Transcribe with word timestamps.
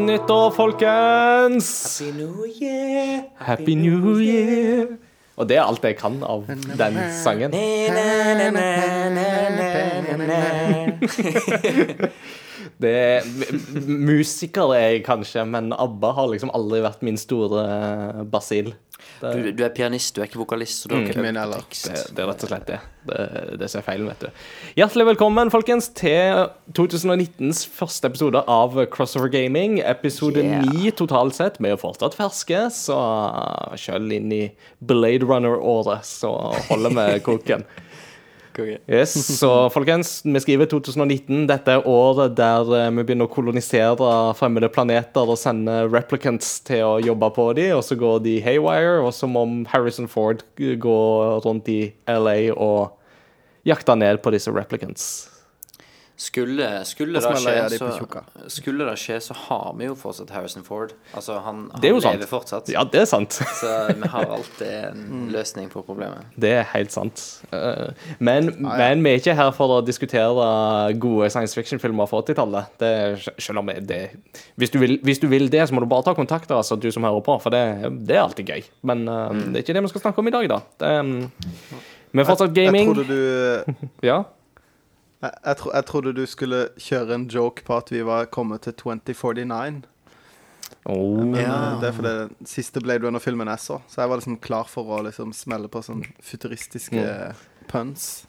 Godt 0.00 0.08
nyttår, 0.08 0.50
folkens! 0.56 1.98
Happy 2.00 2.12
New 2.16 2.46
Year. 2.62 3.22
Happy 3.36 3.74
New 3.76 4.14
Year. 4.24 4.86
Og 5.36 5.48
det 5.48 5.58
er 5.58 5.66
alt 5.68 5.84
jeg 5.84 5.98
kan 6.00 6.16
av 6.24 6.46
den 6.48 6.96
sangen. 7.20 7.52
Det 12.80 12.90
er, 12.96 13.20
m- 13.24 13.88
musiker 14.08 14.72
er 14.72 14.86
jeg 14.94 15.02
kanskje, 15.04 15.44
men 15.48 15.68
ABBA 15.76 16.10
har 16.16 16.28
liksom 16.32 16.52
aldri 16.56 16.80
vært 16.84 17.02
min 17.04 17.18
store 17.20 17.64
eh, 17.68 18.22
basil. 18.32 18.72
Det, 19.20 19.32
Du, 19.36 19.50
du 19.52 19.64
er 19.66 19.72
pianist, 19.76 20.14
du 20.16 20.22
er 20.22 20.28
ikke 20.30 20.40
vokalist, 20.40 20.82
så 20.82 20.88
du 20.88 20.94
har 20.96 21.02
ikke 21.04 21.20
min 21.22 21.36
heller. 21.36 21.60
det, 21.68 21.96
det 22.16 22.22
er 22.24 22.28
rett 22.30 22.44
og 22.46 22.50
slett 22.52 22.66
det. 22.70 22.78
Det, 23.10 23.26
det 23.60 23.68
som 23.72 23.80
er 23.80 23.84
feilen, 23.86 24.08
vet 24.08 24.24
du. 24.24 24.44
Hjertelig 24.80 25.06
velkommen, 25.10 25.50
folkens, 25.52 25.90
til 25.96 26.46
2019s 26.76 27.62
første 27.76 28.08
episode 28.08 28.42
av 28.48 28.78
Crossover 28.92 29.28
Gaming. 29.32 29.78
Episode 29.84 30.40
Yeah. 30.40 30.64
9 30.72 30.94
totalt 31.02 31.36
sett. 31.36 31.60
Vi 31.60 31.68
er 31.68 31.76
fortsatt 31.80 32.16
ferske, 32.16 32.66
så 32.72 32.96
sjøl 33.80 34.08
inn 34.16 34.32
i 34.32 34.42
Blade 34.80 35.28
Runner-året 35.28 36.04
så 36.08 36.32
holder 36.70 36.96
vi 36.96 37.20
koken. 37.28 37.64
Yes, 38.90 39.14
så 39.38 39.50
folkens, 39.72 40.20
vi 40.24 40.42
skriver 40.42 40.68
2019. 40.70 41.46
Dette 41.48 41.76
er 41.76 41.86
året 41.88 42.34
der 42.38 42.72
eh, 42.76 42.90
vi 42.96 43.04
begynner 43.06 43.28
å 43.28 43.32
kolonisere 43.32 44.10
fremmede 44.38 44.70
planeter 44.72 45.30
og 45.30 45.38
sende 45.40 45.84
replicants 45.88 46.58
til 46.66 46.84
å 46.86 47.00
jobbe 47.04 47.30
på 47.36 47.50
dem, 47.58 47.76
og 47.78 47.84
så 47.86 47.98
går 48.00 48.22
de 48.26 48.38
haywire, 48.44 48.98
og 49.04 49.14
som 49.16 49.38
om 49.38 49.60
Harrison 49.70 50.10
Ford 50.10 50.42
går 50.58 51.40
rundt 51.46 51.70
i 51.70 51.80
LA 52.10 52.52
og 52.56 52.96
jakter 53.68 53.98
ned 54.00 54.22
på 54.24 54.32
disse 54.34 54.52
replicants. 54.52 55.29
Skulle, 56.20 56.66
skulle, 56.84 57.16
det 57.16 57.22
skje, 57.40 57.52
de 57.72 57.76
så, 57.80 57.86
skulle 58.52 58.84
det 58.84 58.96
skje, 59.00 59.14
så 59.24 59.32
har 59.46 59.70
vi 59.78 59.86
jo 59.86 59.94
fortsatt 59.96 60.28
Harrison 60.34 60.64
Ford. 60.66 60.90
Altså, 61.16 61.38
han, 61.40 61.62
han 61.72 61.80
Det 61.80 61.88
er 61.88 61.94
jo 61.94 62.00
sant. 62.04 62.18
lever 62.18 62.28
fortsatt. 62.28 62.68
Ja, 62.68 62.82
det 62.84 63.00
er 63.00 63.06
sant. 63.08 63.38
Så 63.60 63.70
vi 63.96 64.08
har 64.12 64.26
alltid 64.36 64.66
en 64.68 64.98
Mm. 65.10 65.22
løsning 65.32 65.70
på 65.72 65.80
problemet. 65.86 66.26
Det 66.36 66.50
er 66.58 66.66
helt 66.74 66.92
sant. 66.92 67.22
Eh, 67.56 67.94
Men, 68.20 68.50
men 68.60 69.00
vi 69.04 69.14
er 69.14 69.22
ikke 69.22 69.34
her 69.38 69.50
for 69.56 69.72
å 69.78 69.84
diskutere 69.86 70.44
gode 71.00 71.30
science 71.32 71.56
fiction-filmer 71.56 72.06
fra 72.10 72.20
80-tallet. 72.20 72.84
Er- 72.84 73.24
Selv 73.40 73.62
om 73.62 73.70
det 73.72 74.02
hvis 74.60 74.70
hvis 74.76 75.20
du 75.22 75.26
vil 75.32 75.48
det, 75.50 75.62
så 75.68 75.74
må 75.74 75.80
du 75.80 75.86
bare 75.88 76.04
ta 76.04 76.12
kontakt, 76.14 76.50
altså, 76.52 76.76
du 76.76 76.90
som 76.92 77.02
hører 77.08 77.24
på, 77.24 77.38
for 77.40 77.50
det, 77.50 77.62
det 78.06 78.16
er 78.18 78.22
alltid 78.26 78.46
gøy. 78.52 78.62
Men 78.82 79.08
eh, 79.08 79.30
Mm. 79.30 79.52
det 79.54 79.56
er 79.56 79.64
ikke 79.64 79.74
det 79.78 79.82
vi 79.88 79.88
skal 79.94 80.00
snakke 80.04 80.18
om 80.20 80.28
i 80.28 80.30
dag, 80.36 80.48
da. 80.52 80.60
Det, 80.78 80.88
er, 80.88 81.02
vi 82.12 82.20
er 82.20 82.28
fortsatt 82.28 82.52
gaming. 82.54 82.92
Jeg 82.92 83.06
trodde, 83.06 83.08
du, 83.08 83.88
Ja. 84.10 84.20
Jeg, 85.22 85.30
jeg, 85.44 85.56
tro, 85.56 85.70
jeg 85.74 85.86
trodde 85.86 86.12
du 86.16 86.22
skulle 86.26 86.60
kjøre 86.80 87.14
en 87.14 87.26
joke 87.28 87.64
på 87.66 87.76
at 87.76 87.90
vi 87.92 88.00
var 88.06 88.24
kommet 88.32 88.62
til 88.66 88.72
2049. 88.74 89.82
Oh. 90.86 91.18
Men 91.20 91.34
Ja. 91.36 91.74
eh, 91.74 91.80
det 91.80 91.88
er 91.88 91.92
fordi 91.92 92.14
den 92.38 92.46
siste 92.48 92.80
Blade 92.80 93.04
Runner-filmen 93.06 93.48
jeg 93.52 93.58
så. 93.60 93.80
Så 93.88 94.00
jeg 94.00 94.08
var 94.08 94.16
liksom 94.22 94.38
klar 94.40 94.64
for 94.70 94.84
å 94.98 95.02
liksom 95.04 95.32
smelle 95.36 95.68
på 95.68 95.82
sånn 95.84 96.04
futuristiske 96.24 97.04
puns. 97.68 98.26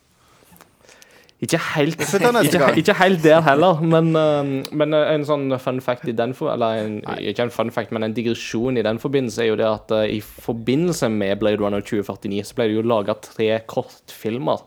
Ikke 1.41 1.57
helt, 1.73 1.97
ikke, 1.97 2.75
ikke 2.77 2.93
helt 2.99 3.23
der 3.23 3.39
heller, 3.41 3.79
men, 3.81 4.11
eh, 4.15 4.67
men 4.77 4.93
en 4.93 5.23
sånn 5.25 5.47
fun 5.59 5.79
fact 5.81 6.05
i 6.05 6.11
den 6.13 6.35
for, 6.37 6.51
Eller 6.53 6.83
en, 6.83 6.99
ikke 7.17 7.47
en 7.47 7.49
fun 7.49 7.71
fact, 7.73 7.91
men 7.91 8.03
en 8.05 8.13
digresjon 8.13 8.77
i 8.77 8.83
den 8.85 8.99
forbindelse 9.01 9.41
er 9.41 9.47
jo 9.49 9.55
det 9.57 9.65
at 9.65 9.91
eh, 9.91 10.17
i 10.17 10.21
forbindelse 10.21 11.09
med 11.09 11.39
Blade 11.39 11.57
Runner 11.57 11.81
2049 11.81 12.43
så 12.45 12.53
ble 12.59 12.67
det 12.69 12.75
jo 12.75 12.83
laga 12.85 13.15
tre 13.25 13.59
kortfilmer. 13.65 14.61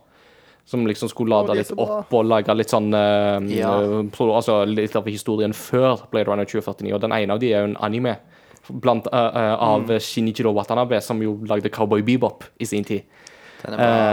Som 0.67 0.87
liksom 0.87 1.09
skulle 1.11 1.29
lade 1.35 1.55
litt 1.59 1.73
opp 1.77 2.13
og 2.17 2.25
lage 2.25 2.55
litt 2.57 2.71
sånn 2.73 2.87
uh, 2.95 3.41
Ja. 3.53 3.75
Altså 4.33 4.63
litt 4.67 4.95
av 4.97 5.05
historien 5.07 5.53
før 5.53 6.01
Blade 6.11 6.27
Runner 6.31 6.45
2049. 6.49 6.95
Og 6.95 7.01
den 7.03 7.13
ene 7.13 7.33
av 7.37 7.39
de 7.43 7.53
er 7.53 7.61
jo 7.61 7.73
en 7.73 7.77
anime 7.85 8.17
blant, 8.71 9.07
uh, 9.13 9.13
uh, 9.13 9.57
av 9.61 9.83
Mm. 9.91 9.99
Shinichiro 10.01 10.53
Watanabe, 10.57 11.03
som 11.03 11.21
jo 11.21 11.35
lagde 11.45 11.69
Cowboy 11.71 12.01
Bebop 12.03 12.45
i 12.59 12.65
sin 12.65 12.85
tid. 12.85 13.03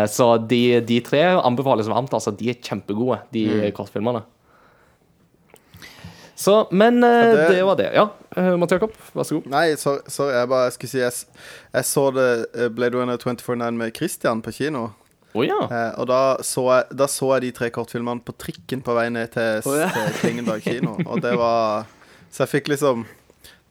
Så 0.07 0.38
de, 0.47 0.79
de 0.79 1.00
tre 1.03 1.23
anbefales 1.40 1.88
varmt. 1.88 2.11
Altså, 2.13 2.31
de 2.35 2.50
er 2.50 2.53
kjempegode, 2.63 3.19
de 3.31 3.45
Mm. 3.47 3.72
kortfilmene. 3.75 4.22
Så, 6.35 6.67
men 6.72 7.01
det- 7.01 7.50
det 7.56 7.63
var 7.63 7.75
det. 7.75 7.91
Ja, 7.94 8.09
uh, 8.38 8.57
Mats 8.57 8.72
Jakob, 8.72 8.91
vær 9.13 9.23
så 9.23 9.35
god. 9.35 9.45
Nei, 9.51 9.75
sorry, 9.75 10.00
sorry 10.07 10.34
jeg 10.34 10.50
bare 10.50 10.63
jeg 10.63 10.73
skulle 10.73 10.90
si 10.90 10.97
jeg, 11.00 11.13
jeg 11.73 11.84
så 11.84 12.06
det 12.13 12.72
Blade 12.75 12.95
Runner 12.97 13.17
2049 13.17 13.72
med 13.78 13.94
Christian 13.95 14.41
på 14.41 14.51
kino. 14.51 14.90
Å 15.31 15.45
ja. 15.45 15.59
Eh, 15.63 15.93
og 16.01 16.09
da 16.11 16.21
så, 16.43 16.65
jeg, 16.73 16.97
da 16.99 17.07
så 17.11 17.31
jeg 17.35 17.45
de 17.45 17.53
tre 17.55 17.71
kortfilmene 17.73 18.23
på 18.25 18.35
trikken 18.39 18.83
på 18.83 18.95
vei 18.97 19.07
ned 19.13 19.31
til, 19.35 19.63
oh, 19.69 19.77
ja. 19.79 19.89
til 19.95 20.19
Klingenberg 20.19 20.65
kino. 20.65 20.97
Og 21.07 21.23
det 21.23 21.33
var 21.39 21.87
Så 22.31 22.45
jeg 22.45 22.51
fikk 22.57 22.71
liksom 22.71 23.05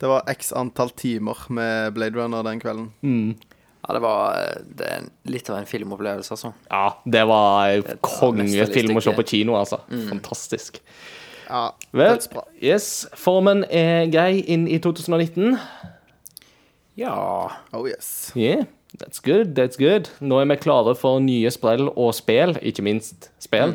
Det 0.00 0.08
var 0.08 0.24
x 0.32 0.52
antall 0.56 0.92
timer 0.96 1.46
med 1.52 1.94
Blade 1.96 2.16
Runner 2.16 2.44
den 2.46 2.60
kvelden. 2.62 2.90
Mm. 3.04 3.36
Ja, 3.80 3.94
det 3.96 4.02
var 4.04 4.40
eh, 4.40 4.58
det 4.80 4.90
litt 5.32 5.48
av 5.52 5.60
en 5.60 5.68
filmopplevelse, 5.68 6.36
altså. 6.36 6.52
Ja, 6.68 7.00
det 7.04 7.24
var 7.28 7.80
kongefilm 8.04 8.96
å 8.96 9.04
se 9.04 9.14
på 9.16 9.24
kino, 9.34 9.56
altså. 9.60 9.80
Mm. 9.92 10.06
Fantastisk. 10.14 10.80
Ja, 11.50 11.70
Vel, 11.96 12.20
yes, 12.62 13.08
formen 13.18 13.64
er 13.66 14.04
grei 14.12 14.44
inn 14.46 14.68
i 14.70 14.78
2019. 14.78 15.56
Ja 17.00 17.14
Oh 17.72 17.88
yes. 17.88 18.30
Yeah, 18.36 18.68
that's 18.98 19.22
good, 19.22 19.54
that's 19.54 19.78
good. 19.78 20.10
Nå 20.20 20.40
er 20.40 20.50
vi 20.50 20.60
klare 20.60 20.96
for 20.98 21.22
nye 21.22 21.50
sprell 21.52 21.88
og 21.90 22.14
spel, 22.16 22.56
ikke 22.62 22.84
minst 22.86 23.30
spill. 23.42 23.74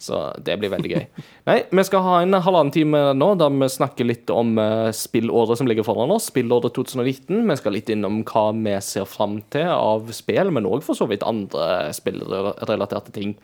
Så 0.00 0.16
det 0.40 0.56
blir 0.56 0.72
veldig 0.72 0.90
gøy. 0.94 1.02
Nei, 1.50 1.58
vi 1.68 1.82
skal 1.84 2.04
ha 2.06 2.20
en 2.22 2.32
halvannen 2.32 2.72
time 2.72 3.02
nå 3.16 3.34
der 3.40 3.52
vi 3.52 3.68
snakker 3.68 4.08
litt 4.08 4.30
om 4.32 4.54
uh, 4.56 4.88
spillåret 4.96 5.60
som 5.60 5.68
ligger 5.68 5.84
foran 5.84 6.12
oss. 6.14 6.30
Spillåret 6.32 6.72
2019. 6.76 7.42
Vi 7.50 7.58
skal 7.60 7.76
litt 7.76 7.92
innom 7.92 8.22
hva 8.30 8.46
vi 8.56 8.78
ser 8.84 9.08
fram 9.08 9.40
til 9.52 9.68
av 9.68 10.08
spill, 10.16 10.52
men 10.56 10.68
òg 10.68 10.86
for 10.86 10.96
så 10.96 11.08
vidt 11.10 11.26
andre 11.26 11.90
spillrelaterte 11.96 13.12
ting 13.16 13.36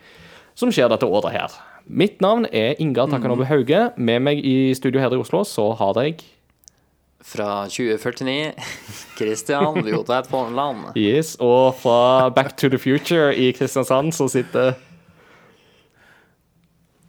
som 0.57 0.73
skjer 0.73 0.89
dette 0.89 1.05
året 1.05 1.35
her. 1.35 1.59
Mitt 1.87 2.17
navn 2.25 2.49
er 2.49 2.73
Ingar 2.81 3.11
Takanobu 3.11 3.45
Hauge. 3.47 3.91
Med 3.95 4.25
meg 4.25 4.41
i 4.41 4.73
studio 4.75 4.99
her 5.03 5.13
i 5.13 5.21
Oslo 5.21 5.43
så 5.47 5.69
har 5.77 6.01
jeg 6.01 6.17
Fra 7.23 7.65
2049 7.65 8.53
Christian 9.17 9.87
Jotveit 9.87 10.27
Fornland. 10.29 10.97
Yes, 10.97 11.35
og 11.39 11.75
fra 11.81 12.29
Back 12.29 12.57
to 12.57 12.69
the 12.69 12.77
Future 12.79 13.33
i 13.35 13.51
Kristiansand 13.51 14.13
så 14.13 14.27
sitter 14.31 14.73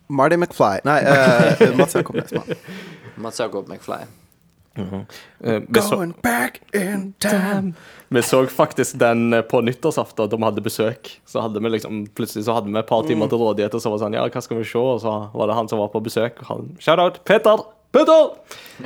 Marty 0.09 0.37
McFly 0.41 0.81
Nei, 0.89 1.03
uh, 1.05 1.77
Mats 1.77 1.95
Jakob 1.95 2.17
Nesmann. 2.17 2.57
Mats 3.17 3.41
Jakob 3.41 3.69
McFly. 3.69 4.07
eh, 4.79 5.63
vi, 5.69 5.81
så, 5.81 5.97
Going 5.97 6.15
back 6.23 6.61
in 6.75 7.13
time. 7.19 7.73
vi 8.09 8.23
så 8.23 8.47
faktisk 8.47 8.95
den 8.99 9.33
eh, 9.33 9.43
på 9.43 9.61
nyttårsaften 9.61 10.29
da 10.31 10.37
vi 10.37 10.45
hadde 10.47 10.63
besøk. 10.63 11.11
Så 11.27 11.43
hadde 11.43 11.61
vi 11.61 11.73
liksom, 11.75 12.07
Plutselig 12.15 12.45
så 12.47 12.55
hadde 12.55 12.71
vi 12.71 12.79
et 12.79 12.87
par 12.87 13.03
timer 13.03 13.27
til 13.29 13.43
rådighet, 13.43 13.75
og 13.75 13.83
så 13.83 13.91
var 13.91 13.99
det 13.99 14.05
sånn 14.07 14.17
Ja, 14.21 14.29
hva 14.31 14.43
skal 14.45 14.61
vi 14.61 14.69
se? 14.71 14.79
Og 14.79 15.03
så 15.03 15.17
var 15.35 15.51
det 15.51 15.59
han 15.59 15.69
som 15.69 15.83
var 15.83 15.91
på 15.93 16.03
besøk. 16.05 16.39
Han, 16.49 16.77
Shout 16.79 17.03
out! 17.03 17.19
Peter! 17.27 17.59
Peter! 17.95 18.33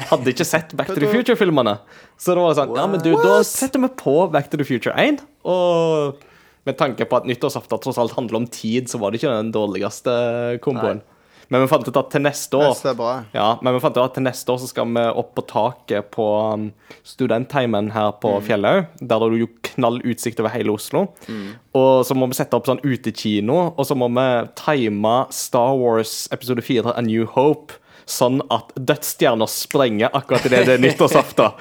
Hadde 0.08 0.32
ikke 0.32 0.46
sett 0.46 0.74
Back 0.78 0.92
to 0.92 1.00
the 1.00 1.10
Future-filmene. 1.10 1.78
Så 2.20 2.36
da 2.36 2.44
var 2.44 2.52
det 2.52 2.60
sånn 2.60 2.76
Ja, 2.78 2.88
men 2.90 3.02
du, 3.02 3.12
da 3.18 3.40
setter 3.46 3.82
vi 3.82 3.90
på 3.98 4.14
Back 4.32 4.50
to 4.52 4.60
the 4.60 4.66
Future 4.66 4.94
1. 4.98 5.24
Og 5.48 6.20
med 6.68 6.78
tanke 6.78 7.06
på 7.10 7.18
at 7.18 7.26
nyttårsaften 7.26 7.82
tross 7.82 7.98
alt 7.98 8.14
handler 8.14 8.44
om 8.44 8.46
tid, 8.46 8.86
så 8.90 9.00
var 9.02 9.10
det 9.10 9.18
ikke 9.20 9.32
den 9.34 9.50
dårligste 9.54 10.12
komboen. 10.62 11.02
Men 11.52 11.64
vi 11.64 11.68
fant 11.68 11.84
ut 11.84 11.96
at 12.00 12.08
til 12.14 12.22
neste 12.24 12.56
år 12.56 12.70
Det 12.78 12.92
er 12.94 13.24
ja, 13.34 13.48
men 13.60 13.74
vi 13.74 13.80
fant 13.82 13.98
ut 13.98 14.04
at 14.06 14.14
til 14.16 14.24
neste 14.24 14.54
år 14.54 14.60
så 14.62 14.68
skal 14.70 14.88
vi 14.88 15.02
opp 15.20 15.34
på 15.36 15.42
taket 15.50 16.08
på 16.14 16.24
um, 16.54 16.70
studentheimen 17.04 17.90
her 17.92 18.14
på 18.22 18.30
Fjellhaug. 18.46 18.86
Der 19.02 19.20
har 19.20 19.34
du 19.34 19.42
jo 19.42 19.50
knall 19.74 19.98
utsikt 20.06 20.40
over 20.40 20.54
hele 20.54 20.72
Oslo. 20.72 21.08
Og 21.76 22.06
så 22.08 22.16
må 22.16 22.30
vi 22.30 22.38
sette 22.38 22.56
opp 22.56 22.70
sånn 22.70 22.80
utekino, 22.86 23.58
og 23.76 23.84
så 23.84 23.98
må 23.98 24.08
vi 24.14 24.26
time 24.56 25.18
Star 25.34 25.76
Wars 25.76 26.24
episode 26.32 26.64
4 26.64 26.94
A 26.96 27.04
New 27.04 27.26
Hope 27.34 27.81
sånn 28.08 28.40
at 28.52 28.72
dødsstjerna 28.76 29.46
sprenger 29.50 30.10
akkurat 30.14 30.46
idet 30.48 30.64
det 30.68 30.78
er 30.78 30.82
nyttårsaften. 30.82 31.52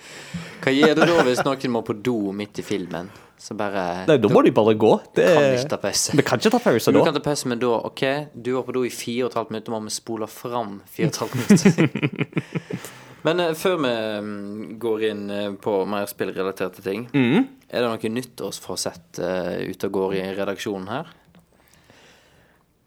Hva 0.64 0.72
gjør 0.72 0.94
du 0.96 1.02
da 1.04 1.22
hvis 1.26 1.42
noen 1.44 1.72
må 1.74 1.82
på 1.84 1.92
do 2.00 2.32
midt 2.32 2.62
i 2.62 2.64
filmen? 2.64 3.10
Så 3.44 3.52
bare 3.58 4.06
Nei, 4.08 4.14
da 4.22 4.28
må 4.32 4.40
de 4.46 4.52
bare 4.56 4.72
gå. 4.80 4.90
Det, 5.18 5.24
kan 5.34 5.50
ikke 5.58 5.72
ta 5.74 5.78
pause. 5.82 6.14
vi 6.16 6.22
kan 6.24 6.40
ikke 6.40 6.52
ta 6.54 6.60
pause 6.64 6.92
Du 6.94 6.96
da. 6.96 7.02
kan 7.04 7.16
ta 7.18 7.20
pause, 7.26 7.48
men 7.50 7.58
da 7.60 7.72
OK, 7.90 8.02
du 8.32 8.54
var 8.54 8.62
på 8.64 8.72
do 8.78 8.84
i 8.88 8.92
fire 8.94 9.26
og 9.26 9.32
et 9.32 9.36
halvt 9.36 9.50
minutt, 9.52 9.66
da 9.66 9.74
må 9.74 9.80
vi 9.84 9.92
spole 9.92 10.28
fram 10.30 10.78
fire 10.88 11.10
og 11.10 11.12
et 11.12 11.20
halvt 11.20 11.34
minutt. 11.42 12.14
men 13.26 13.42
uh, 13.44 13.50
før 13.58 13.76
vi 13.82 13.90
mm, 14.24 14.78
går 14.80 15.04
inn 15.10 15.22
eh, 15.34 15.50
på 15.60 15.74
mer 15.90 16.08
spillrelaterte 16.08 16.84
ting, 16.86 17.04
Mm. 17.12 17.44
er 17.68 17.84
det 17.84 17.90
noe 17.90 18.12
nyttårsforsett 18.16 19.20
uh, 19.20 19.60
ute 19.68 19.90
og 19.90 19.98
går 19.98 20.16
i 20.22 20.24
redaksjonen 20.38 20.88
her? 20.94 21.12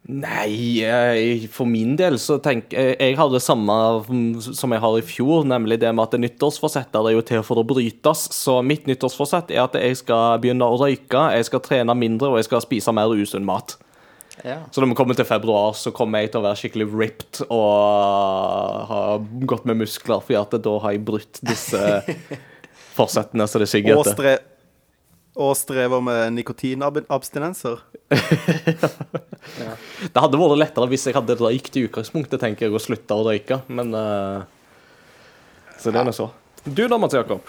Nei, 0.07 0.79
jeg, 0.79 1.49
for 1.51 1.67
min 1.67 1.97
del 1.99 2.15
så 2.21 2.37
tenker 2.39 2.79
jeg 2.79 2.95
Jeg 2.95 3.15
har 3.19 3.27
det 3.33 3.41
samme 3.43 3.73
mm, 4.07 4.53
som 4.55 4.71
jeg 4.71 4.79
har 4.79 4.95
i 4.95 5.03
fjor, 5.03 5.43
nemlig 5.43 5.81
det 5.81 5.91
med 5.91 6.05
at 6.05 6.21
nyttårsforsetter 6.23 7.09
er 7.09 7.17
jo 7.17 7.25
til 7.27 7.43
for 7.43 7.59
å 7.59 7.65
brytes. 7.67 8.29
Så 8.31 8.61
mitt 8.63 8.87
nyttårsforsett 8.87 9.51
er 9.51 9.65
at 9.65 9.75
jeg 9.75 9.99
skal 9.99 10.39
begynne 10.43 10.63
å 10.63 10.79
røyke, 10.79 11.25
jeg 11.35 11.49
skal 11.49 11.63
trene 11.65 11.97
mindre, 11.99 12.31
og 12.31 12.39
jeg 12.39 12.47
skal 12.47 12.63
spise 12.63 12.95
mer 12.95 13.11
usunn 13.19 13.47
mat. 13.47 13.75
Ja. 14.45 14.61
Så 14.71 14.79
når 14.79 14.93
vi 14.93 14.99
kommer 15.01 15.17
til 15.17 15.27
februar, 15.27 15.73
så 15.75 15.91
kommer 15.91 16.23
jeg 16.23 16.31
til 16.31 16.39
å 16.39 16.45
være 16.45 16.61
skikkelig 16.61 16.87
ripped 16.93 17.41
og 17.49 18.91
ha 18.91 19.01
gått 19.49 19.67
med 19.67 19.81
muskler, 19.81 20.23
for 20.23 20.59
da 20.61 20.77
har 20.85 20.95
jeg 20.95 21.07
brutt 21.07 21.41
disse 21.43 21.81
forsettene 22.97 23.49
som 23.49 23.63
det 23.63 23.67
sigger 23.73 23.99
etter. 23.99 24.39
Og 25.37 25.53
strever 25.59 26.01
med 26.03 26.33
nikotinabstinenser. 26.37 27.83
Det 30.13 30.17
hadde 30.17 30.39
vært 30.39 30.59
lettere 30.59 30.89
hvis 30.91 31.07
jeg 31.07 31.15
hadde 31.17 31.37
røykt 31.39 31.77
i 31.77 31.85
utgangspunktet, 31.87 32.41
tenker 32.41 32.67
jeg, 32.67 32.75
og 32.75 32.83
slutta 32.83 33.17
å 33.17 33.27
røyke, 33.29 33.61
men 33.69 33.93
uh... 33.95 34.43
Så 35.77 35.93
det 35.93 36.01
er 36.01 36.07
nå 36.07 36.13
så. 36.15 36.31
Du 36.65 36.83
da, 36.89 36.97
Mats 36.97 37.15
Jakob? 37.15 37.45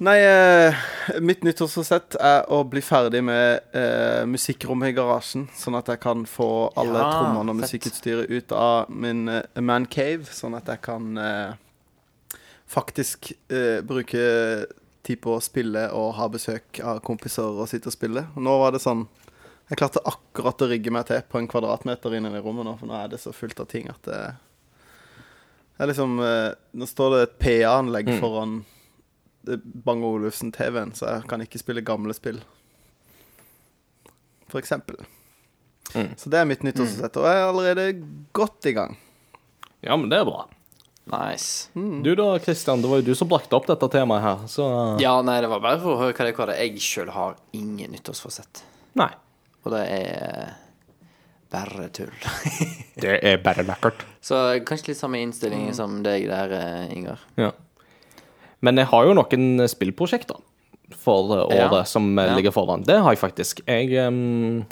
Nei, 0.00 0.16
eh, 0.24 0.78
mitt 1.20 1.42
nyttårsforsett 1.44 2.16
er 2.24 2.46
å 2.48 2.62
bli 2.64 2.80
ferdig 2.80 3.20
med 3.20 3.74
eh, 3.76 4.22
musikkrommet 4.24 4.94
i 4.94 4.96
garasjen, 4.96 5.44
sånn 5.52 5.76
at 5.76 5.90
jeg 5.92 6.00
kan 6.00 6.24
få 6.24 6.70
alle 6.80 7.02
Ja, 7.02 7.10
trommene 7.12 7.52
og 7.52 7.60
musikkutstyret 7.60 8.32
ut 8.32 8.54
av 8.56 8.88
min 8.88 9.28
eh, 9.28 9.60
mancave, 9.60 10.24
sånn 10.32 10.56
at 10.56 10.72
jeg 10.72 10.80
kan 10.88 11.20
eh, 11.20 11.52
faktisk 12.70 13.34
eh, 13.52 13.84
bruke 13.84 14.24
tid 15.06 15.20
på 15.24 15.32
å 15.36 15.40
spille 15.42 15.86
og 15.96 16.14
ha 16.18 16.26
besøk 16.28 16.80
av 16.84 16.98
kompiser 17.06 17.56
og 17.62 17.68
sitte 17.70 17.88
og 17.88 17.94
spille. 17.96 18.26
Nå 18.36 18.58
var 18.60 18.72
det 18.76 18.82
sånn 18.84 19.06
Jeg 19.70 19.78
klarte 19.78 20.02
akkurat 20.04 20.62
å 20.62 20.66
rigge 20.68 20.90
meg 20.90 21.06
til 21.06 21.20
på 21.30 21.38
en 21.38 21.46
kvadratmeter 21.48 22.16
inne 22.18 22.32
i 22.34 22.40
rommet 22.42 22.66
nå, 22.66 22.72
for 22.80 22.90
nå 22.90 22.96
er 22.98 23.08
det 23.12 23.20
så 23.22 23.30
fullt 23.32 23.60
av 23.62 23.68
ting 23.70 23.86
at 23.88 24.02
det, 24.02 24.18
det 25.78 25.84
er 25.84 25.90
liksom 25.92 26.18
eh, 26.26 26.50
Nå 26.74 26.88
står 26.90 27.14
det 27.14 27.20
et 27.28 27.36
PA-anlegg 27.44 28.10
Mm. 28.10 28.18
foran 28.20 28.56
eh, 29.48 29.62
Bang 29.86 30.02
Olufsen-TV-en, 30.04 30.92
så 30.98 31.06
jeg 31.14 31.28
kan 31.30 31.40
ikke 31.46 31.62
spille 31.62 31.80
gamle 31.86 32.12
spill. 32.18 32.42
For 34.50 34.58
eksempel. 34.58 34.98
Mm. 35.94 36.10
Så 36.18 36.30
det 36.30 36.38
er 36.42 36.44
mitt 36.50 36.62
nyttårsforsett, 36.66 37.16
og 37.16 37.24
jeg 37.30 37.38
er 37.38 37.46
allerede 37.48 37.86
godt 38.36 38.66
i 38.66 38.74
gang. 38.76 38.96
Ja, 39.86 39.96
men 39.96 40.10
det 40.10 40.18
er 40.20 40.26
bra. 40.28 40.44
Nice. 41.10 41.68
Du 41.74 42.12
da, 42.14 42.38
Kristian, 42.38 42.82
det 42.82 42.90
var 42.90 43.00
jo 43.00 43.08
du 43.10 43.14
som 43.18 43.28
brakte 43.30 43.56
opp 43.58 43.66
dette 43.66 43.88
temaet 43.90 44.22
her, 44.22 44.42
så 44.50 44.66
Ja, 45.02 45.16
nei, 45.26 45.40
det 45.42 45.48
var 45.50 45.60
bare 45.64 45.80
for 45.82 45.96
å 45.96 46.00
høre 46.04 46.14
hva 46.14 46.26
det 46.30 46.36
var. 46.38 46.52
Jeg 46.54 46.78
sjøl 46.84 47.10
har 47.14 47.36
ingen 47.56 47.90
nyttårsforsett. 47.96 48.62
Nei. 49.00 49.10
Og 49.64 49.72
det 49.74 49.80
er 49.90 50.52
bare 51.50 51.88
tull. 51.92 52.12
Det 53.00 53.16
er 53.26 53.38
bare 53.42 53.64
lekkert. 53.66 54.02
Så 54.22 54.36
kanskje 54.68 54.92
litt 54.92 54.98
samme 55.00 55.18
innstilling 55.24 55.70
som 55.74 56.02
deg 56.04 56.28
der, 56.28 56.52
eh, 56.52 56.92
Ingar. 56.94 57.18
Ja. 57.40 57.50
Men 58.62 58.76
jeg 58.76 58.86
har 58.92 59.06
jo 59.08 59.14
noen 59.16 59.64
spillprosjekter 59.72 60.36
for 61.00 61.32
eh, 61.32 61.44
året 61.48 61.80
Ja. 61.80 61.84
som 61.88 62.10
eh, 62.18 62.26
Ja. 62.28 62.36
ligger 62.36 62.52
foran. 62.54 62.84
Det 62.86 62.98
har 63.00 63.14
jeg 63.16 63.18
faktisk. 63.22 63.62
Jeg 63.66 63.90
um, 64.06 64.66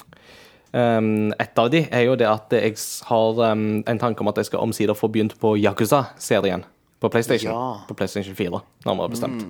um, 0.72 1.30
Et 1.40 1.60
av 1.62 1.70
de 1.72 1.84
er 1.90 2.06
jo 2.08 2.16
det 2.18 2.28
at 2.28 2.52
jeg 2.56 2.76
har 3.08 3.40
um, 3.52 3.68
en 3.86 4.00
tanke 4.00 4.24
om 4.24 4.28
at 4.32 4.40
jeg 4.40 4.50
skal 4.50 4.64
omsider 4.64 4.98
få 4.98 5.10
begynt 5.12 5.38
på 5.40 5.56
Yakuza-serien. 5.56 6.64
På 6.98 7.08
PlayStation. 7.08 7.52
Ja. 7.52 7.84
På 7.88 7.94
PlayStation 7.94 8.34
4, 8.34 8.60
nærmere 8.86 9.12
bestemt. 9.12 9.44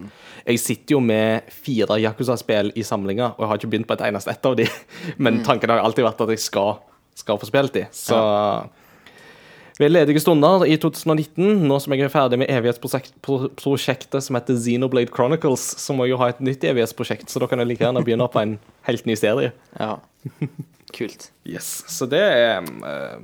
Jeg 0.44 0.60
sitter 0.60 0.98
jo 0.98 1.00
med 1.00 1.48
fire 1.48 1.96
Yakuza-spill 1.96 2.74
i 2.76 2.84
samlinga, 2.84 3.30
og 3.36 3.40
jeg 3.40 3.48
har 3.48 3.60
ikke 3.60 3.70
begynt 3.72 3.88
på 3.88 3.96
et 3.96 4.04
eneste 4.04 4.34
ett 4.34 4.44
av 4.44 4.56
de. 4.58 4.66
Men 5.24 5.40
tanken 5.46 5.72
har 5.72 5.80
alltid 5.80 6.04
vært 6.04 6.20
at 6.20 6.34
jeg 6.34 6.44
skal, 6.44 6.76
skal 7.16 7.40
få 7.40 7.48
spilt 7.48 7.72
de. 7.78 7.86
Så 7.94 8.18
ved 9.78 9.92
ledige 9.92 10.20
stunder 10.20 10.64
i 10.66 10.74
2019, 10.76 11.62
nå 11.70 11.76
som 11.78 11.92
jeg 11.94 12.02
er 12.02 12.10
ferdig 12.10 12.40
med 12.42 12.50
evighetsprosjektet 12.50 14.24
som 14.26 14.34
heter 14.34 14.58
Xenoblade 14.58 15.12
Chronicles, 15.14 15.62
så 15.78 15.94
må 15.94 16.04
jeg 16.04 16.16
jo 16.16 16.18
ha 16.18 16.32
et 16.32 16.40
nytt 16.42 16.66
evighetsprosjekt, 16.66 17.30
så 17.30 17.38
da 17.38 17.46
kan 17.46 17.62
jeg 17.62 17.70
like 17.70 17.84
gjerne 17.86 18.02
begynne 18.02 18.26
på 18.26 18.42
en 18.42 18.56
helt 18.88 19.06
ny 19.06 19.14
serie. 19.16 19.52
Ja. 19.78 19.94
Kult. 20.96 21.30
Yes, 21.48 21.84
Så 21.88 22.06
det 22.10 22.20
er 22.22 22.64
eh, 22.64 23.18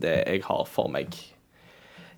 det 0.00 0.16
jeg 0.26 0.42
har 0.46 0.64
for 0.70 0.88
meg. 0.92 1.12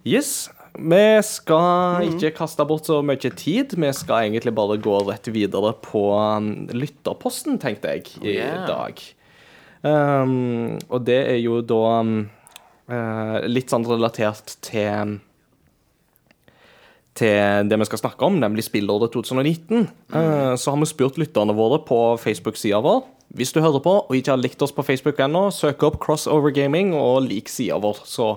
Yes. 0.07 0.49
Vi 0.79 1.03
skal 1.27 2.05
ikke 2.07 2.31
kaste 2.37 2.63
bort 2.69 2.87
så 2.87 3.01
mye 3.03 3.19
tid. 3.35 3.75
Vi 3.75 3.91
skal 3.97 4.29
egentlig 4.29 4.53
bare 4.55 4.77
gå 4.79 4.95
rett 5.09 5.27
videre 5.35 5.73
på 5.83 6.05
um, 6.15 6.69
lytterposten, 6.71 7.59
tenkte 7.59 7.97
jeg, 7.97 8.07
i 8.23 8.23
Oh, 8.23 8.35
yeah. 8.37 8.67
dag. 8.69 9.03
Um, 9.83 10.79
og 10.89 11.03
det 11.09 11.19
er 11.33 11.41
jo 11.43 11.61
da 11.67 11.81
um, 12.03 12.13
eh, 12.91 13.39
litt 13.51 13.71
sånn 13.75 13.87
relatert 13.89 14.55
til 14.67 15.19
til 17.19 17.69
det 17.69 17.79
vi 17.81 17.87
skal 17.89 18.01
snakke 18.01 18.27
om, 18.27 18.39
nemlig 18.41 18.65
spillåret 18.67 19.13
2019, 19.15 19.89
eh, 20.15 20.55
så 20.55 20.73
har 20.73 20.81
vi 20.81 20.89
spurt 20.91 21.19
lytterne 21.21 21.57
våre 21.57 21.81
på 21.87 22.01
Facebook-sida 22.23 22.81
vår. 22.85 23.03
Hvis 23.39 23.53
du 23.53 23.61
hører 23.61 23.83
på 23.85 23.95
og 24.01 24.15
ikke 24.17 24.33
har 24.33 24.41
likt 24.41 24.63
oss 24.65 24.73
på 24.73 24.87
Facebook 24.87 25.21
ennå, 25.21 25.49
søk 25.53 25.83
opp 25.85 25.99
Crossover 26.05 26.55
Gaming 26.55 26.95
og 26.97 27.27
lik 27.27 27.51
sida 27.53 27.77
vår, 27.83 28.05
så 28.09 28.37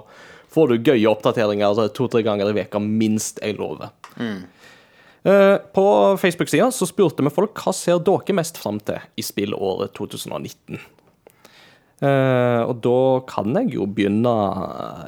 får 0.52 0.74
du 0.74 0.90
gøye 0.92 1.12
oppdateringer 1.12 1.86
to-tre 1.96 2.26
ganger 2.28 2.52
i 2.52 2.58
veka, 2.58 2.82
minst, 2.84 3.40
jeg 3.40 3.56
lover. 3.56 3.94
Mm. 4.20 4.42
På 5.72 5.86
Facebook-sida 6.20 6.68
så 6.74 6.88
spurte 6.90 7.24
vi 7.24 7.32
folk 7.32 7.56
hva 7.62 7.72
ser 7.78 8.02
dere 8.04 8.36
mest 8.36 8.58
fram 8.60 8.82
til 8.84 9.00
i 9.16 9.24
spillåret 9.24 9.94
2019. 9.96 10.82
Eh, 12.02 12.62
og 12.66 12.80
da 12.82 13.00
kan 13.30 13.54
jeg 13.60 13.76
jo 13.76 13.86
begynne 13.86 14.32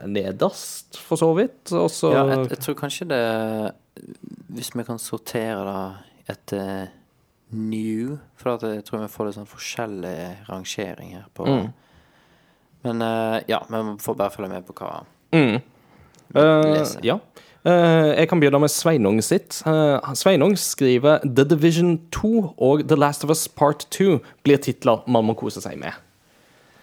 nederst, 0.06 1.00
for 1.02 1.18
så 1.18 1.32
vidt. 1.38 1.72
Og 1.74 1.90
så 1.90 2.12
Ja, 2.14 2.26
jeg, 2.36 2.50
jeg 2.54 2.60
tror 2.60 2.76
kanskje 2.84 3.08
det 3.10 3.22
Hvis 4.54 4.70
vi 4.76 4.84
kan 4.86 5.00
sortere 5.02 5.64
det 5.66 6.36
etter 6.36 6.92
new 7.54 8.18
For 8.38 8.54
at 8.56 8.64
jeg 8.68 8.86
tror 8.86 9.02
vi 9.04 9.10
får 9.12 9.26
litt 9.28 9.38
sånn 9.40 9.50
forskjellig 9.50 10.20
rangering 10.50 11.16
her 11.18 11.26
på 11.34 11.48
Mm. 11.50 11.72
Men 12.84 13.02
uh, 13.02 13.40
ja, 13.48 13.62
vi 13.70 13.82
får 14.04 14.16
bare 14.20 14.34
følge 14.34 14.50
med 14.52 14.66
på 14.68 14.74
hva 14.76 15.06
Mm. 15.34 15.62
Eh, 16.36 16.74
leser. 16.74 17.00
ja. 17.04 17.16
Eh, 17.66 18.20
jeg 18.20 18.28
kan 18.30 18.40
begynne 18.42 18.60
med 18.60 18.70
Sveinung 18.70 19.22
sitt. 19.24 19.64
Uh, 19.66 19.98
Sveinung 20.14 20.54
skriver 20.60 21.24
The 21.24 21.46
Division 21.48 21.96
2 22.12 22.54
og 22.58 22.84
The 22.88 22.98
Last 23.00 23.24
of 23.24 23.30
Us 23.32 23.48
Part 23.48 23.88
2 23.90 24.20
blir 24.44 24.58
titler 24.58 25.02
man 25.08 25.26
må 25.26 25.34
kose 25.34 25.62
seg 25.64 25.80
med. 25.80 25.94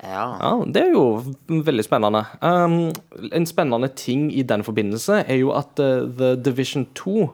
Ja. 0.02 0.26
Ja, 0.40 0.52
Det 0.64 0.82
er 0.82 0.94
jo 0.94 1.04
veldig 1.48 1.84
spennende. 1.84 2.24
Um, 2.40 2.92
en 3.32 3.46
spennende 3.46 3.90
ting 3.94 4.30
i 4.32 4.42
den 4.42 4.64
forbindelse 4.64 5.24
er 5.26 5.40
jo 5.42 5.52
at 5.52 5.80
uh, 5.82 6.06
The 6.08 6.36
Division 6.40 6.86
2 6.94 7.28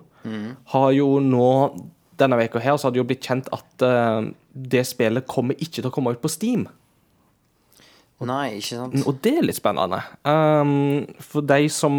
har 0.73 0.89
jo 0.97 1.21
nå 1.23 1.51
Denne 2.19 2.39
veka 2.41 2.59
her 2.59 2.75
så 2.81 2.89
har 2.89 2.95
det 2.95 2.99
jo 2.99 3.07
blitt 3.07 3.23
kjent 3.23 3.47
at 3.53 3.83
uh, 3.85 4.25
det 4.57 4.87
spillet 4.89 5.27
kommer 5.29 5.55
ikke 5.61 5.83
til 5.83 5.91
å 5.91 5.93
komme 5.93 6.15
ut 6.17 6.23
på 6.23 6.31
Steam. 6.33 6.65
Nei, 8.25 8.57
ikke 8.57 8.79
sant? 8.79 9.03
Og 9.05 9.19
det 9.21 9.35
er 9.37 9.45
litt 9.45 9.59
spennende. 9.59 9.99
Um, 10.25 11.05
for 11.21 11.45
de 11.45 11.69
som 11.69 11.99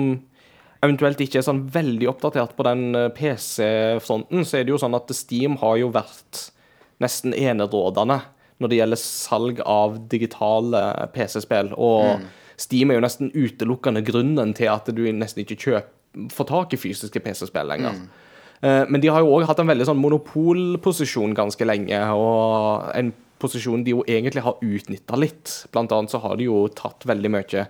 eventuelt 0.81 1.21
ikke 1.21 1.39
er 1.41 1.45
sånn 1.45 1.67
veldig 1.74 2.09
oppdatert 2.09 2.55
på 2.57 2.65
den 2.67 2.83
eh, 2.97 3.07
PC-fronten, 3.13 4.43
så 4.45 4.59
er 4.59 4.65
det 4.65 4.74
jo 4.75 4.81
sånn 4.81 4.97
at 4.97 5.13
Steam 5.17 5.57
har 5.62 5.77
jo 5.81 5.89
vært 5.93 6.47
nesten 7.01 7.33
enerådende 7.38 8.19
når 8.57 8.71
det 8.71 8.79
gjelder 8.79 9.01
salg 9.01 9.61
av 9.65 9.99
digitale 10.09 10.81
PC-spill. 11.13 11.73
Og 11.77 12.23
Steam 12.57 12.91
er 12.91 12.99
jo 12.99 13.05
nesten 13.05 13.33
utelukkende 13.35 14.01
grunnen 14.05 14.55
til 14.57 14.71
at 14.73 14.89
du 14.89 15.03
nesten 15.13 15.43
ikke 15.43 15.59
kjøper, 15.61 15.93
får 16.33 16.47
tak 16.49 16.71
i 16.73 16.79
fysiske 16.81 17.21
PC-spill 17.21 17.67
lenger. 17.69 17.93
Mm. 17.93 18.07
Men 18.89 19.01
de 19.03 19.11
har 19.13 19.21
jo 19.21 19.35
òg 19.35 19.43
hatt 19.45 19.59
en 19.61 19.69
veldig 19.69 19.85
sånn 19.85 19.99
monopolposisjon 20.01 21.35
ganske 21.37 21.67
lenge, 21.67 21.99
og 22.17 22.87
en 22.97 23.11
posisjon 23.37 23.83
de 23.85 23.93
jo 23.93 24.01
egentlig 24.09 24.41
har 24.45 24.57
utnytta 24.63 25.19
litt. 25.19 25.53
Blant 25.73 25.93
annet 25.93 26.13
så 26.13 26.21
har 26.23 26.39
de 26.39 26.47
jo 26.47 26.63
tatt 26.73 27.05
veldig 27.05 27.33
mye 27.35 27.67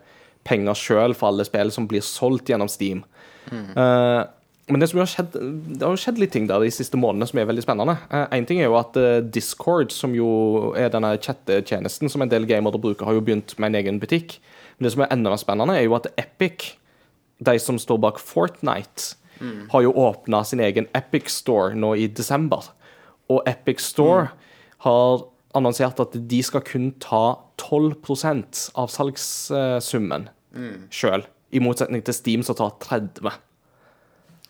penger 0.48 0.80
sjøl 0.80 1.16
for 1.18 1.34
alle 1.34 1.46
spill 1.48 1.74
som 1.76 1.90
blir 1.92 2.06
solgt 2.06 2.54
gjennom 2.54 2.72
Steam. 2.72 3.04
Eh, 3.52 4.22
men 4.68 4.82
det, 4.82 4.90
som 4.92 5.00
har 5.00 5.08
skjedd, 5.08 5.36
det 5.40 5.80
har 5.80 5.94
jo 5.96 6.00
skjedd 6.02 6.18
litt 6.20 6.34
ting 6.36 6.48
der 6.50 6.60
de 6.60 6.72
siste 6.76 7.00
månedene 7.00 7.30
som 7.30 7.40
er 7.40 7.48
veldig 7.48 7.64
spennende. 7.64 7.94
Én 8.36 8.48
ting 8.48 8.60
er 8.60 8.68
jo 8.68 8.76
at 8.76 8.98
eh, 9.00 9.22
Discord, 9.24 9.94
som 9.96 10.16
jo 10.16 10.74
er 10.76 10.92
denne 10.92 11.14
chattetjenesten 11.24 12.12
som 12.12 12.26
en 12.26 12.32
del 12.32 12.48
gamere 12.50 12.82
bruker, 12.84 13.08
har 13.08 13.16
jo 13.16 13.24
begynt 13.24 13.56
med 13.56 13.72
en 13.72 13.80
egen 13.80 14.02
butikk. 14.04 14.36
Men 14.76 14.90
det 14.90 14.94
som 14.96 15.06
er 15.06 15.14
enda 15.16 15.32
mer 15.32 15.40
spennende, 15.40 15.78
er 15.78 15.88
jo 15.88 15.96
at 15.96 16.10
Epic, 16.20 16.74
de 17.40 17.56
som 17.64 17.80
står 17.80 18.02
bak 18.04 18.20
Fortnite, 18.20 19.16
har 19.72 19.82
jo 19.86 19.94
åpna 19.94 20.44
sin 20.44 20.60
egen 20.66 20.88
Epic 20.98 21.30
Store 21.30 21.76
nå 21.78 21.94
i 21.96 22.08
desember. 22.10 22.72
Og 23.30 23.44
Epic 23.48 23.84
Store 23.86 24.32
har 24.84 25.26
annonsert 25.58 26.00
at 26.02 26.16
de 26.30 26.44
skal 26.44 26.66
kun 26.66 26.92
ta 27.00 27.38
12% 27.62 28.68
av 28.78 28.92
salgssummen 28.94 30.30
sjøl. 30.94 31.26
I 31.54 31.62
motsetning 31.64 32.04
til 32.04 32.18
Steam, 32.18 32.44
som 32.44 32.58
tar 32.58 32.76
30 32.84 33.24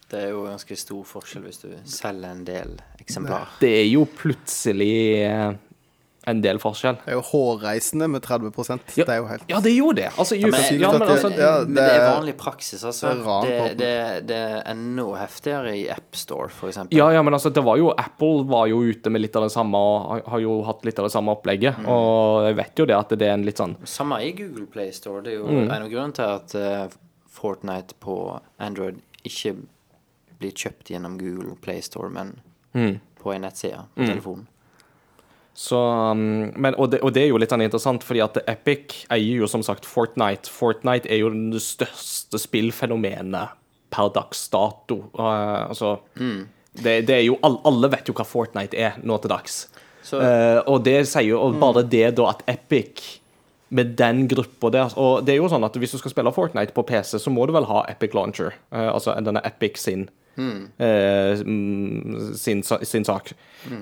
Det 0.10 0.20
er 0.24 0.30
jo 0.32 0.44
ganske 0.48 0.78
stor 0.80 1.04
forskjell 1.04 1.44
hvis 1.44 1.62
du 1.66 1.70
selger 1.84 2.30
en 2.32 2.44
del 2.48 2.78
eksemplar. 3.02 3.48
Det 3.60 3.74
er 3.82 3.88
jo 3.92 4.06
plutselig 4.06 5.24
eh, 5.26 5.56
en 6.28 6.42
del 6.44 6.58
forskjell. 6.60 6.96
Det 7.06 7.12
er 7.12 7.16
jo 7.18 7.24
hårreisende 7.30 8.08
med 8.12 8.22
30 8.24 8.52
Det 8.96 9.04
er 9.08 9.18
jo 9.22 9.28
helt 9.28 9.44
Ja, 9.52 9.60
det 9.64 9.72
er 9.72 9.78
jo 9.78 9.92
det. 9.96 10.08
Altså, 10.20 10.36
ja, 10.36 10.48
men- 10.48 10.80
ja, 10.80 10.92
men 10.92 11.00
det- 11.00 11.10
altså, 11.10 11.30
ja, 11.38 11.52
Men 11.64 11.74
det 11.76 11.84
er 11.92 12.06
vanlig 12.20 12.38
praksis, 12.38 12.84
altså. 12.84 13.14
det 13.44 13.52
er 13.52 13.68
Det, 13.68 13.78
det, 13.78 14.28
det 14.28 14.36
er 14.38 14.64
enda 14.72 15.06
heftigere 15.16 15.76
i 15.76 15.88
AppStore, 15.90 16.50
eksempel. 16.70 16.98
Ja, 16.98 17.10
ja, 17.12 17.22
men 17.22 17.34
altså, 17.34 17.50
det 17.54 17.64
var 17.64 17.78
jo 17.78 17.92
Apple 17.98 18.44
var 18.48 18.68
jo 18.68 18.80
ute 18.84 19.10
med 19.10 19.22
litt 19.22 19.36
av 19.36 19.44
det 19.44 19.52
samme 19.52 19.76
og 19.76 20.24
har- 20.28 20.40
jo 20.40 20.62
hatt 20.64 20.84
litt 20.86 21.00
av 21.00 21.06
det 21.06 21.12
samme 21.12 21.32
opplegget. 21.36 21.80
Og 21.88 22.48
jeg 22.48 22.56
vet 22.56 22.76
jo 22.80 22.86
det 22.86 22.96
at 22.98 23.10
det 23.10 23.22
er 23.28 23.34
en 23.34 23.44
litt 23.46 23.58
sånn 23.58 23.76
Samme 23.86 24.20
i 24.24 24.32
Google 24.32 24.68
Play 24.68 24.92
Store. 24.92 25.22
Det 25.22 25.34
er 25.34 25.38
jo 25.38 25.48
Mm. 25.48 25.72
en 25.72 25.82
av 25.84 25.90
grunnene 25.90 26.14
til 26.14 26.24
at 26.26 26.56
uh, 26.56 26.88
Fortnite 27.30 27.94
på 28.02 28.40
Android 28.60 29.00
ikke 29.24 29.56
blir 30.40 30.52
kjøpt 30.56 30.92
gjennom 30.94 31.18
Google 31.22 31.56
Playstore, 31.62 32.10
men 32.14 32.36
Mm. 32.76 33.00
på 33.24 33.32
en 33.34 33.42
nettside 33.42 33.80
på 33.96 34.06
telefonen. 34.06 34.46
Så, 35.58 35.78
um, 36.12 36.52
men, 36.56 36.76
og, 36.78 36.92
det, 36.92 37.00
og 37.02 37.14
det 37.16 37.24
er 37.24 37.32
jo 37.32 37.38
litt 37.42 37.50
sånn 37.50 37.64
interessant, 37.66 38.04
fordi 38.06 38.22
at 38.22 38.38
Epic 38.46 39.00
eier 39.10 39.40
jo 39.42 39.48
som 39.50 39.64
sagt 39.66 39.88
Fortnite. 39.90 40.52
Fortnite 40.54 41.10
er 41.10 41.24
jo 41.24 41.32
det 41.34 41.62
største 41.66 42.38
spillfenomenet 42.38 43.56
per 43.90 44.12
dags 44.14 44.44
dato. 44.54 45.00
Uh, 45.18 45.66
altså 45.72 45.96
det, 46.78 47.08
det 47.08 47.16
er 47.16 47.24
jo, 47.26 47.40
all, 47.42 47.58
Alle 47.66 47.90
vet 47.90 48.06
jo 48.12 48.14
hva 48.14 48.28
Fortnite 48.28 48.78
er 48.78 49.00
nå 49.02 49.18
til 49.24 49.34
dags. 49.34 49.64
Så 50.06 50.22
uh, 50.22 50.62
og 50.70 50.84
det 50.86 51.00
sier 51.10 51.32
jo 51.32 51.42
og 51.48 51.58
bare 51.60 51.82
det 51.90 52.12
da 52.20 52.30
at 52.36 52.46
Epic 52.54 53.18
med 53.74 53.98
den 54.00 54.28
gruppa 54.32 54.70
der 54.72 54.94
Og 54.96 55.26
det 55.28 55.34
er 55.34 55.42
jo 55.42 55.50
sånn 55.52 55.66
at 55.68 55.76
hvis 55.76 55.92
du 55.92 55.98
skal 56.00 56.14
spille 56.14 56.32
Fortnite 56.32 56.72
på 56.78 56.86
PC, 56.88 57.18
så 57.20 57.34
må 57.34 57.48
du 57.50 57.52
vel 57.58 57.66
ha 57.68 57.82
Epic 57.90 58.14
Launcher. 58.14 58.54
Uh, 58.70 58.94
altså 58.94 59.18
denne 59.18 59.42
Epic 59.48 59.82
sin 59.82 60.06
eh, 60.38 61.42
mm, 61.44 62.34
sin, 62.38 62.64
sin 62.64 63.04
sak. 63.08 63.34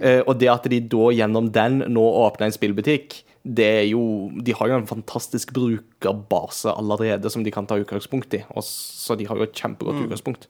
Eh, 0.02 0.22
og 0.26 0.38
det 0.40 0.50
at 0.50 0.64
de 0.72 0.80
da 0.80 1.10
gjennom 1.14 1.52
den 1.52 1.80
nå 1.92 2.04
åpner 2.26 2.48
en 2.48 2.56
spillbutikk, 2.56 3.24
det 3.46 3.66
er 3.84 3.84
jo 3.92 4.32
De 4.42 4.54
har 4.58 4.68
jo 4.72 4.78
en 4.80 4.88
fantastisk 4.90 5.52
brukerbase 5.54 6.72
allerede 6.74 7.30
som 7.30 7.44
de 7.46 7.52
kan 7.54 7.68
ta 7.70 7.76
utgangspunkt 7.78 8.34
i. 8.34 8.44
Og 8.56 8.64
så 8.66 9.18
de 9.20 9.28
har 9.30 9.36
jo 9.38 9.44
et 9.44 9.54
kjempegodt 9.54 10.02
utgangspunkt. 10.08 10.48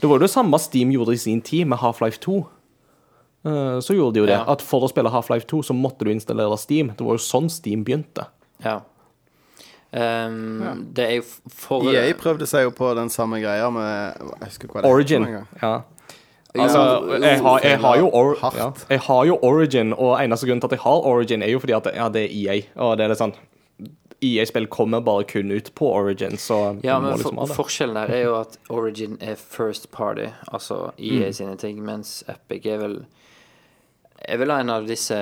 Det 0.00 0.08
var 0.10 0.18
jo 0.18 0.26
det 0.26 0.32
samme 0.32 0.58
Steam 0.58 0.90
gjorde 0.92 1.14
i 1.14 1.20
sin 1.22 1.40
tid 1.40 1.66
med 1.70 1.78
Half-Life 1.78 2.18
2. 2.20 2.40
Eh, 3.46 3.78
Så 3.80 3.94
gjorde 3.94 4.14
de 4.14 4.20
jo 4.24 4.26
det. 4.26 4.34
Ja. 4.40 4.44
At 4.50 4.62
for 4.62 4.82
å 4.82 4.90
spille 4.90 5.12
Half-Life 5.12 5.46
2 5.46 5.62
så 5.70 5.74
måtte 5.76 6.04
du 6.04 6.10
installere 6.10 6.58
Steam. 6.58 6.88
Det 6.96 7.00
var 7.06 7.14
jo 7.16 7.22
sånn 7.22 7.48
Steam 7.50 7.84
begynte. 7.84 8.26
ja. 8.64 8.80
Ehm, 9.96 10.86
Det 10.94 11.04
er 11.04 11.14
jo 11.16 11.22
for 11.48 11.86
EA 11.90 12.12
prøvde 12.18 12.46
seg 12.46 12.66
jo 12.66 12.70
på 12.76 12.94
den 12.98 13.08
samme 13.10 13.40
greia 13.40 13.70
med 13.72 14.16
Jeg 14.40 14.48
husker 14.50 14.68
hva 14.68 14.82
det 14.82 14.90
Origin. 14.90 15.26
Ja. 15.62 15.80
Altså, 16.56 16.82
jeg 17.20 17.40
har, 17.42 17.60
jeg 17.64 17.78
har 17.80 17.96
jo 18.00 18.08
or 18.16 18.36
ja. 18.56 18.70
Jeg 18.90 19.00
har 19.00 19.24
jo 19.28 19.38
Origin, 19.42 19.92
og 19.92 20.16
eneste 20.22 20.46
grunnen 20.46 20.60
til 20.60 20.70
at 20.70 20.72
jeg 20.78 20.80
har 20.86 21.06
Origin, 21.10 21.42
er 21.42 21.50
jo 21.52 21.58
fordi 21.60 21.72
at 21.76 21.88
ja, 21.94 22.08
det 22.08 22.22
er 22.24 22.32
EA. 22.32 22.60
Og 22.76 22.96
det 22.96 23.04
er 23.04 23.12
litt 23.12 23.20
sånn 23.20 23.34
EA-spill 24.24 24.66
kommer 24.72 25.02
bare 25.04 25.26
kun 25.28 25.50
ut 25.52 25.68
på 25.76 25.90
Origin, 25.92 26.38
så 26.40 26.78
Ja, 26.84 26.98
men 27.00 27.12
liksom 27.12 27.36
for, 27.36 27.46
ha 27.46 27.54
forskjellen 27.58 27.94
der 27.98 28.14
er 28.16 28.22
jo 28.24 28.34
at 28.40 28.56
Origin 28.72 29.18
er 29.20 29.34
first 29.36 29.90
party, 29.92 30.30
altså 30.52 30.92
Mm. 30.98 31.22
EA 31.22 31.32
sine 31.32 31.56
ting, 31.56 31.82
mens 31.84 32.22
Epic 32.28 32.64
er 32.66 32.78
vel 32.78 33.04
er 34.28 34.38
vel 34.38 34.50
en 34.50 34.70
av 34.70 34.86
disse 34.88 35.14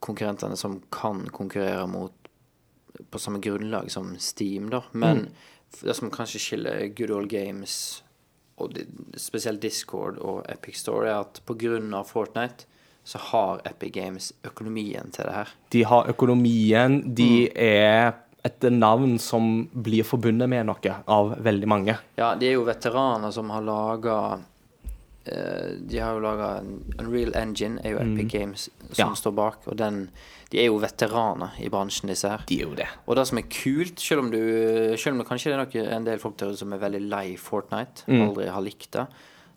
konkurrentene 0.00 0.56
som 0.56 0.80
kan 0.92 1.26
konkurrere 1.32 1.88
mot 1.90 2.12
på 3.10 3.18
samme 3.18 3.40
grunnlag 3.42 3.90
som 3.90 4.16
Steam, 4.18 4.70
da. 4.70 4.82
Men 4.92 5.18
Mm. 5.18 5.28
det 5.82 5.94
som 5.96 6.10
kanskje 6.10 6.38
skiller 6.40 6.86
Good 6.94 7.10
Old 7.10 7.28
Games 7.28 8.02
og 8.58 8.76
spesielt 9.16 9.60
Discord 9.60 10.18
og 10.18 10.44
Epic 10.48 10.78
Store, 10.78 11.08
er 11.08 11.20
at 11.20 11.40
av 11.94 12.04
Fortnite 12.06 12.64
så 13.04 13.18
har 13.18 13.60
Epic 13.64 13.92
Games 13.92 14.32
økonomien 14.44 15.10
til 15.12 15.24
det 15.24 15.34
her. 15.34 15.48
De 15.70 15.82
har 15.84 16.08
økonomien, 16.08 17.14
de 17.14 17.50
er 17.54 18.14
et 18.44 18.60
navn 18.72 19.18
som 19.18 19.68
blir 19.74 20.04
forbundet 20.04 20.48
med 20.48 20.66
noe 20.66 20.96
av 21.08 21.36
veldig 21.42 21.68
mange. 21.68 21.98
Ja, 22.16 22.34
de 22.34 22.46
er 22.48 22.52
jo 22.58 22.64
veteraner 22.64 23.32
som 23.32 23.50
har 23.50 23.64
laga 23.64 24.16
De 25.24 25.98
har 25.98 26.12
jo 26.12 26.20
laga 26.20 26.48
Unreal 27.00 27.30
Engine, 27.40 27.78
er 27.84 27.94
jo 27.94 27.98
Epic 28.02 28.28
Games 28.32 28.66
som 28.92 29.08
Ja. 29.08 29.14
står 29.14 29.32
bak. 29.34 29.58
Og 29.66 29.76
den 29.76 30.10
De 30.52 30.60
er 30.60 30.66
jo 30.66 30.76
veteraner 30.78 31.50
i 31.58 31.68
bransjen, 31.68 32.08
disse 32.08 32.28
her. 32.28 32.44
De 32.46 32.58
er 32.60 32.66
jo 32.68 32.74
det. 32.76 32.86
Og 33.08 33.16
det 33.16 33.26
som 33.26 33.38
er 33.38 33.42
kult, 33.48 33.98
selv 33.98 34.20
om 34.20 34.30
du 34.30 34.96
Selv 34.98 35.14
om 35.14 35.18
det 35.18 35.26
kanskje 35.26 35.52
er 35.52 35.56
noe, 35.64 35.88
en 35.96 36.04
del 36.04 36.18
folk 36.18 36.36
der 36.36 36.52
som 36.56 36.72
er 36.72 36.78
veldig 36.78 37.00
lei 37.08 37.36
Fortnite, 37.36 38.04
aldri 38.08 38.46
har 38.52 38.60
likt 38.62 38.90
det 38.92 39.06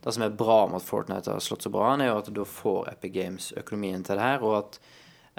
Det 0.03 0.13
som 0.13 0.23
er 0.23 0.29
bra 0.29 0.65
med 0.67 0.75
at 0.77 0.87
Fortnite 0.87 1.27
har 1.33 1.39
slått 1.39 1.63
så 1.67 1.69
bra 1.71 1.91
an, 1.93 2.01
er 2.01 2.07
jo 2.13 2.17
at 2.19 2.33
da 2.33 2.43
får 2.45 2.87
Epic 2.93 3.11
Games 3.13 3.53
økonomien 3.57 4.03
til 4.03 4.15
det 4.15 4.23
her, 4.23 4.41
og 4.41 4.57
at 4.57 4.79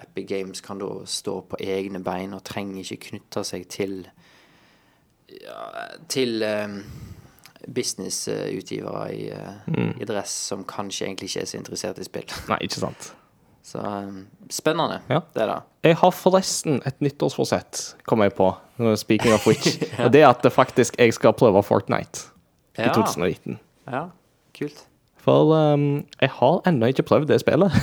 Epic 0.03 0.27
Games 0.29 0.61
kan 0.61 0.79
da 0.79 0.87
stå 1.07 1.41
på 1.49 1.57
egne 1.59 2.03
bein 2.05 2.35
og 2.35 2.45
trenger 2.45 2.85
ikke 2.85 3.09
knytte 3.11 3.43
seg 3.45 3.67
til 3.69 4.07
ja, 5.29 5.89
til 6.09 6.43
um, 6.43 6.83
businessutgivere 7.75 9.05
i, 9.15 9.29
mm. 9.67 9.95
i 10.01 10.09
dress 10.09 10.35
som 10.51 10.65
kanskje 10.69 11.07
egentlig 11.07 11.31
ikke 11.31 11.45
er 11.45 11.51
så 11.51 11.59
interessert 11.61 12.01
i 12.01 12.07
spill. 12.07 12.29
Nei, 12.51 12.61
ikke 12.69 12.83
sant. 12.83 13.13
Så 13.69 13.83
um, 13.85 14.23
spennende, 14.49 15.03
Ja. 15.13 15.21
det 15.35 15.43
er 15.43 15.51
det. 15.51 15.57
Jeg 15.91 15.97
har 16.01 16.13
forresten 16.17 16.79
et 16.89 17.03
nyttårsforsett, 17.05 17.83
kom 18.09 18.23
jeg 18.25 18.33
på, 18.33 18.47
speaking 18.97 19.35
of 19.35 19.45
which. 19.47 19.77
Og 20.05 20.13
det 20.13 20.23
er 20.23 20.31
at 20.31 20.41
det 20.43 20.53
faktisk 20.55 20.97
jeg 20.97 21.13
skal 21.13 21.35
prøve 21.37 21.61
Fortnite 21.63 22.31
i 22.79 22.89
2019. 22.89 23.59
Ja, 23.93 24.07
kult. 24.57 24.87
For 25.21 25.53
um, 25.53 26.07
jeg 26.21 26.31
har 26.39 26.61
ennå 26.71 26.89
ikke 26.95 27.05
prøvd 27.11 27.29
det 27.29 27.41
spillet. 27.43 27.75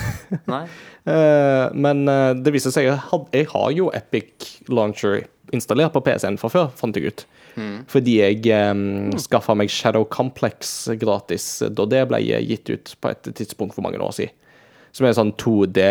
Nei? 0.50 0.64
uh, 1.06 1.70
men 1.86 2.08
uh, 2.10 2.34
det 2.34 2.56
viser 2.56 2.74
seg 2.74 2.90
at 2.90 3.06
jeg, 3.14 3.22
jeg 3.34 3.50
har 3.54 3.72
jo 3.78 3.92
Epic 3.94 4.56
Launcher 4.72 5.22
installert 5.54 5.94
på 5.94 6.02
PC-en 6.06 6.40
fra 6.42 6.50
før, 6.50 6.72
fant 6.78 6.96
jeg 6.98 7.12
ut. 7.12 7.26
Fordi 7.92 8.18
jeg 8.20 8.72
um, 8.72 9.14
skaffa 9.22 9.56
meg 9.56 9.72
Shadow 9.72 10.04
Complex 10.12 10.90
gratis 11.00 11.46
da 11.72 11.86
det 11.88 12.04
ble 12.10 12.20
gitt 12.24 12.72
ut 12.72 12.96
på 13.00 13.14
et 13.14 13.30
tidspunkt 13.38 13.78
for 13.78 13.86
mange 13.86 14.02
år 14.02 14.16
siden. 14.18 14.36
Som 14.96 15.04
er 15.04 15.12
en 15.12 15.18
sånn 15.18 15.34
2D 15.36 15.82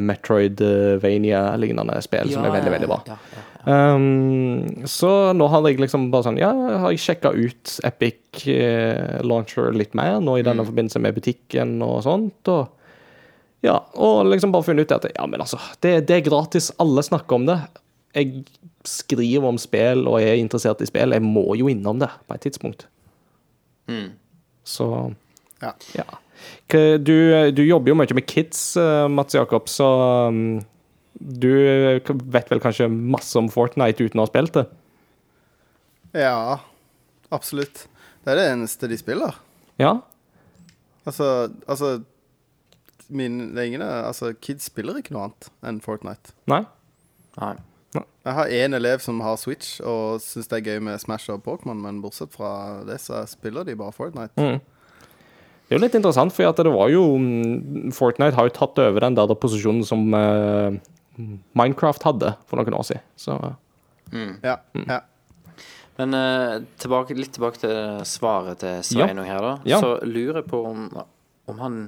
Metroidvania-lignende 0.00 1.98
spill 2.04 2.30
som 2.32 2.46
er 2.46 2.54
veldig, 2.54 2.70
veldig 2.72 2.88
bra. 2.88 3.02
Ja, 3.10 3.18
ja, 3.32 3.40
ja. 3.40 3.50
Um, 3.64 4.84
så 4.88 5.32
nå 5.36 5.48
har 5.48 5.64
jeg 5.64 5.78
liksom 5.80 6.10
bare 6.12 6.26
sånn 6.26 6.36
Ja, 6.36 6.50
har 6.82 6.92
jeg 6.92 7.00
sjekka 7.00 7.30
ut 7.32 7.78
Epic 7.88 8.42
eh, 8.52 9.22
Launcher 9.24 9.70
litt 9.72 9.96
mer 9.96 10.18
nå 10.20 10.34
i 10.36 10.44
denne 10.44 10.66
forbindelse 10.68 11.00
med 11.00 11.16
butikken 11.16 11.78
og 11.84 12.02
sånt, 12.04 12.52
og 12.52 13.64
ja, 13.64 13.78
og 13.96 14.28
liksom 14.28 14.52
bare 14.52 14.66
funnet 14.66 14.84
ut 14.84 14.92
at 14.92 15.06
ja, 15.14 15.24
men 15.24 15.40
altså, 15.40 15.56
det, 15.80 16.02
det 16.10 16.18
er 16.18 16.26
gratis, 16.26 16.68
alle 16.82 17.04
snakker 17.06 17.38
om 17.38 17.48
det. 17.48 17.56
Jeg 18.12 18.44
skriver 18.88 19.46
om 19.48 19.58
spill 19.60 20.04
og 20.08 20.20
er 20.20 20.40
interessert 20.40 20.82
i 20.84 20.88
spill, 20.88 21.14
jeg 21.16 21.24
må 21.24 21.46
jo 21.58 21.70
innom 21.72 22.02
det 22.02 22.10
på 22.28 22.36
et 22.36 22.44
tidspunkt. 22.46 22.86
Mm. 23.90 24.12
Så 24.64 24.88
Ja. 25.62 25.72
ja. 25.94 26.06
Du, 26.68 27.16
du 27.54 27.62
jobber 27.62 27.92
jo 27.92 27.96
mye 27.96 28.16
med 28.16 28.26
kids, 28.26 28.76
eh, 28.76 29.08
Mats 29.08 29.36
Jakob, 29.36 29.68
så 29.70 29.86
um, 30.28 30.58
du 31.14 31.50
vet 32.04 32.50
vel 32.50 32.60
kanskje 32.60 32.88
masse 32.90 33.38
om 33.38 33.48
Fortnite 33.52 34.04
uten 34.04 34.20
å 34.20 34.26
ha 34.26 34.32
spilt 34.32 34.56
det? 34.58 34.66
ja, 36.14 36.60
absolutt. 37.34 37.86
Det 38.24 38.32
er 38.32 38.38
det 38.38 38.48
eneste 38.52 38.88
de 38.90 38.98
spiller. 38.98 39.38
Ja? 39.80 39.96
Altså, 41.04 41.48
altså 41.66 41.96
min, 43.08 43.54
det 43.56 43.66
er 43.74 43.82
altså, 43.82 44.32
Kids 44.32 44.70
spiller 44.70 44.98
ikke 45.00 45.14
noe 45.16 45.28
annet 45.28 45.48
enn 45.66 45.80
Fortnite. 45.84 46.34
Nei? 46.50 46.62
Nei. 47.40 47.56
Jeg 47.94 48.36
har 48.38 48.52
én 48.56 48.76
elev 48.76 49.02
som 49.04 49.20
har 49.22 49.36
Switch 49.40 49.78
og 49.80 50.22
syns 50.24 50.48
det 50.50 50.58
er 50.58 50.72
gøy 50.72 50.84
med 50.86 51.00
Smash 51.02 51.30
og 51.32 51.42
Pokémon, 51.46 51.78
men 51.78 52.00
bortsett 52.02 52.32
fra 52.34 52.82
det, 52.88 52.98
så 53.04 53.22
spiller 53.30 53.66
de 53.66 53.76
bare 53.78 53.94
Fortnite. 53.94 54.32
Mm. 54.34 54.58
Det 55.64 55.72
er 55.72 55.78
jo 55.78 55.84
litt 55.84 55.96
interessant, 55.96 56.34
for 56.34 56.48
at 56.48 56.60
det 56.60 56.72
var 56.74 56.90
jo 56.92 57.04
mm, 57.20 57.92
Fortnite 57.96 58.36
har 58.36 58.48
jo 58.48 58.56
tatt 58.56 58.80
over 58.82 59.06
den 59.06 59.16
der 59.16 59.34
posisjonen 59.40 59.84
som 59.86 60.06
uh, 60.12 60.76
Minecraft 61.56 62.04
hadde 62.04 62.34
for 62.48 62.60
noen 62.60 62.76
år 62.76 62.88
siden. 62.90 63.04
Så 63.16 63.38
Ja, 64.44 64.58
ja. 64.84 65.00
Men 65.98 66.14
uh, 66.14 66.64
tilbake, 66.82 67.14
litt 67.16 67.36
tilbake 67.36 67.62
til 67.62 68.02
svaret 68.08 68.60
til 68.64 68.82
Sveinung 68.86 69.28
her, 69.30 69.40
da. 69.44 69.54
Ja. 69.68 69.78
Så 69.80 69.96
lurer 70.02 70.42
jeg 70.42 70.50
på 70.50 70.64
om, 70.66 70.88
om 71.50 71.62
han 71.62 71.78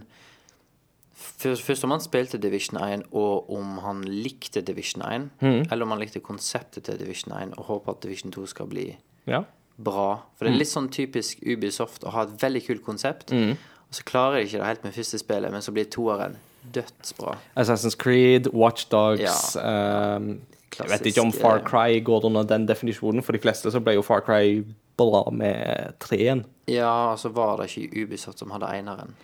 Først, 1.36 1.84
om 1.84 1.92
han 1.92 2.00
spilte 2.00 2.38
Division 2.40 2.78
1, 2.80 3.02
og 3.12 3.50
om 3.52 3.78
han 3.84 4.00
likte 4.08 4.62
Division 4.64 5.02
1. 5.04 5.28
Mm. 5.40 5.66
Eller 5.70 5.84
om 5.84 5.92
han 5.92 6.00
likte 6.00 6.22
konseptet 6.24 6.86
til 6.88 6.98
Division 6.98 7.34
1, 7.36 7.54
og 7.58 7.64
håper 7.68 7.92
at 7.92 8.02
Division 8.02 8.32
2 8.32 8.46
skal 8.54 8.70
bli 8.70 8.86
ja. 9.28 9.42
bra. 9.76 10.08
For 10.36 10.48
det 10.48 10.54
er 10.54 10.62
litt 10.62 10.72
sånn 10.72 10.88
typisk 10.92 11.44
Ubisoft 11.44 12.06
å 12.08 12.14
ha 12.16 12.24
et 12.24 12.36
veldig 12.40 12.64
kult 12.70 12.84
konsept, 12.86 13.34
mm. 13.36 13.52
og 13.52 13.98
så 13.98 14.06
klarer 14.08 14.40
de 14.40 14.48
ikke 14.48 14.62
det 14.62 14.70
helt 14.70 14.88
med 14.88 14.96
første 14.96 15.20
spillet, 15.20 15.52
men 15.52 15.64
så 15.64 15.76
blir 15.76 15.90
toeren 15.92 16.40
dødsbra. 16.72 17.36
Assassin's 17.60 17.98
Creed, 18.00 18.48
Watchdogs 18.52 19.56
Ja. 19.56 20.16
um, 20.16 20.40
Jeg 20.78 20.90
vet 20.90 21.06
ikke 21.06 21.20
om 21.20 21.32
Far 21.32 21.62
Cry 21.64 22.00
går 22.04 22.24
under 22.24 22.42
den 22.42 22.66
definisjonen. 22.68 23.22
For 23.22 23.32
de 23.32 23.38
fleste 23.40 23.70
så 23.72 23.80
ble 23.80 23.94
jo 23.96 24.02
Far 24.02 24.20
Cry 24.20 24.64
bra 24.96 25.22
med 25.32 25.96
treen. 26.00 26.44
Ja, 26.68 27.12
og 27.12 27.18
så 27.18 27.28
var 27.32 27.56
det 27.56 27.70
ikke 27.70 28.04
Ubisoft 28.04 28.38
som 28.38 28.50
hadde 28.50 28.68
eineren. 28.68 29.14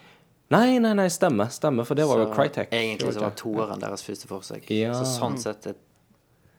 Nei, 0.53 0.79
nei, 0.83 0.93
nei, 0.99 1.07
stemmer. 1.13 1.49
stemmer 1.55 1.87
For 1.89 1.99
det 1.99 2.05
var 2.09 2.21
jo 2.25 2.29
Crytek. 2.35 2.73
Egentlig 2.75 3.15
så 3.17 3.25
var 3.25 3.35
toeren 3.39 3.81
deres 3.83 4.05
første 4.07 4.29
forsøk. 4.31 4.69
Ja. 4.75 4.93
Så 4.99 5.07
sånn 5.17 5.39
sett 5.41 5.71
er 5.71 5.79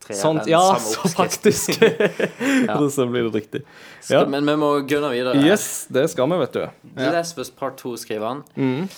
treeren 0.04 0.22
Sånn, 0.22 0.40
ja, 0.52 0.60
samme 0.60 0.84
så 0.84 1.04
oppskrift. 1.06 1.18
faktisk. 1.22 1.78
Så 2.98 3.06
blir 3.08 3.30
det 3.30 3.34
riktig. 3.38 3.62
Skal, 4.02 4.18
Ja. 4.18 4.26
Men 4.28 4.46
vi 4.50 4.56
må 4.60 4.72
gunne 4.90 5.12
videre. 5.14 5.40
Yes, 5.46 5.86
det 5.94 6.10
skal 6.12 6.28
vi, 6.32 6.40
vet 6.44 6.58
du. 6.58 6.64
Lesbos 7.00 7.48
Last 7.48 7.56
Part 7.60 7.78
2 7.80 7.96
skriver 8.02 8.28
han. 8.28 8.44
Mm. 8.58 8.90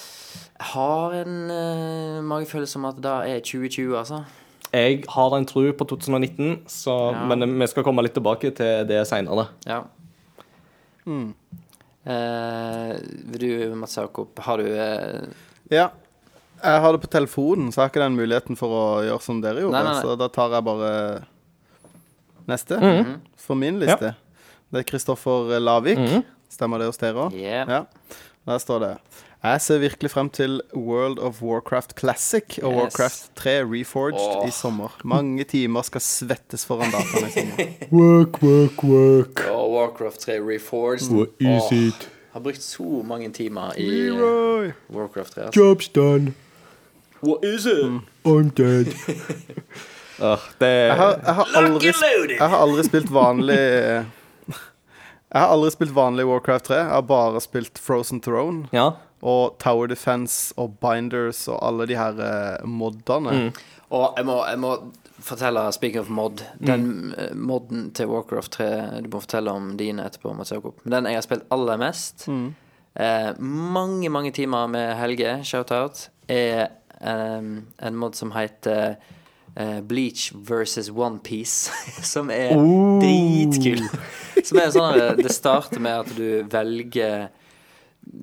Har 0.71 1.13
en 1.19 1.37
uh, 1.51 2.23
magefølelse 2.25 2.79
om 2.79 2.87
at 2.89 2.97
det 3.03 3.13
er 3.35 3.43
2020, 3.45 3.93
altså. 3.99 4.23
Jeg 4.73 5.03
har 5.07 5.35
en 5.37 5.45
tro 5.47 5.61
på 5.77 5.85
2019, 5.87 6.65
så, 6.67 6.95
Ja. 7.13 7.25
men 7.29 7.59
vi 7.59 7.67
skal 7.71 7.85
komme 7.85 8.03
litt 8.03 8.15
tilbake 8.17 8.49
til 8.57 8.87
det 8.89 9.03
seinere. 9.07 9.47
Ja. 9.67 9.83
Vil 11.05 11.33
du, 12.05 13.75
Mats 13.75 13.95
Jakob, 13.97 14.39
har 14.45 14.57
du 14.61 14.67
eh, 14.77 15.21
Ja. 15.73 15.89
Jeg 16.65 16.81
har 16.81 16.93
det 16.95 17.01
på 17.03 17.09
telefonen, 17.11 17.67
så 17.71 17.81
jeg 17.81 17.83
har 17.83 17.91
ikke 17.91 18.01
den 18.05 18.15
muligheten 18.17 18.57
for 18.57 18.71
å 18.73 18.83
gjøre 19.05 19.21
som 19.21 19.41
dere 19.43 19.61
gjorde. 19.61 19.75
Nei, 19.75 19.83
nei, 19.83 19.93
nei. 19.97 20.01
Så 20.05 20.15
da 20.17 20.27
tar 20.33 20.53
jeg 20.55 20.63
bare 20.65 20.91
neste 22.47 22.77
Mhm. 22.79 23.19
for 23.37 23.55
min 23.59 23.79
liste. 23.79 24.15
Det 24.71 24.79
er 24.79 24.83
Kristoffer 24.89 25.59
Lavik. 25.59 25.97
Mhm. 25.99 26.23
Stemmer 26.49 26.79
det 26.79 26.87
hos 26.87 26.97
dere 26.97 27.13
òg? 27.27 27.33
Yeah. 27.35 27.67
Ja. 27.69 27.85
Der 28.47 28.57
står 28.59 28.79
det 28.79 28.97
Jeg 29.45 29.61
ser 29.61 29.77
virkelig 29.77 30.09
frem 30.11 30.29
til 30.29 30.61
World 30.73 31.19
of 31.19 31.41
Warcraft 31.41 31.99
Classic 31.99 32.43
og 32.63 32.71
Yes. 32.71 32.77
Warcraft 32.81 33.31
3 33.35 33.51
Reforged 33.61 34.37
oh. 34.41 34.47
i 34.47 34.51
sommer. 34.51 34.97
Mange 35.03 35.43
timer 35.43 35.81
skal 35.85 36.01
svettes 36.01 36.65
foran 36.65 36.89
dataen 36.89 37.27
i 37.27 37.33
sommer. 37.35 37.67
Work, 38.01 38.41
work, 38.41 38.83
work. 38.83 39.43
Og 39.51 39.71
Warcraft 39.73 40.19
3 40.19 40.39
Reforged. 40.39 41.11
What 41.13 41.29
is 41.39 41.61
oh. 41.61 41.77
it? 41.77 42.09
Har 42.33 42.39
brukt 42.39 42.63
så 42.63 43.03
mange 43.05 43.29
timer 43.31 43.77
i 43.77 43.85
Leroy. 43.85 44.71
Warcraft 44.89 45.33
3. 45.33 45.41
Altså. 45.41 45.61
Job's 45.61 45.91
done. 45.95 46.33
What 47.21 47.45
is 47.45 47.65
it? 47.65 47.85
I'm 48.25 48.49
dead. 48.49 48.87
oh, 50.25 50.41
det 50.59 50.67
Jeg 50.67 50.95
har, 50.95 51.19
jeg, 51.25 51.35
har 51.35 51.47
aldri, 51.55 51.93
jeg 52.39 52.49
har 52.49 52.57
aldri 52.57 52.83
spilt 52.83 53.13
vanlig 53.13 53.57
Jeg 55.35 55.41
har 55.41 55.47
aldri 55.53 55.71
spilt 55.71 55.95
vanlig 55.95 56.25
Warcraft 56.25 56.65
3. 56.65 56.75
Jeg 56.75 56.93
har 56.97 57.01
bare 57.01 57.41
spilt 57.41 57.79
Frozen 57.79 58.21
Throne 58.21 58.65
Ja. 58.73 58.89
Og 59.25 59.57
Tower 59.61 59.89
Defense 59.89 60.53
og 60.61 60.77
Binders 60.81 61.47
og 61.49 61.57
alle 61.65 61.87
de 61.89 61.97
her 61.97 62.21
eh, 62.21 62.67
moddene. 62.69 63.49
Og 63.89 64.13
jeg 64.17 64.27
må, 64.27 64.37
jeg 64.45 64.59
må 64.61 64.75
fortelle, 65.25 65.71
speaking 65.73 66.03
of 66.03 66.09
mod 66.09 66.43
Den 66.59 67.13
eh, 67.17 67.33
modden 67.35 67.89
til 67.95 68.09
Warcraft 68.11 68.51
3 68.51 68.69
Du 69.05 69.09
må 69.13 69.23
fortelle 69.23 69.51
om 69.51 69.73
dine 69.79 70.05
etterpå, 70.05 70.33
Mats 70.33 70.51
Jakob. 70.51 70.79
Men 70.83 70.97
den 70.97 71.11
jeg 71.11 71.19
har 71.19 71.25
spilt 71.25 71.45
aller 71.51 71.81
mest, 71.81 72.27
eh, 72.29 73.31
mange, 73.39 74.09
mange 74.09 74.31
timer 74.31 74.67
med 74.67 74.95
Helge, 74.99 75.39
shout-out, 75.43 76.09
er 76.27 76.67
um, 77.01 77.67
en 77.81 77.95
mod 77.95 78.13
som 78.13 78.31
heter 78.35 78.95
Uh, 79.55 79.79
Bleach 79.79 80.33
versus 80.35 80.89
OnePiece, 80.89 81.71
som 82.13 82.27
er 82.29 82.49
dritkul. 82.99 83.85
Som 84.43 84.59
er 84.59 84.73
sånn 84.75 84.97
at 84.99 85.21
Det 85.23 85.31
starter 85.31 85.79
med 85.79 86.01
at 86.01 86.09
du 86.17 86.43
velger 86.51 87.29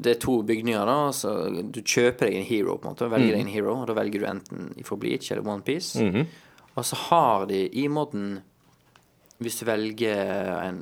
det 0.02 0.16
er 0.16 0.20
to 0.22 0.38
bygninger, 0.48 0.86
da. 0.88 0.96
Så 1.12 1.32
du 1.72 1.80
kjøper 1.82 2.26
deg 2.30 2.38
en 2.40 2.46
hero, 2.48 2.78
på 2.78 2.88
en 2.88 2.94
måte. 2.94 3.10
Velger 3.12 3.34
deg 3.36 3.44
en 3.44 3.52
hero, 3.52 3.74
og 3.82 3.86
da 3.90 3.96
velger 3.98 4.22
du 4.24 4.26
enten 4.30 4.70
fra 4.86 4.96
Bleach 4.96 5.30
eller 5.34 5.46
OnePiece. 5.52 6.06
Og 6.76 6.84
så 6.88 6.96
har 7.10 7.46
de 7.50 7.66
i 7.76 7.86
moden 7.92 8.40
Hvis 9.42 9.58
du 9.58 9.64
velger 9.66 10.52
en, 10.62 10.78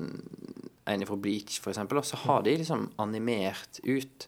en 0.86 1.06
fra 1.08 1.16
Bleach, 1.16 1.60
eksempel, 1.66 2.02
så 2.04 2.16
har 2.26 2.42
de 2.44 2.56
liksom 2.60 2.90
animert 3.00 3.80
ut 3.88 4.26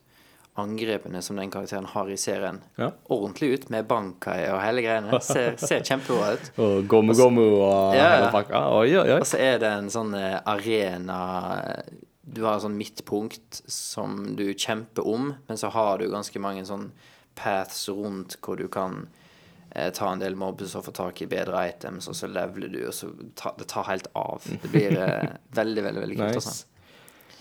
angrepene 0.56 1.20
som 1.24 1.36
den 1.40 1.48
karakteren 1.52 1.86
har 1.88 2.08
i 2.12 2.16
serien, 2.20 2.58
Ja. 2.76 2.90
ordentlig 3.08 3.52
ut, 3.54 3.70
med 3.72 3.86
bankai 3.88 4.50
og 4.52 4.58
hele 4.60 4.82
greiene. 4.84 5.20
Ser, 5.24 5.54
ser 5.56 5.80
kjempebra 5.84 6.34
ut. 6.34 6.50
Og 6.64 6.88
Gomu 6.88 7.14
Gomu 7.16 7.44
og 7.62 7.94
Ja, 7.96 8.02
ja. 8.02 8.08
hele 8.18 8.32
pakka. 8.34 8.60
Oi, 8.76 8.90
oi, 8.96 9.06
oi. 9.14 9.20
Og 9.20 9.26
så 9.28 9.38
er 9.40 9.58
det 9.62 9.70
en 9.78 9.88
sånn 9.92 10.12
eh, 10.18 10.40
arena 10.44 11.20
Du 12.22 12.44
har 12.44 12.56
et 12.56 12.64
sånn 12.64 12.78
midtpunkt 12.78 13.62
som 13.70 14.36
du 14.38 14.44
kjemper 14.54 15.06
om, 15.08 15.32
men 15.48 15.58
så 15.58 15.72
har 15.74 15.98
du 15.98 16.06
ganske 16.10 16.42
mange 16.42 16.62
sånn 16.68 16.90
paths 17.38 17.88
rundt 17.90 18.36
hvor 18.44 18.60
du 18.60 18.68
kan 18.70 19.06
eh, 19.74 19.90
ta 19.94 20.12
en 20.12 20.22
del 20.22 20.36
mobs 20.38 20.76
og 20.78 20.86
få 20.86 20.94
tak 20.94 21.22
i 21.24 21.30
bedre 21.30 21.64
items, 21.70 22.08
og 22.08 22.18
så 22.18 22.30
leveler 22.30 22.70
du, 22.72 22.80
og 22.86 22.94
så 22.94 23.10
ta, 23.38 23.54
det 23.58 23.66
tar 23.72 23.88
helt 23.90 24.10
av. 24.18 24.46
Det 24.46 24.70
blir 24.70 24.98
eh, 24.98 25.32
veldig, 25.60 25.88
veldig 25.88 26.04
veldig 26.06 26.20
kult. 26.20 26.38
Nice. 26.38 26.71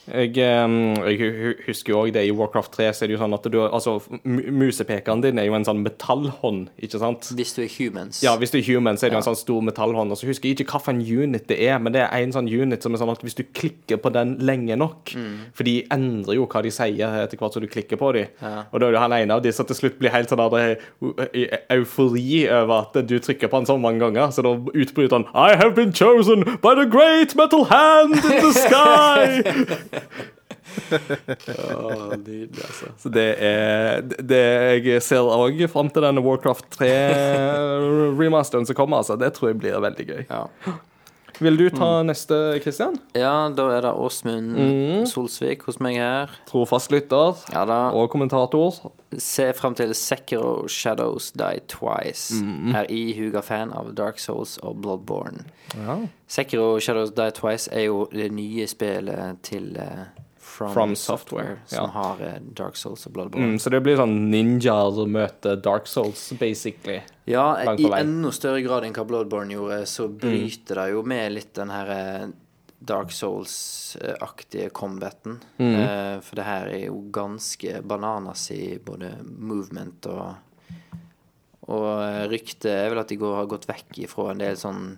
Jeg, 0.09 0.33
ehm, 0.41 0.95
jeg 1.05 1.17
hu- 1.19 1.37
hu- 1.41 1.59
husker 1.67 1.93
jo 1.93 1.99
òg 2.01 2.11
det 2.13 2.23
i 2.25 2.31
Warcraft 2.33 2.71
3, 2.73 2.87
så 2.91 3.03
er 3.05 3.07
det 3.11 3.13
jo 3.13 3.19
sånn 3.21 3.35
at 3.37 3.43
du 3.53 3.57
Altså, 3.61 3.99
musepekeren 4.25 5.21
din 5.21 5.37
er 5.39 5.45
jo 5.45 5.53
en 5.53 5.63
sånn 5.67 5.83
metallhånd, 5.85 6.69
ikke 6.81 6.99
sant? 6.99 7.29
Hvis 7.37 7.53
du 7.55 7.61
er 7.61 7.69
humans. 7.77 8.21
Ja, 8.25 8.33
hvis 8.41 8.51
du 8.51 8.57
er 8.57 8.65
human, 8.65 8.97
så 8.97 9.05
er 9.05 9.09
det 9.11 9.17
jo 9.19 9.21
en 9.21 9.27
sånn 9.29 9.37
stor 9.39 9.61
metallhånd. 9.61 10.11
Og 10.11 10.17
så 10.17 10.25
husker 10.27 10.49
jeg 10.49 10.57
ikke 10.59 10.79
hvilken 10.81 11.03
unit 11.05 11.45
det 11.47 11.59
er, 11.67 11.77
men 11.79 11.93
det 11.93 12.01
er 12.01 12.17
en 12.23 12.33
sånn 12.33 12.49
unit 12.49 12.81
som 12.83 12.93
er 12.97 12.97
sånn 13.03 13.11
at 13.13 13.21
hvis 13.21 13.37
du 13.37 13.43
klikker 13.43 14.01
på 14.01 14.11
den 14.11 14.37
lenge 14.41 14.75
nok 14.75 15.13
For 15.53 15.63
de 15.63 15.83
endrer 15.93 16.35
jo 16.39 16.47
hva 16.47 16.63
de 16.65 16.71
sier 16.73 17.21
etter 17.23 17.37
hvert 17.37 17.53
som 17.53 17.61
du 17.61 17.67
klikker 17.69 17.97
på 18.01 18.11
dem. 18.17 18.25
Mm. 18.41 18.49
Ja. 18.49 18.63
Og 18.73 18.79
da 18.81 18.87
er 18.87 18.91
det 18.97 18.99
han 19.05 19.13
ene 19.13 19.37
av 19.37 19.43
de 19.45 19.51
som 19.53 19.65
til 19.69 19.75
slutt 19.75 19.99
blir 20.01 20.09
helt 20.11 20.29
sånn 20.33 20.41
der, 20.51 20.77
eh, 21.33 21.57
eufori 21.77 22.47
over 22.49 22.87
at 22.89 23.07
du 23.07 23.19
trykker 23.19 23.47
på 23.51 23.61
han 23.61 23.65
så 23.69 23.77
mange 23.79 23.99
ganger. 24.01 24.31
Så 24.33 24.41
da 24.43 24.55
utbryter 24.57 25.21
han 25.21 25.27
I 25.35 25.55
have 25.55 25.75
been 25.75 25.93
chosen 25.93 26.43
by 26.61 26.73
the 26.75 26.85
great 26.89 27.35
metal 27.35 27.65
hand 27.65 28.15
in 28.15 28.41
the 28.41 28.53
sky! 28.53 29.43
Åh, 30.91 32.13
nydelig, 32.17 32.63
altså. 32.63 32.91
Så 33.01 33.09
det 33.11 33.25
er 33.43 34.01
det 34.05 34.39
Jeg 34.85 35.01
ser 35.03 35.25
òg 35.25 35.59
fram 35.71 35.89
til 35.91 36.05
denne 36.05 36.23
Warcraft 36.23 36.69
3-remasteren 36.77 38.65
som 38.69 38.75
kommer. 38.77 38.97
altså 39.01 39.17
Det 39.19 39.33
tror 39.35 39.51
jeg 39.51 39.59
blir 39.63 39.79
veldig 39.83 40.05
gøy. 40.07 40.23
Ja. 40.29 40.45
Vil 41.41 41.57
du 41.57 41.69
ta 41.73 42.03
neste, 42.05 42.59
Kristian? 42.63 42.95
ja, 43.17 43.49
da 43.49 43.63
er 43.75 43.81
det 43.81 43.91
Åsmund 43.97 44.51
Mm. 44.55 45.05
Solsvik 45.09 45.63
hos 45.65 45.79
meg 45.81 45.95
her. 45.97 46.29
Trofast 46.47 46.91
lytter 46.93 47.35
Ja 47.53 47.65
da. 47.65 47.79
og 47.91 48.09
kommentator. 48.13 48.91
Se 49.17 49.49
frem 49.57 49.73
til 49.75 49.93
Sekiro 49.97 50.67
Shadows 50.67 51.31
Die 51.31 51.59
Twice. 51.67 52.35
Er 52.75 52.85
ihuga 52.89 53.41
fan 53.41 53.73
av 53.73 53.93
Dark 53.95 54.19
Souls 54.19 54.57
og 54.61 54.77
Bloodborne. 54.81 55.43
Ja. 55.75 55.97
Sekiro 56.27 56.79
Shadows 56.79 57.11
Die 57.17 57.31
Twice 57.31 57.67
er 57.71 57.87
jo 57.89 58.07
det 58.13 58.31
nye 58.31 58.67
spillet 58.67 59.41
til 59.43 59.75
eh, 59.81 60.20
From, 60.51 60.73
From 60.75 60.95
Software, 60.99 61.55
som 61.71 61.85
ja. 61.85 61.91
har 61.95 62.21
eh, 62.27 62.37
Dark 62.59 62.75
Souls 62.75 63.05
og 63.07 63.13
Bloodborne. 63.15 63.53
Mm, 63.53 63.59
så 63.63 63.71
det 63.71 63.79
blir 63.85 63.95
sånn 63.99 64.17
ninjaer 64.33 65.07
møter 65.07 65.55
Dark 65.63 65.87
Souls, 65.87 66.25
basically. 66.41 66.99
Ja, 67.31 67.45
i 67.71 67.87
enda 67.87 68.33
større 68.35 68.59
grad 68.65 68.83
enn 68.83 68.95
hva 68.97 69.05
Bloodborne 69.07 69.55
gjorde, 69.55 69.85
så 69.87 70.09
Mm. 70.09 70.17
bryter 70.25 70.81
det 70.81 70.87
jo 70.91 71.03
med 71.07 71.31
litt 71.37 71.53
den 71.55 71.71
her 71.71 71.91
eh, 71.95 72.27
Dark 72.81 73.11
Souls-aktige 73.13 74.69
combaten. 74.73 75.39
Mm. 75.61 75.75
Uh, 75.77 76.19
for 76.25 76.35
det 76.39 76.45
her 76.47 76.67
er 76.73 76.85
jo 76.87 76.97
ganske 77.13 77.81
bananas 77.85 78.47
i 78.51 78.77
både 78.83 79.13
movement 79.23 80.07
og 80.11 80.31
Og 81.71 82.27
ryktet 82.31 82.65
er 82.73 82.89
vel 82.89 82.99
at 82.99 83.07
de 83.13 83.15
går, 83.21 83.35
har 83.37 83.45
gått 83.47 83.67
vekk 83.69 83.99
ifra 84.03 84.31
en 84.31 84.39
del 84.41 84.57
sånn 84.57 84.97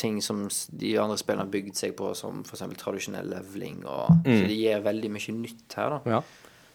ting 0.00 0.20
som 0.24 0.44
de 0.80 0.92
andre 1.00 1.18
spillene 1.20 1.46
har 1.46 1.52
bygd 1.52 1.76
seg 1.78 1.96
på, 1.98 2.12
som 2.18 2.42
f.eks. 2.44 2.64
tradisjonell 2.80 3.28
leveling. 3.30 3.82
Og, 3.84 4.22
Så 4.24 4.46
de 4.50 4.56
gir 4.56 4.84
veldig 4.84 5.10
mye 5.12 5.36
nytt 5.36 5.76
her, 5.78 5.96
da. 5.96 6.00
Mm. 6.04 6.14
Ja. 6.16 6.22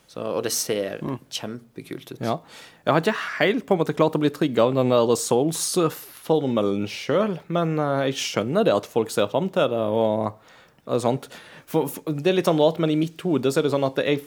Så, 0.05 0.21
og 0.21 0.43
det 0.45 0.51
ser 0.53 1.01
kjempekult 1.33 2.11
ut. 2.13 2.19
ja. 2.21 2.38
Jeg 2.85 2.93
har 2.93 3.01
ikke 3.01 3.21
helt 3.39 3.65
på 3.65 3.73
en 3.73 3.79
måte 3.81 3.95
klart 3.97 4.17
å 4.17 4.21
bli 4.21 4.29
trigga 4.29 4.67
av 4.67 4.75
den 4.77 4.93
der 4.93 5.15
Souls-formelen 5.17 6.85
sjøl, 6.91 7.39
men 7.49 7.73
eh, 7.81 8.11
jeg 8.11 8.19
skjønner 8.21 8.67
det 8.67 8.75
at 8.75 8.89
folk 8.89 9.09
ser 9.13 9.31
fram 9.31 9.49
til 9.53 9.71
det 9.73 9.81
og, 9.81 10.53
og 10.85 11.01
sånt. 11.01 11.25
For, 11.65 11.89
for, 11.89 12.05
det 12.13 12.29
er 12.29 12.38
litt 12.38 12.51
sånn 12.51 12.61
rart, 12.61 12.77
men 12.77 12.93
i 12.93 12.99
mitt 13.01 13.17
hode 13.25 13.49
så 13.49 13.59
er 13.59 13.65
det 13.65 13.73
sånn 13.73 13.89
at 13.89 13.97
jeg, 14.05 14.21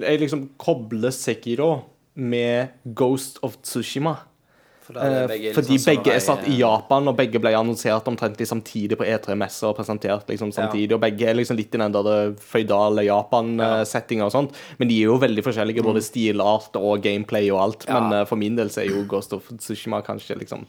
jeg 0.00 0.24
liksom 0.24 0.48
kobler 0.60 1.12
Sekiro 1.12 1.74
med 2.16 2.80
Ghost 2.96 3.42
of 3.44 3.60
Tsushima. 3.60 4.16
For 4.16 4.24
da 4.24 4.24
er 4.24 4.24
Eh, 4.24 4.79
begge 4.94 5.48
litt 5.48 5.56
fordi 5.56 5.78
sånn 5.78 5.94
begge 5.94 6.14
er 6.14 6.22
satt 6.24 6.46
i 6.50 6.58
Japan, 6.60 7.08
og 7.10 7.16
begge 7.18 7.40
ble 7.42 7.52
annonsert 7.56 8.08
omtrent 8.10 8.40
samtidig 8.48 8.98
på 9.00 9.06
E3-messer 9.06 9.70
og 9.70 9.76
presentert 9.78 10.28
liksom 10.30 10.52
samtidig. 10.54 10.94
Og 10.96 11.02
begge 11.02 11.28
er 11.30 11.38
liksom 11.38 11.58
litt 11.58 11.74
i 11.74 11.80
den 11.80 11.96
der 11.96 12.32
føydale 12.52 13.06
Japan-settinga 13.06 14.28
og 14.28 14.34
sånt. 14.34 14.60
Men 14.80 14.90
de 14.90 15.00
er 15.00 15.10
jo 15.10 15.18
veldig 15.22 15.44
forskjellige, 15.46 15.84
både 15.86 16.04
stilart 16.04 16.78
og 16.80 17.02
gameplay 17.04 17.50
og 17.52 17.62
alt. 17.64 17.88
Men 17.90 18.08
uh, 18.12 18.20
eh, 18.20 18.28
for 18.30 18.40
min 18.40 18.58
del 18.58 18.72
så 18.72 18.84
er 18.84 18.90
jo 18.92 19.06
Ghost 19.10 19.34
of 19.36 19.50
Tsushima 19.56 20.02
kanskje 20.06 20.38
liksom 20.40 20.66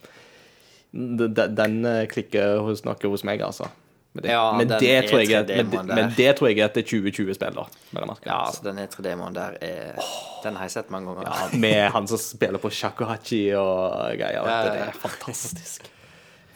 Den 0.91 1.85
eh, 1.87 2.07
klikker 2.11 2.59
hos 2.65 2.83
noe 2.83 3.11
hos 3.13 3.23
meg, 3.27 3.43
altså. 3.45 3.69
Men 4.13 4.23
det, 4.25 4.31
Ja, 4.33 4.51
men 4.57 4.67
det, 4.67 4.79
tror 5.07 5.21
jeg, 5.23 5.31
er- 5.31 5.45
men, 5.47 5.71
E3-demoen 5.71 5.87
der. 5.87 5.95
men 5.95 6.13
det 6.17 6.31
tror 6.35 6.49
jeg 6.51 6.59
er 6.59 6.65
et 6.67 6.79
2020-spill, 6.89 7.53
da. 7.55 7.63
vel 7.95 8.03
å 8.03 8.07
merke. 8.09 8.27
Ja, 8.27 8.39
altså 8.49 8.65
den 8.65 8.81
E3-demoen 8.83 9.33
der 9.37 9.55
er 9.63 10.01
Den 10.43 10.57
har 10.59 10.67
jeg 10.67 10.71
sett 10.75 10.89
mange 10.91 11.13
ganger. 11.15 11.29
Ja, 11.53 11.57
Med 11.63 11.91
han 11.95 12.07
som 12.11 12.17
spiller 12.19 12.59
på 12.59 12.69
shakuhachi 12.73 13.43
og 13.55 14.17
greier. 14.19 14.41
Ja, 14.43 14.57
Det 14.67 14.75
ja. 14.81 14.89
er 14.89 14.99
fantastisk. 14.99 15.87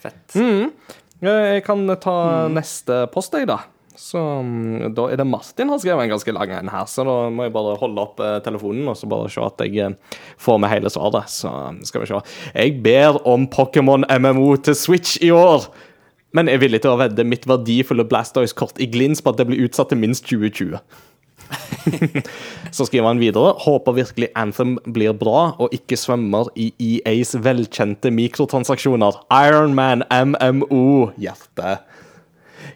Fett. 0.03 0.35
Jeg 1.23 1.63
kan 1.65 1.87
ta 2.03 2.17
neste 2.51 3.05
post, 3.13 3.33
jeg, 3.39 3.47
da. 3.47 3.61
Så 3.95 4.19
mm, 4.43 4.91
Da 4.93 5.05
er 5.07 5.15
det 5.21 5.25
Martin 5.25 5.69
har 5.71 5.79
skrevet 5.79 6.03
en 6.03 6.11
ganske 6.11 6.33
lang 6.35 6.51
en 6.51 6.67
her, 6.73 6.83
så 6.91 7.05
da 7.07 7.13
må 7.31 7.45
jeg 7.47 7.53
bare 7.55 7.77
holde 7.79 8.03
opp 8.03 8.19
eh, 8.19 8.39
telefonen 8.43 8.89
og 8.91 8.97
så 8.99 9.07
bare 9.07 9.29
se 9.31 9.39
at 9.45 9.63
jeg 9.63 9.77
eh, 9.79 10.19
får 10.43 10.59
med 10.59 10.69
hele 10.73 10.91
svaret. 10.91 11.31
Så 11.31 11.47
mm, 11.71 11.79
skal 11.87 12.03
vi 12.03 12.09
se. 12.11 12.19
Jeg 12.51 12.75
ber 12.83 13.21
om 13.25 13.47
Pokémon 13.47 14.03
MMO 14.19 14.57
til 14.67 14.75
Switch 14.75 15.15
i 15.23 15.31
år. 15.31 15.69
Men 16.35 16.51
er 16.51 16.59
villig 16.59 16.81
til 16.83 16.91
å 16.91 16.99
vedde 16.99 17.23
mitt 17.27 17.47
verdifulle 17.47 18.05
Blastoise-kort 18.07 18.81
i 18.83 18.89
glins 18.91 19.23
på 19.23 19.31
at 19.31 19.39
det 19.39 19.47
blir 19.47 19.63
utsatt 19.65 19.93
til 19.93 20.01
minst 20.01 20.27
2020. 20.27 20.75
Så 22.75 22.87
skriver 22.87 23.07
han 23.07 23.19
videre 23.21 23.53
Håper 23.61 23.93
virkelig 23.99 24.31
Anthem 24.39 24.77
blir 24.89 25.13
bra 25.17 25.51
og 25.61 25.73
ikke 25.75 25.97
svømmer 25.99 26.49
i 26.57 26.71
EAs 26.81 27.35
velkjente 27.45 28.11
mikrotransaksjoner. 28.11 29.21
Ironman 29.31 30.03
MMO. 30.09 31.11
Hjerte. 31.21 31.77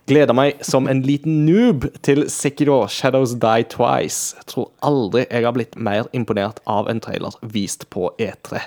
Gleder 0.10 0.34
meg 0.38 0.62
som 0.66 0.88
en 0.90 1.02
liten 1.06 1.44
noob 1.46 1.88
til 2.06 2.28
Sekiro 2.32 2.84
Shadows 2.90 3.36
Die 3.42 3.66
Twice. 3.70 4.38
Tror 4.50 4.72
aldri 4.86 5.26
jeg 5.28 5.46
har 5.46 5.58
blitt 5.58 5.76
mer 5.78 6.10
imponert 6.14 6.62
av 6.70 6.90
en 6.90 7.02
trailer 7.04 7.36
vist 7.42 7.90
på 7.94 8.14
E3. 8.22 8.64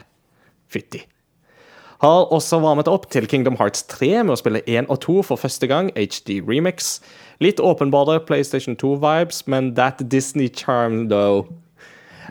Fytti. 0.72 1.06
Har 2.02 2.32
også 2.34 2.58
varmet 2.58 2.88
opp 2.90 3.04
til 3.14 3.28
Kingdom 3.30 3.54
Hearts 3.60 3.84
3 3.86 4.24
med 4.26 4.34
å 4.34 4.38
spille 4.40 4.64
1 4.66 4.88
og 4.90 4.98
2 5.04 5.20
for 5.28 5.38
første 5.38 5.68
gang, 5.70 5.92
HD 5.94 6.40
Remix. 6.42 6.96
Litt 7.38 7.62
åpenbare 7.62 8.16
PlayStation 8.26 8.74
2-vibes, 8.74 9.44
men 9.46 9.76
that 9.78 10.02
Disney 10.10 10.48
charm, 10.50 11.06
though. 11.12 11.46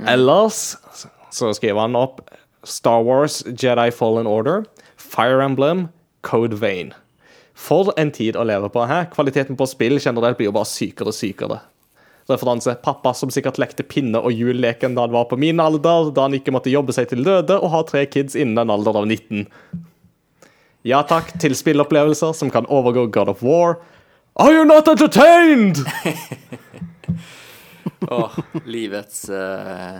Ellers 0.03 0.75
så 1.31 1.53
skriver 1.55 1.85
han 1.85 1.95
opp 1.95 2.19
Star 2.67 2.99
Wars, 3.07 3.45
Jedi 3.47 3.87
Fallen 3.95 4.27
Order, 4.27 4.65
Fire 4.99 5.39
Emblem, 5.39 5.87
Code 6.21 6.59
Vein. 6.59 6.91
For 7.55 7.93
en 7.95 8.11
tid 8.11 8.35
å 8.35 8.43
leve 8.43 8.67
på 8.75 8.83
her. 8.91 9.07
Kvaliteten 9.15 9.55
på 9.55 9.71
spill 9.71 10.01
generelt 10.03 10.35
blir 10.35 10.51
jo 10.51 10.57
bare 10.59 10.67
sykere 10.67 11.13
og 11.13 11.15
sykere. 11.15 11.61
Referanse 12.29 12.75
pappa 12.83 13.13
som 13.17 13.29
sikkert 13.33 13.57
lekte 13.59 13.83
pinne- 13.83 14.21
og 14.21 14.31
juleleken 14.35 14.93
da 14.95 15.01
han 15.07 15.11
var 15.15 15.25
på 15.31 15.37
min 15.41 15.59
alder, 15.59 16.11
da 16.13 16.27
han 16.27 16.35
ikke 16.37 16.53
måtte 16.53 16.71
jobbe 16.71 16.93
seg 16.93 17.09
til 17.09 17.23
døde 17.25 17.57
og 17.57 17.71
ha 17.73 17.81
tre 17.87 18.05
kids 18.05 18.35
innen 18.37 18.57
en 18.61 18.69
alder 18.77 18.99
av 19.01 19.07
19. 19.09 19.47
Ja 20.87 21.01
takk 21.05 21.33
til 21.41 21.53
spillopplevelser 21.57 22.33
som 22.37 22.49
kan 22.53 22.65
overgå 22.69 23.07
God 23.13 23.29
of 23.33 23.41
War. 23.45 23.75
Are 24.39 24.53
you 24.53 24.63
not 24.65 24.87
entertained? 24.87 25.81
Åh, 28.09 28.31
livets 28.65 29.29
uh, 29.29 29.99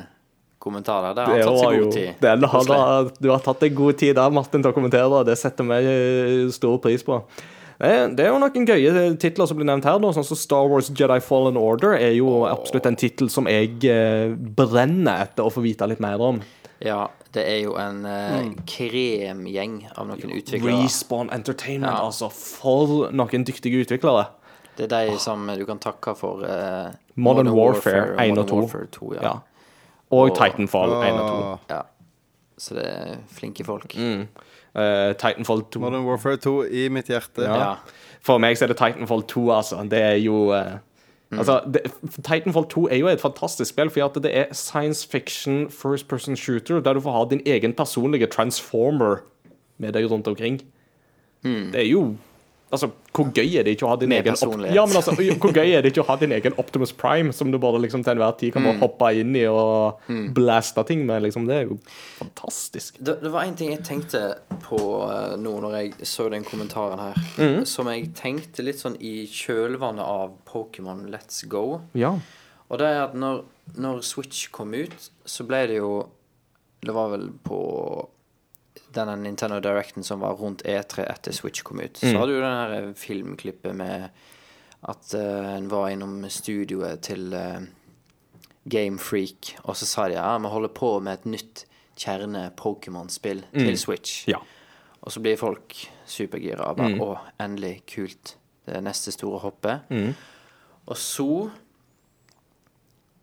kommentarer. 0.60 1.13
Det 1.15 1.21
har 1.21 1.38
Det 1.38 1.45
tatt 1.45 1.60
seg 1.60 1.79
god 1.84 1.93
tid. 1.93 2.10
den 2.21 2.43
har, 2.49 3.12
Du 3.21 3.29
har 3.29 3.39
tatt 3.45 3.60
deg 3.65 3.75
god 3.77 3.97
tid 4.01 4.15
der, 4.17 4.29
Martin, 4.34 4.62
til 4.63 4.71
å 4.71 4.75
kommentere, 4.75 5.23
det 5.27 5.38
setter 5.39 5.67
vi 5.69 6.51
stor 6.53 6.77
pris 6.84 7.03
på. 7.05 7.19
Det 7.82 8.20
er 8.22 8.30
jo 8.30 8.38
noen 8.41 8.65
gøye 8.67 9.06
titler 9.22 9.48
som 9.50 9.58
blir 9.58 9.65
nevnt 9.65 9.88
her, 9.89 9.98
sånn 10.13 10.26
som 10.28 10.38
Star 10.38 10.67
Wars 10.70 10.91
Jedi 10.94 11.17
Fallen 11.26 11.58
Order 11.58 11.96
er 11.98 12.12
jo 12.13 12.44
absolutt 12.46 12.86
en 12.86 12.98
tittel 13.00 13.30
som 13.34 13.48
jeg 13.50 13.80
eh, 13.89 14.36
brenner 14.36 15.24
etter 15.26 15.48
å 15.48 15.54
få 15.54 15.63
vite 15.65 15.88
litt 15.89 16.04
mer 16.04 16.22
om. 16.22 16.41
Ja, 16.82 17.08
det 17.34 17.44
er 17.48 17.60
jo 17.63 17.74
en 17.82 18.04
eh, 18.06 18.52
kremgjeng 18.70 19.80
av 19.96 20.08
noen 20.10 20.36
utviklere. 20.38 20.84
Respawn 20.84 21.30
Entertainment, 21.34 21.89
Ja. 21.94 22.06
altså. 22.06 22.30
For 22.34 23.10
noen 23.13 23.46
dyktige 23.48 23.82
utviklere. 23.86 24.28
Det 24.78 24.88
er 24.91 25.10
de 25.12 25.17
som 25.20 25.46
du 25.58 25.65
kan 25.67 25.80
takke 25.84 26.13
for 26.17 26.46
eh, 26.48 26.91
Modern 27.15 27.50
Warfare 27.54 28.15
1 28.24 28.38
og 28.38 28.48
2. 28.48 28.62
Warfare 28.62 28.88
2 28.94 29.13
ja. 29.15 29.22
Ja. 29.26 29.34
Og 30.12 30.30
Og- 30.32 30.38
Titanfall 30.38 30.94
1 31.02 31.17
og 31.17 31.28
2. 31.30 31.60
Ja. 31.76 31.82
Så 32.62 32.76
det 32.78 32.86
er 32.86 33.17
flinke 33.34 33.65
folk. 33.65 33.94
Mm. 33.98 34.28
Eh, 34.75 35.13
Titanfall 35.19 35.65
2. 35.71 35.79
Modern 35.79 36.05
Warfare 36.05 36.38
2 36.38 36.63
i 36.71 36.88
mitt 36.89 37.12
hjerte. 37.12 37.43
Ja. 37.43 37.57
Ja. 37.57 37.73
For 38.21 38.39
meg 38.39 38.57
så 38.57 38.65
er 38.65 38.71
det 38.71 38.77
Titanfall 38.79 39.23
2, 39.27 39.43
altså. 39.51 39.81
Det 39.91 40.01
er 40.01 40.17
jo 40.21 40.51
eh, 40.55 40.79
Altså, 41.31 41.62
det, 41.73 41.81
Titanfall 42.23 42.65
2 42.67 42.88
er 42.91 42.97
jo 42.99 43.07
et 43.07 43.21
fantastisk 43.21 43.69
spill, 43.71 43.89
fordi 43.89 44.03
at 44.03 44.17
det 44.23 44.31
er 44.38 44.49
science 44.51 45.07
fiction 45.07 45.69
first 45.71 46.07
person 46.07 46.36
shooter, 46.36 46.81
der 46.84 46.93
du 46.93 46.99
får 46.99 47.12
ha 47.12 47.21
din 47.29 47.41
egen 47.45 47.73
personlige 47.73 48.27
transformer 48.27 49.21
med 49.77 49.93
deg 49.95 50.12
rundt 50.12 50.27
omkring. 50.27 50.60
Det 51.43 51.75
er 51.75 51.88
jo 51.88 52.15
Altså, 52.71 52.88
hvor 53.12 53.27
gøy 53.36 53.57
er 53.60 53.65
det 53.67 53.73
ikke 53.75 53.84
å 53.86 53.89
ha 53.91 53.95
din 53.99 54.10
Med 54.10 54.25
egen. 54.25 54.36
Ja, 54.73 54.86
men 54.88 54.95
altså, 54.95 55.12
hvor 55.15 55.51
gøy 55.53 55.73
er 55.75 55.81
det 55.84 55.91
ikke 55.91 56.03
å 56.05 56.07
ha 56.07 56.15
din 56.21 56.31
egen 56.31 56.53
Optimus 56.62 56.93
Prime, 56.95 57.34
som 57.36 57.51
du 57.51 57.57
bare 57.60 57.81
liksom 57.84 58.03
til 58.05 58.13
enhver 58.15 58.38
tid 58.39 58.53
kan 58.55 58.63
bare 58.63 58.79
hoppe 58.79 59.10
inn 59.19 59.36
i 59.36 59.43
og 59.51 59.99
blaste 60.38 60.84
ting 60.88 61.05
med? 61.05 61.21
liksom, 61.27 61.45
Det 61.49 61.55
er 61.57 61.65
jo 61.67 61.77
fantastisk. 62.19 62.97
Det, 63.03 63.17
det 63.21 63.31
var 63.34 63.43
en 63.47 63.55
ting 63.60 63.71
jeg 63.73 63.84
tenkte 63.88 64.21
på 64.63 64.79
eh, 65.10 65.36
nå 65.41 65.55
når 65.65 65.75
jeg 65.81 66.07
så 66.07 66.29
den 66.31 66.45
kommentaren 66.47 66.99
her, 66.99 67.19
Mm. 67.41 67.65
som 67.65 67.88
jeg 67.91 68.10
tenkte 68.17 68.63
litt 68.63 68.79
sånn 68.79 68.95
i 69.01 69.25
kjølvannet 69.27 70.03
av 70.05 70.34
Pokémon 70.47 71.05
Let's 71.12 71.43
Go. 71.49 71.81
Ja. 71.97 72.13
Og 72.69 72.79
det 72.79 72.88
er 72.88 73.01
at 73.10 73.13
når, 73.19 73.43
når 73.81 74.01
Switch 74.07 74.47
kom 74.53 74.73
ut, 74.73 75.10
så 75.25 75.43
ble 75.47 75.65
det 75.67 75.77
jo 75.81 76.07
Det 76.81 76.93
var 76.95 77.12
vel 77.12 77.27
på 77.45 77.57
denne 78.95 79.15
Nintendo 79.21 79.60
Directen 79.63 80.04
som 80.04 80.23
var 80.23 80.38
rundt 80.39 80.63
E3 80.67 81.06
etter 81.08 81.36
Switch 81.36 81.63
kom 81.67 81.82
ut. 81.82 81.97
Så 82.01 82.13
hadde 82.17 82.36
du 82.36 82.41
den 82.41 82.58
her 82.60 82.93
filmklippet 82.97 83.75
med 83.77 84.10
at 84.82 85.13
uh, 85.13 85.51
en 85.56 85.69
var 85.71 85.91
innom 85.93 86.23
studioet 86.30 87.04
til 87.06 87.36
uh, 87.38 87.62
Game 88.65 88.99
Freak, 89.01 89.56
og 89.63 89.77
så 89.77 89.88
sa 89.89 90.08
de 90.10 90.17
ja, 90.17 90.38
vi 90.41 90.49
holder 90.54 90.73
på 90.73 90.95
med 91.04 91.19
et 91.19 91.30
nytt 91.38 91.65
kjerne-Pokémon-spill 92.01 93.45
til 93.54 93.77
Switch. 93.77 94.25
ja. 94.30 94.41
Og 95.01 95.10
så 95.12 95.17
blir 95.17 95.34
folk 95.34 95.73
supergira. 96.06 96.67
Bare, 96.77 96.93
Å, 97.01 97.13
endelig. 97.41 97.80
Kult. 97.89 98.36
Det 98.67 98.75
er 98.77 98.84
neste 98.86 99.10
store 99.10 99.39
hoppet. 99.41 99.88
Og 100.86 100.97
så 100.97 101.49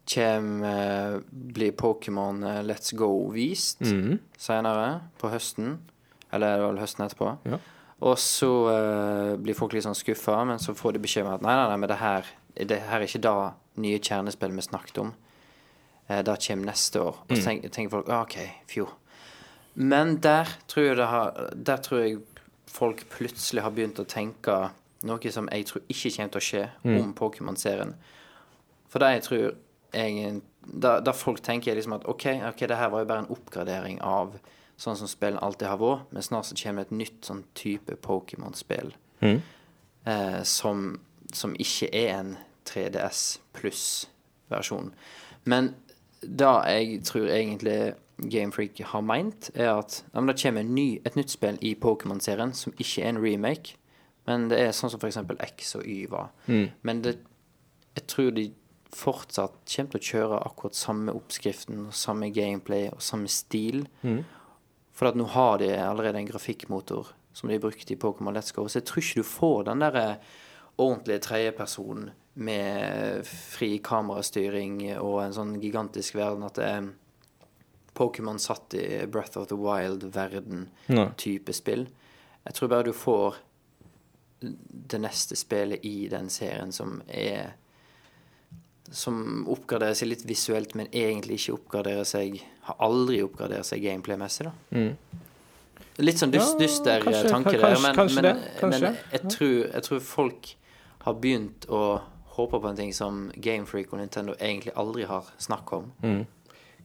kjem, 0.09 0.62
eh, 0.64 1.18
blir 1.31 1.75
Pokémon 1.77 2.42
eh, 2.44 2.62
Let's 2.66 2.94
Go 2.97 3.29
vist 3.35 3.83
senere 4.38 4.88
på 5.21 5.31
høsten. 5.33 5.79
Eller 6.33 6.57
det 6.57 6.64
var 6.64 6.73
vel 6.73 6.83
høsten 6.83 7.05
etterpå. 7.07 7.33
Ja. 7.49 7.59
Og 8.07 8.18
så 8.23 8.51
uh, 8.71 9.37
blir 9.42 9.57
folk 9.59 9.73
litt 9.75 9.83
sånn 9.83 9.97
skuffa, 9.99 10.37
men 10.47 10.61
så 10.62 10.75
får 10.77 10.94
de 10.94 11.01
beskjed 11.03 11.27
om 11.27 11.33
at 11.33 11.42
nei, 11.42 11.55
nei, 11.59 11.64
nei, 11.73 11.79
men 11.83 11.90
det 11.90 11.99
her, 11.99 12.29
det 12.55 12.79
her 12.87 13.01
er 13.01 13.07
ikke 13.09 13.25
da 13.25 13.35
nye 13.83 13.99
kjernespill 13.99 14.55
vi 14.55 14.66
snakket 14.68 15.01
om. 15.03 15.11
Uh, 16.07 16.21
det 16.23 16.37
kommer 16.44 16.71
neste 16.71 17.03
år. 17.03 17.23
Og 17.27 17.35
så 17.35 17.42
tenker, 17.49 17.73
tenker 17.75 17.97
folk 17.97 18.12
ah, 18.12 18.23
OK, 18.29 18.38
fjor. 18.71 18.92
Men 19.79 20.18
der 20.23 20.53
tror 20.71 20.87
jeg 20.88 20.99
det 20.99 21.07
har 21.07 21.51
Der 21.55 21.83
tror 21.83 22.01
jeg 22.03 22.21
folk 22.66 23.05
plutselig 23.12 23.62
har 23.62 23.75
begynt 23.75 23.99
å 24.03 24.07
tenke 24.09 24.57
noe 25.07 25.31
som 25.31 25.47
jeg 25.55 25.66
tror 25.68 25.85
ikke 25.87 26.11
kommer 26.16 26.33
til 26.35 26.40
å 26.40 26.47
skje 26.49 26.62
om 26.99 27.12
Pokémon-serien. 27.18 27.92
For 28.90 29.03
det 29.03 29.12
jeg 29.12 29.25
tror 29.27 29.44
jeg, 29.92 30.40
da, 30.62 30.98
da 31.01 31.12
folk 31.16 31.40
tenker 31.44 31.74
liksom 31.77 31.96
at 31.96 32.07
OK, 32.09 32.27
ok, 32.51 32.64
det 32.68 32.77
her 32.77 32.90
var 32.92 33.05
jo 33.05 33.11
bare 33.11 33.24
en 33.24 33.33
oppgradering 33.35 34.01
av 34.05 34.37
sånn 34.79 34.96
som 34.98 35.11
spillene 35.11 35.42
alltid 35.42 35.68
har 35.68 35.81
vært, 35.81 36.11
men 36.14 36.22
snart 36.22 36.46
så 36.46 36.57
kommer 36.59 36.85
det 36.85 36.92
et 36.92 36.98
nytt 37.01 37.24
sånn 37.27 37.44
type 37.59 37.96
Pokémon-spill 38.05 38.92
eh, 40.05 40.42
som, 40.46 41.01
som 41.35 41.57
ikke 41.59 41.88
er 41.90 42.12
en 42.14 42.37
3DS 42.68 43.22
pluss-versjon. 43.57 44.92
Men 45.48 45.72
det 46.22 46.53
jeg 46.68 47.01
tror 47.09 47.27
egentlig 47.31 47.94
Game 48.18 48.53
Freak 48.53 48.79
har 48.83 49.03
meint, 49.07 49.51
er 49.55 49.72
at 49.79 50.05
ja, 50.12 50.20
det 50.20 50.37
kommer 50.42 50.61
en 50.62 50.74
ny, 50.74 51.01
et 51.07 51.16
nytt 51.18 51.31
spill 51.31 51.59
i 51.62 51.74
Pokémon-serien 51.79 52.55
som 52.55 52.74
ikke 52.79 53.03
er 53.03 53.12
en 53.12 53.22
remake, 53.22 53.77
men 54.27 54.48
det 54.51 54.59
er 54.61 54.72
sånn 54.77 54.90
som 54.92 55.01
f.eks. 55.01 55.18
X 55.48 55.74
og 55.79 55.87
Y 55.88 56.07
var. 56.12 56.31
Men 56.83 57.03
det, 57.03 57.16
jeg 57.96 58.07
tror 58.11 58.31
de 58.37 58.51
fortsatt 58.96 59.61
kommer 59.68 59.92
til 59.92 60.01
å 60.01 60.09
kjøre 60.09 60.40
akkurat 60.46 60.79
samme 60.79 61.14
oppskriften, 61.16 61.87
og 61.88 61.96
samme 61.96 62.31
gameplay 62.35 62.88
og 62.92 63.03
samme 63.05 63.29
stil. 63.33 63.87
For 64.92 65.11
at 65.11 65.18
nå 65.18 65.29
har 65.31 65.59
de 65.62 65.72
allerede 65.77 66.18
en 66.18 66.31
grafikkmotor 66.31 67.12
som 67.33 67.48
de 67.48 67.59
brukte 67.62 67.94
i 67.94 67.96
Pokémon 68.01 68.35
Let's 68.35 68.55
Go. 68.55 68.66
Så 68.66 68.81
jeg 68.81 68.88
tror 68.88 69.03
ikke 69.03 69.22
du 69.22 69.29
får 69.29 69.68
den 69.68 69.85
der 69.85 69.98
ordentlige 70.79 71.22
tredjepersonen 71.27 72.11
med 72.38 73.27
fri 73.27 73.79
kamerastyring 73.83 74.81
og 75.03 75.20
en 75.24 75.35
sånn 75.35 75.57
gigantisk 75.62 76.14
verden 76.18 76.46
at 76.46 76.59
det 76.59 76.66
er 76.70 76.88
Pokémon 77.98 78.38
satt 78.38 78.77
i 78.79 79.07
Breath 79.11 79.38
of 79.38 79.48
the 79.51 79.59
Wild-verden 79.59 80.68
Nei. 80.87 81.09
type 81.18 81.53
spill. 81.57 81.88
Jeg 82.46 82.55
tror 82.55 82.70
bare 82.70 82.87
du 82.87 82.92
får 82.94 83.40
det 84.38 85.01
neste 85.03 85.35
spillet 85.37 85.83
i 85.87 86.07
den 86.11 86.31
serien 86.31 86.70
som 86.72 87.01
er 87.11 87.57
Som 88.90 89.44
oppgraderer 89.53 89.94
seg 89.94 90.09
litt 90.09 90.22
visuelt, 90.24 90.74
men 90.74 90.87
egentlig 90.92 91.37
ikke 91.42 91.59
oppgraderer 91.59 92.05
seg 92.09 92.38
Har 92.68 92.77
aldri 92.81 93.18
oppgradert 93.24 93.64
seg 93.68 93.83
gameplay-messig, 93.85 94.46
da. 94.48 94.53
Litt 95.98 96.20
sånn 96.20 96.31
dyst, 96.31 96.55
Ja, 96.55 96.59
dyster 96.62 97.01
kanskje- 97.03 97.31
tanke 97.31 97.51
kanskje- 97.51 97.61
der, 97.61 97.81
men, 97.83 97.96
kanskje 97.96 98.22
men, 98.22 98.24
det, 98.24 98.51
kanskje. 98.61 98.81
men 98.81 98.96
jeg, 99.12 99.20
tror, 99.33 99.72
jeg 99.74 99.83
tror 99.83 100.01
folk 100.01 100.55
har 101.01 101.14
begynt 101.14 101.66
å 101.68 102.01
håpe 102.37 102.61
på 102.62 102.68
en 102.70 102.77
ting 102.77 102.92
som 102.94 103.33
Gamefreak 103.35 103.92
og 103.92 103.98
Nintendo 103.98 104.35
egentlig 104.38 104.72
aldri 104.77 105.05
har 105.09 105.24
snakk 105.38 105.72
om. 105.72 105.88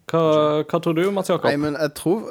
Hva, 0.10 0.64
hva 0.66 0.80
tror 0.82 0.96
du, 0.96 1.12
Mats 1.12 1.30
Jakob? 1.30 1.46
Nei, 1.46 1.58
men 1.58 1.74
jeg 1.80 1.94
tror 1.94 2.24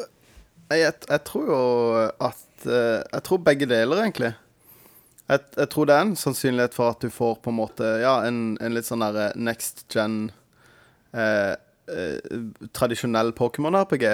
jeg, 0.73 0.95
jeg 1.09 1.25
tror 1.25 1.47
jo 1.47 2.11
at 2.21 2.67
eh, 2.67 3.03
Jeg 3.13 3.23
tror 3.25 3.39
begge 3.39 3.67
deler, 3.69 3.97
egentlig. 4.03 4.35
Jeg, 5.33 5.45
jeg 5.57 5.69
tror 5.73 5.89
det 5.89 5.97
er 5.97 6.05
en 6.05 6.17
sannsynlighet 6.19 6.75
for 6.77 6.93
at 6.93 7.05
du 7.05 7.09
får 7.13 7.39
på 7.45 7.53
en 7.53 7.57
måte 7.57 7.89
Ja, 8.03 8.19
en, 8.29 8.59
en 8.61 8.77
litt 8.77 8.89
sånn 8.89 9.05
derre 9.05 9.31
next 9.39 9.87
gen 9.93 10.27
eh, 11.17 11.55
eh, 11.89 12.37
Tradisjonell 12.77 13.33
Pokémon-RPG. 13.39 14.05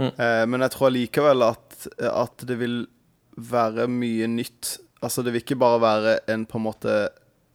Eh, 0.00 0.44
men 0.48 0.64
jeg 0.64 0.72
tror 0.72 0.88
allikevel 0.88 1.44
at, 1.44 1.88
at 2.08 2.46
det 2.48 2.56
vil 2.62 2.78
være 3.36 3.88
mye 3.90 4.28
nytt. 4.30 4.78
Altså, 5.04 5.24
det 5.24 5.34
vil 5.34 5.44
ikke 5.44 5.60
bare 5.60 5.82
være 5.82 6.14
en 6.32 6.46
på 6.48 6.60
en 6.60 6.66
måte 6.66 6.96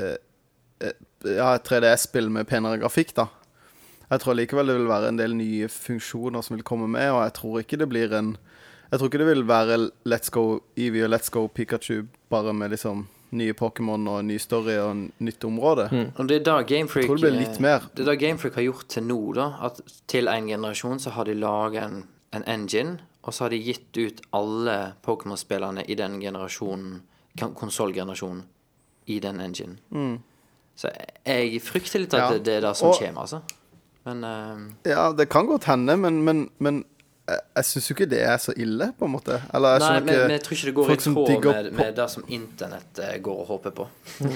eh, 0.02 0.17
eh, 0.82 0.95
Ja, 1.26 1.56
et 1.56 1.65
3DS-spill 1.65 2.30
med 2.30 2.45
penere 2.50 2.78
grafikk, 2.84 3.15
da. 3.17 3.30
Jeg 4.12 4.21
tror 4.21 4.38
likevel 4.38 4.69
det 4.69 4.76
vil 4.78 4.91
være 4.91 5.10
en 5.10 5.17
del 5.17 5.34
nye 5.34 5.69
funksjoner 5.71 6.45
som 6.45 6.54
vil 6.54 6.65
komme 6.67 6.86
med, 6.91 7.10
og 7.10 7.24
jeg 7.24 7.34
tror 7.39 7.62
ikke 7.63 7.80
det 7.82 7.89
blir 7.89 8.13
en 8.13 8.36
Jeg 8.91 9.00
tror 9.00 9.08
ikke 9.10 9.17
det 9.24 9.28
vil 9.28 9.43
være 9.48 9.78
Let's 10.06 10.30
Go 10.32 10.60
Evie 10.78 11.04
og 11.06 11.10
Let's 11.13 11.30
Go 11.34 11.48
Pikachu 11.48 12.04
bare 12.30 12.54
med 12.54 12.69
liksom 12.76 13.08
nye 13.36 13.54
Pokémon 13.54 14.08
og 14.10 14.26
ny 14.26 14.38
story 14.39 14.78
og 14.80 14.91
en 14.91 15.12
nytt 15.19 15.43
område. 15.43 15.89
Og 16.17 16.28
det 16.30 16.38
er 16.38 16.43
da 16.45 16.62
Gamefreak 16.63 17.04
Jeg 17.04 17.10
tror 17.10 17.17
det 17.19 17.32
blir 17.32 17.39
litt 17.41 17.60
mer. 17.60 17.80
Det 17.95 18.06
er 18.06 18.12
da 18.12 18.15
Gamefreak 18.15 18.56
har 18.56 18.63
gjort 18.67 18.88
til 18.93 19.04
nå, 19.04 19.17
da. 19.36 19.48
At 19.67 19.82
til 20.08 20.28
en 20.32 20.48
generasjon 20.48 21.00
så 21.04 21.10
har 21.17 21.26
de 21.26 21.34
laga 21.34 21.84
en, 21.89 22.04
en 22.34 22.43
engine, 22.48 23.00
og 23.24 23.34
så 23.34 23.43
har 23.48 23.50
de 23.56 23.60
gitt 23.65 23.98
ut 23.98 24.21
alle 24.38 24.93
Pokémon-spillerne 25.04 25.84
i 25.89 25.95
den 26.00 26.19
generasjonen, 26.21 27.02
konsollgenerasjonen, 27.56 28.43
i 29.08 29.19
den 29.19 29.39
engine. 29.41 29.78
Så 30.76 30.89
jeg 31.26 31.62
frykter 31.63 32.00
litt 32.04 32.13
at 32.13 32.21
Mm. 32.21 32.26
Ja. 32.26 32.34
det, 32.38 32.43
det 32.45 32.54
er 32.54 32.62
det 32.69 32.76
som 32.78 32.89
Og- 32.89 33.00
kommer, 33.00 33.21
altså. 33.21 33.41
Men 34.06 34.24
uh, 34.24 34.71
Ja, 34.86 35.12
det 35.13 35.30
kan 35.30 35.48
godt 35.48 35.63
hende, 35.65 35.98
men, 35.98 36.21
men, 36.24 36.50
men 36.60 36.84
jeg, 37.26 37.42
jeg 37.58 37.68
syns 37.70 37.90
jo 37.90 37.96
ikke 37.96 38.10
det 38.10 38.24
er 38.26 38.42
så 38.42 38.54
ille, 38.58 38.92
på 38.98 39.08
en 39.08 39.14
måte. 39.16 39.40
Eller 39.54 39.80
Nei, 39.82 39.94
men, 40.00 40.12
men 40.26 40.36
jeg 40.36 40.44
tror 40.46 40.58
ikke 40.58 40.68
det 40.70 40.76
går 40.80 40.92
i 40.92 40.98
tråd 41.02 41.46
med, 41.46 41.72
med 41.80 41.96
det 41.98 42.10
som 42.14 42.28
internett 42.28 43.02
eh, 43.02 43.16
går 43.26 43.40
og 43.46 43.50
håper 43.54 43.74
på, 43.80 43.88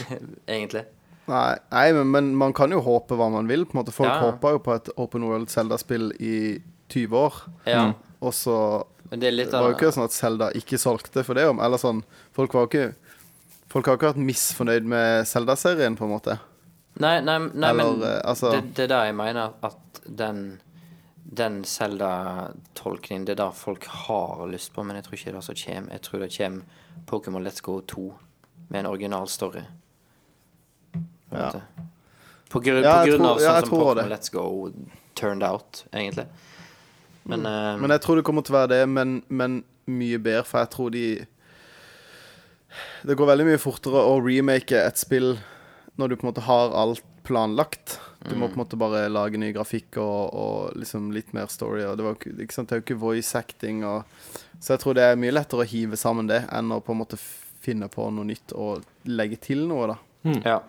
egentlig. 0.57 0.85
Nei, 1.29 1.57
nei 1.69 1.85
men, 1.93 2.09
men 2.09 2.29
man 2.41 2.55
kan 2.57 2.71
jo 2.73 2.81
håpe 2.81 3.17
hva 3.19 3.29
man 3.29 3.49
vil. 3.49 3.67
på 3.69 3.75
en 3.77 3.83
måte 3.83 3.93
Folk 3.93 4.09
Ja, 4.09 4.19
håper 4.23 4.55
jo 4.57 4.61
på 4.65 4.73
et 4.73 4.89
Open 4.97 5.27
World 5.29 5.51
Zelda-spill 5.53 6.09
i 6.17 6.37
20 6.89 7.19
år. 7.19 7.43
Ja. 7.69 7.83
Og 8.19 8.33
så 8.33 8.55
Men 9.11 9.21
det 9.21 9.31
Det 9.37 9.51
var 9.53 9.69
jo 9.69 9.77
ikke 9.77 9.91
sånn 9.93 10.07
at 10.09 10.15
Zelda 10.15 10.49
ikke 10.57 10.79
solgte 10.81 11.23
for 11.23 11.37
det. 11.37 11.45
Eller 11.45 11.81
sånn 11.81 12.01
Folk 12.35 12.57
var 12.57 12.65
jo 12.65 12.71
ikke 12.71 12.87
Folk 13.69 13.85
har 13.85 13.93
jo 13.93 13.99
ikke 13.99 14.09
vært 14.15 14.25
misfornøyd 14.25 14.87
med 14.89 15.27
Zelda-serien, 15.29 15.93
på 15.93 16.07
en 16.07 16.09
måte. 16.15 16.39
Nei, 16.97 17.19
nei, 17.21 17.35
nei 17.53 17.69
Eller, 17.69 17.91
men 17.93 18.01
eh, 18.01 18.15
altså- 18.25 18.55
det, 18.55 18.63
det 18.73 18.87
er 18.87 18.91
der 18.95 19.03
jeg 19.11 19.15
mener 19.19 19.53
at 19.61 20.01
den 20.09 20.39
Den 21.31 21.63
Zelda-tolkningen, 21.63 23.25
det 23.25 23.35
er 23.35 23.43
det 23.43 23.53
folk 23.55 23.85
har 23.85 24.47
lyst 24.49 24.73
på, 24.73 24.83
men 24.83 24.95
jeg 24.97 25.05
tror 25.05 25.13
ikke 25.17 25.25
det 25.25 25.33
er 25.33 25.37
det 25.39 25.45
som 25.45 25.55
kommer. 25.61 25.91
Jeg 25.93 26.01
tror 26.01 26.19
det 26.23 26.29
kommer 26.37 26.61
Pokémon 27.11 27.45
Let's 27.45 27.61
Go 27.61 27.79
2 27.81 28.05
med 28.69 28.79
en 28.79 28.85
original 28.89 29.27
story. 29.29 29.61
Ja. 31.31 31.51
på, 32.49 32.59
grunn, 32.59 32.81
Ja, 32.83 33.03
på 33.03 33.11
grunn 33.11 33.19
tror- 33.19 33.29
av 33.29 33.37
sånn 33.37 33.45
ja, 33.45 33.59
som 33.61 33.69
Pokémon. 33.69 34.09
Let's 34.09 34.31
Go 34.33 34.73
turned 35.15 35.43
out, 35.43 35.85
egentlig. 35.93 36.25
Men, 37.25 37.45
eh, 37.45 37.77
Men 37.77 37.89
jeg 37.91 38.01
tror 38.01 38.15
det 38.15 38.23
kommer 38.25 38.41
til 38.41 38.55
å 38.55 38.59
være 38.65 38.69
det, 38.69 38.89
men, 38.89 39.23
men 39.29 39.63
mye 39.85 40.17
bedre, 40.17 40.43
for 40.45 40.59
jeg 40.59 40.69
tror 40.71 40.89
de 40.91 41.25
Det 43.03 43.15
går 43.17 43.25
veldig 43.27 43.45
mye 43.45 43.57
fortere 43.61 44.01
å 44.05 44.19
remake 44.23 44.71
et 44.77 44.97
spill 44.97 45.37
når 45.97 46.09
du 46.09 46.15
på 46.15 46.23
en 46.27 46.33
måte 46.33 46.41
har 46.45 46.69
alt 46.77 47.01
planlagt. 47.23 47.99
Du 48.27 48.33
må 48.35 48.49
på 48.49 48.57
en 48.57 48.63
måte 48.65 48.75
bare 48.79 49.05
lage 49.07 49.39
ny 49.39 49.53
grafikk 49.55 49.95
og, 50.03 50.33
og 50.35 50.73
liksom 50.75 51.11
litt 51.15 51.29
mer 51.33 51.47
story. 51.47 51.85
Og 51.87 51.95
det, 51.97 52.03
var, 52.03 52.17
ikke- 52.19 52.51
sant? 52.51 52.67
det 52.69 52.75
er 52.75 52.81
jo 52.81 52.85
ikke 52.87 52.99
voice 52.99 53.35
acting. 53.39 53.83
Og, 53.87 54.03
så 54.59 54.73
jeg 54.75 54.81
tror 54.83 54.97
det 54.97 55.05
er 55.07 55.15
mye 55.21 55.31
lettere 55.31 55.63
å 55.63 55.69
hive 55.71 55.95
sammen 55.99 56.27
det 56.27 56.41
enn 56.51 56.73
å 56.75 56.81
på 56.83 56.91
en 56.91 56.99
måte 56.99 57.19
finne 57.63 57.87
på 57.91 58.09
noe 58.11 58.27
nytt 58.27 58.51
og 58.55 58.83
legge 59.07 59.39
til 59.39 59.63
noe, 59.69 59.93
da. 59.93 59.97
ja. 60.43 60.59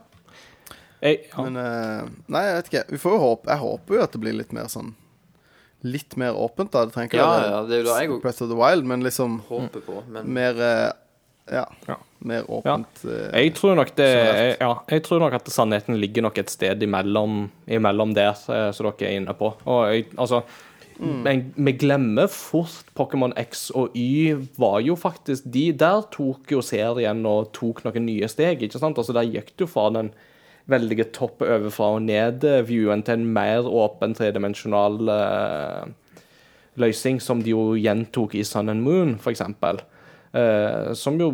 Jeg, 1.00 1.22
ja. 1.32 1.42
Men 1.42 1.56
eh, 1.56 2.08
Nei, 2.28 2.40
jeg 2.44 2.56
vet 2.58 2.66
ikke. 2.68 2.80
Vi 2.92 2.98
får 3.00 3.14
jo 3.14 3.20
håpe 3.22 3.48
Jeg 3.48 3.60
håper 3.62 3.96
jo 3.96 4.00
at 4.04 4.12
det 4.12 4.18
blir 4.20 4.34
litt 4.36 4.50
mer 4.52 4.66
sånn 4.68 4.90
Litt 5.88 6.12
mer 6.20 6.36
åpent, 6.36 6.74
da. 6.74 6.82
Det 6.84 6.92
trenger 6.92 7.08
ikke 7.08 7.16
Ja, 7.22 7.28
være 7.32 7.46
ja, 7.54 7.60
det 7.70 7.72
er 7.72 7.80
jo 7.80 7.86
da 7.88 7.94
jeg 8.02 8.18
Breath 8.20 8.42
of 8.44 8.50
the 8.50 8.58
Wild, 8.58 8.84
men 8.84 9.00
liksom 9.06 9.38
håper 9.48 9.80
på. 9.86 10.02
Men 10.12 10.28
mer 10.36 10.60
eh, 10.60 10.90
Ja. 11.56 11.64
Ja. 11.88 11.96
Mer 12.20 12.44
åpent. 12.52 13.04
Ja. 13.04 13.20
Jeg 13.40 13.54
tror 13.56 13.76
nok 13.78 13.94
det 13.96 14.08
jeg, 14.08 14.56
Ja, 14.60 14.74
jeg 14.92 15.04
tror 15.06 15.22
nok 15.22 15.38
at 15.38 15.46
sannheten 15.52 15.96
ligger 16.00 16.26
nok 16.26 16.40
et 16.42 16.50
sted 16.52 16.82
imellom, 16.84 17.46
imellom 17.64 18.12
der, 18.16 18.36
eh, 18.52 18.66
som 18.76 18.90
dere 18.90 19.08
er 19.08 19.20
inne 19.20 19.34
på. 19.36 19.54
Og 19.64 19.94
jeg, 19.94 20.10
altså 20.18 20.42
Men 21.00 21.46
vi 21.56 21.72
glemmer 21.80 22.28
fort 22.28 22.90
Pokémon 22.92 23.32
X 23.40 23.70
og 23.72 23.96
Y 23.96 24.34
var 24.60 24.82
jo 24.84 24.98
faktisk 25.00 25.46
De 25.48 25.70
der 25.72 26.02
tok 26.12 26.52
jo 26.52 26.60
serien 26.60 27.24
og 27.24 27.54
tok 27.56 27.80
noen 27.86 28.04
nye 28.04 28.28
steg, 28.28 28.60
ikke 28.60 28.78
sant? 28.78 28.98
Altså 29.00 29.16
Der 29.16 29.24
gikk 29.24 29.54
du 29.56 29.64
fra 29.66 29.88
den 29.94 30.12
veldige 30.68 31.08
topp 31.10 31.40
overfra 31.42 31.94
og 31.96 32.04
ned-viewen 32.04 33.02
til 33.02 33.16
en 33.16 33.32
mer 33.32 33.64
åpen 33.64 34.12
tredimensjonal 34.14 35.00
uh, 35.08 35.88
løsning, 36.78 37.18
som 37.18 37.40
de 37.42 37.54
jo 37.54 37.72
gjentok 37.80 38.36
i 38.38 38.44
Sun 38.46 38.70
and 38.70 38.84
Moon, 38.84 39.16
for 39.18 39.32
eksempel. 39.32 39.80
Eh, 40.30 40.92
som 40.94 41.16
jo 41.18 41.30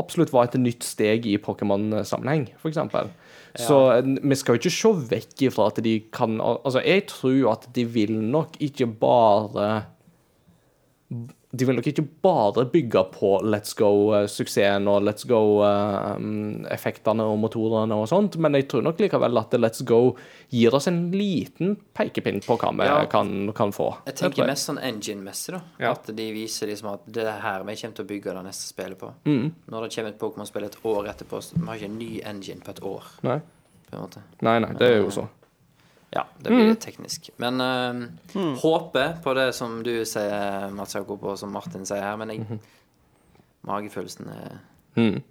absolutt 0.00 0.32
var 0.32 0.48
et 0.48 0.56
nytt 0.60 0.86
steg 0.88 1.26
i 1.28 1.36
Pokémon-sammenheng, 1.42 2.46
for 2.62 2.72
eksempel. 2.72 3.10
Så 3.60 3.76
vi 4.00 4.36
skal 4.40 4.56
jo 4.56 4.62
ikke 4.62 4.72
se 4.72 4.92
vekk 5.10 5.42
ifra 5.50 5.66
at 5.68 5.82
de 5.84 5.98
kan 6.08 6.38
Altså, 6.40 6.80
jeg 6.80 7.04
tror 7.10 7.50
at 7.52 7.66
de 7.76 7.84
vil 7.84 8.14
nok 8.16 8.56
ikke 8.64 8.86
bare 8.86 9.66
de 11.54 11.66
vil 11.68 11.76
nok 11.76 11.86
ikke 11.90 12.04
bare 12.24 12.62
bygge 12.72 13.02
på 13.12 13.30
Let's 13.44 13.74
Go-suksessen 13.76 14.86
og 14.88 15.02
Let's 15.04 15.26
Go-effektene 15.28 17.26
og 17.28 17.36
motorene 17.42 17.98
og 18.00 18.06
sånt, 18.08 18.38
men 18.40 18.56
jeg 18.56 18.68
tror 18.72 18.84
nok 18.86 19.00
likevel 19.02 19.36
at 19.42 19.52
Let's 19.60 19.82
Go 19.84 20.14
gir 20.52 20.72
oss 20.78 20.88
en 20.88 21.02
liten 21.12 21.74
pekepinn 21.96 22.40
på 22.46 22.56
hva 22.56 22.72
vi 22.78 22.86
Ja. 22.88 23.04
kan, 23.06 23.52
kan 23.52 23.72
få. 23.72 23.90
Jeg 24.06 24.16
tenker 24.16 24.46
mest 24.48 24.70
sånn 24.70 24.80
engine-messig, 24.80 25.52
da. 25.58 25.60
Ja. 25.78 25.92
At 25.92 26.08
de 26.16 26.32
viser 26.32 26.68
liksom 26.72 26.92
at 26.94 27.04
det 27.06 27.26
er 27.26 27.40
her 27.44 27.64
vi 27.64 27.76
kommer 27.76 27.96
til 27.96 28.04
å 28.04 28.08
bygge 28.08 28.34
det 28.34 28.44
neste 28.48 28.66
spillet 28.72 28.98
på. 28.98 29.12
Mm. 29.26 29.52
Når 29.68 29.82
det 29.88 29.94
kommer 29.94 30.10
et 30.14 30.18
Pokémon-spill 30.24 30.64
et 30.64 30.80
år 30.84 31.12
etterpå, 31.12 31.42
så 31.42 31.60
vi 31.60 31.66
har 31.66 31.76
ikke 31.76 31.90
en 31.92 31.98
ny 31.98 32.20
engine 32.24 32.60
på 32.64 32.70
et 32.70 32.82
år, 32.82 33.02
Nei. 33.22 33.40
på 33.90 34.08
nei, 34.40 34.58
nei, 34.58 34.72
det 34.78 34.88
er 34.88 35.02
jo 35.02 35.10
så. 35.10 35.28
Ja, 36.12 36.26
det 36.38 36.50
blir 36.50 36.68
mm. 36.74 36.76
teknisk. 36.76 37.30
Men 37.40 37.60
uh, 37.60 38.52
håper 38.60 39.16
på 39.24 39.32
det 39.38 39.48
som 39.56 39.78
du 39.84 39.94
sier, 40.08 40.68
Mats 40.76 40.92
Jakob, 40.94 41.24
og 41.24 41.38
som 41.40 41.52
Martin 41.54 41.86
sier 41.88 42.04
her, 42.04 42.18
men 42.20 42.34
jeg 42.34 42.60
Magefølelsen 43.62 44.28
er 44.32 44.60
Mm. 44.92 45.22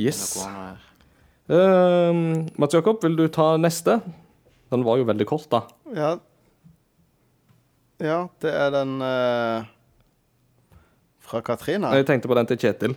Yes. 0.00 0.46
Er. 0.46 0.78
Uh, 1.48 2.46
Mats 2.56 2.74
Jakob, 2.74 3.02
vil 3.04 3.16
du 3.16 3.26
ta 3.28 3.56
neste? 3.60 3.98
Den 4.72 4.84
var 4.84 4.96
jo 4.96 5.04
veldig 5.04 5.26
kort, 5.28 5.50
da. 5.52 5.62
Ja. 5.92 6.14
Ja, 8.00 8.26
det 8.40 8.52
er 8.52 8.72
den 8.74 8.96
uh, 9.00 9.68
fra 11.24 11.40
Katrina. 11.44 11.94
Jeg 11.96 12.08
tenkte 12.08 12.28
på 12.28 12.36
den 12.36 12.48
til 12.48 12.60
Kjetil. 12.64 12.96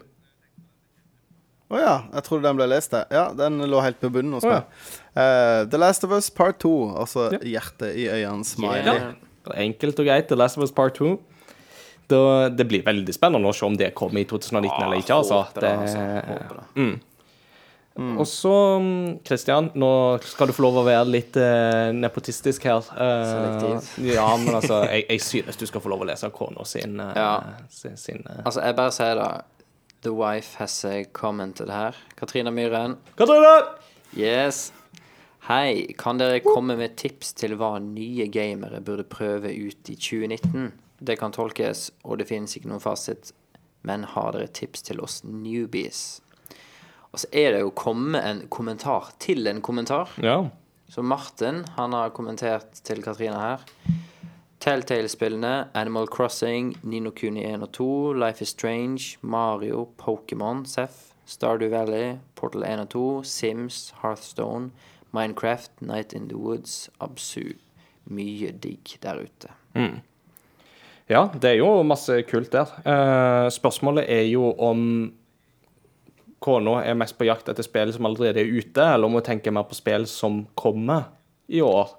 ja, 1.71 1.95
jeg 2.13 2.23
trodde 2.25 2.47
den 2.47 2.57
ble 2.59 2.67
lest, 2.71 2.95
jeg. 2.95 3.07
Ja, 3.11 3.29
den 3.35 3.61
lå 3.69 3.83
helt 3.85 3.99
på 4.01 4.11
bunnen 4.11 4.33
hos 4.35 4.47
meg 4.47 4.61
ja. 4.61 4.63
Eh, 5.15 5.65
The 5.69 5.77
Last 5.77 6.03
of 6.03 6.11
Us 6.11 6.29
Part 6.29 6.59
2. 6.59 6.73
Altså 6.97 7.29
Ja. 7.33 7.39
hjertet 7.59 7.95
i 7.95 8.07
øynene, 8.09 8.45
smiley. 8.45 8.83
Yeah. 8.85 9.13
Enkelt 9.57 9.99
og 9.99 10.05
greit. 10.05 10.27
The 10.27 10.35
Last 10.35 10.57
of 10.57 10.63
Us 10.63 10.71
Part 10.71 10.93
2. 10.99 11.17
Da, 12.09 12.49
det 12.49 12.65
blir 12.67 12.81
veldig 12.83 13.13
spennende 13.13 13.49
å 13.49 13.53
se 13.53 13.65
om 13.65 13.75
det 13.77 13.91
kommer 13.95 14.21
i 14.21 14.25
2019 14.25 14.83
eller 14.83 14.97
ikke. 14.97 15.13
altså. 15.13 15.43
Håper 15.45 15.61
det, 15.61 15.69
Det, 15.69 15.79
altså. 15.79 16.33
Håper 16.33 16.55
det. 16.57 16.99
Og 17.99 18.25
så, 18.27 18.53
Kristian, 19.27 19.71
nå 19.75 19.89
skal 20.23 20.47
du 20.47 20.53
få 20.55 20.61
lov 20.63 20.77
å 20.79 20.85
være 20.87 21.05
litt 21.11 21.35
uh, 21.35 21.91
nepotistisk 21.91 22.63
her. 22.63 22.85
Uh, 22.95 23.81
Ja, 23.99 24.37
men 24.37 24.55
altså, 24.55 24.85
jeg, 24.87 25.03
jeg 25.09 25.19
synes 25.21 25.57
du 25.59 25.65
skal 25.67 25.81
få 25.83 25.89
lov 25.91 26.05
å 26.05 26.07
lese 26.07 26.29
kona 26.31 26.63
sin, 26.65 26.95
uh, 26.99 27.11
Ja. 27.15 27.43
sin, 27.69 27.97
sin. 27.97 28.23
Altså, 28.45 28.61
jeg 28.63 28.75
bare 28.77 28.91
sier 28.95 29.15
det. 29.19 29.43
The 30.01 30.13
wife 30.15 30.55
has 30.59 30.85
commented 31.11 31.69
her. 31.69 31.93
Katrina 32.15 32.49
Myhren. 32.51 32.95
Katrine! 33.17 33.67
Yes. 34.15 34.71
Hei, 35.49 35.95
kan 35.97 36.19
dere 36.21 36.43
komme 36.45 36.75
med 36.77 36.91
tips 37.01 37.31
til 37.39 37.55
hva 37.57 37.71
nye 37.81 38.27
gamere 38.29 38.83
burde 38.85 39.01
prøve 39.09 39.49
ut 39.49 39.89
i 39.89 39.95
2019? 39.97 40.67
Det 41.01 41.15
kan 41.17 41.33
tolkes, 41.33 41.87
og 42.05 42.19
det 42.21 42.27
finnes 42.29 42.53
ikke 42.53 42.69
noen 42.69 42.83
fasit, 42.83 43.31
men 43.81 44.03
har 44.11 44.35
dere 44.35 44.51
tips 44.53 44.85
til 44.85 45.01
oss 45.01 45.23
newbies? 45.25 46.19
Og 47.09 47.23
så 47.23 47.31
er 47.33 47.55
det 47.55 47.63
jo 47.63 47.71
kommet 47.73 48.21
en 48.29 48.43
kommentar 48.53 49.09
til 49.17 49.49
en 49.49 49.63
kommentar. 49.65 50.13
Ja. 50.21 50.35
Så 50.85 51.01
Martin, 51.01 51.63
han 51.79 51.97
har 51.97 52.13
kommentert 52.13 52.83
til 52.85 53.01
Katrine 53.01 53.41
her. 53.41 53.65
Telltale-spillene, 54.61 55.71
Animal 55.73 56.05
Crossing, 56.13 56.75
Nino 56.83 57.09
Kuni 57.09 57.47
1 57.49 57.65
og 57.65 57.73
2, 57.73 57.89
Life 58.21 58.45
is 58.45 58.53
Strange, 58.53 59.17
Mario, 59.25 59.87
Pokémon, 59.97 60.61
Seff, 60.69 61.15
Stardew 61.25 61.73
Valley, 61.73 62.19
Portal 62.37 62.69
1 62.69 62.85
og 62.85 62.89
2, 62.93 63.09
Sims, 63.33 63.81
Hearthstone, 64.03 64.69
Minecraft, 65.15 65.71
Night 65.81 66.13
in 66.13 66.27
the 66.29 66.37
Woods, 66.37 66.89
Absu. 67.01 67.55
Mye 68.09 68.51
digg 68.51 68.95
der 69.03 69.21
ute. 69.21 69.51
Ja, 71.09 71.27
det 71.33 71.49
er 71.49 71.59
jo 71.59 71.83
masse 71.83 72.21
kult 72.29 72.51
der. 72.53 72.69
Uh, 72.85 73.49
spørsmålet 73.53 74.05
er 74.09 74.27
jo 74.29 74.51
om 74.53 74.83
kona 76.39 76.79
er 76.85 76.97
mest 76.97 77.17
på 77.19 77.27
jakt 77.27 77.49
etter 77.51 77.65
spill 77.65 77.91
som 77.93 78.07
allerede 78.07 78.41
er 78.41 78.51
ute, 78.51 78.83
eller 78.83 79.09
om 79.09 79.17
hun 79.17 79.25
tenker 79.25 79.53
mer 79.53 79.67
på 79.67 79.77
spill 79.77 80.07
som 80.09 80.43
kommer 80.57 81.09
i 81.49 81.61
år. 81.65 81.98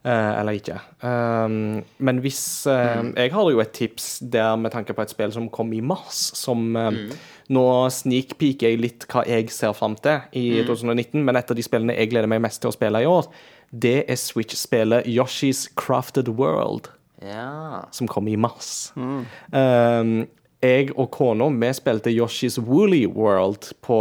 Eh, 0.00 0.40
eller 0.40 0.56
ikke. 0.56 0.78
Um, 1.04 1.82
men 2.00 2.20
hvis 2.24 2.64
eh, 2.72 3.02
Jeg 3.20 3.32
har 3.34 3.50
jo 3.52 3.60
et 3.60 3.72
tips 3.76 4.22
der 4.32 4.56
med 4.56 4.72
tanke 4.72 4.94
på 4.96 5.04
et 5.04 5.12
spill 5.12 5.32
som 5.34 5.50
kom 5.52 5.74
i 5.76 5.82
mars, 5.84 6.22
som 6.40 6.70
eh, 6.76 7.12
Nå 7.52 7.64
snikpiker 7.92 8.70
jeg 8.72 8.80
litt 8.80 9.04
hva 9.12 9.26
jeg 9.28 9.50
ser 9.52 9.74
fram 9.76 9.98
til 10.00 10.22
i 10.40 10.62
2019, 10.64 11.20
men 11.20 11.36
et 11.36 11.52
av 11.52 11.58
de 11.58 11.66
spillene 11.66 11.98
jeg 11.98 12.12
gleder 12.14 12.30
meg 12.32 12.40
mest 12.46 12.62
til 12.62 12.72
å 12.72 12.76
spille 12.76 13.02
i 13.02 13.08
år, 13.10 13.28
det 13.70 14.06
er 14.08 14.16
Switch-spillet 14.16 15.04
Yoshi's 15.10 15.66
Crafted 15.76 16.32
World 16.32 16.88
Ja. 17.20 17.84
som 17.92 18.08
kom 18.08 18.28
i 18.30 18.38
mars. 18.40 18.92
Um, 18.96 20.22
jeg 20.62 20.94
og 20.96 21.10
kona 21.12 21.50
vi 21.52 21.74
spilte 21.76 22.12
Yoshi's 22.14 22.56
Woolly 22.56 23.04
World 23.06 23.74
på 23.84 23.98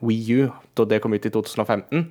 Wii 0.00 0.38
U 0.40 0.48
da 0.78 0.88
det 0.88 1.02
kom 1.04 1.12
ut 1.12 1.26
i 1.28 1.32
2015. 1.34 2.06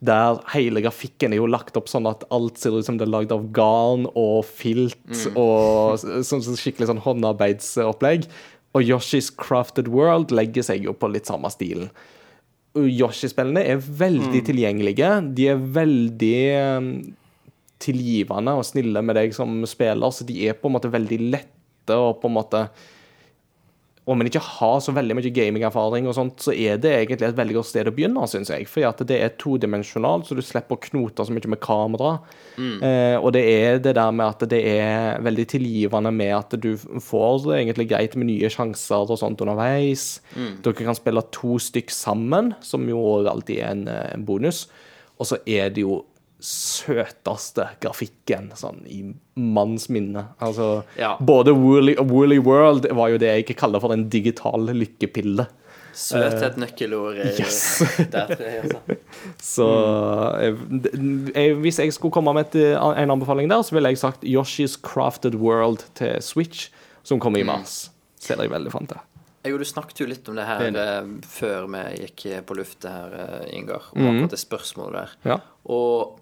Der 0.00 0.38
hele 0.54 0.82
grafikken 0.84 1.34
er 1.34 1.42
jo 1.42 1.48
lagt 1.50 1.76
opp 1.76 1.90
sånn 1.92 2.08
at 2.08 2.24
alt 2.34 2.60
ser 2.60 2.76
ut 2.76 2.86
som 2.86 2.98
det 2.98 3.04
er 3.04 3.12
lagd 3.12 3.34
av 3.34 3.48
garn 3.56 4.06
og 4.14 4.46
filt 4.48 5.26
og 5.34 6.00
sånn 6.00 6.44
så 6.44 6.56
skikkelig 6.56 6.88
sånn 6.88 7.02
håndarbeidsopplegg. 7.04 8.28
Og 8.76 8.84
Yoshi's 8.84 9.30
Crafted 9.34 9.88
World 9.92 10.32
legger 10.34 10.64
seg 10.66 10.84
jo 10.86 10.94
på 10.96 11.10
litt 11.12 11.28
samme 11.28 11.50
stilen. 11.52 11.92
Yoshi-spillene 12.78 13.64
er 13.66 13.80
veldig 13.80 14.42
tilgjengelige. 14.46 15.08
De 15.34 15.48
er 15.50 15.62
veldig 15.78 16.36
um, 16.78 16.90
tilgivende 17.82 18.54
og 18.58 18.66
snille 18.68 19.02
med 19.02 19.18
deg 19.18 19.34
som 19.36 19.62
spiller, 19.68 20.12
så 20.14 20.26
de 20.28 20.36
er 20.46 20.58
på 20.58 20.68
en 20.68 20.76
måte 20.76 20.92
veldig 20.92 21.18
lette 21.32 21.96
og 21.96 22.20
på 22.22 22.28
en 22.28 22.36
måte 22.36 22.62
Om 24.08 24.22
en 24.22 24.30
ikke 24.30 24.40
har 24.40 24.78
så 24.80 24.94
veldig 24.96 25.18
mye 25.18 25.32
gamingerfaring, 25.36 26.06
og 26.08 26.16
sånt, 26.16 26.40
så 26.40 26.54
er 26.56 26.78
det 26.80 26.94
egentlig 26.94 27.26
et 27.28 27.36
veldig 27.36 27.58
godt 27.58 27.68
sted 27.68 27.90
å 27.90 27.92
begynne, 27.92 28.24
syns 28.30 28.48
jeg. 28.54 28.64
Fordi 28.70 28.86
at 28.88 29.02
det 29.10 29.18
er 29.20 29.34
todimensjonalt, 29.40 30.24
så 30.28 30.38
du 30.38 30.40
slipper 30.44 30.78
å 30.78 30.82
knote 30.86 31.26
så 31.28 31.34
mye 31.36 31.52
med 31.52 31.60
kamera. 31.60 32.14
Eh, 32.56 33.16
og 33.20 33.32
det 33.36 33.44
er 33.52 33.82
det 33.84 33.94
der 34.00 34.16
med 34.16 34.26
at 34.26 34.48
det 34.48 34.62
er 34.72 35.20
veldig 35.22 35.46
tilgivende 35.52 36.12
med 36.14 36.34
at 36.38 36.56
du 36.58 36.72
får 36.78 37.44
det 37.44 37.60
egentlig 37.60 37.88
greit 37.92 38.16
med 38.16 38.30
nye 38.32 38.50
sjanser 38.52 39.12
og 39.12 39.20
sånt 39.20 39.44
underveis. 39.44 40.08
Dere 40.64 40.80
kan 40.80 40.96
spille 40.98 41.26
to 41.34 41.60
stykk 41.62 41.92
sammen, 41.92 42.54
som 42.64 42.88
jo 42.88 43.04
alltid 43.28 43.60
er 43.60 43.72
en, 43.76 43.88
eh, 43.92 44.14
en 44.14 44.24
bonus. 44.24 44.66
Og 45.18 45.26
så 45.26 45.38
er 45.50 45.68
det 45.74 45.82
jo 45.82 46.04
søteste 46.40 47.64
grafikken 47.82 48.50
sånn 48.58 48.82
i 48.86 49.00
manns 49.38 49.88
minne. 49.90 50.26
Altså, 50.40 50.84
Ja. 50.98 51.16
både 51.20 51.52
Woolly 51.54 51.96
Woolly 51.98 52.38
World 52.38 52.86
var 52.94 53.08
jo 53.10 53.18
det 53.18 53.28
jeg 53.32 53.44
ikke 53.46 53.58
kaller 53.60 53.80
for 53.80 53.92
en 53.92 54.08
digital 54.08 54.66
lykkepille. 54.70 55.46
Søt 55.98 56.34
er 56.38 56.44
et 56.52 56.56
nøkkelord. 56.56 57.16
i- 57.18 57.42
Yes. 57.42 57.82
Der, 58.12 58.28
altså. 58.62 58.80
Så 59.42 59.66
jeg, 61.34 61.56
hvis 61.58 61.78
jeg 61.78 61.92
skulle 61.92 62.12
komme 62.14 62.32
med 62.34 62.46
et, 62.54 62.54
eh, 62.76 63.02
en 63.02 63.10
anbefaling 63.10 63.48
der, 63.50 63.62
så 63.62 63.74
ville 63.74 63.88
jeg 63.90 63.98
sagt 63.98 64.22
Yoshi's 64.22 64.76
Crafted 64.80 65.34
World 65.34 65.84
til 65.98 66.20
Switch, 66.22 66.68
som 67.02 67.18
kommer 67.20 67.40
i 67.40 67.42
mars. 67.42 67.90
Ser 68.20 68.36
jeg 68.42 68.50
veldig 68.50 68.70
fram 68.70 68.86
til. 68.86 68.98
Jo, 69.46 69.56
du 69.58 69.64
snakket 69.64 70.00
jo 70.02 70.06
litt 70.10 70.28
om 70.28 70.36
det 70.36 70.44
her 70.46 70.70
det 70.70 70.86
eh, 70.86 71.12
før 71.24 71.66
vi 71.72 71.82
gikk 72.06 72.24
på 72.46 72.54
luftet 72.58 72.90
her, 72.90 73.10
eh, 73.42 73.56
Ingar, 73.56 73.82
om 73.96 74.06
akkurat 74.10 74.30
det 74.34 74.38
spørsmålet 74.42 74.94
der. 74.94 75.10
Ja. 75.32 75.38
Og 75.66 76.18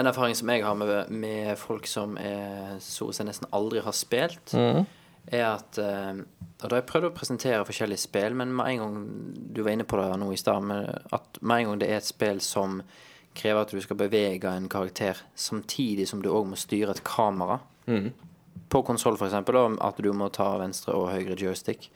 en 0.00 0.08
erfaring 0.10 0.34
som 0.38 0.48
jeg 0.52 0.64
har 0.64 0.74
med, 0.78 1.10
med 1.10 1.52
folk 1.58 1.86
som 1.86 2.16
er, 2.18 2.78
så 2.82 3.08
å 3.10 3.14
si 3.14 3.24
nesten 3.26 3.48
aldri 3.56 3.82
har 3.84 3.94
spilt, 3.96 4.54
er 5.30 5.44
at 5.50 5.78
eh, 5.78 6.22
Og 6.60 6.64
da 6.68 6.74
har 6.74 6.80
jeg 6.82 6.88
prøvd 6.90 7.06
å 7.10 7.14
presentere 7.16 7.64
forskjellige 7.68 8.02
spill, 8.06 8.34
men 8.34 8.54
med 8.56 8.66
en 8.72 8.78
gang 8.80 8.94
Du 9.52 9.62
var 9.62 9.72
inne 9.72 9.84
på 9.84 9.96
det 10.00 10.16
nå 10.18 10.30
i 10.32 10.38
stad, 10.40 10.64
men 10.64 10.88
at 11.12 11.38
med 11.40 11.58
en 11.60 11.68
gang 11.70 11.78
det 11.82 11.90
er 11.90 12.00
et 12.00 12.08
spill 12.08 12.40
som 12.40 12.80
krever 13.36 13.60
at 13.62 13.70
du 13.70 13.80
skal 13.84 13.96
bevege 14.00 14.48
en 14.50 14.66
karakter 14.68 15.20
samtidig 15.38 16.08
som 16.08 16.22
du 16.24 16.30
òg 16.32 16.48
må 16.50 16.56
styre 16.58 16.90
et 16.96 17.04
kamera 17.06 17.60
På 18.70 18.82
konsoll, 18.86 19.14
eksempel, 19.20 19.56
at 19.80 19.96
du 20.02 20.12
må 20.12 20.28
ta 20.34 20.56
venstre 20.58 20.94
og 20.94 21.10
høyre 21.12 21.36
joystick. 21.38 21.90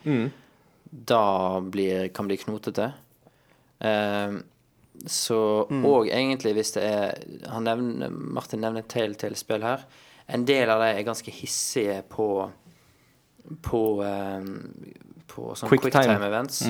Da 0.90 1.60
blir, 1.60 2.08
kan 2.14 2.26
bli 2.26 2.36
knotete. 2.36 2.92
Eh, 3.80 4.32
så 5.06 5.66
Og 5.70 6.06
egentlig 6.08 6.54
hvis 6.54 6.72
det 6.76 6.82
er 6.86 7.14
han 7.50 7.64
nevner, 7.66 8.10
Martin 8.10 8.60
nevner 8.60 8.82
Telltale-spill 8.88 9.62
her. 9.62 9.84
En 10.28 10.44
del 10.48 10.70
av 10.70 10.80
dem 10.80 10.96
er 10.96 11.02
ganske 11.06 11.30
hissige 11.34 12.02
på 12.08 12.50
På, 13.62 13.80
eh, 14.02 14.40
på 15.28 15.50
sånn 15.54 15.68
Quicktime. 15.68 15.90
quicktime 15.92 16.26
events. 16.30 16.62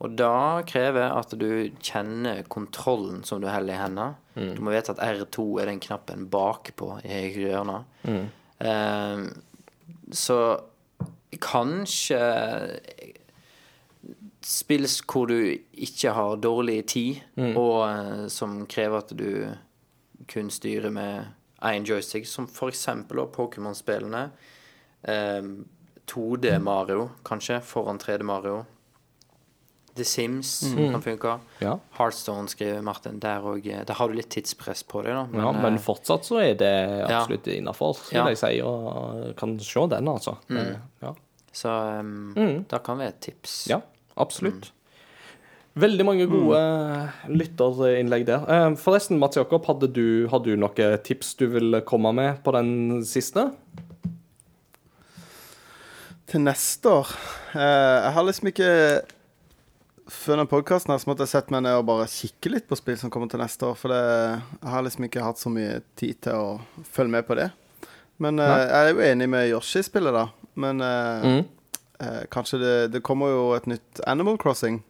Og 0.00 0.16
da 0.16 0.62
krever 0.68 1.12
at 1.16 1.30
du 1.38 1.70
kjenner 1.80 2.42
kontrollen 2.48 3.22
som 3.24 3.40
du 3.40 3.46
holder 3.48 3.74
i 3.74 3.78
hendene. 3.80 4.14
Du 4.56 4.60
må 4.64 4.70
vite 4.72 4.90
at 4.92 4.98
R2 5.00 5.60
er 5.62 5.66
den 5.66 5.80
knappen 5.80 6.26
bakpå 6.32 7.02
i 7.04 7.08
høyre 7.08 7.48
hjørne. 7.48 7.78
Eh, 8.60 9.30
så 10.12 10.60
kanskje 11.40 12.20
spill 14.46 14.86
hvor 15.06 15.26
du 15.28 15.36
ikke 15.72 16.12
har 16.16 16.36
dårlig 16.40 16.78
tid, 16.88 17.20
og 17.56 17.82
eh, 17.88 18.26
som 18.32 18.62
krever 18.70 18.98
at 19.02 19.12
du 19.16 19.54
kun 20.30 20.50
styrer 20.52 20.90
med 20.92 21.26
én 21.62 21.84
joystick, 21.84 22.26
som 22.26 22.46
eksempel 22.70 23.18
Pokémon-spillene. 23.34 24.30
Eh, 25.02 25.42
2D 26.10 26.58
Mario, 26.58 27.10
kanskje, 27.24 27.60
foran 27.62 27.98
3D 28.02 28.22
Mario. 28.26 28.64
The 29.94 30.04
Sims 30.06 30.60
kan 30.76 31.02
funke. 31.02 31.32
Ja. 31.60 31.74
Heartstone, 31.98 32.48
skriver 32.48 32.80
Martin. 32.82 33.18
Der, 33.20 33.42
og, 33.44 33.66
eh, 33.66 33.82
der 33.84 33.94
har 33.98 34.08
du 34.08 34.14
litt 34.14 34.30
tidspress 34.30 34.84
på 34.88 35.02
deg, 35.04 35.12
da. 35.18 35.24
ja, 35.42 35.50
men 35.52 35.74
eh, 35.76 35.82
fortsatt 35.82 36.24
så 36.24 36.38
er 36.40 36.54
det 36.58 36.70
absolutt 37.10 37.48
innafor, 37.52 37.98
vil 38.08 38.20
Ja. 38.20 38.26
jeg 38.30 38.38
si. 38.38 38.52
Og 38.62 39.34
kan 39.36 39.58
se 39.58 39.86
den, 39.90 40.08
altså. 40.08 40.36
Mm. 40.48 40.76
Ja. 41.02 41.12
Så 41.52 41.68
um, 42.00 42.64
da 42.70 42.78
kan 42.78 42.98
være 43.02 43.08
et 43.16 43.20
tips. 43.26 43.66
ja, 43.68 43.80
absolutt. 44.16 44.72
Veldig 45.80 46.04
mange 46.04 46.26
gode 46.26 46.58
lytterinnlegg 47.30 48.24
der. 48.26 48.42
Eh, 48.50 48.74
Forresten, 48.76 49.18
Mats 49.22 49.36
Jakob, 49.38 49.64
hadde 49.70 49.86
du, 49.94 50.26
hadde 50.32 50.50
du 50.50 50.56
noen 50.58 50.98
tips 51.06 51.34
du 51.38 51.46
ville 51.52 51.80
komme 51.86 52.10
med 52.16 52.40
på 52.42 52.52
den 52.56 53.02
siste? 53.06 53.52
Til 56.30 56.42
neste 56.46 56.90
år 56.90 57.08
eh, 57.58 57.96
Jeg 58.04 58.12
har 58.14 58.26
liksom 58.26 58.50
ikke 58.52 58.68
Før 60.10 60.38
den 60.42 60.50
podkasten 60.50 60.94
så 60.98 61.08
måtte 61.10 61.24
jeg 61.26 61.32
sette 61.32 61.54
meg 61.54 61.64
ned 61.66 61.78
og 61.80 61.86
bare 61.88 62.06
kikke 62.10 62.50
litt 62.54 62.66
på 62.70 62.78
spill 62.78 62.98
som 62.98 63.10
kommer 63.14 63.30
til 63.30 63.38
neste 63.42 63.62
år. 63.66 63.76
For 63.78 63.92
det, 63.94 63.98
jeg 64.58 64.70
har 64.74 64.82
liksom 64.82 65.04
ikke 65.06 65.22
hatt 65.22 65.38
så 65.38 65.52
mye 65.54 65.76
tid 65.98 66.18
til 66.26 66.34
å 66.34 66.82
følge 66.90 67.14
med 67.14 67.26
på 67.28 67.36
det. 67.38 67.46
Men 68.18 68.40
Nei. 68.42 68.48
jeg 68.58 68.72
er 68.80 68.90
jo 68.90 69.04
enig 69.06 69.28
med 69.30 69.46
Yoshi-spillet, 69.52 70.16
da. 70.18 70.24
Men 70.58 70.82
Mm. 70.82 71.44
Eh, 72.00 72.22
kanskje 72.32 72.58
det, 72.62 72.74
det 72.94 73.02
kommer 73.06 73.28
jo 73.32 73.42
et 73.56 73.66
nytt 73.70 74.00
Animal 74.06 74.38
Crossing. 74.40 74.80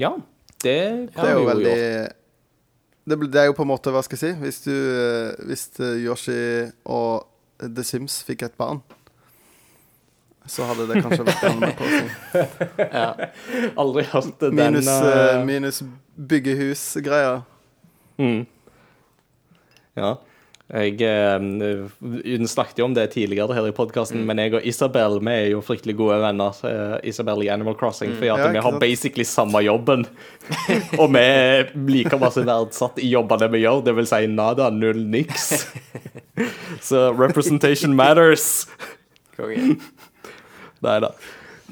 Ja, 0.00 0.14
det 0.62 1.10
kan 1.14 1.24
Det 1.24 1.30
er 1.30 1.34
vi 1.34 1.36
jo 1.36 1.40
jo 1.44 1.48
veldig 1.50 1.72
gjøre. 1.74 2.08
det, 3.10 3.18
det 3.32 3.40
er 3.40 3.46
jo 3.50 3.56
på 3.58 3.62
en 3.66 3.70
måte, 3.72 3.90
hva 3.94 4.02
skal 4.04 4.18
jeg 4.20 4.34
si 4.36 4.40
Hvis, 4.44 4.60
du, 4.66 4.72
eh, 4.72 5.44
hvis 5.48 5.66
eh, 5.80 5.96
Yoshi 6.04 6.40
og 6.84 7.26
The 7.60 7.84
Sims 7.84 8.22
fikk 8.24 8.42
et 8.46 8.54
barn, 8.60 8.80
så 10.50 10.64
hadde 10.66 10.86
det 10.88 11.02
kanskje 11.04 11.26
vært 11.28 11.44
Animal 11.50 11.74
Crossing. 11.78 12.08
Aldri 13.78 14.04
hørt 14.12 14.40
den 14.40 14.56
Minus, 14.56 14.88
eh, 14.88 15.18
eh, 15.36 15.44
minus 15.46 15.82
byggehus-greia. 16.16 17.42
Mm. 18.18 18.46
Ja. 19.96 20.14
Jeg 20.70 21.00
eh, 21.02 22.46
snakket 22.46 22.78
jo 22.78 22.84
om 22.86 22.92
det 22.94 23.08
tidligere 23.16 23.56
her 23.56 23.66
i 23.66 23.72
podkasten, 23.74 24.22
men 24.28 24.38
jeg 24.38 24.54
og 24.54 24.66
Isabel 24.70 25.16
vi 25.18 25.32
er 25.34 25.48
jo 25.56 25.62
fryktelig 25.66 25.96
gode 25.98 26.20
venner. 26.22 26.54
eh, 26.68 27.08
Isabel 27.10 27.42
i 27.42 27.48
Animal 27.50 27.74
Crossing, 27.74 28.12
fordi 28.14 28.30
at 28.30 28.38
Ja, 28.44 28.52
vi 28.54 28.62
har 28.62 28.78
basically 28.78 29.26
samme 29.26 29.64
jobben. 29.66 30.06
og 31.00 31.10
vi 31.10 31.18
er 31.24 31.72
like 31.74 32.14
masse 32.22 32.44
verdsatt 32.46 33.02
i 33.02 33.10
jobbene 33.10 33.50
vi 33.50 33.64
gjør, 33.64 33.82
det 33.88 33.96
vil 33.98 34.06
si 34.06 34.26
nada, 34.30 34.70
null, 34.70 35.02
niks. 35.10 35.66
Så 36.88 37.10
representation 37.18 37.96
matters. 37.98 38.66
Konge. 39.36 39.74
Nei 40.86 40.98
da. 41.02 41.10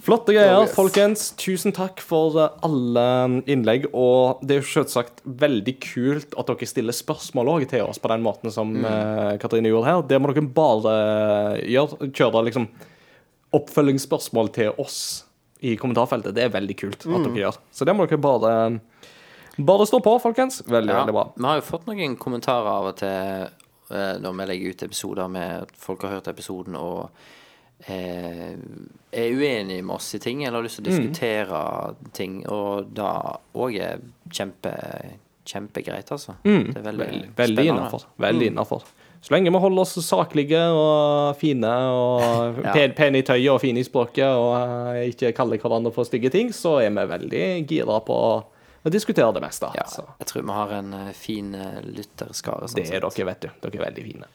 Flotte 0.04 0.34
greier, 0.34 0.64
yes. 0.64 0.74
folkens. 0.76 1.22
Tusen 1.40 1.74
takk 1.76 2.02
for 2.04 2.36
eh, 2.40 2.58
alle 2.66 3.04
innlegg. 3.50 3.88
Og 3.96 4.42
det 4.42 4.56
er 4.56 4.60
jo 4.62 4.70
selvsagt 4.72 5.22
veldig 5.24 5.74
kult 5.84 6.36
at 6.38 6.50
dere 6.50 6.68
stiller 6.68 6.96
spørsmål 6.96 7.52
også 7.54 7.70
til 7.72 7.86
oss 7.86 8.02
på 8.02 8.10
den 8.12 8.24
måten 8.24 8.54
som 8.54 8.74
eh, 8.78 9.36
Katrine 9.42 9.72
gjorde 9.72 9.90
her. 9.90 10.04
Det 10.10 10.20
må 10.20 10.32
dere 10.32 10.46
bare 10.58 10.94
gjøre. 11.64 12.10
Kjøre 12.14 12.44
liksom 12.50 12.68
oppfølgingsspørsmål 13.56 14.52
til 14.54 14.74
oss 14.80 14.98
i 15.64 15.74
kommentarfeltet. 15.80 16.36
Det 16.36 16.44
er 16.46 16.54
veldig 16.54 16.76
kult 16.78 17.06
at 17.06 17.24
dere 17.24 17.42
gjør. 17.44 17.62
Så 17.74 17.88
det 17.88 17.96
må 17.96 18.06
dere 18.06 18.22
bare 18.22 18.54
Bare 19.58 19.88
stå 19.90 19.98
på, 19.98 20.12
folkens. 20.22 20.60
Veldig, 20.70 20.92
Ja, 20.92 21.00
veldig 21.00 21.14
bra. 21.16 21.24
Vi 21.34 21.42
har 21.48 21.56
jo 21.58 21.64
fått 21.66 21.88
noen 21.88 22.12
kommentarer 22.14 22.68
av 22.70 22.92
og 22.92 23.00
til 23.00 23.48
eh, 23.90 24.14
når 24.22 24.36
vi 24.36 24.46
legger 24.52 24.70
ut 24.70 24.84
episoder 24.86 25.32
med 25.32 25.72
folk 25.74 26.04
har 26.06 26.18
hørt 26.18 26.30
episoden 26.30 26.76
og 26.78 27.08
eh, 27.86 28.54
er 29.12 29.34
uenig 29.38 29.80
med 29.84 29.94
oss 29.96 30.14
i 30.14 30.18
ting, 30.22 30.44
eller 30.44 30.58
har 30.58 30.66
lyst 30.66 30.80
til 30.80 30.86
å 30.86 30.90
diskutere 30.90 31.62
ting, 32.16 32.40
og 32.50 32.90
da 32.96 33.38
òg 33.54 33.78
er 33.80 34.02
kjempe, 34.34 34.72
kjempegreit, 35.48 36.10
altså. 36.12 36.36
Det 36.44 36.76
er 36.76 36.84
veldig, 36.84 37.06
Veldig, 37.08 37.34
veldig 37.42 37.68
innafor. 37.72 38.08
Veldig 38.16 38.50
innafor. 38.52 38.82
Så 39.20 39.32
lenge 39.34 39.50
vi 39.50 39.58
holder 39.58 39.82
oss 39.82 39.96
saklige 40.06 40.60
og 40.70 41.36
fine 41.40 41.70
og 41.90 42.60
Ja. 42.66 42.72
pen, 42.76 42.92
pene 42.94 43.18
i 43.18 43.24
tøyet 43.26 43.50
og 43.50 43.58
fine 43.62 43.82
i 43.82 43.86
språket 43.86 44.28
og 44.28 44.52
eh, 44.94 45.08
ikke 45.10 45.32
kaller 45.34 45.58
hverandre 45.58 45.90
for 45.94 46.06
stygge 46.06 46.30
ting, 46.30 46.52
så 46.54 46.76
er 46.84 46.92
vi 46.94 47.06
veldig 47.10 47.42
gira 47.66 47.98
på 48.06 48.18
å 48.86 48.92
diskutere 48.94 49.32
det 49.34 49.42
meste. 49.42 49.72
Ja, 49.76 49.88
jeg 50.20 50.30
tror 50.30 50.44
vi 50.44 50.54
har 50.54 50.74
en 50.78 50.94
eh, 50.94 51.10
fin 51.16 51.50
uh, 51.58 51.80
lytterskare. 51.82 52.70
Sånn 52.70 52.78
det 52.78 52.86
er 52.94 53.02
dere, 53.02 53.26
vet 53.32 53.42
du. 53.42 53.50
Dere 53.64 53.80
er 53.80 53.84
veldig 53.88 54.04
fine. 54.06 54.30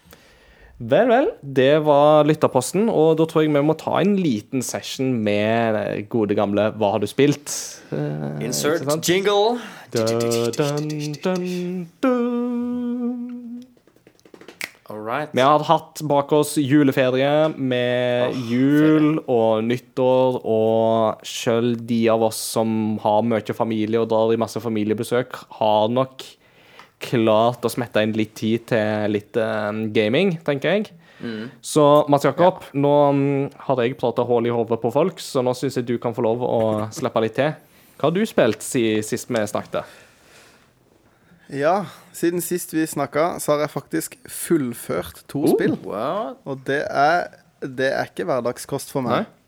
Vel, 0.82 1.08
vel. 1.08 1.28
Det 1.42 1.84
var 1.86 2.26
lytterposten, 2.26 2.88
og 2.90 3.18
da 3.20 3.28
tror 3.30 3.46
jeg 3.46 3.54
vi 3.54 3.62
må 3.64 3.76
ta 3.78 4.00
en 4.02 4.16
liten 4.18 4.66
session 4.66 5.14
med 5.24 6.10
gode 6.12 6.36
gamle 6.36 6.72
Hva 6.80 6.96
har 6.96 7.04
du 7.04 7.08
spilt? 7.08 7.54
Eh, 7.94 8.42
Insert 8.48 8.90
jingle. 9.08 9.60
Dun, 9.94 10.52
dun, 10.58 11.14
dun, 11.22 11.88
dun. 12.02 13.34
Right. 14.94 15.30
Vi 15.34 15.42
har 15.42 15.64
hatt 15.66 16.02
bak 16.06 16.32
oss 16.36 16.54
juleferie 16.62 17.50
med 17.58 18.30
oh, 18.30 18.44
jul 18.52 19.08
og 19.32 19.64
nyttår, 19.66 20.38
og 20.44 21.26
sjøl 21.26 21.74
de 21.80 22.04
av 22.14 22.26
oss 22.30 22.38
som 22.54 23.00
har 23.02 23.24
mye 23.26 23.56
familie 23.58 24.02
og 24.02 24.12
drar 24.12 24.34
i 24.36 24.40
masse 24.40 24.62
familiebesøk, 24.62 25.40
har 25.60 25.90
nok 25.94 26.26
klart 27.04 27.66
å 27.68 27.72
smette 27.72 28.02
inn 28.06 28.16
litt 28.18 28.34
tid 28.40 28.66
til 28.72 29.12
litt 29.14 29.38
eh, 29.40 29.72
gaming, 29.96 30.38
tenker 30.48 30.78
jeg. 30.78 30.92
Så 31.64 31.84
Mats 32.12 32.26
Jakob, 32.28 32.66
nå 32.76 32.90
mm, 33.16 33.52
har 33.70 33.80
jeg 33.86 33.94
prata 33.96 34.26
hull 34.28 34.50
i 34.50 34.52
hodet 34.52 34.76
på 34.82 34.90
folk, 34.92 35.22
så 35.24 35.40
nå 35.46 35.54
syns 35.56 35.78
jeg 35.80 35.86
du 35.88 35.94
kan 36.04 36.12
få 36.16 36.26
lov 36.26 36.42
å 36.44 36.58
slippe 36.92 37.22
litt 37.24 37.38
til. 37.38 37.54
Hva 37.96 38.10
har 38.10 38.16
du 38.18 38.26
spilt 38.28 38.66
siden 38.66 39.06
sist 39.08 39.30
vi 39.32 39.44
snakket? 39.48 39.88
Ja, 41.54 41.86
siden 42.16 42.42
sist 42.44 42.74
vi 42.76 42.84
snakka, 42.90 43.38
så 43.40 43.54
har 43.54 43.64
jeg 43.66 43.72
faktisk 43.76 44.18
fullført 44.28 45.24
to 45.32 45.44
Oh. 45.46 45.54
spill. 45.54 45.78
Wow. 45.86 46.36
Og 46.50 46.64
det 46.68 46.82
er, 46.90 47.28
det 47.62 47.92
er 47.94 48.10
ikke 48.10 48.26
hverdagskost 48.28 48.92
for 48.92 49.06
meg. 49.06 49.28
Eh, 49.28 49.43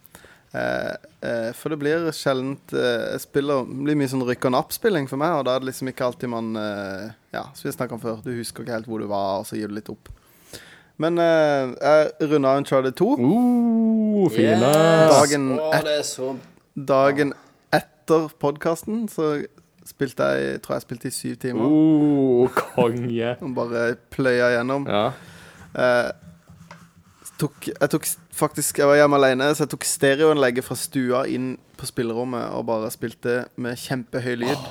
for 1.58 1.74
det 1.74 1.78
blir 1.82 2.06
sjelden 2.16 2.54
eh, 2.72 3.06
jeg 3.16 3.22
spiller, 3.26 3.66
Det 3.68 3.86
blir 3.88 3.98
mye 4.00 4.12
sånn 4.12 4.24
rykk 4.28 4.46
og 4.50 4.54
napp-spilling 4.56 5.08
for 5.10 5.20
meg, 5.22 5.34
og 5.40 5.46
da 5.48 5.56
er 5.56 5.64
det 5.64 5.70
liksom 5.72 5.90
ikke 5.92 6.06
alltid 6.10 6.32
man 6.32 6.52
eh, 6.62 7.08
Ja, 7.36 7.48
som 7.58 7.68
vi 7.70 7.74
snakka 7.76 7.98
om 7.98 8.04
før, 8.04 8.22
du 8.24 8.32
husker 8.38 8.64
ikke 8.64 8.76
helt 8.78 8.88
hvor 8.92 9.02
du 9.04 9.08
var, 9.12 9.40
og 9.42 9.50
så 9.50 9.58
gir 9.60 9.68
du 9.72 9.76
litt 9.76 9.90
opp. 9.92 10.12
Men 11.02 11.18
eh, 11.20 11.74
jeg 11.82 12.30
runda 12.32 12.54
Uncharted 12.62 12.96
2 13.02 13.10
Uh, 13.20 14.30
fine. 14.32 14.56
Yes. 14.64 15.12
Dagen 15.12 15.50
et- 15.60 15.86
dagen 16.88 17.34
etter 17.76 18.30
podkasten. 18.40 19.10
Så 19.12 19.46
spilte 19.86 20.24
jeg 20.40 20.62
tror 20.64 20.78
jeg 20.78 20.86
spilte 20.86 21.10
i 21.10 21.14
syv 21.14 21.36
timer. 21.44 21.68
Uh, 21.68 22.48
konge. 22.76 23.34
Og 23.42 23.52
bare 23.58 23.96
pløya 24.14 24.54
gjennom. 24.56 24.88
Ja. 24.88 25.10
Eh, 25.76 26.12
tok, 27.38 27.68
jeg 27.68 27.90
tok 27.90 28.06
faktisk 28.36 28.78
Jeg 28.80 28.88
var 28.88 28.96
hjemme 29.00 29.16
alene, 29.20 29.50
så 29.56 29.66
jeg 29.66 29.70
tok 29.74 29.84
stereoanlegget 29.88 30.64
fra 30.64 30.76
stua 30.76 31.26
inn 31.28 31.58
på 31.78 31.86
spillerommet 31.90 32.50
og 32.56 32.66
bare 32.70 32.90
spilte 32.94 33.46
med 33.58 33.76
kjempehøy 33.78 34.36
lyd. 34.44 34.68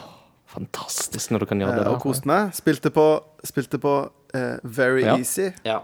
Fantastisk 0.55 1.31
når 1.35 1.41
du 1.45 1.47
kan 1.51 1.61
gjøre 1.61 1.75
det. 1.81 1.87
eh, 1.87 1.93
og 1.93 2.01
koste 2.05 2.27
meg. 2.31 2.53
Spilte 2.55 2.91
på, 2.95 3.07
spilte 3.45 3.79
på 3.83 3.95
eh, 4.35 4.57
Very 4.65 5.03
Ja. 5.05 5.17
Easy, 5.19 5.51
Ja. 5.65 5.81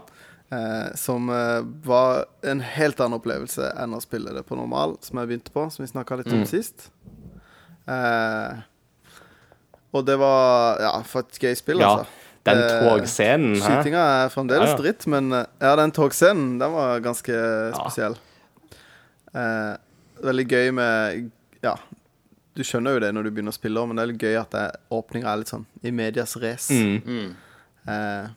eh, 0.51 0.95
som 0.95 1.29
eh, 1.29 1.61
var 1.85 2.25
en 2.43 2.61
helt 2.61 2.99
annen 2.99 3.19
opplevelse 3.19 3.71
enn 3.77 3.93
å 3.93 4.01
spille 4.01 4.33
det 4.33 4.45
på 4.47 4.55
normal, 4.57 4.97
som 5.01 5.19
jeg 5.19 5.27
begynte 5.27 5.51
på, 5.51 5.67
som 5.71 5.83
vi 5.85 5.91
snakka 5.91 6.17
litt 6.17 6.31
om 6.31 6.39
Mm. 6.43 6.47
sist. 6.47 6.89
Eh, 7.87 8.61
og 9.93 10.05
det 10.05 10.17
var 10.19 10.79
Ja, 10.79 11.01
for 11.03 11.19
et 11.19 11.39
gøy 11.39 11.55
spill, 11.55 11.79
Ja, 11.79 11.97
altså. 11.97 12.07
Den 12.43 12.57
Eh, 12.57 12.79
togscenen, 12.89 13.55
her. 13.61 13.81
Skytinga 13.83 14.01
er 14.25 14.29
fremdeles 14.33 14.71
Ja, 14.71 14.75
ja. 14.75 14.81
dritt, 14.81 15.05
men 15.07 15.31
eh, 15.33 15.45
ja, 15.61 15.75
den 15.77 15.91
togscenen, 15.93 16.57
den 16.57 16.71
var 16.73 16.99
ganske 17.05 17.35
spesiell. 17.77 18.15
Eh, 19.33 19.75
veldig 20.25 20.47
gøy 20.49 20.71
med 20.73 21.29
Ja, 21.63 21.75
du 22.57 22.63
skjønner 22.65 22.95
jo 22.97 22.99
det 23.03 23.11
når 23.13 23.23
du 23.27 23.31
begynner 23.31 23.53
å 23.53 23.59
spille, 23.59 23.83
men 23.87 23.95
det 23.95 24.03
er 24.03 24.11
litt 24.11 24.23
gøy 24.25 24.39
at 24.41 24.57
åpninga 24.91 25.29
er 25.31 25.37
litt 25.43 25.51
sånn 25.53 25.65
i 25.85 25.91
medias 25.93 26.33
race. 26.41 26.73
Mm. 26.73 27.03
Mm. 27.05 27.35
Eh, 27.87 28.29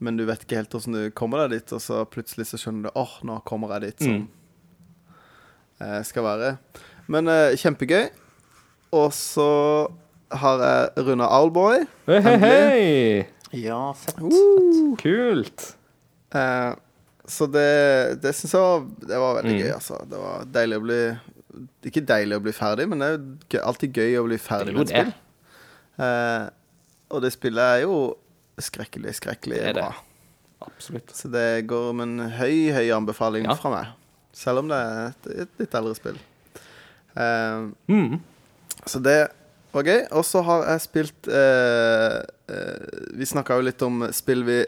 men 0.00 0.16
du 0.16 0.24
vet 0.24 0.42
ikke 0.46 0.56
helt 0.62 0.74
åssen 0.78 0.94
du 0.96 1.10
kommer 1.10 1.44
deg 1.44 1.58
dit, 1.60 1.72
og 1.76 1.80
så 1.84 2.00
plutselig 2.08 2.46
så 2.48 2.56
skjønner 2.62 2.88
du 2.88 2.96
åh, 2.96 3.18
nå 3.28 3.40
kommer 3.44 3.76
jeg 3.76 3.90
dit 3.92 4.06
som 4.06 4.16
Mm. 4.16 4.28
eh, 5.80 6.02
skal 6.02 6.24
være. 6.24 6.58
Men 7.08 7.26
kjempegøy. 7.56 8.08
Og 8.92 9.12
så 9.12 9.90
har 10.30 10.58
jeg 10.64 11.04
runda 11.06 11.28
Owlboy. 11.38 11.86
Hei, 12.06 12.20
hei, 12.20 12.36
hei! 12.42 13.26
ja, 13.62 13.92
fett. 13.96 14.18
Kult. 15.00 15.76
Eh, 16.34 16.72
så 17.28 17.46
det, 17.52 18.20
det 18.22 18.34
syns 18.36 18.52
jeg 18.54 18.60
var, 18.60 18.84
det 19.08 19.18
var 19.22 19.34
veldig 19.38 19.54
Mm. 19.54 19.62
gøy, 19.62 19.72
altså. 19.74 19.98
Det 20.08 20.18
var 20.20 20.44
deilig 20.52 20.76
å 20.78 20.84
bli 20.84 21.00
Ikke 21.88 22.02
deilig 22.06 22.36
å 22.38 22.42
bli 22.44 22.52
ferdig, 22.52 22.84
men 22.88 22.98
det 23.00 23.06
er 23.08 23.14
jo 23.16 23.22
gøy, 23.50 23.60
alltid 23.66 23.96
gøy 23.98 24.12
å 24.20 24.26
bli 24.28 24.36
ferdig 24.38 24.68
er 24.68 24.76
med 24.76 24.82
et 24.82 24.92
det. 24.92 25.00
spill. 25.00 26.04
Eh, 26.04 26.48
og 27.10 27.22
det 27.24 27.32
spillet 27.32 27.64
er 27.64 27.80
jo 27.82 27.94
skrekkelig, 28.60 29.14
skrekkelig 29.18 29.56
Det 29.58 29.64
er 29.70 29.72
det. 29.72 29.82
bra. 29.82 29.94
Absolutt. 30.68 31.10
Så 31.16 31.30
det 31.32 31.66
går 31.66 31.92
med 31.94 32.08
en 32.08 32.30
høy, 32.36 32.70
høy 32.76 32.90
anbefaling 32.94 33.44
Ja. 33.48 33.54
fra 33.54 33.70
meg. 33.70 33.86
Selv 34.32 34.58
om 34.58 34.68
det 34.68 34.76
er 34.76 35.06
et, 35.08 35.26
et 35.48 35.48
litt 35.58 35.74
eldre 35.74 35.94
spill. 35.96 36.18
Eh, 37.16 37.70
Mm. 37.88 38.20
så 38.86 39.02
det 39.02 39.30
var 39.72 39.84
gøy. 39.88 40.00
Og 40.16 40.24
så 40.24 40.42
har 40.46 40.64
jeg 40.72 40.80
spilt 40.86 41.28
eh, 41.28 42.18
eh, 42.48 42.86
Vi 43.18 43.26
snakka 43.28 43.58
jo 43.58 43.66
litt 43.66 43.82
om 43.86 44.06
spill 44.16 44.44
vi 44.46 44.60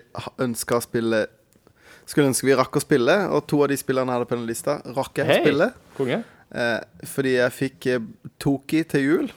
ønska 0.45 0.77
å 0.81 0.85
spille 0.85 1.23
Skulle 2.11 2.31
ønske 2.33 2.49
vi 2.49 2.57
rakk 2.59 2.77
å 2.77 2.83
spille, 2.83 3.15
og 3.31 3.45
to 3.51 3.63
av 3.63 3.71
de 3.71 3.79
spillene 3.79 4.11
jeg 4.11 4.19
hadde 4.19 4.29
på 4.33 4.37
den 4.41 4.49
lista, 4.49 4.81
rakk 4.97 5.21
jeg 5.21 5.29
å 5.31 5.37
spille. 5.45 5.69
Konge. 5.95 6.17
Eh, 6.51 6.81
fordi 7.07 7.37
jeg 7.37 7.55
fikk 7.55 7.87
eh, 7.93 8.07
Toki 8.43 8.81
til 8.91 9.05
jul, 9.07 9.29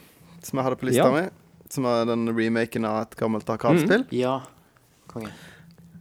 som 0.41 0.57
jeg 0.57 0.65
hadde 0.65 0.79
på 0.81 0.87
lista 0.89 1.05
Ja. 1.05 1.11
mi. 1.13 1.27
Som 1.69 1.85
er 1.89 2.05
den 2.09 2.25
remaken 2.33 2.85
av 2.89 3.03
et 3.03 3.13
gammelt 3.19 3.45
arkadspill. 3.49 4.07
Mm. 4.09 4.15
Ja. 4.17 4.39
Konge. 5.11 5.29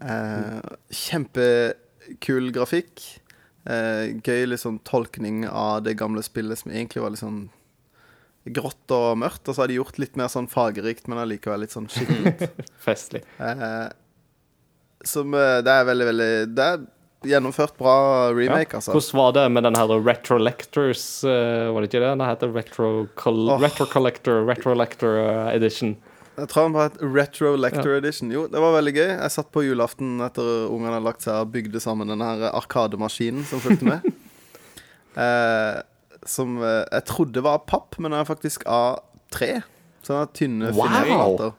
Eh, 0.00 0.72
kjempekul 0.96 2.50
grafikk. 2.56 3.04
Eh, 3.68 4.16
gøy 4.24 4.46
liksom 4.50 4.80
tolkning 4.88 5.44
av 5.48 5.82
det 5.84 5.94
gamle 6.00 6.22
spillet 6.24 6.58
som 6.58 6.72
egentlig 6.72 7.02
var 7.04 7.12
litt 7.14 7.20
sånn 7.22 7.44
grått 8.45 8.95
og 8.95 9.18
mørkt. 9.22 9.45
Og 9.47 9.55
så 9.55 9.64
har 9.64 9.72
de 9.72 9.78
gjort 9.80 10.01
litt 10.03 10.18
mer 10.20 10.32
sånn 10.32 10.49
fargerikt, 10.51 11.07
men 11.11 11.22
allikevel 11.22 11.64
litt 11.64 11.74
sånn 11.74 11.90
skikkelig. 11.93 12.51
Festlig. 12.86 13.22
eh, 13.38 13.86
som 15.03 15.34
Det 15.34 15.66
er 15.66 15.86
veldig, 15.88 16.05
veldig 16.12 16.32
Det 16.55 16.66
er 16.66 16.82
gjennomført 17.28 17.76
bra 17.78 17.97
remake, 18.34 18.76
altså. 18.76 18.95
Hvordan 18.95 19.18
var 19.18 19.34
det 19.36 19.45
med 19.55 19.66
den 19.66 19.76
her 19.78 19.93
Retro 20.03 20.38
Lectors, 20.38 21.24
eh, 21.24 21.68
var 21.72 21.82
det 21.82 21.90
ikke 21.90 22.01
det? 22.03 22.09
Den 22.11 22.24
heter 22.26 22.55
Retro, 22.55 22.88
Åh. 23.07 23.61
Retro 23.62 23.86
Collector, 23.86 24.43
Retrolector 24.47 25.18
eh, 25.20 25.55
Edition. 25.57 25.97
Jeg 26.36 26.49
tror 26.49 26.64
han 26.64 26.74
var 26.74 26.90
et 26.90 27.01
Retro 27.05 27.55
Lector 27.61 27.95
Edition. 27.99 28.32
Jo, 28.32 28.47
det 28.49 28.61
var 28.62 28.72
veldig 28.78 28.95
gøy. 28.97 29.09
Jeg 29.11 29.34
satt 29.34 29.51
på 29.53 29.66
julaften 29.66 30.16
etter 30.24 30.66
ungene 30.70 30.97
hadde 30.97 31.05
lagt 31.05 31.26
seg 31.26 31.43
og 31.43 31.53
bygde 31.53 31.82
sammen 31.82 32.09
den 32.09 32.24
her 32.24 32.49
arkademaskinen 32.55 33.45
som 33.49 33.61
fulgte 33.61 33.84
med. 33.90 34.07
eh, 35.22 35.82
som 36.28 36.58
eh, 36.62 36.84
jeg 36.92 37.04
trodde 37.10 37.42
var 37.44 37.58
av 37.60 37.66
papp, 37.66 37.98
men 37.98 38.12
er 38.16 38.24
faktisk 38.28 38.66
av 38.70 39.00
tre. 39.32 39.62
Sånne 40.06 40.28
tynne, 40.34 40.72
Wow! 40.74 40.88
fine 40.88 41.04
plater. 41.16 41.52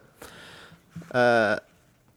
Eh, 1.14 1.56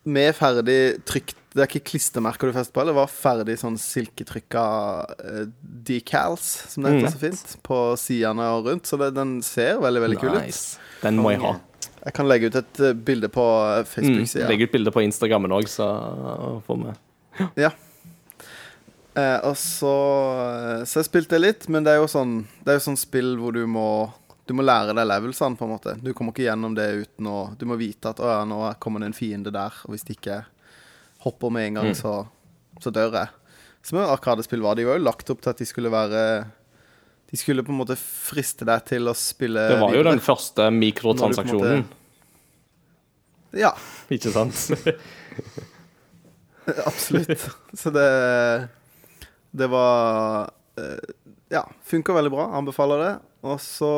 med 0.07 0.34
ferdig 0.38 0.80
trykt 1.09 1.34
Det 1.57 1.62
er 1.64 1.70
ikke 1.70 1.86
klistremerker 1.88 2.51
du 2.51 2.53
fester 2.53 2.74
på, 2.76 2.82
det 2.84 2.92
var 2.94 3.09
ferdig 3.09 3.55
sånn 3.57 3.78
silketrykka 3.80 4.64
uh, 5.09 5.47
decals, 5.88 6.44
som 6.68 6.84
det 6.84 6.90
heter 6.92 7.07
Mm. 7.07 7.14
så 7.14 7.20
fint, 7.22 7.55
på 7.64 7.78
sidene 7.97 8.44
og 8.59 8.66
rundt. 8.68 8.84
Så 8.84 8.99
det, 9.01 9.14
den 9.16 9.38
ser 9.42 9.78
veldig, 9.80 10.03
veldig 10.05 10.18
kul 10.20 10.36
ut. 10.36 10.59
Den 11.01 11.16
må 11.16 11.32
jeg 11.32 11.40
ha. 11.40 11.55
Jeg 12.05 12.12
kan 12.12 12.28
legge 12.28 12.51
ut 12.53 12.59
et 12.61 12.82
bilde 13.09 13.30
på 13.32 13.40
eh, 13.70 13.80
Mm. 13.80 13.88
Facebook-sida. 13.88 14.49
Legge 14.53 14.68
ut 14.68 14.72
bilde 14.76 14.92
på 14.92 15.01
Instagrammen 15.09 15.51
òg, 15.57 15.64
så 15.72 15.88
uh, 15.88 16.61
får 16.68 16.76
vi 16.84 17.49
Ja. 17.64 17.70
Eh, 19.17 19.39
og 19.49 19.55
så 19.57 19.91
eh, 20.77 20.83
Så 20.85 20.99
jeg 21.01 21.07
spilte 21.09 21.39
litt, 21.41 21.69
men 21.73 21.87
det 21.87 21.95
er 21.95 22.03
jo 22.03 22.09
sånn 22.11 22.35
Det 22.61 22.75
er 22.75 22.77
jo 22.77 22.83
sånn 22.91 22.99
spill 23.01 23.31
hvor 23.41 23.55
du 23.57 23.62
må 23.71 23.85
Du 24.45 24.53
må 24.53 24.62
lære 24.67 24.93
deg 24.95 25.07
levelsene, 25.09 25.57
på 25.57 25.64
en 25.64 25.73
måte. 25.73 25.95
Du 26.05 26.11
kommer 26.12 26.35
ikke 26.35 26.45
gjennom 26.51 26.75
det 26.77 26.85
uten 27.07 27.31
å 27.33 27.39
Du 27.57 27.64
må 27.71 27.79
vite 27.81 28.12
at 28.12 28.21
å 28.21 28.29
ja, 28.29 28.43
nå 28.45 28.59
kommer 28.83 29.01
det 29.01 29.09
en 29.12 29.17
fiende 29.17 29.51
der, 29.55 29.73
og 29.87 29.95
hvis 29.95 30.05
de 30.07 30.12
ikke 30.19 30.43
hopper 31.25 31.51
med 31.51 31.67
en 31.71 31.79
gang, 31.81 31.89
Mm. 31.91 31.97
så, 31.99 32.12
så 32.85 32.93
dør 32.95 33.17
jeg. 33.17 33.29
Som 33.83 33.99
arkadespill 34.05 34.61
var. 34.62 34.77
De 34.79 34.85
var 34.87 34.99
jo 35.01 35.07
lagt 35.07 35.31
opp 35.33 35.41
til 35.43 35.51
at 35.51 35.59
de 35.59 35.67
skulle 35.67 35.91
være 35.91 36.21
De 37.33 37.37
skulle 37.41 37.64
på 37.67 37.73
en 37.75 37.81
måte 37.81 37.97
friste 37.99 38.67
deg 38.69 38.85
til 38.87 39.09
å 39.11 39.14
spille 39.19 39.64
Det 39.73 39.81
var 39.81 39.91
jo 39.95 39.97
videre. 40.03 40.12
den 40.14 40.23
første 40.23 40.69
mikrotransaksjonen, 40.77 41.87
Ja, 43.57 43.73
ikke 44.14 44.31
sant? 44.35 44.55
absolutt. 46.87 47.49
Så 47.73 47.91
det 47.95 48.07
Det 49.57 49.68
var 49.72 50.50
eh, 50.80 51.14
Ja, 51.52 51.62
funka 51.86 52.12
veldig 52.16 52.32
bra. 52.34 52.48
Anbefaler 52.59 53.02
det. 53.04 53.12
Og 53.46 53.61
så 53.62 53.92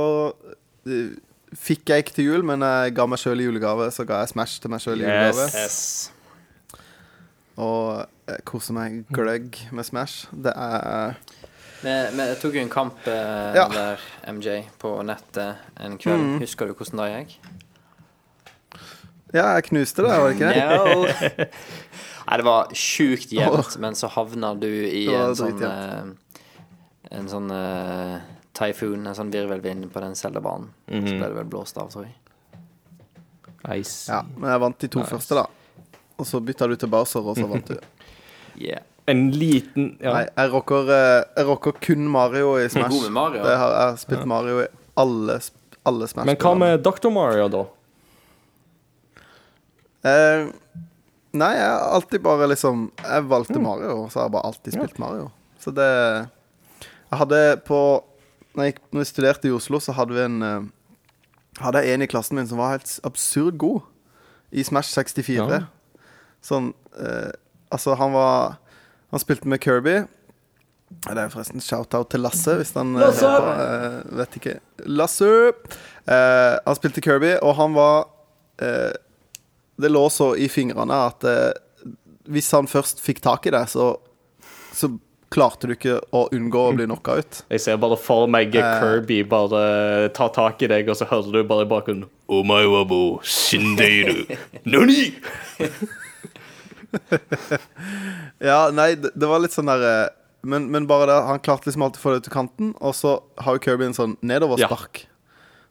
eh, 0.86 1.16
fikk 1.56 1.88
jeg 1.90 2.04
ikke 2.04 2.14
til 2.18 2.28
jul, 2.30 2.44
men 2.46 2.62
jeg 2.66 2.94
ga 2.98 3.06
meg 3.08 3.20
sjøl 3.22 3.40
i 3.42 3.48
julegave. 3.48 3.88
Så 3.94 4.04
ga 4.08 4.20
jeg 4.22 4.34
Smash 4.34 4.60
til 4.62 4.70
meg 4.74 4.84
sjøl 4.84 5.00
i 5.00 5.06
julegave. 5.06 5.48
Yes. 5.56 5.80
Og 7.58 8.04
jeg 8.28 8.44
koser 8.46 8.76
meg 8.76 9.00
gløgg 9.16 9.56
med 9.74 9.88
Smash. 9.88 10.28
Det 10.32 10.52
er 10.54 11.16
Vi, 11.78 11.94
vi 12.18 12.24
tok 12.42 12.54
jo 12.58 12.62
en 12.64 12.70
kamp 12.72 13.06
eh, 13.06 13.54
Ja. 13.56 13.66
der, 13.72 14.02
MJ, 14.34 14.60
på 14.82 14.96
nettet 15.06 15.56
en 15.80 15.96
kveld. 15.98 16.24
Mm. 16.34 16.38
Husker 16.42 16.66
du 16.70 16.74
hvordan 16.74 17.02
det 17.04 17.08
gikk? 17.16 17.38
Ja, 19.34 19.50
jeg 19.58 19.66
knuste 19.68 20.02
det, 20.06 20.10
var 20.10 20.30
det 20.30 20.38
ikke 20.38 20.52
det? 20.54 21.48
Nei, 22.28 22.36
det 22.36 22.44
var 22.44 22.72
sjukt 22.76 23.30
jevnt, 23.32 23.78
men 23.80 23.94
så 23.96 24.10
havna 24.12 24.50
du 24.60 24.68
i 24.68 25.06
en 25.16 25.34
sånn 25.38 25.54
dritjevnt. 25.56 26.16
eh, 27.08 27.16
En 27.18 27.28
sånn 27.30 27.46
uh, 27.48 28.18
typhoon, 28.52 29.06
en 29.08 29.14
sånn 29.16 29.30
virvelvind 29.32 29.86
på 29.94 30.00
den 30.04 30.12
Zelda-banen. 30.18 30.66
Så 30.90 31.14
ble 31.14 31.22
det 31.30 31.36
vel 31.38 31.46
blåst 31.48 31.78
av, 31.80 31.88
tror 31.94 32.04
jeg. 32.04 32.12
Nice. 33.64 34.10
Ja, 34.12 34.18
men 34.36 34.50
jeg 34.52 34.60
vant 34.60 34.78
de 34.84 34.90
to 34.92 35.04
første, 35.08 35.38
da. 35.38 35.46
Og 36.18 36.26
så 36.28 36.40
bytta 36.44 36.68
du 36.68 36.76
til 36.76 36.90
Bowser, 36.92 37.24
og 37.24 37.38
så 37.40 37.46
vant 37.48 37.72
du. 37.72 37.78
Yeah. 38.58 38.82
En 39.06 39.30
liten 39.30 39.92
ja. 40.02 40.10
Nei, 40.16 40.24
jeg 40.34 40.50
rocker, 40.50 40.88
eh, 40.90 41.20
jeg 41.38 41.46
rocker 41.46 41.76
kun 41.80 42.08
Mario 42.10 42.56
i 42.58 42.64
Smash. 42.68 42.90
God 42.90 43.04
med 43.06 43.12
Mario. 43.14 43.42
Det 43.46 43.52
har, 43.56 43.70
jeg 43.76 43.90
har 43.92 43.98
spilt 44.02 44.24
Mario 44.26 44.56
i 44.64 44.66
alle, 44.98 45.36
alle 45.86 46.08
Smash. 46.10 46.26
Men 46.26 46.36
hva 46.42 46.52
med 46.58 46.82
Dr. 46.82 47.08
Mario, 47.14 47.46
da? 47.54 47.60
Eh, 50.10 50.48
nei, 51.32 51.50
jeg 51.58 51.68
har 51.68 51.94
alltid 51.98 52.22
bare 52.24 52.48
liksom 52.48 52.86
Jeg 53.02 53.24
valgte 53.28 53.60
Mario, 53.60 54.04
og 54.04 54.10
så 54.12 54.20
har 54.20 54.26
jeg 54.28 54.32
bare 54.36 54.46
alltid 54.48 54.72
spilt 54.78 54.98
Mario. 55.02 55.30
Så 55.60 55.72
det 55.74 55.88
Jeg 57.10 57.18
hadde 57.20 57.40
på 57.66 57.80
Når 58.54 58.64
jeg, 58.64 58.74
når 58.92 59.00
jeg 59.04 59.10
studerte 59.12 59.48
i 59.48 59.52
Oslo, 59.54 59.80
så 59.80 59.92
hadde 59.92 60.14
vi 60.16 60.22
en 60.24 60.42
eh, 60.42 60.68
Hadde 61.60 61.82
jeg 61.84 61.94
en 61.98 62.02
i 62.02 62.10
klassen 62.10 62.38
min 62.38 62.46
som 62.48 62.58
var 62.60 62.76
helt 62.76 63.00
absurd 63.04 63.58
god 63.58 63.80
i 64.54 64.62
Smash 64.64 64.88
64. 64.94 65.34
Ja. 65.52 65.58
Sånn 66.40 66.70
eh, 66.96 67.32
Altså, 67.68 67.92
han 68.00 68.14
var 68.14 68.54
Han 69.12 69.20
spilte 69.20 69.48
med 69.48 69.60
Kirby. 69.60 69.98
Det 71.04 71.18
er 71.20 71.28
forresten 71.28 71.60
shout-out 71.60 72.08
til 72.14 72.22
Lasse, 72.24 72.54
hvis 72.56 72.72
han 72.78 72.94
eh, 72.96 73.02
Lasse! 73.02 73.26
hører 73.28 73.44
på. 73.44 73.66
Eh, 73.66 74.16
vet 74.22 74.38
ikke. 74.40 74.54
Lasse! 74.88 75.28
Eh, 76.08 76.54
han 76.64 76.78
spilte 76.78 77.02
Kirby, 77.04 77.34
og 77.44 77.58
han 77.58 77.74
var 77.76 78.06
eh, 78.64 78.94
Det 79.78 79.90
lå 79.92 80.04
så 80.10 80.32
i 80.36 80.48
fingrene 80.50 80.96
at 81.08 81.24
eh, 81.28 81.52
hvis 82.28 82.50
han 82.52 82.68
først 82.68 83.00
fikk 83.00 83.22
tak 83.24 83.46
i 83.48 83.52
det, 83.54 83.62
så, 83.72 83.92
så 84.76 84.90
klarte 85.32 85.68
du 85.68 85.74
ikke 85.76 85.98
å 86.16 86.24
unngå 86.34 86.60
å 86.70 86.74
bli 86.76 86.86
knocka 86.88 87.18
ut. 87.20 87.40
Jeg 87.52 87.62
ser 87.64 87.80
bare 87.80 87.98
for 88.00 88.28
meg 88.30 88.52
Kirby 88.54 89.22
bare 89.28 90.08
ta 90.16 90.28
tak 90.32 90.62
i 90.64 90.70
deg, 90.70 90.88
og 90.88 90.98
så 90.98 91.08
hører 91.08 91.40
du 91.40 91.48
bare 91.48 91.66
i 91.66 91.70
bakgrunnen 91.70 92.08
Omai 92.28 92.64
wabo 92.68 93.20
shindeiru 93.24 94.26
nani? 94.72 95.12
Ja, 98.40 98.70
nei, 98.72 98.94
det, 98.96 99.10
det 99.18 99.28
var 99.28 99.42
litt 99.42 99.52
sånn 99.52 99.68
der 99.68 99.82
eh, 99.84 100.06
men, 100.48 100.68
men 100.72 100.86
bare 100.88 101.08
det, 101.10 101.16
han 101.26 101.40
klarte 101.44 101.68
liksom 101.68 101.82
alltid 101.84 102.00
å 102.00 102.04
få 102.04 102.12
det 102.14 102.20
ut 102.20 102.26
til 102.28 102.32
kanten, 102.34 102.68
og 102.78 102.94
så 102.96 103.16
har 103.42 103.56
jo 103.56 103.62
Kirby 103.64 103.88
en 103.88 103.96
sånn 103.96 104.14
nedoverspark. 104.24 105.02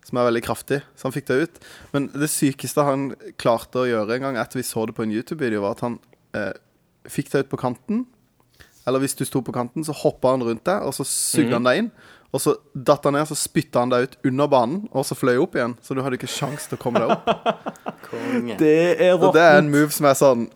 Som 0.07 0.21
er 0.21 0.29
veldig 0.29 0.43
kraftig, 0.45 0.81
så 0.95 1.09
han 1.09 1.15
fikk 1.15 1.25
det 1.27 1.39
ut. 1.43 1.57
Men 1.91 2.05
det 2.15 2.29
sykeste 2.31 2.85
han 2.87 3.09
klarte 3.41 3.81
å 3.83 3.87
gjøre 3.89 4.15
en 4.15 4.27
gang 4.29 4.37
etter 4.39 4.61
vi 4.61 4.63
så 4.67 4.85
det 4.87 4.95
på 4.95 5.03
en 5.03 5.11
YouTube-video, 5.11 5.65
var 5.65 5.75
at 5.75 5.83
han 5.83 5.97
eh, 6.37 6.53
fikk 7.11 7.33
det 7.33 7.41
ut 7.43 7.49
på 7.51 7.59
kanten. 7.59 8.05
Eller 8.87 9.03
hvis 9.03 9.17
du 9.19 9.25
sto 9.27 9.41
på 9.43 9.51
kanten, 9.51 9.83
så 9.83 9.91
hoppa 10.05 10.31
han 10.31 10.45
rundt 10.47 10.63
deg, 10.69 10.85
og 10.87 10.95
så 10.95 11.03
sugde 11.03 11.57
han 11.57 11.67
deg 11.67 11.81
inn. 11.81 11.89
Og 12.35 12.39
så 12.43 12.53
datt 12.71 13.03
han 13.07 13.15
ned, 13.17 13.27
så 13.27 13.35
spytta 13.39 13.83
han 13.83 13.91
deg 13.91 14.05
ut 14.07 14.15
under 14.31 14.47
banen, 14.51 14.79
og 14.95 15.03
så 15.07 15.15
fløy 15.15 15.35
opp 15.43 15.57
igjen. 15.59 15.75
Så 15.83 15.95
du 15.95 16.01
hadde 16.03 16.15
ikke 16.19 16.31
sjans 16.31 16.69
til 16.71 16.79
å 16.79 16.81
komme 16.85 17.03
deg 17.03 17.11
opp. 17.17 17.27
Konge. 18.07 18.55
Det 18.59 18.73
er 19.03 19.15
Og 19.19 19.33
det 19.35 19.43
er 19.43 19.59
en 19.59 19.71
move 19.71 19.91
som 19.91 20.07
er 20.07 20.15
sånn 20.15 20.47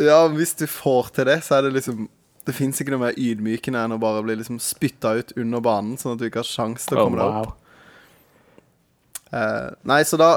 Ja, 0.00 0.26
hvis 0.28 0.52
du 0.60 0.66
får 0.68 1.12
til 1.16 1.28
det, 1.30 1.38
så 1.46 1.56
er 1.56 1.68
det 1.68 1.76
liksom 1.78 2.08
Det 2.44 2.52
fins 2.56 2.80
ikke 2.82 2.92
noe 2.92 3.06
mer 3.06 3.16
ydmykende 3.16 3.80
enn 3.86 3.94
å 3.96 4.00
bare 4.02 4.20
bli 4.26 4.34
liksom 4.40 4.58
spytta 4.60 5.14
ut 5.16 5.30
under 5.40 5.62
banen, 5.64 5.94
sånn 6.00 6.16
at 6.16 6.20
du 6.20 6.26
ikke 6.28 6.42
har 6.42 6.48
sjans 6.50 6.84
til 6.84 6.98
å 6.98 7.04
Oh, 7.04 7.08
komme 7.08 7.22
deg 7.22 7.38
opp. 7.46 7.54
Eh, 9.34 9.70
nei, 9.90 10.02
så 10.06 10.18
da 10.20 10.32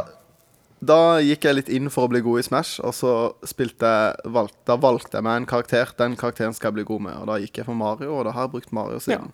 Da 0.78 1.18
gikk 1.26 1.46
jeg 1.48 1.56
litt 1.58 1.70
inn 1.74 1.90
for 1.90 2.06
å 2.06 2.10
bli 2.12 2.20
god 2.22 2.38
i 2.38 2.44
Smash, 2.46 2.76
og 2.86 2.94
så 2.94 3.12
spilte 3.50 3.90
jeg 3.90 4.32
valg, 4.36 4.52
Da 4.70 4.76
valgte 4.78 5.18
jeg 5.18 5.26
meg 5.26 5.40
en 5.42 5.48
karakter. 5.50 5.90
Den 5.98 6.14
karakteren 6.20 6.54
skal 6.54 6.70
jeg 6.70 6.76
bli 6.80 6.88
god 6.92 7.02
med, 7.08 7.16
og 7.18 7.30
da 7.32 7.38
gikk 7.42 7.58
jeg 7.62 7.66
for 7.66 7.78
Mario, 7.78 8.12
og 8.14 8.28
da 8.28 8.34
har 8.36 8.46
jeg 8.46 8.54
brukt 8.54 8.74
Mario 8.78 9.00
siden. 9.02 9.32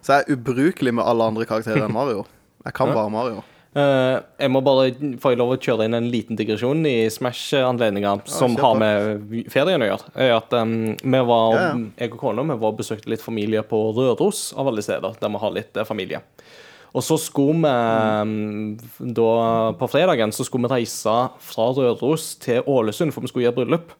Så 0.00 0.14
jeg 0.14 0.24
er 0.28 0.36
ubrukelig 0.36 0.94
med 0.96 1.04
alle 1.04 1.26
andre 1.28 1.44
karakterer 1.44 1.84
enn 1.84 1.92
Mario. 1.92 2.22
Jeg 2.64 2.72
kan 2.76 2.88
Ja. 2.88 2.94
bare 2.94 3.10
Mario. 3.10 3.42
Uh, 3.76 4.18
jeg 4.40 4.50
må 4.50 4.62
bare 4.64 4.90
få 5.22 5.36
lov 5.38 5.52
å 5.54 5.58
kjøre 5.60 5.84
inn 5.86 5.94
en 5.94 6.08
liten 6.10 6.34
digresjon 6.38 6.80
i 6.86 7.06
Smash-anledninger 7.12 8.22
som 8.26 8.56
ja, 8.56 8.62
har 8.64 8.74
med 8.80 9.44
ferien 9.52 9.82
å 9.84 9.90
gjøre. 9.90 10.08
Er 10.16 10.32
at 10.38 10.52
um, 10.58 10.96
vi 10.98 11.20
var, 11.28 11.52
Ja, 11.54 11.60
ja. 11.68 11.84
Jeg 12.00 12.12
og 12.14 12.18
kona 12.18 12.42
vi 12.48 12.56
var 12.64 12.72
besøkte 12.72 13.12
litt 13.12 13.22
familie 13.22 13.62
på 13.62 13.78
Røros, 13.94 14.52
av 14.56 14.66
alle 14.72 14.82
steder, 14.82 15.14
der 15.20 15.28
vi 15.28 15.42
har 15.44 15.54
litt 15.54 15.76
eh, 15.76 15.84
familie. 15.86 16.22
Og 16.90 17.04
så 17.06 17.16
skulle 17.22 17.60
vi 17.62 19.10
da 19.14 19.30
På 19.78 19.88
fredagen 19.90 20.32
så 20.34 20.46
skulle 20.46 20.66
vi 20.66 20.80
reise 20.80 21.16
fra 21.38 21.70
Røros 21.76 22.34
til 22.42 22.66
Ålesund, 22.66 23.14
for 23.14 23.22
vi 23.22 23.30
skulle 23.30 23.46
gjøre 23.46 23.58
bryllup. 23.60 23.94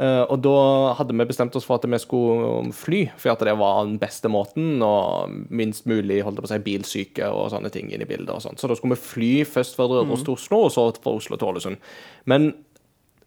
Eh, 0.00 0.22
og 0.32 0.38
da 0.40 0.60
hadde 0.96 1.12
vi 1.12 1.26
bestemt 1.28 1.56
oss 1.58 1.66
for 1.68 1.76
at 1.76 1.84
vi 1.90 1.98
skulle 2.00 2.70
fly, 2.72 3.02
for 3.20 3.34
at 3.34 3.42
det 3.44 3.56
var 3.60 3.82
den 3.84 3.98
beste 4.00 4.30
måten, 4.32 4.78
og 4.84 5.34
minst 5.52 5.88
mulig 5.90 6.22
holdt 6.24 6.40
på 6.40 6.48
å 6.48 6.52
si, 6.52 6.60
bilsyke 6.64 7.28
og 7.28 7.50
sånne 7.52 7.72
ting 7.74 7.90
inn 7.92 8.04
i 8.04 8.08
bildet. 8.08 8.32
og 8.32 8.40
sånt. 8.44 8.62
Så 8.62 8.70
da 8.70 8.78
skulle 8.78 8.96
vi 8.96 9.08
fly 9.10 9.32
først 9.44 9.76
fra 9.76 9.88
Røros 9.90 10.24
til 10.24 10.38
Oslo, 10.38 10.64
og 10.64 10.72
så 10.72 10.86
fra 10.96 11.16
Oslo 11.18 11.36
til 11.36 11.50
Ålesund. 11.50 11.92
Men 12.30 12.52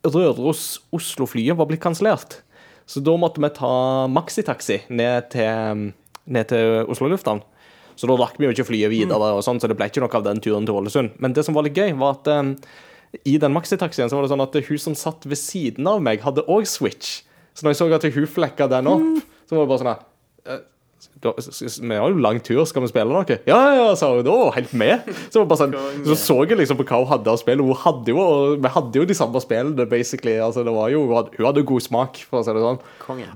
Røros-Oslo-flyet 0.03 1.57
var 1.59 1.69
blitt 1.69 1.83
kansellert. 1.83 2.41
Så 2.89 2.99
da 3.03 3.13
måtte 3.15 3.39
vi 3.39 3.53
ta 3.55 4.07
maxitaxi 4.11 4.81
ned 4.89 5.29
til, 5.31 5.91
ned 6.25 6.49
til 6.49 6.89
Oslo 6.91 7.07
lufthavn. 7.11 7.43
Så 7.99 8.09
da 8.09 8.17
rakk 8.19 8.39
vi 8.39 8.47
jo 8.47 8.55
ikke 8.55 8.67
flyet 8.67 8.91
videre, 8.93 9.33
og 9.37 9.43
sånn, 9.45 9.61
så 9.61 9.69
det 9.69 9.77
ble 9.79 9.89
ikke 9.91 10.03
noe 10.03 10.17
av 10.19 10.25
den 10.25 10.41
turen 10.43 10.65
til 10.67 10.79
Ålesund. 10.79 11.13
Men 11.23 11.35
det 11.35 11.45
som 11.45 11.57
var 11.57 11.67
litt 11.67 11.77
gøy, 11.77 11.93
var 11.99 12.17
at 12.17 12.31
um, 12.33 12.55
i 13.29 13.37
den 13.41 13.53
maxitaxien 13.53 14.09
så 14.09 14.17
var 14.17 14.25
det 14.25 14.33
sånn 14.33 14.45
at 14.45 14.57
hun 14.67 14.81
som 14.81 14.97
satt 14.97 15.27
ved 15.29 15.39
siden 15.39 15.89
av 15.89 16.01
meg, 16.03 16.23
hadde 16.25 16.45
òg 16.49 16.65
Switch. 16.69 17.21
Så 17.53 17.65
når 17.65 17.75
jeg 17.75 17.81
så 17.83 17.89
at 17.93 18.07
hun 18.15 18.29
flekka 18.29 18.67
den 18.71 18.89
opp, 18.89 19.09
så 19.45 19.55
var 19.55 19.65
det 19.65 19.71
bare 19.71 19.81
sånn 19.83 19.91
her 19.91 20.05
eh, 20.49 20.63
Vi 21.23 21.95
har 21.95 22.09
jo 22.11 22.19
lang 22.21 22.39
tur, 22.43 22.61
skal 22.67 22.83
vi 22.83 22.89
spille 22.91 23.07
noe? 23.11 23.37
Ja, 23.47 23.59
ja, 23.77 23.85
sa 23.99 24.09
hun. 24.13 24.23
Da 24.25 24.33
var 24.35 24.51
helt 24.57 24.73
med. 24.77 25.05
Så, 25.33 25.43
sånn, 25.59 25.75
så 26.07 26.17
så 26.19 26.37
jeg 26.47 26.59
liksom 26.59 26.79
på 26.79 26.85
hva 26.89 26.99
hun 27.03 27.09
hadde 27.11 27.31
av 27.31 27.39
spill. 27.41 27.63
Hun 27.63 27.79
hadde 27.83 28.13
jo, 28.15 28.25
vi 28.59 28.71
hadde 28.75 29.01
jo 29.01 29.05
de 29.09 29.17
samme 29.17 29.41
spillene, 29.43 29.87
basically. 29.89 30.35
Altså, 30.43 30.65
det 30.67 30.73
var 30.75 30.89
jo, 30.93 31.05
hun 31.07 31.15
hadde- 31.19 31.37
hun 31.37 31.47
hadde 31.47 31.65
god 31.69 31.85
smak, 31.85 32.17
for 32.29 32.41
å 32.41 32.45
si 32.47 32.55
det 32.55 32.63
sånn. 32.65 32.81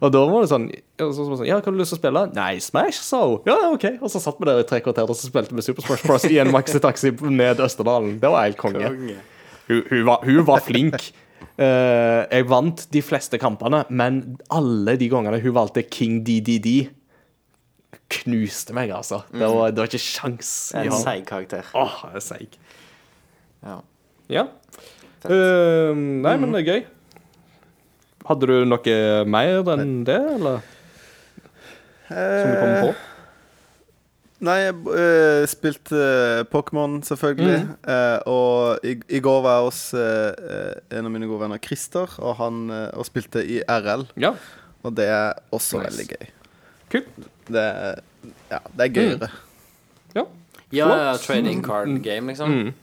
Og 0.01 0.11
da 0.15 0.25
var 0.25 0.41
det 0.45 0.51
sånn 0.53 0.67
Ja, 0.97 1.05
så, 1.13 1.21
så, 1.21 1.29
sånn, 1.37 1.45
ja 1.45 1.59
hva 1.59 1.65
har 1.69 1.75
du 1.75 1.77
lyst 1.77 1.93
til 1.93 1.99
å 1.99 2.01
spille? 2.01 2.25
Nei, 2.33 2.57
Smash, 2.63 2.99
sa 3.05 3.21
hun. 3.27 3.39
Ja, 3.45 3.57
OK. 3.69 3.85
Og 4.01 4.09
så 4.09 4.19
satt 4.23 4.39
vi 4.41 4.49
der 4.49 4.63
i 4.63 4.67
tre 4.67 4.79
kvarter 4.81 5.05
og 5.05 5.15
så 5.15 5.29
spilte 5.29 5.53
vi 5.53 5.61
Super 5.61 5.85
Smash 5.85 6.03
Bros. 6.07 6.25
i 6.25 6.39
en 6.41 6.49
maxitaxi 6.51 7.11
ned 7.29 7.61
Østerdalen. 7.61 8.19
Det 8.19 8.31
var 8.33 8.47
helt 8.47 8.57
konge. 8.57 8.81
Konge. 8.81 9.17
Hun, 9.67 9.83
hun, 9.91 10.05
var, 10.07 10.23
hun 10.25 10.43
var 10.47 10.63
flink. 10.65 11.09
Uh, 11.57 12.25
jeg 12.29 12.45
vant 12.49 12.83
de 12.93 13.01
fleste 13.01 13.37
kampene, 13.41 13.83
men 13.89 14.19
alle 14.53 14.93
de 14.97 15.07
gangene 15.09 15.39
hun 15.41 15.53
valgte 15.55 15.81
King 15.89 16.19
DDD, 16.25 16.87
knuste 18.13 18.75
meg, 18.77 18.91
altså. 18.95 19.21
Det 19.31 19.47
var, 19.47 19.71
det 19.73 19.83
var 19.83 19.89
ikke 19.91 20.03
sjans. 20.03 20.51
Det 20.71 20.83
er 20.85 20.91
en 20.91 21.01
seig 21.01 21.25
karakter. 21.27 21.67
Åh, 21.75 21.97
det 22.13 22.21
er 22.21 22.25
seig. 22.25 22.59
Ja. 23.65 23.79
Ja. 24.31 24.45
Uh, 25.27 25.91
nei, 25.97 26.37
men 26.39 26.53
det 26.55 26.61
er 26.61 26.71
gøy. 26.71 26.85
Hadde 28.27 28.47
du 28.49 28.55
noe 28.67 28.95
mer 29.27 29.69
enn 29.75 30.01
det, 30.07 30.17
eller? 30.37 30.63
Som 32.07 32.49
du 32.51 32.57
kom 32.61 32.73
på? 32.87 32.95
Nei, 34.47 34.57
jeg 34.61 34.75
uh, 34.85 35.43
spilte 35.49 35.97
uh, 35.97 36.43
Pokémon, 36.51 36.99
selvfølgelig. 37.07 37.61
Mm. 37.63 37.71
Uh, 37.87 38.17
og 38.29 38.85
i, 38.85 38.93
i 39.17 39.21
går 39.23 39.39
var 39.41 39.55
jeg 39.57 39.65
hos 39.65 39.79
eh, 39.97 40.51
eh, 40.53 40.97
en 40.99 41.07
av 41.09 41.13
mine 41.13 41.25
gode 41.29 41.41
venner, 41.41 41.61
Christer, 41.63 42.11
og 42.21 42.35
han 42.37 42.67
eh, 42.69 42.91
og 42.93 43.07
spilte 43.07 43.41
i 43.41 43.57
RL. 43.65 44.05
Ja. 44.21 44.35
Og 44.85 44.93
det 44.99 45.07
er 45.09 45.39
også 45.55 45.81
Nice. 45.81 45.87
veldig 45.89 46.05
gøy. 46.13 46.29
Kult. 46.93 47.25
Det 47.47 47.65
ja, 48.51 48.59
det 48.75 48.87
er 48.87 48.91
gøyere. 48.95 49.29
Ja. 50.15 50.23
Ja, 50.75 50.87
ja, 50.99 51.13
trading 51.23 51.61
card 51.63 52.01
game, 52.03 52.27
liksom. 52.33 52.51
Mm. 52.51 52.73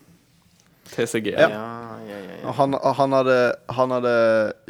TCG. 0.94 1.32
Ja, 1.34 1.48
Ja. 1.48 1.48
ja, 1.50 1.98
ja, 2.08 2.16
ja. 2.40 2.48
Og 2.48 2.54
han, 2.58 2.74
han, 2.96 3.12
hadde, 3.12 3.36
han 3.76 3.90
hadde 3.92 4.14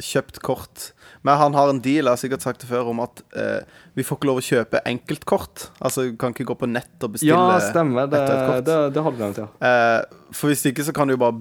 kjøpt 0.03 0.39
kort. 0.43 0.91
Men 1.25 1.39
han 1.41 1.55
har 1.57 1.69
en 1.71 1.79
deal, 1.81 2.05
jeg 2.05 2.11
har 2.11 2.19
sikkert 2.21 2.43
sagt 2.45 2.61
det 2.61 2.69
før, 2.69 2.91
om 2.91 2.99
at 3.01 3.21
eh, 3.35 3.63
vi 3.97 4.03
får 4.05 4.19
ikke 4.19 4.29
lov 4.29 4.39
å 4.41 4.45
kjøpe 4.45 4.81
enkeltkort. 4.85 5.69
Altså, 5.79 6.05
du 6.11 6.19
kan 6.21 6.35
ikke 6.35 6.45
gå 6.51 6.57
på 6.59 6.69
nett 6.69 7.01
og 7.07 7.15
bestille 7.15 7.33
Ja, 7.33 7.57
stemmer. 7.63 8.05
Det, 8.11 8.19
et 8.21 8.45
kort. 8.49 8.65
det, 8.67 8.77
det 8.95 9.03
hadde 9.07 9.17
vi 9.17 9.23
nevnt, 9.23 9.41
ja. 9.41 9.47
Eh, 9.71 10.29
for 10.35 10.51
hvis 10.53 10.65
ikke 10.69 10.85
så 10.85 10.93
kan 10.95 11.09
du 11.09 11.15
jo 11.15 11.21
bare 11.23 11.39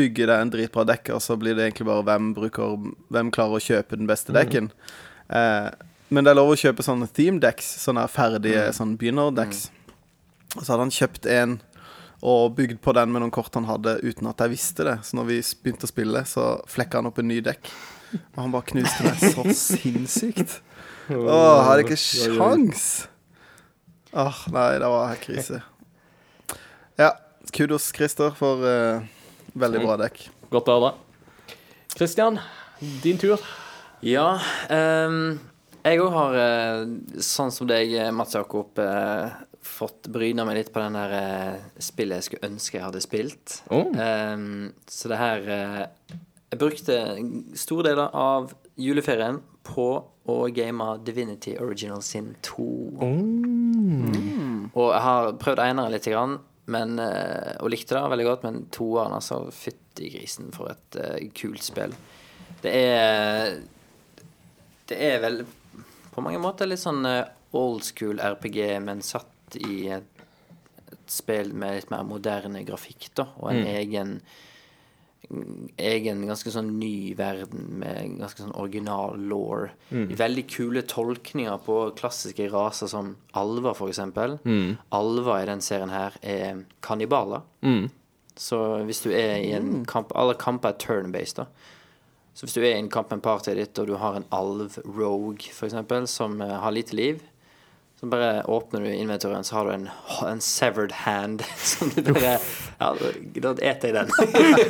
bygge 0.00 0.26
deg 0.26 0.34
en 0.40 0.50
dritbra 0.52 0.84
dekk, 0.88 1.12
og 1.14 1.22
så 1.22 1.36
blir 1.38 1.54
det 1.54 1.68
egentlig 1.68 1.86
bare 1.86 2.04
hvem, 2.08 2.32
bruker, 2.34 2.76
hvem 3.14 3.30
klarer 3.34 3.60
å 3.60 3.62
kjøpe 3.62 4.00
den 4.00 4.08
beste 4.10 4.34
dekken. 4.34 4.72
Eh, 5.30 5.68
men 6.12 6.24
det 6.24 6.32
er 6.32 6.36
lov 6.36 6.52
å 6.52 6.58
kjøpe 6.60 6.84
sånne 6.84 7.08
theme 7.16 7.40
decks, 7.40 7.68
sånne 7.82 8.04
ferdige 8.12 8.66
sånn 8.76 8.98
begynner-decks. 9.00 9.66
Og 10.58 10.60
så 10.60 10.74
hadde 10.74 10.84
han 10.84 10.92
kjøpt 10.92 11.28
en 11.32 11.60
og 12.22 12.52
bygd 12.54 12.78
på 12.84 12.92
den 12.94 13.10
med 13.10 13.24
noen 13.24 13.32
kort 13.34 13.56
han 13.58 13.66
hadde 13.66 13.96
uten 14.04 14.28
at 14.30 14.42
jeg 14.44 14.52
visste 14.52 14.84
det. 14.86 14.98
Så 15.02 15.16
når 15.18 15.30
vi 15.30 15.38
begynte 15.64 15.88
å 15.88 15.90
spille, 15.90 16.22
så 16.28 16.52
flekka 16.70 17.00
han 17.00 17.08
opp 17.10 17.18
en 17.18 17.26
ny 17.32 17.40
dekk. 17.42 17.70
Og 18.20 18.38
han 18.44 18.52
bare 18.52 18.68
knuste 18.68 19.06
meg 19.08 19.24
så 19.32 19.46
sinnssykt. 19.64 20.60
Åh, 21.10 21.16
jeg 21.18 21.64
hadde 21.66 21.86
ikke 21.86 21.98
sjans. 21.98 22.84
Åh, 24.12 24.44
nei, 24.54 24.68
det 24.78 24.90
var 24.92 25.08
helt 25.10 25.24
krise. 25.24 25.62
Ja, 27.00 27.10
kudos, 27.56 27.88
Christer, 27.96 28.36
for 28.38 28.62
uh, 28.62 29.02
veldig 29.58 29.82
bra 29.82 29.96
dekk. 30.04 30.26
Godt 30.52 30.68
å 30.68 30.76
høre. 30.76 30.92
Christian, 31.96 32.38
din 33.02 33.18
tur. 33.20 33.42
Ja, 34.04 34.36
ehm, 34.72 35.40
jeg 35.82 36.00
òg 36.02 36.12
har, 36.14 36.36
eh, 36.38 36.82
sånn 37.22 37.50
som 37.52 37.66
deg, 37.66 37.92
eh, 37.94 38.10
Mats 38.14 38.36
Jakob, 38.36 38.78
eh, 38.78 39.30
fått 39.62 40.08
bryna 40.10 40.44
meg 40.46 40.56
litt 40.56 40.72
på 40.72 40.82
den 40.82 40.92
der 40.98 41.60
spillet 41.78 42.18
jeg 42.18 42.26
skulle 42.26 42.50
ønske 42.50 42.78
jeg 42.78 42.82
hadde 42.86 43.02
spilt. 43.02 43.62
Oh. 43.70 43.92
Ehm, 43.94 44.72
så 44.86 45.08
det 45.08 45.18
her 45.18 45.88
Jeg 46.52 46.58
brukte 46.58 47.56
store 47.56 47.82
deler 47.82 48.10
av 48.12 48.52
juleferien 48.76 49.40
på 49.64 50.04
å 50.28 50.52
game 50.52 50.98
Divinity 51.02 51.56
Original 51.56 52.02
Sin 52.02 52.36
2. 52.42 52.66
Og 54.74 54.92
jeg 54.92 55.00
har 55.00 55.32
prøvd 55.32 55.62
eneren 55.64 55.90
litt, 55.90 56.04
grann, 56.04 56.40
men, 56.66 56.98
og 57.00 57.70
likte 57.70 57.96
det 57.96 58.10
veldig 58.10 58.26
godt, 58.26 58.42
men 58.42 58.66
toeren, 58.70 59.14
altså, 59.16 59.46
fytti 59.50 60.10
grisen 60.12 60.52
for 60.52 60.68
et 60.74 61.32
kult 61.32 61.62
spill. 61.62 61.94
Det 62.60 62.74
er 62.74 63.62
Det 64.86 65.00
er 65.00 65.20
vel 65.20 65.46
på 66.12 66.22
mange 66.24 66.40
måter 66.42 66.68
litt 66.68 66.82
sånn 66.82 67.04
eh, 67.08 67.24
old 67.56 67.84
school 67.84 68.20
RPG, 68.20 68.62
men 68.84 69.02
satt 69.04 69.56
i 69.60 69.88
et, 69.92 70.24
et 70.92 71.10
spill 71.12 71.52
med 71.56 71.78
litt 71.80 71.90
mer 71.92 72.04
moderne 72.08 72.62
grafikk, 72.68 73.10
da, 73.18 73.28
og 73.40 73.50
en 73.52 73.62
egen 73.76 74.16
egen 75.80 76.24
ganske 76.26 76.50
sånn 76.52 76.72
ny 76.80 77.14
verden 77.16 77.78
med 77.80 78.18
ganske 78.18 78.42
sånn 78.42 78.56
original 78.58 79.14
law. 79.30 79.68
Veldig 80.18 80.44
kule 80.50 80.82
tolkninger 80.82 81.60
på 81.64 81.76
klassiske 81.96 82.48
raser 82.52 82.90
som 82.90 83.14
alver, 83.38 83.72
for 83.78 83.88
eksempel. 83.88 84.34
Alver 84.92 85.42
i 85.44 85.46
den 85.48 85.62
serien 85.64 85.90
her 85.94 86.16
er 86.22 86.64
kannibaler. 86.84 87.46
Så 88.36 88.58
hvis 88.88 89.00
du 89.04 89.10
er 89.12 89.38
i 89.44 89.52
en 89.52 89.84
kamp 89.86 90.10
Alle 90.16 90.34
kamper 90.34 90.72
er 90.74 90.78
turn-based, 90.82 91.36
da. 91.36 91.46
Så 92.34 92.46
hvis 92.46 92.54
du 92.56 92.62
er 92.62 92.72
i 92.72 92.80
en 92.80 92.90
kamp 92.92 93.10
med 93.12 93.20
partiet 93.24 93.58
ditt, 93.60 93.78
og 93.78 93.90
du 93.90 93.98
har 94.00 94.16
en 94.16 94.28
alv 94.32 94.78
rogue, 94.86 95.52
eksempel, 95.52 96.08
som 96.08 96.40
eh, 96.40 96.54
har 96.62 96.72
lite 96.72 96.96
liv, 96.96 97.20
så 98.02 98.08
bare 98.10 98.42
åpner 98.50 98.80
du 98.80 98.94
inventoren, 98.94 99.44
så 99.44 99.54
har 99.54 99.64
du 99.64 99.72
en, 99.72 99.88
en 100.26 100.40
severed 100.40 100.92
hand 100.92 101.44
som 101.56 101.92
du 101.94 102.12
bare 102.12 102.38
Ja, 102.80 102.88
da 103.44 103.52
eter 103.62 103.92
jeg 103.92 103.94
den. 103.94 104.10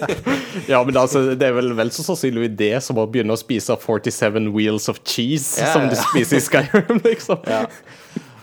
Ja, 0.73 0.83
men 0.85 0.97
altså, 1.01 1.23
det 1.33 1.49
er 1.49 1.57
vel 1.57 1.73
vel 1.79 1.95
så 1.95 2.05
sannsynlig 2.05 2.51
det 2.61 2.75
som 2.85 3.01
å 3.01 3.07
begynne 3.09 3.33
å 3.33 3.41
spise 3.41 3.79
47 3.81 4.51
wheels 4.53 4.91
of 4.93 5.01
cheese 5.09 5.63
Ja, 5.63 5.71
som 5.73 5.89
du 5.89 5.97
ja. 5.97 6.05
spiser 6.11 6.43
i 6.43 6.45
Skyrim, 6.45 7.01
liksom. 7.09 7.41
Ja. 7.49 7.65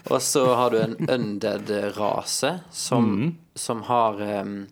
Og 0.09 0.23
så 0.25 0.47
har 0.57 0.73
du 0.73 0.79
en 0.81 0.97
undead-rase 1.05 2.55
som, 2.73 3.35
som 3.53 3.83
har 3.85 4.17
um, 4.41 4.63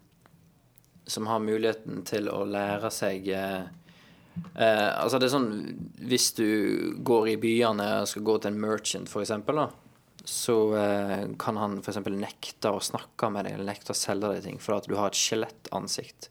Som 1.06 1.28
har 1.30 1.46
muligheten 1.46 2.02
til 2.10 2.26
å 2.34 2.42
lære 2.48 2.90
seg 2.92 3.30
eh, 3.38 3.68
eh, 4.56 4.92
Altså, 5.02 5.20
det 5.20 5.28
er 5.28 5.34
sånn 5.34 5.50
Hvis 6.10 6.32
du 6.38 6.48
går 7.06 7.34
i 7.34 7.36
byene 7.42 7.88
og 8.04 8.08
skal 8.12 8.26
gå 8.28 8.38
til 8.44 8.54
en 8.54 8.62
merchant, 8.62 9.10
for 9.12 9.24
eksempel, 9.26 9.60
da, 9.64 9.68
så 10.28 10.56
eh, 10.76 11.28
kan 11.40 11.58
han 11.62 11.78
for 11.82 11.94
eksempel 11.94 12.18
nekte 12.20 12.72
å 12.74 12.82
snakke 12.84 13.30
med 13.32 13.48
deg, 13.48 13.58
eller 13.58 13.70
nekte 13.72 13.94
å 13.96 13.98
selge 13.98 14.34
deg 14.36 14.44
ting, 14.48 14.58
for 14.60 14.78
at 14.78 14.88
du 14.90 14.96
har 15.00 15.12
et 15.12 15.20
skjelettansikt. 15.20 16.30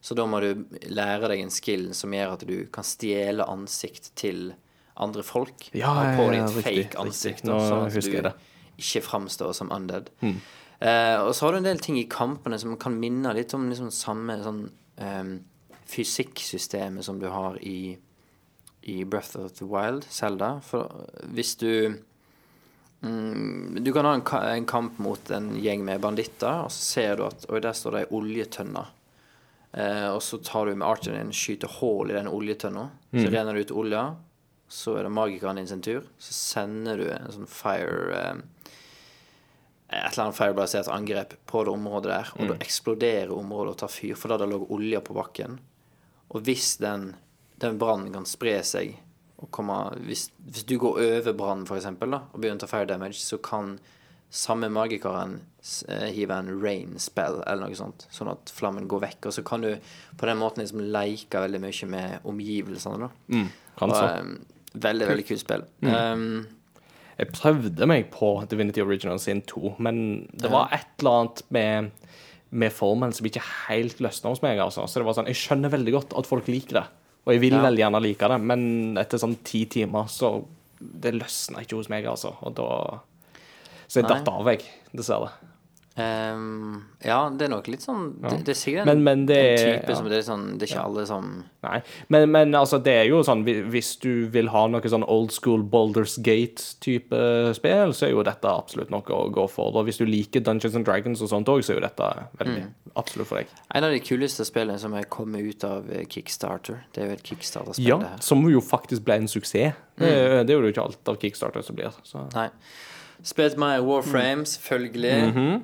Så 0.00 0.14
da 0.14 0.24
må 0.30 0.40
du 0.42 0.64
lære 0.90 1.28
deg 1.32 1.42
en 1.42 1.50
skill 1.50 1.88
som 1.96 2.12
gjør 2.14 2.36
at 2.36 2.44
du 2.46 2.56
kan 2.74 2.86
stjele 2.86 3.46
ansikt 3.50 4.12
til 4.18 4.52
andre 4.98 5.22
folk. 5.26 5.68
Ja, 5.78 5.90
Ha 5.94 6.04
på 6.18 6.28
deg 6.30 6.40
ja, 6.40 6.46
riktig, 6.46 6.62
fake 6.62 6.78
riktig. 6.82 7.00
ansikt, 7.02 7.44
Nå 7.46 7.58
sånn 7.62 7.86
at 7.86 7.98
du 7.98 8.22
det. 8.28 8.34
Ikke 8.78 9.02
framstår 9.02 9.54
som 9.58 9.70
undead. 9.74 10.10
Eh, 10.22 11.16
og 11.22 11.32
så 11.34 11.46
har 11.46 11.54
du 11.54 11.58
en 11.60 11.66
del 11.66 11.80
ting 11.82 11.98
i 11.98 12.06
kampene 12.10 12.58
som 12.62 12.76
kan 12.78 12.94
minne 12.98 13.32
litt 13.34 13.54
om 13.58 13.66
liksom 13.70 13.90
samme 13.94 14.38
sånn 14.44 14.60
em, 15.02 15.32
fysikksystemet 15.88 17.04
som 17.04 17.18
du 17.20 17.28
har 17.32 17.58
i, 17.64 17.98
i 18.82 19.04
Breath 19.04 19.38
of 19.38 19.52
the 19.58 19.66
Wild, 19.68 20.06
Selda. 20.10 20.58
For 20.64 21.08
hvis 21.32 21.56
du 21.60 21.72
mm, 23.00 23.78
Du 23.84 23.92
kan 23.92 24.04
ha 24.04 24.14
en, 24.18 24.24
en 24.58 24.68
kamp 24.68 24.98
mot 24.98 25.30
en 25.30 25.54
gjeng 25.56 25.84
med 25.84 26.00
banditter, 26.04 26.64
og 26.66 26.72
så 26.72 26.84
ser 26.84 27.16
du 27.16 27.26
at 27.28 27.48
Oi, 27.48 27.60
der 27.64 27.76
står 27.76 27.96
det 27.96 28.04
ei 28.06 28.14
oljetønne. 28.20 28.84
Eh, 29.72 30.08
og 30.08 30.22
så 30.24 30.38
tar 30.44 30.66
du 30.66 30.76
med 30.76 30.88
archeren 30.88 31.20
din, 31.20 31.34
skyter 31.36 31.70
hull 31.80 32.10
i 32.10 32.16
den 32.16 32.30
oljetønna. 32.30 32.88
Så 33.12 33.28
renner 33.32 33.54
du 33.54 33.60
ut 33.60 33.76
olja. 33.84 34.04
Så 34.68 34.98
er 34.98 35.06
det 35.06 35.12
magikeren 35.16 35.56
din 35.56 35.68
sin 35.68 35.82
tur. 35.84 36.06
Så 36.20 36.34
sender 36.36 37.00
du 37.00 37.08
en 37.12 37.32
sånn 37.32 37.48
fire 37.48 38.20
eh, 38.20 38.46
Et 39.88 40.12
eller 40.12 40.26
annet 40.26 40.36
firebasert 40.36 40.90
angrep 40.92 41.30
på 41.48 41.62
det 41.64 41.72
området 41.72 42.10
der. 42.12 42.32
Og 42.36 42.50
da 42.50 42.56
eksploderer 42.60 43.30
området 43.32 43.70
og 43.72 43.78
tar 43.80 43.88
fyr, 43.88 44.18
for 44.20 44.28
da 44.28 44.36
det 44.42 44.50
lå 44.50 44.58
olje 44.76 45.00
på 45.00 45.16
bakken. 45.16 45.56
Og 46.28 46.42
hvis 46.44 46.76
den, 46.82 47.12
den 47.62 47.78
brannen 47.80 48.12
kan 48.14 48.26
spre 48.28 48.58
seg 48.66 48.96
komme, 49.54 49.76
hvis, 50.06 50.28
hvis 50.50 50.66
du 50.66 50.74
går 50.82 50.98
over 51.04 51.36
brannen, 51.38 51.68
eksempel, 51.76 52.16
og 52.18 52.34
begynner 52.40 52.58
å 52.58 52.64
ta 52.64 52.70
fire 52.70 52.88
damage, 52.90 53.20
så 53.22 53.38
kan 53.38 53.76
samme 54.34 54.68
magikeren 54.68 55.38
eh, 55.88 56.08
hive 56.12 56.36
en 56.36 56.50
rain 56.60 56.98
spell 57.00 57.38
eller 57.46 57.70
noe 57.70 57.78
sånt, 57.78 58.04
sånn 58.12 58.28
at 58.32 58.50
flammen 58.52 58.88
går 58.90 59.04
vekk. 59.06 59.30
Og 59.30 59.36
så 59.38 59.44
kan 59.46 59.64
du 59.64 59.70
på 60.18 60.28
den 60.28 60.40
måten 60.40 60.64
liksom 60.64 60.82
leke 60.92 61.40
veldig 61.46 61.62
mye 61.62 61.88
med 61.94 62.28
omgivelsene, 62.28 63.08
da. 63.08 63.10
Kan 63.78 63.94
Og, 63.94 64.02
eh, 64.02 64.74
veldig, 64.74 65.08
veldig 65.12 65.26
kult 65.30 65.44
spill. 65.44 65.64
Um, 65.86 66.46
Jeg 67.18 67.32
prøvde 67.34 67.86
meg 67.90 68.10
på 68.14 68.34
Divinity 68.50 68.82
Original 68.84 69.18
sin 69.22 69.40
2, 69.42 69.76
men 69.82 70.28
det 70.38 70.52
var 70.52 70.68
et 70.76 70.86
eller 71.00 71.22
annet 71.22 71.42
med, 71.54 71.88
med 72.50 72.72
formelen 72.72 73.12
som 73.12 73.26
ikke 73.28 73.42
helt 73.68 73.98
løsna 74.00 74.30
hos 74.32 74.42
meg. 74.42 74.58
Altså. 74.58 74.86
Så 74.88 75.00
det 75.00 75.04
var 75.08 75.14
sånn, 75.18 75.26
Jeg 75.26 75.36
skjønner 75.36 75.70
veldig 75.70 75.92
godt 75.92 76.18
at 76.18 76.26
folk 76.26 76.46
liker 76.48 76.80
det, 76.80 76.86
og 77.26 77.32
jeg 77.34 77.40
vil 77.40 77.52
Ja. 77.52 77.62
veldig 77.62 77.82
gjerne 77.84 78.02
like 78.02 78.28
det, 78.28 78.40
men 78.40 78.96
etter 78.96 79.18
sånn 79.18 79.36
ti 79.44 79.64
timer 79.66 80.04
så 80.08 80.44
Det 80.80 81.12
løsna 81.12 81.58
ikke 81.58 81.74
hos 81.76 81.88
meg, 81.88 82.04
altså. 82.06 82.36
Og 82.40 82.54
da 82.54 83.00
Så 83.88 84.00
jeg 84.00 84.06
datt 84.06 84.28
av, 84.28 84.46
jeg, 84.46 84.62
dessverre. 84.94 85.32
Um, 85.98 86.84
ja, 87.04 87.18
det 87.34 87.46
er 87.46 87.50
nok 87.52 87.66
litt 87.70 87.82
sånn 87.82 88.04
Det, 88.22 88.44
det 88.46 88.52
er 88.54 88.58
sikkert 88.58 88.82
en, 88.84 88.86
Men- 88.86 89.02
men 89.04 89.26
det 89.26 89.36
en 89.38 89.58
type 89.80 89.90
ja. 89.92 89.96
som 89.98 90.08
Det 90.10 90.16
er 90.18 90.24
sånn 90.26 90.44
Det 90.58 90.66
er 90.68 90.72
ikke 90.72 90.84
alle 90.84 91.04
som 91.06 91.28
Nei, 91.66 91.80
men, 92.08 92.26
men 92.30 92.54
altså, 92.54 92.78
det 92.82 92.94
er 93.00 93.06
jo 93.10 93.20
sånn 93.26 93.42
Hvis 93.44 93.96
du 94.02 94.26
vil 94.34 94.48
ha 94.54 94.64
noe 94.70 94.80
sånn 94.92 95.04
old 95.06 95.32
school 95.34 95.62
Boulders 95.62 96.16
Gate-type 96.22 97.20
spill, 97.58 97.92
så 97.94 98.06
er 98.06 98.12
jo 98.14 98.22
dette 98.26 98.48
absolutt 98.50 98.90
noe 98.94 99.02
å 99.14 99.28
gå 99.34 99.46
for. 99.50 99.74
Og 99.76 99.84
hvis 99.88 99.98
du 100.00 100.04
liker 100.06 100.40
Dungeons 100.46 100.76
and 100.78 100.86
Dragons 100.86 101.22
og 101.24 101.30
sånt 101.32 101.48
òg, 101.50 101.62
så 101.66 101.74
er 101.74 101.80
jo 101.80 101.84
dette 101.86 102.10
veldig 102.40 102.64
absolutt 102.98 103.28
for 103.30 103.40
deg. 103.40 103.52
En 103.74 103.84
av 103.88 103.94
de 103.94 104.00
kuleste 104.04 104.44
spillene 104.48 104.78
som 104.80 104.94
er 104.98 105.06
kommet 105.10 105.44
ut 105.46 105.64
av 105.68 105.88
eh, 105.92 106.04
Kickstarter. 106.10 106.84
Det 106.94 107.02
er 107.02 107.10
jo 107.12 107.16
et 107.18 107.24
Kickstarter-spill, 107.26 107.86
Ja, 107.88 107.98
det 108.02 108.12
her. 108.14 108.22
som 108.24 108.44
jo 108.50 108.60
faktisk 108.64 109.04
ble 109.06 109.18
en 109.22 109.28
suksess. 109.30 109.74
Det, 109.98 110.12
det 110.46 110.54
er 110.54 110.60
jo 110.60 110.70
ikke 110.70 110.84
alt 110.88 111.10
av 111.10 111.18
Kickstarter 111.22 111.62
som 111.66 111.76
blir. 111.78 111.94
Så. 112.06 112.22
Nei. 112.34 112.48
Spilt 113.26 113.56
med 113.58 113.82
Warframe, 113.82 114.46
selvfølgelig. 114.46 115.16
Mhm. 115.32 115.62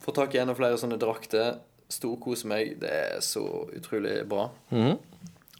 Få 0.00 0.14
tak 0.16 0.34
i 0.34 0.40
enda 0.42 0.54
flere 0.56 0.78
sånne 0.80 0.98
drakter. 1.00 1.58
Storkose 1.90 2.48
meg. 2.48 2.76
Det 2.80 2.90
er 2.90 3.24
så 3.24 3.44
utrolig 3.76 4.20
bra. 4.30 4.48
Mhm. 4.72 4.98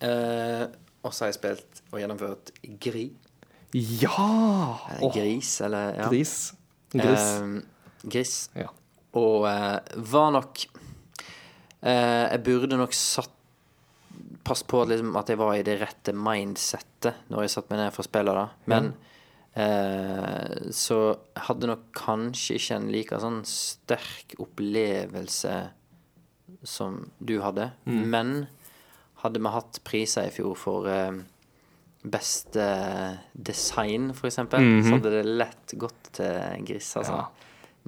eh, 0.06 0.66
og 1.00 1.14
så 1.16 1.24
har 1.24 1.30
jeg 1.30 1.38
spilt 1.38 1.78
og 1.92 2.00
gjennomført 2.02 2.50
Gri. 2.80 3.06
Ja! 3.72 4.78
Eller 4.96 5.14
Gris, 5.14 5.60
eller 5.64 5.94
ja. 5.96 6.08
gris. 6.10 6.34
Gris. 6.92 7.26
Eh, 7.40 8.08
gris. 8.10 8.34
ja. 8.58 8.68
Og 9.16 9.46
eh, 9.48 9.78
var 9.96 10.30
nok 10.30 10.60
eh, 11.82 12.26
Jeg 12.30 12.42
burde 12.46 12.78
nok 12.78 12.92
satt 12.94 13.32
Pass 14.46 14.62
på 14.62 14.84
liksom, 14.88 15.14
at 15.18 15.28
jeg 15.30 15.38
var 15.38 15.54
i 15.54 15.64
det 15.66 15.76
rette 15.80 16.12
mindsettet 16.16 17.26
når 17.30 17.44
jeg 17.44 17.52
satte 17.54 17.72
meg 17.74 17.80
ned 17.82 17.92
for 17.94 18.02
å 18.02 18.06
spille 18.08 18.32
det. 18.34 18.44
Men 18.72 18.92
eh, 19.54 20.70
så 20.72 21.00
hadde 21.46 21.66
nok 21.70 21.88
kanskje 21.96 22.56
ikke 22.60 22.76
en 22.78 22.88
like 22.92 23.20
sånn 23.22 23.42
sterk 23.48 24.36
opplevelse 24.38 25.56
som 26.66 27.02
du 27.18 27.38
hadde. 27.40 27.70
Men 27.86 28.46
hadde 29.22 29.40
vi 29.42 29.52
hatt 29.52 29.80
priser 29.84 30.28
i 30.28 30.32
fjor 30.34 30.56
for 30.58 30.88
eh, 30.90 31.20
beste 32.00 32.64
design, 33.36 34.12
for 34.16 34.30
eksempel, 34.30 34.64
så 34.86 34.96
hadde 34.96 35.10
det 35.18 35.26
lett 35.28 35.74
gått 35.80 36.12
til 36.16 36.64
Gris, 36.68 36.88
altså. 36.96 37.18
Ja. 37.20 37.28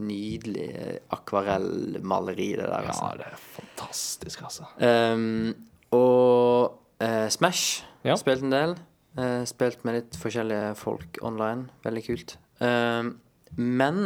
Nydelig 0.02 0.98
akvarellmaleri, 1.12 2.50
det 2.56 2.64
der, 2.64 2.86
altså. 2.88 3.10
ja, 3.10 3.16
det 3.20 3.26
er 3.28 3.40
fantastisk, 3.56 4.42
altså. 4.48 4.68
Ehm, 4.84 5.52
og 5.92 6.78
eh, 7.04 7.28
Smash 7.32 7.82
Ja. 8.04 8.16
spilte 8.16 8.44
en 8.48 8.52
del. 8.54 8.72
Eh, 9.16 9.44
spilt 9.44 9.82
med 9.84 9.98
litt 9.98 10.16
forskjellige 10.16 10.72
folk 10.80 11.18
online. 11.24 11.68
Veldig 11.84 12.04
kult. 12.06 12.36
Uh, 12.62 13.12
men 13.58 13.98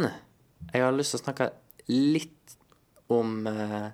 jeg 0.73 0.83
har 0.83 0.95
lyst 0.95 1.13
til 1.13 1.21
å 1.21 1.23
snakke 1.23 1.51
litt 1.93 2.55
om 3.13 3.45
uh, 3.45 3.91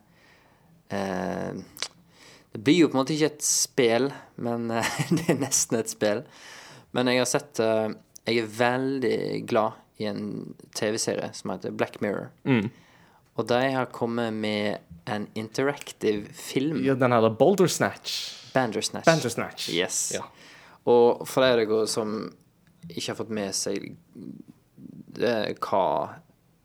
Det 0.89 2.61
blir 2.63 2.79
jo 2.79 2.87
på 2.87 2.95
en 2.95 3.01
måte 3.01 3.13
ikke 3.13 3.33
et 3.33 3.45
spill, 3.45 4.07
men 4.41 4.71
det 5.17 5.27
er 5.27 5.41
nesten 5.41 5.77
et 5.81 5.91
spill. 5.91 6.23
Men 6.93 7.09
jeg 7.11 7.21
har 7.21 7.29
sett 7.29 7.59
Jeg 7.59 8.39
er 8.39 8.53
veldig 8.57 9.19
glad 9.49 9.81
i 10.01 10.07
en 10.09 10.55
TV-serie 10.73 11.29
som 11.37 11.53
heter 11.53 11.73
Black 11.75 11.99
Mirror. 12.01 12.31
Mm. 12.47 12.71
Og 13.37 13.47
de 13.49 13.59
har 13.73 13.91
kommet 13.93 14.33
med 14.33 14.77
en 15.09 15.27
interactive 15.33 16.33
film. 16.33 16.81
Ja, 16.85 16.95
den 16.95 17.13
heter 17.13 17.33
Boulder 17.37 17.67
Snatch. 17.67 18.33
Bandersnatch. 18.53 19.05
Bandersnatch. 19.05 19.69
Yes. 19.73 20.11
Ja. 20.15 20.23
Og 20.89 21.23
for 21.29 21.43
de 21.43 21.53
av 21.53 21.61
dere 21.61 21.85
som 21.91 22.17
ikke 22.89 23.13
har 23.13 23.19
fått 23.19 23.31
med 23.33 23.55
seg 23.55 23.93
det, 25.13 25.35
hva, 25.63 25.85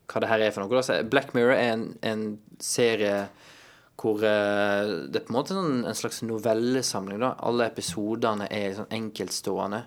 hva 0.09 0.23
det 0.25 0.31
her 0.31 0.43
er 0.43 0.55
for 0.55 0.65
noe 0.65 0.81
da, 0.83 1.03
Black 1.07 1.35
Mirror 1.37 1.55
er 1.55 1.71
en, 1.77 1.87
en 2.03 2.25
serie 2.63 3.29
hvor 3.99 4.23
eh, 4.23 4.91
det 5.11 5.19
er 5.19 5.25
på 5.27 5.33
en 5.33 5.37
måte 5.37 5.57
sånn, 5.57 5.81
en 5.89 5.97
slags 5.99 6.21
novellesamling. 6.23 7.19
da 7.19 7.33
Alle 7.49 7.67
episodene 7.67 8.47
er 8.55 8.77
sånn 8.77 8.93
enkeltstående. 8.95 9.81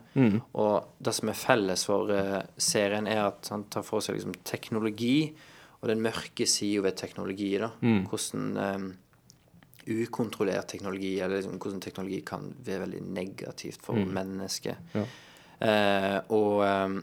Og 0.59 0.97
det 0.99 1.13
som 1.15 1.31
er 1.31 1.39
felles 1.39 1.85
for 1.87 2.11
eh, 2.11 2.41
serien, 2.59 3.07
er 3.07 3.23
at 3.29 3.47
han 3.53 3.63
tar 3.71 3.85
for 3.87 4.03
seg 4.03 4.17
liksom, 4.19 4.35
teknologi 4.43 5.31
og 5.79 5.87
den 5.89 6.03
mørke 6.03 6.45
sida 6.45 6.83
ved 6.85 6.99
teknologi. 6.99 7.53
da 7.61 7.71
Hvordan 8.11 8.51
eh, 8.57 8.89
ukontrollert 9.87 10.67
teknologi, 10.67 11.19
eller 11.19 11.39
liksom, 11.39 11.57
hvordan 11.57 11.81
teknologi 11.81 12.21
kan 12.25 12.51
være 12.65 12.85
veldig 12.85 13.01
negativt 13.01 13.81
for 13.81 13.97
mennesket. 14.17 14.93
Eh, 15.61 16.17
og, 16.29 16.65
eh, 16.65 16.99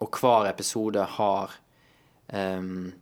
og 0.00 0.20
hver 0.20 0.50
episode 0.50 1.02
har 1.18 1.56
um, 2.34 2.92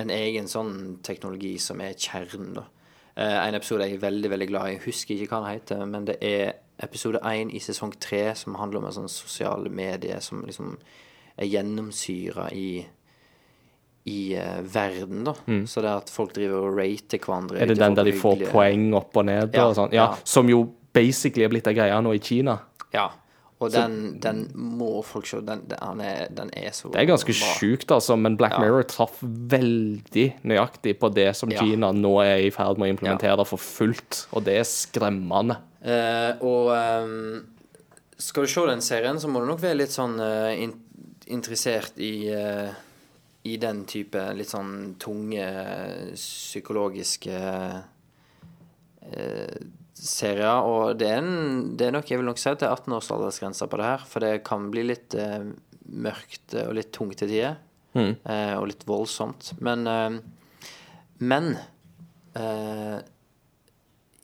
en 0.00 0.12
egen 0.14 0.48
sånn 0.48 1.00
teknologi 1.04 1.56
som 1.62 1.80
er 1.84 1.98
kjernen, 1.98 2.54
da. 2.56 2.66
Eh, 3.16 3.36
en 3.48 3.58
episode 3.58 3.86
jeg 3.88 3.98
er 3.98 4.04
veldig, 4.04 4.30
veldig 4.30 4.48
glad 4.48 4.68
i, 4.68 4.74
jeg 4.76 4.84
husker 4.86 5.14
ikke 5.14 5.34
hva 5.34 5.42
den 5.44 5.58
heter, 5.58 5.84
men 5.90 6.06
det 6.08 6.16
er 6.24 6.52
episode 6.80 7.20
én 7.26 7.50
i 7.52 7.60
sesong 7.60 7.92
tre 8.00 8.30
som 8.38 8.56
handler 8.56 8.80
om 8.80 8.88
en 8.88 8.96
sånn 9.02 9.12
sosiale 9.12 9.68
medier 9.68 10.22
som 10.24 10.44
liksom 10.46 10.76
er 11.36 11.48
gjennomsyra 11.50 12.48
i 12.56 12.86
i 14.10 14.18
uh, 14.34 14.58
verden, 14.74 15.22
da. 15.28 15.36
Så 15.70 15.84
det 15.84 15.92
er 15.92 16.02
at 16.02 16.10
folk 16.12 16.34
driver 16.36 16.66
og 16.68 16.76
rater 16.80 17.22
hverandre. 17.22 17.56
Mm. 17.56 17.62
Er 17.62 17.72
det 17.72 17.78
den 17.80 17.96
der 18.00 18.10
de 18.10 18.18
får 18.18 18.36
hyggelige- 18.36 18.52
poeng 18.56 18.90
opp 18.98 19.16
og 19.22 19.26
ned? 19.30 19.54
Ja, 19.54 19.68
og 19.70 19.78
sånn? 19.78 19.94
Ja, 19.94 20.10
ja. 20.10 20.20
Som 20.26 20.50
jo 20.50 20.64
basically 20.96 21.46
er 21.46 21.52
blitt 21.52 21.70
ei 21.70 21.76
greie 21.78 22.02
nå 22.02 22.14
i 22.18 22.22
Kina. 22.22 22.58
Ja. 22.94 23.08
Og 23.60 23.68
den, 23.74 23.96
den 24.24 24.38
må 24.56 25.02
folk 25.04 25.26
se. 25.28 25.42
Den, 25.44 25.66
den, 25.68 26.00
er, 26.00 26.30
den 26.32 26.48
er 26.56 26.72
så 26.72 26.88
Det 26.94 27.02
er 27.02 27.10
ganske 27.10 27.34
sjukt, 27.36 27.90
altså, 27.92 28.16
men 28.16 28.38
Black 28.40 28.54
Ja. 28.56 28.62
Mirror 28.64 28.86
traff 28.88 29.18
veldig 29.20 30.26
nøyaktig 30.48 30.94
på 31.02 31.10
det 31.12 31.28
som 31.36 31.52
Ja. 31.52 31.60
Kina 31.60 31.92
nå 31.92 32.14
er 32.24 32.46
i 32.46 32.50
ferd 32.54 32.80
med 32.80 32.88
å 32.88 32.94
implementere 32.94 33.44
for 33.46 33.60
fullt, 33.60 34.22
og 34.32 34.46
det 34.48 34.56
er 34.62 34.64
skremmende. 34.68 35.58
Eh, 35.84 36.40
og 36.40 36.72
ehm, 36.72 37.44
skal 38.20 38.48
du 38.48 38.52
se 38.52 38.64
den 38.72 38.80
serien, 38.84 39.20
så 39.20 39.28
må 39.28 39.44
du 39.44 39.50
nok 39.52 39.60
være 39.60 39.82
litt 39.82 39.92
sånn 39.92 40.16
eh, 40.24 40.64
in 40.64 40.72
interessert 41.30 42.00
i 42.02 42.26
eh, 42.34 42.72
i 43.48 43.56
den 43.56 43.84
type 43.88 44.20
litt 44.36 44.50
sånn 44.52 44.96
tunge 45.00 45.46
psykologiske 46.12 47.38
eh, 49.00 49.56
serier. 49.94 50.60
Og 50.68 50.98
det 51.00 51.08
er, 51.08 51.22
en, 51.22 51.76
det 51.76 51.88
er 51.88 51.94
nok, 51.96 52.10
jeg 52.10 52.20
vil 52.20 52.28
nok 52.28 52.40
si 52.40 52.50
at 52.52 52.60
det 52.60 52.68
er 52.68 52.76
18 52.76 52.96
års 52.98 53.10
aldersgrense 53.14 53.68
på 53.70 53.80
det 53.80 53.88
her. 53.88 54.04
For 54.10 54.24
det 54.24 54.44
kan 54.48 54.68
bli 54.72 54.84
litt 54.90 55.16
eh, 55.16 55.48
mørkt 55.90 56.54
og 56.66 56.74
litt 56.76 56.92
tungt 56.96 57.16
til 57.20 57.32
tider. 57.32 57.56
Eh, 57.96 58.54
og 58.58 58.68
litt 58.70 58.84
voldsomt. 58.86 59.54
Men 59.64 59.86
eh, 59.90 60.20
Men 61.20 61.56
eh, 62.38 63.00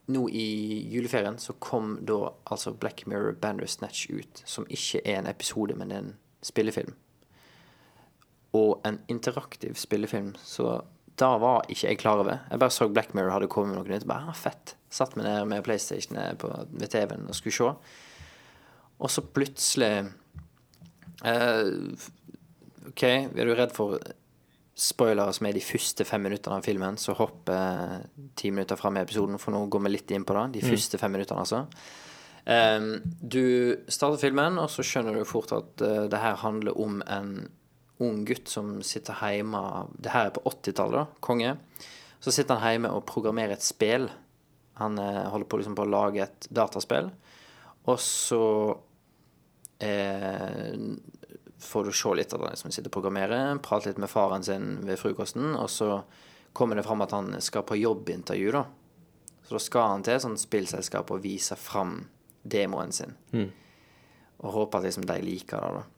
nå 0.07 0.29
i 0.31 0.47
juleferien 0.95 1.37
så 1.43 1.53
kom 1.59 1.99
da 2.07 2.31
altså 2.45 2.73
Black 2.73 3.03
Mirror 3.11 3.35
Bandersnatch 3.43 4.07
ut, 4.09 4.43
som 4.47 4.65
ikke 4.71 5.03
er 5.05 5.19
en 5.19 5.27
episode, 5.29 5.75
men 5.77 5.93
en 5.93 6.13
spillefilm. 6.47 6.95
Og 8.57 8.87
en 8.89 9.01
interaktiv 9.13 9.77
spillefilm, 9.81 10.35
så 10.41 10.81
da 11.17 11.31
var 11.41 11.65
ikke 11.73 11.89
jeg 11.89 12.01
klar 12.01 12.21
over. 12.21 12.43
Jeg 12.51 12.61
bare 12.61 12.75
så 12.75 12.89
Black 12.93 13.15
Mirror 13.17 13.39
hadde 13.39 13.49
kommet 13.53 13.73
med 13.73 13.81
noe 13.81 13.95
nytt. 13.95 14.09
Bare, 14.09 14.29
ah, 14.29 14.37
fett. 14.37 14.77
Satt 14.93 15.17
meg 15.17 15.27
ned 15.27 15.49
med 15.49 15.65
PlayStation 15.65 16.19
på, 16.41 16.51
ved 16.77 16.93
TV-en 16.93 17.29
og 17.31 17.39
skulle 17.39 17.57
se. 17.57 17.71
Og 18.97 19.13
så 19.13 19.25
plutselig 19.25 19.93
eh, 21.25 21.73
OK, 22.91 23.03
er 23.05 23.49
du 23.49 23.53
redd 23.57 23.75
for 23.77 23.99
spoilere 24.77 25.33
som 25.33 25.49
er 25.49 25.57
de 25.57 25.65
første 25.65 26.05
fem 26.05 26.27
minuttene 26.27 26.59
av 26.59 26.67
filmen, 26.67 26.99
så 27.01 27.15
hopp 27.17 27.49
eh, 27.53 27.97
ti 28.37 28.53
minutter 28.53 28.77
fram 28.77 28.99
i 28.99 29.05
episoden, 29.05 29.41
for 29.41 29.57
nå 29.57 29.63
går 29.73 29.87
vi 29.87 29.93
litt 29.95 30.13
inn 30.13 30.27
på 30.29 30.37
det. 30.37 30.47
De 30.59 30.65
første 30.69 31.01
fem 31.01 31.17
minuttene, 31.17 31.45
altså. 31.45 31.65
Em, 32.47 32.91
du 33.21 33.77
starter 33.89 34.21
filmen, 34.21 34.61
og 34.63 34.69
så 34.71 34.85
skjønner 34.87 35.17
du 35.17 35.25
fort 35.29 35.55
at 35.57 35.83
eh, 35.85 36.05
det 36.13 36.21
her 36.21 36.37
handler 36.45 36.77
om 36.79 37.01
en 37.09 37.33
ung 38.05 38.25
gutt 38.29 38.49
som 38.49 38.83
sitter 38.85 39.17
hjemme 39.23 39.61
Det 39.97 40.13
her 40.13 40.29
er 40.29 40.35
på 40.37 40.45
80-tallet, 40.45 40.99
da. 40.99 41.21
Konge. 41.25 41.57
Så 42.21 42.33
sitter 42.35 42.61
han 42.61 42.77
hjemme 42.77 42.93
og 42.97 43.07
programmerer 43.09 43.57
et 43.57 43.65
spill. 43.65 44.09
Han 44.81 44.99
eh, 45.01 45.23
holder 45.33 45.49
på, 45.49 45.61
liksom, 45.61 45.77
på 45.79 45.87
å 45.87 45.93
lage 45.93 46.25
et 46.27 46.49
dataspill. 46.53 47.09
Og 47.87 48.01
så 48.03 48.43
eh, 49.81 50.75
får 51.63 51.85
du 51.85 51.93
se 51.93 52.15
litt 52.19 52.35
av 52.37 52.45
det 52.49 52.57
som 52.61 52.73
sitter 52.73 52.91
og 52.91 52.97
programmerer, 52.99 53.57
prate 53.65 53.91
litt 53.91 54.01
med 54.03 54.13
faren 54.13 54.45
sin 54.45 54.73
ved 54.87 54.99
frokosten, 55.01 55.55
og 55.57 55.71
så 55.73 56.01
kommer 56.57 56.77
det 56.77 56.85
fram 56.87 57.05
at 57.05 57.15
han 57.17 57.35
skal 57.45 57.65
på 57.69 57.79
jobbintervju, 57.79 58.53
da. 58.53 58.65
Så 59.47 59.55
da 59.55 59.63
skal 59.63 59.91
han 59.93 60.05
til 60.05 60.17
et 60.17 60.25
sånt 60.25 60.43
spillselskap 60.43 61.13
og 61.15 61.23
vise 61.23 61.57
fram 61.61 62.01
demoen 62.43 62.93
sin. 62.93 63.15
Og 64.43 64.53
håper 64.57 64.81
at 64.81 64.89
liksom 64.89 65.07
de 65.09 65.21
liker 65.23 65.63
det, 65.63 65.83
da. 65.83 65.96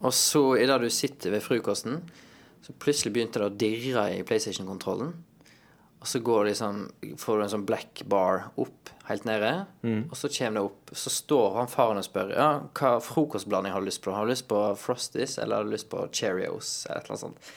Og 0.00 0.14
så, 0.16 0.42
idet 0.56 0.78
du 0.80 0.88
sitter 0.90 1.34
ved 1.34 1.42
frokosten, 1.44 1.98
så 2.64 2.72
plutselig 2.80 3.12
begynte 3.12 3.40
det 3.40 3.48
å 3.50 3.56
dirre 3.60 4.06
i 4.14 4.22
PlayStation-kontrollen. 4.24 5.12
Og 6.00 6.08
så 6.08 6.18
går 6.24 6.44
det 6.46 6.52
liksom, 6.54 6.78
får 7.20 7.36
du 7.36 7.42
en 7.44 7.52
sånn 7.52 7.66
black 7.68 8.00
bar 8.08 8.46
opp 8.60 8.88
helt 9.10 9.26
nede, 9.28 9.66
og 10.08 10.14
så 10.16 10.30
kommer 10.32 10.60
det 10.60 10.62
opp. 10.70 10.92
Så 10.96 11.10
står 11.12 11.58
han 11.58 11.68
faren 11.68 12.00
og 12.00 12.06
spør 12.06 12.30
ja, 12.32 12.46
hva 12.78 12.94
frokostblanding 13.04 13.74
har 13.74 13.82
du 13.84 13.88
lyst 13.90 14.00
på. 14.04 14.14
Har 14.16 14.24
du 14.24 14.32
lyst 14.32 14.46
på 14.48 14.60
Frosties, 14.80 15.36
eller 15.42 15.60
har 15.60 15.68
du 15.68 15.74
lyst 15.74 15.90
på 15.92 16.06
Cheerios, 16.12 16.86
eller 16.86 17.02
et 17.02 17.04
eller 17.04 17.16
annet 17.18 17.24
sånt. 17.26 17.50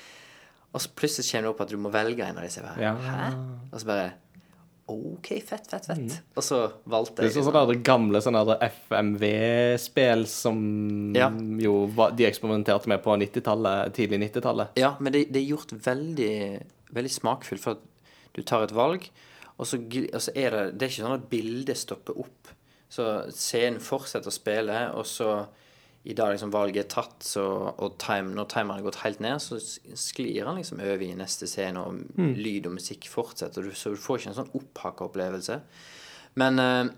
Og 0.74 0.82
så 0.84 0.92
plutselig 0.98 1.30
kommer 1.30 1.46
det 1.48 1.54
opp 1.54 1.64
at 1.64 1.72
du 1.72 1.78
må 1.80 1.94
velge 1.94 2.26
en 2.26 2.42
av 2.42 2.44
disse. 2.48 2.66
her. 2.66 2.82
Ja. 2.82 2.94
Hæ? 2.98 3.32
Og 3.72 3.80
så 3.80 3.88
bare 3.88 4.12
OK, 4.92 5.28
fett, 5.48 5.70
fett, 5.72 5.86
fett. 5.88 6.16
Og 6.36 6.44
så 6.44 6.58
valgte 6.92 7.24
jeg 7.24 7.30
Det 7.32 7.38
er 7.40 7.44
sånn 7.46 7.54
sånne 7.56 7.76
gamle 7.88 8.20
sånne 8.24 8.58
FMV-spill 8.68 10.26
som 10.28 10.58
Ja. 11.16 11.30
jo 11.64 11.88
de 12.16 12.26
eksperimenterte 12.28 12.88
med 12.92 13.02
på 13.04 13.16
90-tallet, 13.16 13.94
tidlig 13.96 14.20
90-tallet. 14.26 14.76
Ja, 14.76 14.96
men 15.00 15.14
det, 15.14 15.26
det 15.32 15.40
er 15.40 15.48
gjort 15.54 15.72
veldig, 15.72 16.34
veldig 16.92 17.12
smakfullt, 17.16 17.64
for 17.64 17.72
at 17.78 17.80
du 18.36 18.42
tar 18.44 18.64
et 18.68 18.76
valg, 18.76 19.08
og 19.58 19.68
så, 19.70 19.78
og 19.78 20.22
så 20.22 20.32
er 20.36 20.52
det 20.52 20.64
Det 20.80 20.86
er 20.88 20.92
ikke 20.92 21.06
sånn 21.06 21.20
at 21.20 21.30
bildet 21.30 21.78
stopper 21.78 22.20
opp. 22.20 22.52
Så 22.90 23.06
scenen 23.32 23.80
fortsetter 23.82 24.30
å 24.30 24.34
spille, 24.36 24.80
og 24.98 25.06
så 25.08 25.46
i 26.04 26.14
dag 26.14 26.34
liksom 26.34 26.52
valget 26.52 26.84
er 26.84 26.90
tatt, 26.92 27.22
så, 27.24 27.44
og 27.72 27.96
time, 28.02 28.34
når 28.36 28.50
timeren 28.52 28.82
har 28.82 28.88
gått 28.90 29.00
helt 29.06 29.22
ned, 29.24 29.40
så 29.40 29.60
sklir 29.60 30.50
han 30.50 30.60
liksom 30.60 30.82
over 30.84 31.06
i 31.06 31.14
neste 31.16 31.48
scene, 31.48 31.80
og 31.80 32.20
lyd 32.20 32.68
og 32.68 32.76
musikk 32.76 33.08
fortsetter, 33.12 33.70
så 33.72 33.94
du 33.94 34.02
får 34.04 34.20
ikke 34.20 34.34
en 34.34 34.40
sånn 34.42 34.52
opphakka 34.60 35.08
opplevelse. 35.08 35.62
Men 36.44 36.60
eh, 36.60 36.92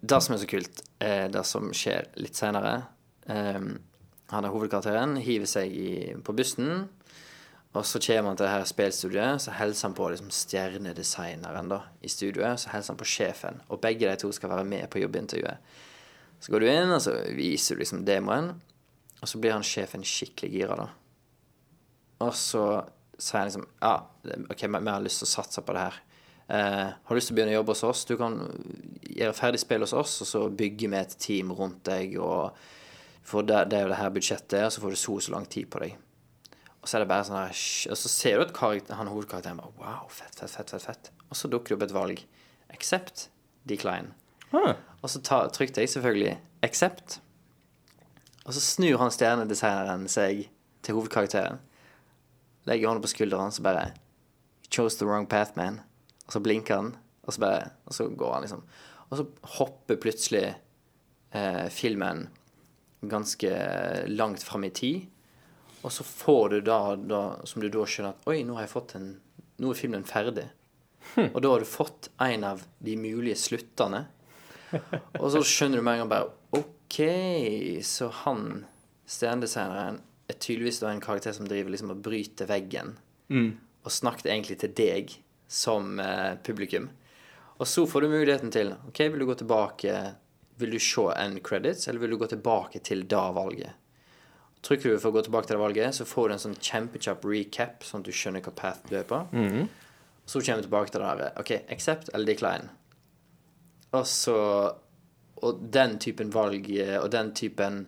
det 0.00 0.20
som 0.20 0.36
er 0.36 0.42
så 0.42 0.50
kult, 0.50 0.84
er 1.00 1.32
det 1.32 1.46
som 1.48 1.72
skjer 1.76 2.10
litt 2.20 2.36
senere. 2.36 2.76
Eh, 3.32 3.60
han 4.30 4.46
er 4.46 4.52
hovedkarakteren, 4.52 5.16
hiver 5.24 5.48
seg 5.48 5.72
i, 5.72 5.90
på 6.20 6.36
bussen, 6.36 6.84
og 7.70 7.86
så 7.86 8.00
kommer 8.02 8.32
han 8.32 8.38
til 8.38 8.44
det 8.44 8.54
her 8.58 8.66
spillstudioet, 8.66 9.42
så 9.46 9.54
hilser 9.56 9.88
han 9.88 9.96
på 9.96 10.08
liksom 10.10 10.32
stjernedesigneren 10.34 11.70
da, 11.70 11.84
i 12.02 12.10
studioet, 12.12 12.60
så 12.60 12.74
hilser 12.74 12.92
han 12.92 13.00
på 13.00 13.08
sjefen, 13.08 13.60
og 13.70 13.80
begge 13.80 14.04
de 14.10 14.20
to 14.20 14.32
skal 14.34 14.52
være 14.52 14.68
med 14.68 14.90
på 14.90 15.00
jobbintervjuet. 15.04 15.78
Så 16.40 16.52
går 16.52 16.64
du 16.64 16.70
inn, 16.70 16.94
og 16.94 17.02
så 17.04 17.14
viser 17.36 17.76
du 17.76 17.82
liksom 17.82 18.04
demoen, 18.08 18.54
og 19.20 19.28
så 19.28 19.40
blir 19.40 19.52
han 19.52 19.66
sjefen 19.66 20.04
skikkelig 20.06 20.52
gira, 20.54 20.78
da. 20.80 20.88
Og 22.24 22.32
så 22.36 22.64
sier 23.20 23.42
han 23.42 23.48
liksom 23.50 23.66
Ja, 23.80 23.94
OK, 24.52 24.64
vi 24.64 24.92
har 24.92 25.04
lyst 25.04 25.22
til 25.22 25.28
å 25.28 25.34
satse 25.34 25.64
på 25.64 25.76
det 25.76 25.84
her. 25.84 26.00
Eh, 26.50 26.86
har 26.96 27.14
du 27.14 27.18
lyst 27.18 27.30
til 27.30 27.36
å 27.36 27.38
begynne 27.38 27.54
å 27.54 27.60
jobbe 27.60 27.76
hos 27.76 27.86
oss? 27.86 28.04
Du 28.08 28.16
kan 28.20 28.38
gjøre 29.06 29.36
ferdig 29.36 29.60
spill 29.62 29.84
hos 29.84 29.96
oss, 29.96 30.16
og 30.24 30.30
så 30.30 30.44
bygger 30.48 30.92
vi 30.92 30.98
et 31.00 31.16
team 31.22 31.52
rundt 31.56 31.84
deg, 31.86 32.16
og 32.18 32.56
for 33.30 33.46
det, 33.46 33.66
det 33.70 33.84
jo 33.84 33.90
det 33.92 34.00
her 34.00 34.14
budsjettet, 34.14 34.62
og 34.64 34.72
så 34.74 34.82
får 34.82 34.96
du 34.96 35.00
så 35.00 35.16
og 35.18 35.26
så 35.26 35.34
lang 35.36 35.46
tid 35.52 35.68
på 35.70 35.84
deg. 35.84 35.98
Og 36.80 36.88
så 36.88 36.96
er 36.96 37.04
det 37.04 37.10
bare 37.10 37.26
sånn 37.28 37.36
her 37.36 37.58
Og 37.92 37.98
så 38.00 38.08
ser 38.08 38.38
du 38.38 38.46
at 38.46 38.54
karakter, 38.56 38.96
han 38.96 39.10
hovedkarakteren 39.12 39.58
bare 39.60 39.74
Wow, 39.76 40.06
fett, 40.08 40.32
fett, 40.32 40.48
fett, 40.48 40.72
fett, 40.72 40.86
fett. 40.86 41.10
Og 41.28 41.36
så 41.36 41.50
dukker 41.52 41.74
det 41.74 41.76
opp 41.76 41.84
et 41.84 41.92
valg. 41.92 42.22
Accept, 42.72 43.26
decline. 43.68 44.14
Huh. 44.50 44.74
Og 45.00 45.10
så 45.10 45.22
ta, 45.24 45.44
trykte 45.54 45.82
jeg 45.82 45.92
selvfølgelig 45.94 46.36
accept. 46.66 47.20
Og 48.44 48.54
så 48.56 48.62
snur 48.64 48.98
han 49.00 49.12
stjernedesigneren 49.14 50.08
seg 50.10 50.46
til 50.84 50.96
hovedkarakteren. 50.96 51.60
Legger 52.68 52.90
hånda 52.90 53.04
på 53.04 53.12
skulderen, 53.12 53.52
så 53.52 53.64
bare 53.64 53.92
chose 54.70 54.98
the 54.98 55.06
wrong 55.06 55.26
path, 55.26 55.56
man. 55.56 55.80
Og 56.26 56.34
så 56.34 56.42
blinker 56.42 56.76
han, 56.76 56.92
og 57.26 57.34
så 57.34 57.40
bare 57.40 57.70
Og 57.86 57.94
så 57.94 58.08
går 58.08 58.34
han, 58.34 58.42
liksom. 58.42 58.62
Og 59.10 59.18
så 59.18 59.26
hopper 59.58 59.96
plutselig 59.96 60.54
eh, 61.32 61.68
filmen 61.68 62.28
ganske 63.00 63.50
langt 64.06 64.42
fram 64.42 64.64
i 64.64 64.70
tid. 64.70 65.06
Og 65.82 65.92
så 65.92 66.04
får 66.04 66.48
du 66.48 66.60
da, 66.60 66.96
da 66.96 67.20
Som 67.44 67.62
du 67.62 67.68
da 67.72 67.86
skjønner 67.88 68.12
at 68.12 68.26
Oi, 68.28 68.42
nå 68.44 68.58
har 68.58 68.66
jeg 68.66 68.74
fått 68.74 68.94
en 68.98 69.14
Nå 69.60 69.70
er 69.72 69.78
filmen 69.78 70.04
ferdig. 70.04 70.46
Og 71.34 71.40
da 71.42 71.50
har 71.52 71.60
du 71.60 71.68
fått 71.68 72.10
en 72.20 72.44
av 72.44 72.62
de 72.80 72.94
mulige 72.96 73.36
sluttene. 73.36 74.06
Og 75.20 75.30
så 75.34 75.42
skjønner 75.46 75.80
du 75.80 75.86
med 75.86 75.98
en 75.98 76.04
gang 76.04 76.12
bare 76.12 76.60
OK, 76.60 77.00
så 77.86 78.10
han 78.24 78.64
stjernedesigneren 79.10 80.00
er 80.30 80.38
tydeligvis 80.38 80.80
da 80.82 80.92
en 80.92 81.02
karakter 81.02 81.34
som 81.34 81.48
driver 81.50 81.72
liksom 81.74 81.92
og 81.94 82.02
bryter 82.04 82.48
veggen. 82.50 82.96
Og 83.84 83.94
snakket 83.94 84.30
egentlig 84.30 84.58
til 84.62 84.74
deg 84.76 85.14
som 85.50 85.98
eh, 86.02 86.36
publikum. 86.46 86.88
Og 87.60 87.68
så 87.68 87.84
får 87.86 88.06
du 88.06 88.12
muligheten 88.12 88.52
til 88.54 88.72
OK, 88.88 89.02
vil 89.02 89.20
du 89.20 89.26
gå 89.28 89.36
tilbake 89.42 89.94
Vil 90.60 90.74
du 90.76 90.78
se 90.80 91.06
end 91.16 91.40
credits, 91.44 91.88
eller 91.88 92.00
vil 92.00 92.10
du 92.10 92.18
gå 92.20 92.26
tilbake 92.28 92.82
til 92.84 93.06
da-valget? 93.08 93.72
Trykker 94.60 94.92
du 94.92 94.98
for 95.00 95.08
å 95.08 95.14
gå 95.16 95.22
tilbake 95.24 95.48
til 95.48 95.56
det 95.56 95.62
valget, 95.62 95.94
så 95.96 96.04
får 96.04 96.26
du 96.28 96.34
en 96.34 96.42
sånn 96.42 96.56
kjempekjapp 96.60 97.22
recap, 97.24 97.86
sånn 97.86 98.02
at 98.02 98.10
du 98.10 98.12
skjønner 98.12 98.44
hva 98.44 98.52
path 98.58 98.82
du 98.90 98.98
er 98.98 99.06
på. 99.08 99.22
Så 100.28 100.42
kommer 100.44 100.60
vi 100.60 100.66
tilbake 100.68 100.92
til 100.92 101.00
det 101.00 101.08
her 101.08 101.40
OK, 101.40 101.52
accept 101.72 102.10
eller 102.12 102.28
decline. 102.28 102.68
Og 103.96 104.06
så 104.06 104.38
Og 105.40 105.60
den 105.72 105.98
typen 105.98 106.32
valg 106.34 106.66
eh, 106.76 106.98
og 107.00 107.10
den 107.12 107.32
typen 107.34 107.86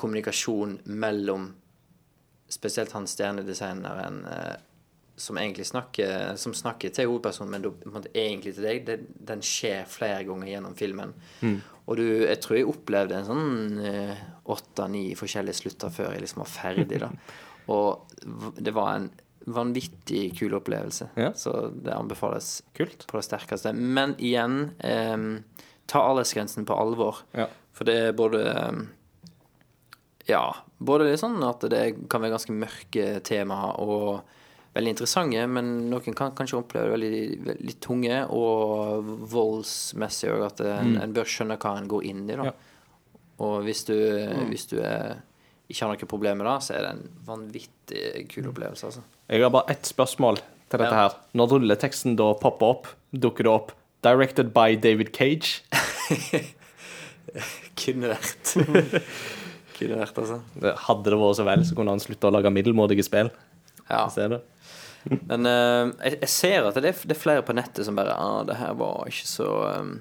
kommunikasjon 0.00 0.78
mellom 0.84 1.54
spesielt 2.50 2.92
han 2.92 3.06
stjernedesigneren 3.08 4.18
eh, 4.28 4.58
som 5.16 5.38
egentlig 5.40 5.66
snakker 5.68 6.36
Som 6.36 6.54
snakker 6.56 6.92
til 6.92 7.08
hovedpersonen, 7.08 7.50
men 7.50 7.62
da 8.04 8.12
egentlig 8.14 8.54
til 8.56 8.68
deg, 8.68 8.84
det, 8.86 8.98
den 9.28 9.42
skjer 9.44 9.88
flere 9.88 10.24
ganger 10.28 10.48
gjennom 10.48 10.76
filmen. 10.76 11.12
Og 11.86 11.96
du, 11.98 12.04
jeg 12.24 12.40
tror 12.40 12.56
jeg 12.56 12.68
opplevde 12.70 13.18
en 13.18 13.28
sånn 13.28 13.82
åtte-ni 14.48 15.02
forskjellige 15.20 15.58
slutter 15.58 15.92
før 15.92 16.14
jeg 16.14 16.24
liksom 16.24 16.44
var 16.44 16.52
ferdig, 16.54 17.02
da. 17.02 17.10
Og 17.76 18.56
det 18.56 18.72
var 18.74 18.94
en 18.96 19.10
vanvittig 19.46 20.34
kul 20.38 20.54
opplevelse. 20.58 21.08
Ja. 21.16 21.30
Så 21.34 21.70
det 21.72 21.94
anbefales 21.94 22.62
Kult. 22.76 23.06
på 23.08 23.16
det 23.18 23.24
sterkeste. 23.24 23.72
Men 23.72 24.14
igjen, 24.18 24.70
em, 24.84 25.44
ta 25.86 26.02
aldersgrensen 26.10 26.66
på 26.68 26.76
alvor. 26.76 27.22
Ja. 27.32 27.46
For 27.72 27.84
det 27.88 27.96
er 28.08 28.12
både 28.12 28.42
Ja, 30.28 30.54
både 30.78 31.08
litt 31.08 31.18
sånn 31.22 31.40
at 31.42 31.64
det 31.72 32.08
kan 32.12 32.22
være 32.22 32.36
ganske 32.36 32.54
mørke 32.54 33.06
temaer 33.26 33.80
og 33.82 34.20
veldig 34.76 34.92
interessante, 34.92 35.46
men 35.50 35.90
noen 35.90 36.14
kan 36.14 36.30
kanskje 36.36 36.60
oppleve 36.60 36.86
det 36.86 36.92
veldig, 36.94 37.46
veldig 37.48 37.74
tunge 37.82 38.18
og 38.30 39.08
voldsmessig 39.32 40.30
òg, 40.30 40.44
at 40.46 40.60
en, 40.68 40.92
en 41.02 41.14
bør 41.16 41.26
skjønne 41.26 41.56
hva 41.58 41.72
en 41.80 41.88
går 41.90 42.06
inn 42.12 42.22
i, 42.28 42.36
da. 42.38 42.52
Ja. 42.52 42.52
Og 43.40 43.64
hvis 43.64 43.82
du, 43.88 43.96
hvis 44.52 44.68
du 44.70 44.76
er, 44.84 45.22
ikke 45.70 45.86
har 45.86 45.92
noe 45.94 46.10
problem 46.10 46.40
med 46.42 46.48
det, 46.50 46.56
så 46.66 46.74
er 46.76 46.86
det 46.86 46.92
en 46.96 47.04
vanvittig 47.26 48.24
kul 48.32 48.48
opplevelse, 48.50 48.90
altså. 48.90 49.04
Jeg 49.30 49.44
har 49.44 49.52
bare 49.54 49.70
ett 49.72 49.86
spørsmål 49.88 50.40
til 50.42 50.78
dette 50.82 50.90
Ja. 50.90 51.04
her. 51.08 51.18
Når 51.34 51.52
rulleteksten 51.54 52.16
da 52.18 52.32
popper 52.34 52.66
opp, 52.74 52.86
dukker 53.12 53.46
det 53.46 53.52
opp 53.52 53.72
'Directed 54.02 54.52
by 54.54 54.76
David 54.80 55.12
Cage'. 55.12 55.60
Kunne 57.80 58.10
vært. 58.14 58.54
Kunne 59.78 59.98
vært, 60.00 60.18
altså. 60.20 60.40
Hadde 60.86 61.10
det 61.12 61.18
vært 61.20 61.38
så 61.38 61.46
vel, 61.46 61.64
så 61.64 61.76
kunne 61.76 61.94
han 61.94 62.02
slutta 62.02 62.28
å 62.28 62.34
lage 62.34 62.52
middelmådige 62.52 63.04
spill. 63.06 63.30
Ja. 63.90 64.04
Men 65.26 65.46
uh, 65.48 65.88
jeg, 66.04 66.18
jeg 66.20 66.28
ser 66.28 66.66
at 66.68 66.76
det 66.76 66.90
er, 66.92 66.98
det 67.08 67.16
er 67.16 67.20
flere 67.20 67.44
på 67.46 67.54
nettet 67.56 67.86
som 67.86 67.96
bare 67.96 68.12
ah, 68.20 68.42
det 68.44 68.58
her 68.60 68.74
var 68.76 69.08
ikke 69.08 69.28
så 69.30 69.46
um, 69.80 69.94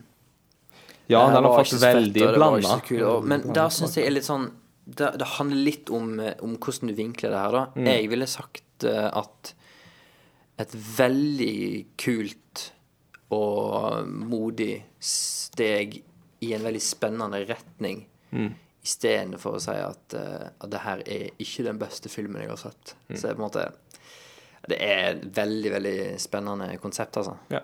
Ja, 1.08 1.22
den 1.32 1.48
har 1.48 1.56
fått 1.64 1.80
veldig 1.80 2.26
blanda. 2.36 2.80
Men 3.24 3.48
da 3.56 3.70
syns 3.74 3.96
jeg 3.98 4.10
er 4.10 4.18
litt 4.18 4.28
sånn 4.28 4.50
Det, 4.90 5.12
det 5.22 5.28
handler 5.38 5.66
litt 5.68 5.90
om, 5.94 6.14
eh, 6.24 6.36
om 6.46 6.56
hvordan 6.58 6.90
du 6.92 6.96
vinkler 6.98 7.34
det 7.34 7.42
her, 7.44 7.56
da. 7.56 7.64
Mm. 7.76 7.90
Jeg 7.92 8.10
ville 8.14 8.28
sagt 8.30 8.86
eh, 8.90 9.08
at 9.08 9.54
et 10.60 10.74
veldig 10.76 11.58
kult 12.02 12.66
og 13.36 14.08
modig 14.10 14.74
steg 15.06 16.00
i 16.44 16.54
en 16.56 16.66
veldig 16.66 16.82
spennende 16.84 17.44
retning. 17.50 18.02
Mm. 18.32 18.50
Istedenfor 18.86 19.58
å 19.58 19.62
si 19.64 19.76
at, 19.76 20.16
eh, 20.18 20.48
at 20.50 20.72
det 20.74 20.82
her 20.86 21.04
er 21.06 21.28
ikke 21.44 21.68
den 21.68 21.80
beste 21.82 22.12
filmen 22.12 22.42
jeg 22.42 22.52
har 22.54 22.62
sett. 22.64 22.96
Mm. 23.10 23.16
Så 23.16 23.22
det 23.22 23.30
er 23.32 23.38
på 23.38 23.44
en 23.44 23.48
måte 23.48 23.68
Det 24.70 24.78
er 24.84 25.06
et 25.14 25.22
veldig, 25.34 25.70
veldig 25.72 26.00
spennende 26.22 26.74
konsept, 26.84 27.18
altså. 27.18 27.38
Ja. 27.50 27.62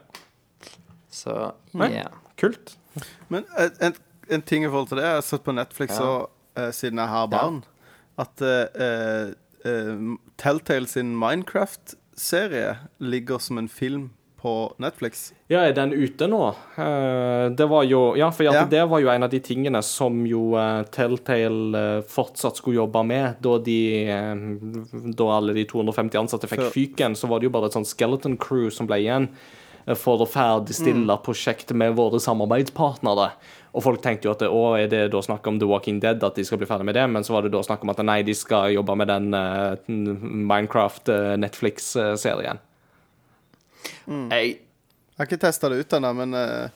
Så 1.11 1.33
Nei. 1.77 1.91
yeah. 1.97 2.13
Kult. 2.39 2.77
Men 3.29 3.45
en, 3.59 3.75
en, 3.83 3.97
en 4.29 4.41
ting 4.47 4.63
i 4.65 4.69
forhold 4.71 4.89
til 4.89 4.99
det 4.99 5.05
Jeg 5.05 5.17
har 5.19 5.25
sett 5.27 5.43
på 5.43 5.53
Netflix 5.55 5.99
Ja. 5.99 6.07
og, 6.07 6.31
eh, 6.57 6.71
siden 6.71 7.01
jeg 7.01 7.11
har 7.11 7.31
barn, 7.31 7.63
at 8.17 8.41
uh, 8.41 9.31
uh, 9.65 10.17
Telltale 10.39 10.87
sin 10.87 11.15
Minecraft-serie 11.19 12.77
ligger 13.03 13.41
som 13.43 13.57
en 13.59 13.67
film 13.67 14.11
på 14.39 14.53
Netflix. 14.77 15.33
Ja, 15.49 15.63
er 15.65 15.73
den 15.73 15.91
ute 15.91 16.27
nå? 16.29 16.39
Det 17.57 17.65
var 17.65 17.83
jo 17.89 18.13
Ja, 18.15 18.27
for 18.29 18.45
Ja. 18.45 18.65
det 18.69 18.83
var 18.91 19.01
jo 19.01 19.09
en 19.09 19.23
av 19.25 19.31
de 19.31 19.39
tingene 19.39 19.81
som 19.83 20.19
jo 20.29 20.53
Telltale 20.93 22.03
fortsatt 22.05 22.59
skulle 22.61 22.77
jobbe 22.77 23.01
med. 23.03 23.41
Da 23.41 23.57
de 23.57 24.05
Da 25.17 25.31
alle 25.33 25.53
de 25.57 25.65
250 25.65 26.17
ansatte 26.19 26.47
fikk 26.47 26.69
fyken, 26.71 27.15
så 27.17 27.27
var 27.27 27.39
det 27.39 27.49
jo 27.49 27.55
bare 27.57 27.71
et 27.71 27.73
sånn 27.73 27.89
skeleton 27.89 28.37
crew 28.37 28.69
som 28.69 28.85
ble 28.85 29.01
igjen 29.01 29.29
for 29.93 30.21
å 30.21 30.25
ferdigstille 30.29 31.13
prosjektet 31.25 31.75
med 31.77 31.95
våre 31.97 32.17
samarbeidspartnere. 32.21 33.31
Og 33.75 33.83
folk 33.83 33.99
tenkte 34.03 34.29
jo 34.29 34.31
at 34.31 34.43
å, 34.47 34.61
er 34.79 34.87
det 34.87 35.01
da 35.11 35.19
snakk 35.25 35.47
om 35.51 35.57
The 35.59 35.67
Walking 35.67 35.97
Dead, 36.03 36.21
at 36.23 36.37
de 36.39 36.45
skal 36.47 36.61
bli 36.61 36.67
ferdig 36.69 36.85
med 36.87 36.95
det? 36.95 37.03
Men 37.11 37.25
så 37.27 37.35
var 37.35 37.43
det 37.43 37.51
da 37.51 37.59
snakk 37.65 37.83
om 37.83 37.91
at 37.91 37.99
nei, 38.07 38.21
de 38.23 38.31
skal 38.37 38.71
jobbe 38.71 38.95
med 39.01 39.09
den 39.11 39.35
uh, 39.35 39.75
Minecraft 39.91 41.11
eh, 41.11 41.33
Netflix-serien. 41.43 42.61
Jeg 44.07 44.55
Jeg 45.15 45.19
har 45.23 45.27
ikke 45.29 45.39
testa 45.45 45.69
det 45.71 45.77
ut 45.85 45.93
ennå, 45.95 46.09
men 46.17 46.33
uh, 46.35 46.67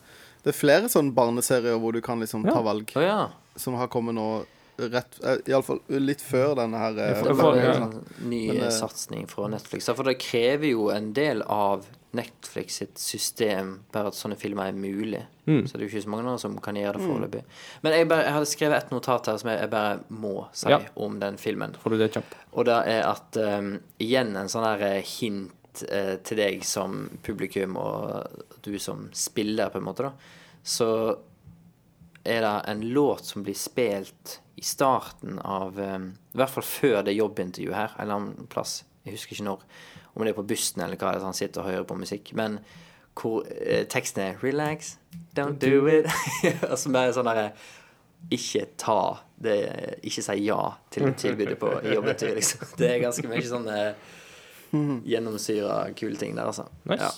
det 0.46 0.54
er 0.54 0.56
flere 0.56 0.88
sånne 0.92 1.12
barneserier 1.16 1.76
hvor 1.82 1.92
du 1.96 2.00
kan 2.04 2.20
liksom 2.24 2.46
ta 2.48 2.62
valg, 2.64 2.92
ja. 2.96 3.26
som 3.60 3.76
har 3.76 3.90
kommet 3.92 4.16
nå 4.16 4.28
rett 4.80 5.18
alle 5.28 5.42
Iallfall 5.52 5.82
litt 6.00 6.22
før 6.24 6.54
denne 6.56 6.80
her 6.80 7.00
eh, 7.04 7.16
for- 7.20 7.36
for- 7.36 7.58
ja. 7.60 7.90
ny 8.24 8.46
Men, 8.48 8.62
eh, 8.64 8.72
satsing 8.72 9.26
fra 9.28 9.50
Netflix. 9.52 9.90
For 9.92 10.08
det 10.08 10.16
krever 10.24 10.70
jo 10.72 10.86
en 10.96 11.10
del 11.14 11.42
av 11.44 11.84
Netflix 12.18 12.80
sitt 12.80 12.98
system 12.98 13.76
bare 13.94 14.10
at 14.10 14.18
sånne 14.18 14.38
filmer 14.40 14.72
er 14.72 14.78
mulig. 14.78 15.22
Mm. 15.46 15.68
Så 15.68 15.78
det 15.78 15.84
er 15.84 15.86
jo 15.86 15.90
ikke 15.92 16.02
så 16.08 16.10
mange 16.10 16.26
andre 16.26 16.42
som 16.42 16.56
kan 16.66 16.78
gjøre 16.80 16.98
det 16.98 17.06
foreløpig. 17.06 17.44
Men 17.86 17.94
jeg, 17.94 18.08
bare, 18.10 18.26
jeg 18.26 18.34
hadde 18.34 18.50
skrevet 18.50 18.78
et 18.84 18.92
notat 18.96 19.30
her 19.30 19.38
som 19.42 19.52
jeg, 19.52 19.60
jeg 19.62 19.72
bare 19.76 20.00
må 20.10 20.34
si 20.58 20.72
Ja. 20.74 20.80
om 20.96 21.20
den 21.22 21.38
filmen. 21.38 21.76
Får 21.84 21.94
du 21.94 21.98
det 22.02 22.12
kjapt? 22.16 22.36
Og 22.58 22.66
det 22.66 22.80
er 22.96 23.06
at 23.06 23.38
um, 23.38 23.76
igjen 24.02 24.34
en 24.42 24.50
sånn 24.50 24.66
her 24.66 24.82
eh, 24.90 25.06
hint 25.06 25.84
uh, 25.86 26.16
til 26.26 26.42
deg 26.42 26.66
som 26.66 27.04
publikum 27.26 27.78
og 27.78 28.42
du 28.66 28.74
som 28.82 29.06
spiller, 29.14 29.70
på 29.70 29.78
en 29.78 29.86
måte, 29.86 30.10
da. 30.10 30.14
Så 30.66 30.90
er 32.26 32.42
det 32.42 32.56
en 32.74 32.82
låt 32.90 33.26
som 33.26 33.46
blir 33.46 33.56
spilt 33.58 34.40
i 34.60 34.66
starten 34.66 35.38
av 35.40 35.78
um, 35.80 36.10
I 36.34 36.42
hvert 36.42 36.58
fall 36.58 36.66
før 36.68 37.04
det 37.06 37.14
jobbintervjuet 37.16 37.78
her, 37.78 37.94
en 37.96 38.04
eller 38.04 38.18
annen 38.18 38.50
plass. 38.52 38.80
Jeg 39.06 39.16
husker 39.16 39.38
ikke 39.38 39.48
når. 39.48 39.62
Om 40.20 40.28
det 40.28 40.34
er 40.34 40.38
på 40.42 40.48
bussen 40.50 40.84
eller 40.84 41.00
hva 41.00 41.14
det 41.14 41.22
er, 41.22 41.24
så 41.24 41.32
han 41.32 41.38
sitter 41.38 41.64
og 41.64 41.72
hører 41.72 41.88
på 41.88 41.96
musikk. 41.96 42.34
Men 42.36 42.60
hvor 43.16 43.46
eh, 43.48 43.86
teksten 43.88 44.22
er 44.22 44.40
'Relax, 44.44 44.98
don't 45.38 45.60
do 45.60 45.88
it'. 45.88 46.12
og 46.72 46.76
så 46.80 46.92
bare 46.92 47.16
sånn 47.16 47.28
derre 47.30 47.52
ikke 48.32 48.66
ta 48.76 49.24
det 49.40 49.56
Ikke 50.04 50.22
si 50.22 50.34
ja 50.44 50.74
til 50.92 51.14
tilbudet 51.14 51.56
tilbud 51.56 51.56
på 51.62 51.70
jobbetur, 51.96 52.34
liksom. 52.36 52.68
Det 52.78 52.90
er 52.92 53.00
ganske 53.00 53.28
mye 53.32 53.46
sånn 53.48 53.70
eh, 53.72 53.94
gjennomsyra 55.08 55.94
kule 55.96 56.20
ting 56.20 56.36
der, 56.36 56.52
altså. 56.52 56.68
Nice. 56.84 57.08
Ja. 57.08 57.12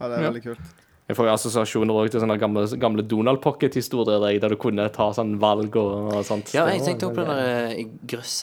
Ja, 0.00 0.08
det 0.08 0.16
er 0.16 0.24
veldig 0.30 0.42
kult. 0.48 0.83
Jeg 1.04 1.18
får 1.18 1.26
jo 1.28 1.32
assosiasjoner 1.34 1.98
også 2.00 2.14
til 2.14 2.22
sånne 2.22 2.34
gamle, 2.40 2.62
gamle 2.80 3.02
Donald 3.04 3.42
Pocket-historier 3.44 4.22
der, 4.22 4.38
der 4.40 4.54
du 4.54 4.56
kunne 4.60 4.86
ta 4.88 5.10
sånn 5.12 5.34
valg 5.42 5.74
og, 5.76 6.14
og 6.16 6.22
sånt. 6.24 6.54
ja, 6.56 6.62
jeg 6.72 6.80
tenkte 6.80 7.10
også 7.10 7.18
på 7.18 7.26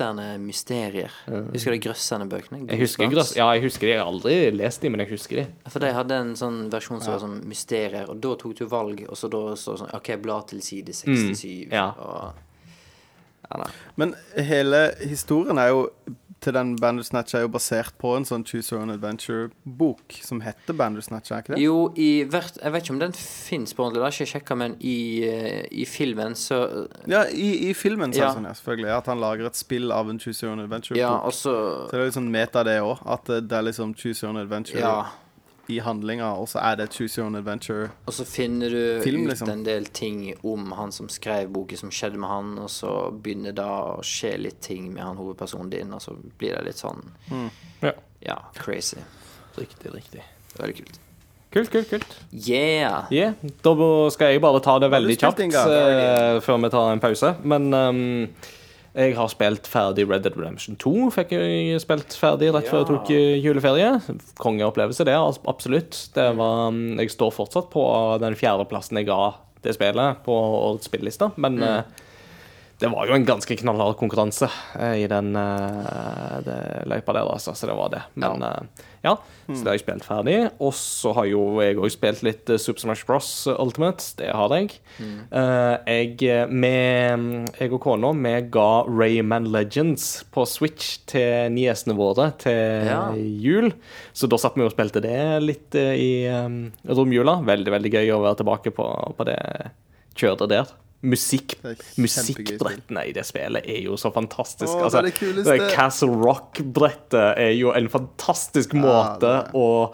den 0.04 0.20
eh, 0.22 0.36
mysterier. 0.44 1.16
Husker 1.26 1.74
du 1.74 1.78
de 1.80 1.82
Grøsserne-bøkene? 1.88 2.60
Jeg 2.70 2.84
husker 2.84 3.10
grøss, 3.10 3.34
Ja, 3.40 3.48
jeg 3.58 3.66
husker 3.66 3.88
de. 3.88 3.96
Jeg 3.96 4.04
har 4.04 4.12
aldri 4.14 4.36
lest 4.54 4.86
de, 4.86 4.94
men 4.94 5.02
jeg 5.02 5.10
husker 5.16 5.42
de. 5.42 5.48
For 5.74 5.82
de 5.82 5.90
hadde 5.98 6.22
en 6.22 6.36
sånn 6.38 6.62
versjon 6.70 7.02
som 7.02 7.16
var 7.16 7.26
sånn 7.26 7.42
mysterier, 7.50 8.06
og 8.14 8.22
da 8.22 8.36
tok 8.46 8.54
du 8.62 8.64
valg, 8.70 9.02
og 9.10 9.18
så 9.18 9.32
da 9.34 9.42
så 9.58 9.80
sånn 9.82 9.98
OK, 9.98 10.14
bla 10.22 10.38
til 10.54 10.62
side 10.62 10.94
67, 11.02 11.74
ja. 11.74 11.90
og 11.98 12.48
Ja. 13.52 13.66
Men 14.00 14.14
hele 14.38 14.94
historien 15.02 15.58
er 15.60 15.74
jo 15.74 15.80
til 16.42 16.54
den 16.54 16.72
Bandersnatch 16.82 17.36
er 17.38 17.44
jo 17.46 17.50
basert 17.54 17.94
på 18.02 18.16
en 18.18 18.26
sånn 18.26 18.44
Choose 18.50 18.72
Your 18.74 18.82
Own 18.82 18.90
Adventure-bok 18.96 20.16
som 20.26 20.42
heter 20.42 20.74
Bandersnatch, 20.74 21.30
er 21.32 21.44
ikke 21.44 21.54
det? 21.56 21.62
Jo, 21.62 21.76
i 21.96 22.24
hvert 22.26 22.58
Jeg 22.62 22.74
vet 22.74 22.84
ikke 22.88 22.94
om 22.96 23.00
den 23.04 23.14
fins 23.14 23.74
på 23.78 23.84
ordentlig, 23.86 24.02
det 24.02 24.08
har 24.08 24.16
jeg 24.16 24.26
ikke 24.28 24.34
sjekka, 24.34 24.58
men 24.58 24.76
i, 24.82 25.24
eh, 25.28 25.68
i 25.72 25.86
filmen 25.86 26.34
så 26.34 26.88
Ja, 27.08 27.24
i, 27.30 27.70
i 27.70 27.74
filmen, 27.78 28.12
Ja. 28.18 28.34
sånn, 28.34 28.46
ja, 28.50 28.54
selvfølgelig. 28.58 28.90
At 28.98 29.06
han 29.06 29.20
lager 29.22 29.46
et 29.46 29.56
spill 29.56 29.92
av 29.92 30.10
en 30.10 30.20
Choose 30.20 30.42
Your 30.44 30.54
Own 30.54 30.66
Adventure-bok. 30.66 30.98
Ja, 30.98 31.22
så 31.30 31.88
Så 31.88 31.92
det 31.92 32.00
er 32.00 32.06
litt 32.06 32.18
sånn 32.18 32.32
meta, 32.32 32.64
det 32.64 32.80
òg. 32.82 33.00
At 33.06 33.26
det 33.26 33.52
er 33.52 33.62
liksom 33.70 33.94
Choose 33.96 34.24
Your 34.24 34.34
Own 34.34 34.42
Adventure 34.42 34.80
Ja. 34.80 35.06
I 35.72 35.80
handlinga, 35.84 36.34
og 36.38 36.50
så 36.52 36.62
er 36.62 36.78
det 36.82 36.90
Choose 36.94 37.20
Your 37.20 37.28
Own 37.30 37.38
Adventure. 37.40 37.90
Og 38.06 38.14
så 38.14 38.26
finner 38.28 38.70
du 38.74 39.02
Film, 39.04 39.26
ut 39.26 39.34
liksom. 39.34 39.50
en 39.54 39.64
del 39.68 39.86
ting 39.86 40.24
om 40.44 40.72
han 40.78 40.92
som 40.92 41.10
skrev 41.10 41.50
boken, 41.54 41.78
som 41.86 41.94
skjedde 41.94 42.22
med 42.22 42.30
han, 42.30 42.54
og 42.62 42.70
så 42.70 42.94
begynner 43.12 43.56
da 43.58 43.70
å 43.98 44.02
skje 44.06 44.36
litt 44.38 44.62
ting 44.62 44.92
med 44.94 45.04
han 45.04 45.20
hovedpersonen 45.20 45.72
din, 45.74 45.94
og 45.94 46.04
så 46.04 46.16
blir 46.38 46.58
det 46.58 46.66
litt 46.72 46.82
sånn 46.82 47.06
Ja. 47.82 47.96
Ja, 48.22 48.38
crazy. 48.54 49.02
Riktig, 49.58 49.94
riktig. 49.96 50.22
Veldig 50.60 50.76
kult. 50.84 51.00
Kult, 51.52 51.72
kult, 51.72 51.90
kult. 51.90 52.14
Yeah. 52.32 53.08
Yeah. 53.12 53.34
Da 53.66 53.74
skal 54.14 54.32
jeg 54.32 54.42
bare 54.44 54.62
ta 54.64 54.78
det 54.80 54.88
veldig 54.94 55.18
kjapt 55.20 55.42
eh, 55.44 56.38
før 56.46 56.62
vi 56.64 56.70
tar 56.72 56.94
en 56.94 57.02
pause. 57.04 57.34
Men 57.44 57.66
ehm, 57.76 58.30
jeg 58.96 59.16
har 59.16 59.30
spilt 59.32 59.68
ferdig 59.72 60.04
Red 60.10 60.26
Dead 60.26 60.36
Redemption 60.36 60.76
2. 60.82 60.92
Fikk 61.16 61.32
jeg 61.38 61.80
spilt 61.84 62.16
ferdig 62.20 62.50
rett 62.56 62.68
før 62.68 62.82
jeg 62.84 62.90
tok 62.90 63.12
eh, 63.16 63.38
juleferie. 63.40 63.94
Kongeopplevelse, 64.42 65.06
det. 65.08 65.16
Absolutt. 65.48 65.96
Det 66.16 66.28
var, 66.36 66.70
mm, 66.76 67.00
jeg 67.00 67.14
står 67.14 67.32
fortsatt 67.38 67.70
på 67.72 67.86
den 68.24 68.36
fjerdeplassen 68.36 69.00
jeg 69.00 69.08
ga 69.08 69.22
det 69.64 69.76
spillet 69.78 70.24
på 70.26 70.34
årets 70.36 70.90
spilleliste, 70.90 71.32
men 71.38 71.60
Mm. 71.62 71.84
Eh, 72.82 72.86
det 72.86 72.90
var 72.90 73.06
jo 73.10 73.14
en 73.14 73.26
ganske 73.28 73.56
knallhard 73.62 73.98
konkurranse 74.00 74.50
eh, 74.80 75.04
i 75.04 75.08
den 75.12 75.36
eh, 75.38 76.40
det 76.46 76.56
løypa 76.90 77.14
der, 77.14 77.30
altså. 77.30 77.54
Så 77.56 77.70
det 77.70 77.76
var 77.78 77.92
det. 77.94 78.02
Men 78.16 78.42
ja, 78.42 78.56
ja 79.06 79.14
så 79.52 79.58
det 79.66 79.68
har 79.68 79.76
jeg 79.76 79.84
spilt 79.84 80.06
ferdig. 80.08 80.36
Og 80.64 80.74
så 80.78 81.12
har 81.18 81.26
jo 81.28 81.42
jeg 81.62 81.78
òg 81.78 81.92
spilt 81.94 82.22
litt 82.26 82.50
eh, 82.50 82.60
Super 82.62 82.86
Smash 82.86 83.06
Bros. 83.08 83.30
Ultimate. 83.52 84.06
Det 84.18 84.30
har 84.34 84.54
jeg. 84.56 84.78
Eh, 85.02 85.76
jeg 85.92 86.50
med 86.50 87.52
Jeg 87.60 87.74
og 87.76 87.82
kona 87.84 88.14
vi 88.18 88.34
ga 88.54 88.68
Rayman 88.88 89.50
Legends 89.54 90.24
på 90.34 90.46
Switch 90.50 91.00
til 91.12 91.52
niesene 91.54 91.96
våre 91.98 92.32
til 92.42 92.88
Ja. 92.88 93.02
jul. 93.16 93.74
Så 94.14 94.30
da 94.32 94.40
satt 94.42 94.58
vi 94.58 94.66
og 94.66 94.74
spilte 94.74 95.04
det 95.04 95.18
litt 95.44 95.76
eh, 95.76 95.94
i 95.96 96.12
romjula. 96.88 97.42
Veldig, 97.46 97.72
veldig 97.78 97.94
gøy 97.94 98.14
å 98.16 98.24
være 98.26 98.42
tilbake 98.42 98.74
på, 98.76 98.88
på 99.18 99.28
det 99.28 99.40
kjøret 100.18 100.50
der. 100.52 100.72
Musikk, 101.02 101.56
musikkbrettene 101.98 103.08
i 103.10 103.14
det 103.16 103.24
spillet 103.26 103.66
er 103.66 103.80
jo 103.88 103.96
så 103.98 104.12
fantastisk. 104.14 104.70
Å, 104.70 104.86
det 104.86 105.00
er 105.00 105.08
altså, 105.10 105.32
det 105.42 105.42
er 105.56 105.62
det 105.64 105.70
Castle 105.74 106.14
Rock-brettet 106.22 107.42
er 107.42 107.56
jo 107.58 107.74
en 107.74 107.90
fantastisk 107.90 108.76
måte 108.78 109.32
er 109.32 109.50
det. 109.50 109.58
å 109.58 109.94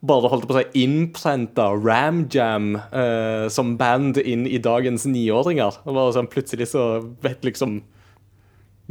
bare 0.00 0.30
holdt 0.32 0.46
på 0.48 0.56
å 0.56 0.62
si 0.62 0.84
innprenta 0.86 1.68
Ram 1.76 2.22
Jam 2.32 2.72
eh, 2.78 3.46
som 3.52 3.74
band 3.80 4.16
inn 4.22 4.46
i 4.48 4.56
dagens 4.62 5.04
niåringer. 5.04 5.82
Sånn, 5.84 6.30
plutselig 6.32 6.70
så 6.72 6.86
vet 7.20 7.44
liksom 7.44 7.82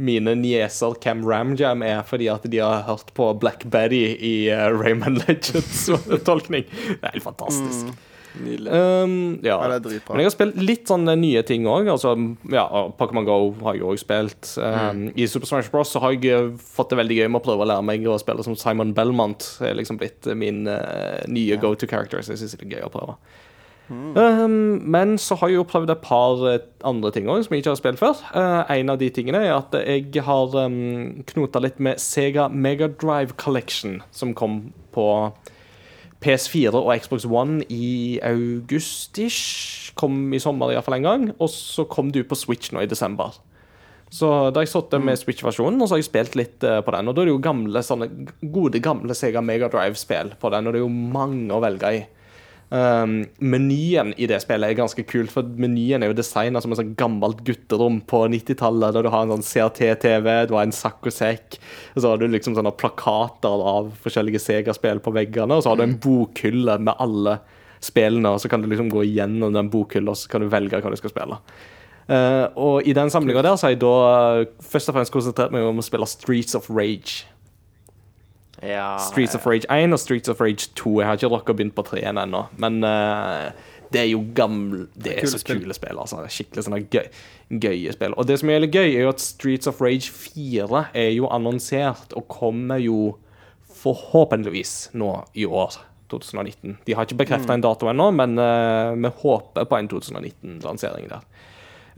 mine 0.00 0.36
nieser 0.38 0.94
hvem 1.02 1.24
Ram 1.28 1.56
Jam 1.60 1.82
er, 1.84 2.04
fordi 2.06 2.30
at 2.32 2.46
de 2.48 2.62
har 2.62 2.86
hørt 2.86 3.10
på 3.16 3.32
Black 3.42 3.66
Betty 3.72 4.04
i 4.16 4.34
uh, 4.48 4.70
Rayman 4.72 5.18
Legends-tolkning. 5.26 6.70
Det 7.00 7.02
er 7.02 7.18
helt 7.18 7.26
fantastisk. 7.26 7.90
Nydelig. 8.38 8.70
Um, 8.70 9.14
ja. 9.42 9.56
Ja, 9.56 9.68
det 9.72 9.78
er 9.80 9.84
dritbra. 9.88 10.14
Men 10.14 10.22
jeg 10.22 10.30
har 10.30 10.34
spilt 10.36 10.60
litt 10.62 10.90
sånne 10.90 11.16
nye 11.18 11.42
ting 11.46 11.66
òg. 11.70 11.90
Altså, 11.90 12.14
ja, 12.52 12.64
Pokémon 12.98 13.26
Go 13.26 13.38
har 13.66 13.78
jeg 13.78 13.86
òg 13.90 14.00
spilt. 14.02 14.52
Um, 14.62 15.08
I 15.18 15.26
Super 15.30 15.50
Smash 15.50 15.72
Bros. 15.72 15.90
så 15.90 16.02
har 16.04 16.14
jeg 16.14 16.30
eh, 16.30 16.50
fått 16.76 16.94
det 16.94 17.00
veldig 17.00 17.20
gøy 17.20 17.28
med 17.28 17.42
å 17.42 17.44
prøve 17.48 17.66
å 17.66 17.70
lære 17.72 17.86
meg 17.86 18.06
å 18.06 18.18
spille 18.22 18.46
som 18.46 18.58
Simon 18.58 18.94
Belmont. 18.96 19.46
Det 19.58 19.72
er 19.72 19.78
liksom 19.78 19.98
blitt 20.00 20.30
min 20.38 20.62
uh, 20.70 21.20
nye 21.30 21.58
go 21.60 21.74
to 21.74 21.90
character, 21.90 22.22
så 22.22 22.36
jeg 22.36 22.44
syns 22.44 22.56
det 22.56 22.68
er 22.68 22.76
gøy 22.78 22.86
å 22.86 22.92
prøve. 22.94 23.18
Um, 23.90 24.78
men 24.86 25.16
så 25.18 25.34
har 25.40 25.50
jeg 25.50 25.58
jo 25.58 25.66
prøvd 25.66 25.90
et 25.90 26.02
par 26.04 26.42
eh, 26.46 26.60
andre 26.86 27.10
ting 27.10 27.26
òg 27.26 27.42
som 27.42 27.56
jeg 27.56 27.64
ikke 27.64 27.72
har 27.72 27.80
spilt 27.80 27.98
før. 27.98 28.20
Uh, 28.30 28.62
en 28.70 28.92
av 28.92 29.00
de 29.00 29.08
tingene 29.10 29.40
er 29.42 29.56
at 29.56 29.74
jeg 29.82 30.22
har 30.26 30.54
um, 30.54 31.24
knota 31.32 31.62
litt 31.62 31.80
med 31.82 31.98
Sega 31.98 32.46
Mega 32.48 32.86
Drive 32.86 33.34
Collection, 33.40 33.98
som 34.14 34.36
kom 34.38 34.68
på 34.94 35.08
PS4 36.20 36.76
og 36.76 36.90
Xbox 37.00 37.24
One 37.24 37.64
i 37.72 38.18
august-ish. 38.24 39.92
Kom 39.98 40.34
i 40.36 40.40
sommer 40.42 40.74
iallfall 40.74 40.98
en 40.98 41.08
gang. 41.08 41.28
Og 41.38 41.48
så 41.52 41.86
kom 41.88 42.12
du 42.12 42.22
på 42.24 42.38
Switch 42.38 42.74
nå 42.74 42.84
i 42.84 42.90
desember. 42.90 43.38
Så 44.10 44.26
da 44.50 44.58
har 44.58 44.66
jeg 44.66 44.72
sittet 44.72 45.04
med 45.06 45.18
Switch-versjonen, 45.20 45.78
og 45.78 45.86
så 45.86 45.94
har 45.94 46.00
jeg 46.00 46.08
spilt 46.08 46.36
litt 46.38 46.64
eh, 46.66 46.80
på 46.82 46.94
den. 46.96 47.08
Og 47.08 47.14
da 47.14 47.22
er 47.22 47.28
det 47.28 47.34
jo 47.36 47.42
gamle, 47.44 47.82
sånne 47.86 48.08
gode, 48.42 48.82
gamle 48.82 49.14
Sega 49.14 49.42
Mega 49.44 49.68
Drive-spill 49.70 50.34
på 50.40 50.50
den, 50.50 50.66
og 50.66 50.74
det 50.74 50.80
er 50.80 50.84
jo 50.84 50.90
mange 50.90 51.54
å 51.54 51.62
velge 51.62 51.92
i. 51.94 52.00
Um, 52.70 53.24
menyen 53.42 54.12
i 54.14 54.28
det 54.30 54.36
spillet 54.44 54.70
er 54.70 54.78
ganske 54.78 55.02
kult, 55.10 55.32
for 55.34 55.46
menyen 55.58 56.04
er 56.04 56.12
jo 56.12 56.18
designa 56.20 56.60
som 56.62 56.70
et 56.70 56.78
sånn 56.78 56.92
gammelt 56.98 57.40
gutterom 57.46 57.98
på 58.06 58.20
90-tallet, 58.30 58.94
der 58.94 59.06
du 59.06 59.10
har 59.10 59.26
en 59.26 59.32
sånn 59.34 59.46
CRT-TV, 59.48 60.28
du 60.46 60.54
har 60.54 60.68
en 60.68 60.74
sakkosekk, 60.74 61.58
og 61.96 61.98
så 61.98 62.12
har 62.12 62.20
du 62.20 62.28
liksom 62.30 62.54
sånne 62.54 62.74
plakater 62.78 63.64
av 63.72 63.90
forskjellige 64.04 64.42
Sega-spill 64.44 65.02
på 65.02 65.14
veggene, 65.18 65.58
og 65.58 65.66
så 65.66 65.72
har 65.72 65.80
du 65.80 65.88
en 65.88 65.98
bokhylle 65.98 66.78
med 66.78 66.94
alle 67.02 67.40
spillene, 67.82 68.36
og 68.36 68.42
så 68.42 68.52
kan 68.52 68.62
du 68.62 68.70
liksom 68.70 68.92
gå 68.92 69.02
igjennom 69.08 69.56
den 69.56 69.72
bokhylla, 69.72 70.14
og 70.14 70.22
så 70.22 70.30
kan 70.30 70.46
du 70.46 70.52
velge 70.52 70.78
hva 70.78 70.94
du 70.94 70.98
skal 71.00 71.14
spille. 71.16 71.42
Uh, 72.10 72.46
og 72.58 72.86
i 72.86 72.94
den 72.94 73.10
samlinga 73.10 73.42
der 73.46 73.58
så 73.58 73.68
har 73.68 73.74
jeg 73.74 73.82
da 73.84 73.96
eh, 74.10 74.48
først 74.66 74.90
og 74.90 74.96
fremst 74.96 75.12
konsentrert 75.14 75.52
meg 75.54 75.62
om 75.62 75.78
å 75.78 75.84
spille 75.86 76.08
Streets 76.10 76.56
of 76.58 76.66
Rage. 76.70 77.26
Ja, 78.62 78.98
Streets 78.98 79.34
of 79.34 79.46
Rage 79.46 79.66
1 79.72 79.92
og 79.92 80.00
Streets 80.00 80.28
of 80.28 80.40
Rage 80.40 80.70
2. 80.76 81.00
Jeg 81.00 81.08
har 81.08 81.18
ikke 81.18 81.30
rukket 81.32 81.52
å 81.54 81.58
begynne 81.58 81.76
på 81.76 81.84
3 81.86 82.02
ennå, 82.12 82.42
men 82.60 82.80
uh, 82.84 83.50
det 83.90 84.02
er 84.02 84.08
jo 84.12 84.20
gamle 84.36 84.86
Det 84.94 85.16
er 85.16 85.24
Kule 85.24 85.32
så 85.32 85.40
kule 85.46 85.76
spill. 85.76 85.98
altså 85.98 86.22
Skikkelig 86.30 86.66
sånne 86.66 86.82
gøy, 86.92 87.08
gøye 87.50 87.94
spill. 87.96 88.14
Og 88.20 88.28
det 88.28 88.38
som 88.42 88.52
er 88.52 88.62
litt 88.62 88.76
gøy, 88.76 88.92
er 88.92 89.06
jo 89.06 89.14
at 89.14 89.24
Streets 89.24 89.70
of 89.70 89.80
Rage 89.82 90.12
4 90.12 90.84
er 90.94 91.10
jo 91.16 91.30
annonsert 91.32 92.14
og 92.18 92.28
kommer 92.30 92.80
jo 92.82 93.16
forhåpentligvis 93.80 94.90
nå 95.00 95.14
i 95.34 95.46
år. 95.48 95.80
2019. 96.10 96.80
De 96.86 96.94
har 96.98 97.06
ikke 97.06 97.20
bekrefta 97.20 97.54
en 97.54 97.62
dato 97.62 97.86
ennå, 97.86 98.08
men 98.10 98.34
uh, 98.34 98.96
vi 98.98 99.12
håper 99.22 99.68
på 99.70 99.76
en 99.78 99.88
2019-lansering 99.92 101.06
der. 101.06 101.22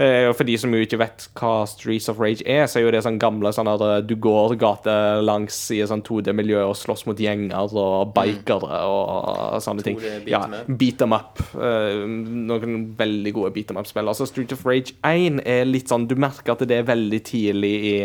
Eh, 0.00 0.28
og 0.28 0.36
for 0.38 0.48
de 0.48 0.54
som 0.60 0.72
jo 0.72 0.80
ikke 0.82 0.98
vet 1.02 1.26
hva 1.38 1.52
Streets 1.68 2.08
of 2.12 2.20
Rage 2.22 2.44
er, 2.48 2.64
så 2.70 2.80
er 2.80 2.86
jo 2.86 2.92
det 2.94 3.02
sånn 3.04 3.20
gamle 3.22 3.52
sånn 3.54 3.70
at 3.70 3.84
eh, 3.84 3.98
du 4.08 4.14
går 4.22 4.56
gate 4.60 4.94
langs 5.24 5.58
i 5.74 5.82
sånn 5.88 6.04
2D-miljø 6.06 6.62
og 6.64 6.76
slåss 6.78 7.04
mot 7.08 7.18
gjenger 7.20 7.76
og 7.76 8.14
bikere 8.16 8.80
og 8.88 9.58
sånne 9.64 9.86
ting. 9.86 10.00
2D 10.00 10.24
beat 10.26 10.32
Ja, 10.32 10.42
beat 10.68 10.98
them 11.02 11.16
up. 11.16 11.42
Eh, 11.52 12.02
noen 12.08 12.92
veldig 12.98 13.36
gode 13.36 13.52
beat 13.56 13.68
them 13.72 13.80
up-spill. 13.80 14.08
Altså 14.08 14.28
Streets 14.28 14.56
of 14.56 14.66
Rage 14.68 14.96
1 15.04 15.42
er 15.48 15.66
litt 15.68 15.92
sånn 15.92 16.08
Du 16.10 16.16
merker 16.18 16.56
at 16.56 16.64
det 16.68 16.82
er 16.82 16.88
veldig 16.88 17.22
tidlig 17.28 17.74
i 17.92 17.96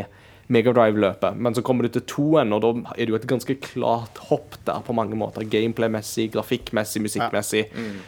Megadrive-løpet, 0.49 1.35
men 1.43 1.53
så 1.53 1.61
kommer 1.61 1.83
du 1.83 1.89
til 1.97 2.01
toen, 2.07 2.53
og 2.55 2.61
da 2.63 2.69
er 2.95 3.05
det 3.05 3.09
jo 3.09 3.15
et 3.19 3.27
ganske 3.27 3.55
klart 3.59 4.17
hopp 4.29 4.55
der 4.65 4.79
på 4.85 4.93
mange 4.95 5.15
måter. 5.19 5.43
Gameplay-messig, 5.43 6.29
grafikkmessig, 6.31 7.01
musikkmessig. 7.03 7.65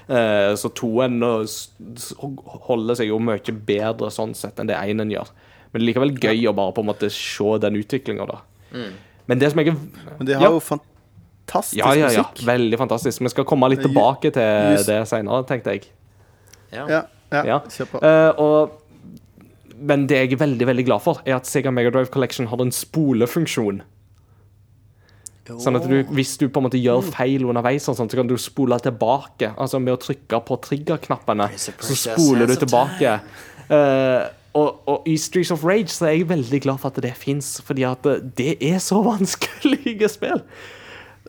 Eh, 0.08 0.54
så 0.56 0.72
toen 0.74 1.20
nå 1.20 1.44
s- 1.44 1.70
s- 1.98 2.14
holder 2.20 2.96
seg 2.96 3.08
jo 3.12 3.20
mye 3.20 3.40
bedre 3.68 4.08
sånn 4.10 4.34
sett 4.36 4.58
enn 4.60 4.68
det 4.68 4.78
einen 4.80 5.12
gjør. 5.12 5.28
Men 5.74 5.82
det 5.82 5.84
er 5.84 5.94
likevel 5.94 6.16
gøy 6.20 6.48
å 6.50 6.56
bare 6.56 6.72
på 6.74 6.80
en 6.82 6.88
måte 6.94 7.12
se 7.12 7.58
den 7.60 7.76
utviklinga, 7.76 8.26
da. 8.26 8.40
Men 9.28 9.38
det 9.40 9.52
som 9.52 9.60
jeg 9.60 9.68
er 9.68 9.78
Men 10.18 10.26
de 10.26 10.34
har 10.34 10.42
Ja. 10.44 10.50
jo 10.50 10.60
fantastisk 10.60 11.78
ja, 11.78 11.94
ja, 11.94 12.08
ja. 12.10 12.24
musikk. 12.24 12.46
Veldig 12.46 12.78
fantastisk. 12.78 13.20
Vi 13.22 13.30
skal 13.30 13.44
komme 13.46 13.70
litt 13.70 13.82
tilbake 13.82 14.32
til 14.32 14.76
Just- 14.78 14.88
det 14.88 15.08
seinere, 15.08 15.46
tenkte 15.46 15.72
jeg. 15.76 15.86
Ja. 16.72 16.88
Ja, 16.88 17.02
ja. 17.32 17.44
Ja. 17.46 17.60
Kjør 17.60 17.86
på. 17.92 18.02
Uh, 18.02 18.34
og, 18.40 18.72
men 19.80 20.08
det 20.10 20.18
jeg 20.24 20.34
er 20.36 20.44
veldig 20.44 20.68
veldig 20.70 20.86
glad 20.88 21.04
for, 21.06 21.22
er 21.26 21.38
at 21.40 21.48
Sega 21.50 21.72
Mega 21.74 21.92
Drive 21.94 22.12
Collection 22.14 22.50
har 22.52 22.62
en 22.64 22.74
spolefunksjon. 22.76 23.82
Sånn 25.58 25.80
at 25.80 25.86
du, 25.90 25.96
Hvis 26.14 26.36
du 26.38 26.46
på 26.46 26.62
en 26.62 26.68
måte 26.68 26.78
gjør 26.78 27.08
feil 27.10 27.48
underveis, 27.50 27.88
og 27.90 27.98
sånt, 27.98 28.14
så 28.14 28.20
kan 28.20 28.30
du 28.30 28.36
spole 28.38 28.78
tilbake. 28.84 29.54
Altså 29.58 29.80
Med 29.82 29.96
å 29.96 30.02
trykke 30.02 30.42
på 30.46 30.60
triggerknappene, 30.68 31.50
så 31.58 31.98
spoler 31.98 32.50
du 32.50 32.54
tilbake. 32.60 33.16
Uh, 33.70 34.30
og, 34.58 34.82
og 34.90 35.08
i 35.10 35.16
Streets 35.22 35.52
of 35.54 35.64
Rage 35.66 35.94
så 35.94 36.10
er 36.10 36.16
jeg 36.18 36.30
veldig 36.30 36.62
glad 36.66 36.82
for 36.82 36.90
at 36.90 37.02
det 37.06 37.14
fins, 37.18 37.60
fordi 37.66 37.86
at 37.86 38.06
det 38.38 38.56
er 38.66 38.80
så 38.84 39.02
vanskelige 39.12 40.10
spill. 40.12 40.44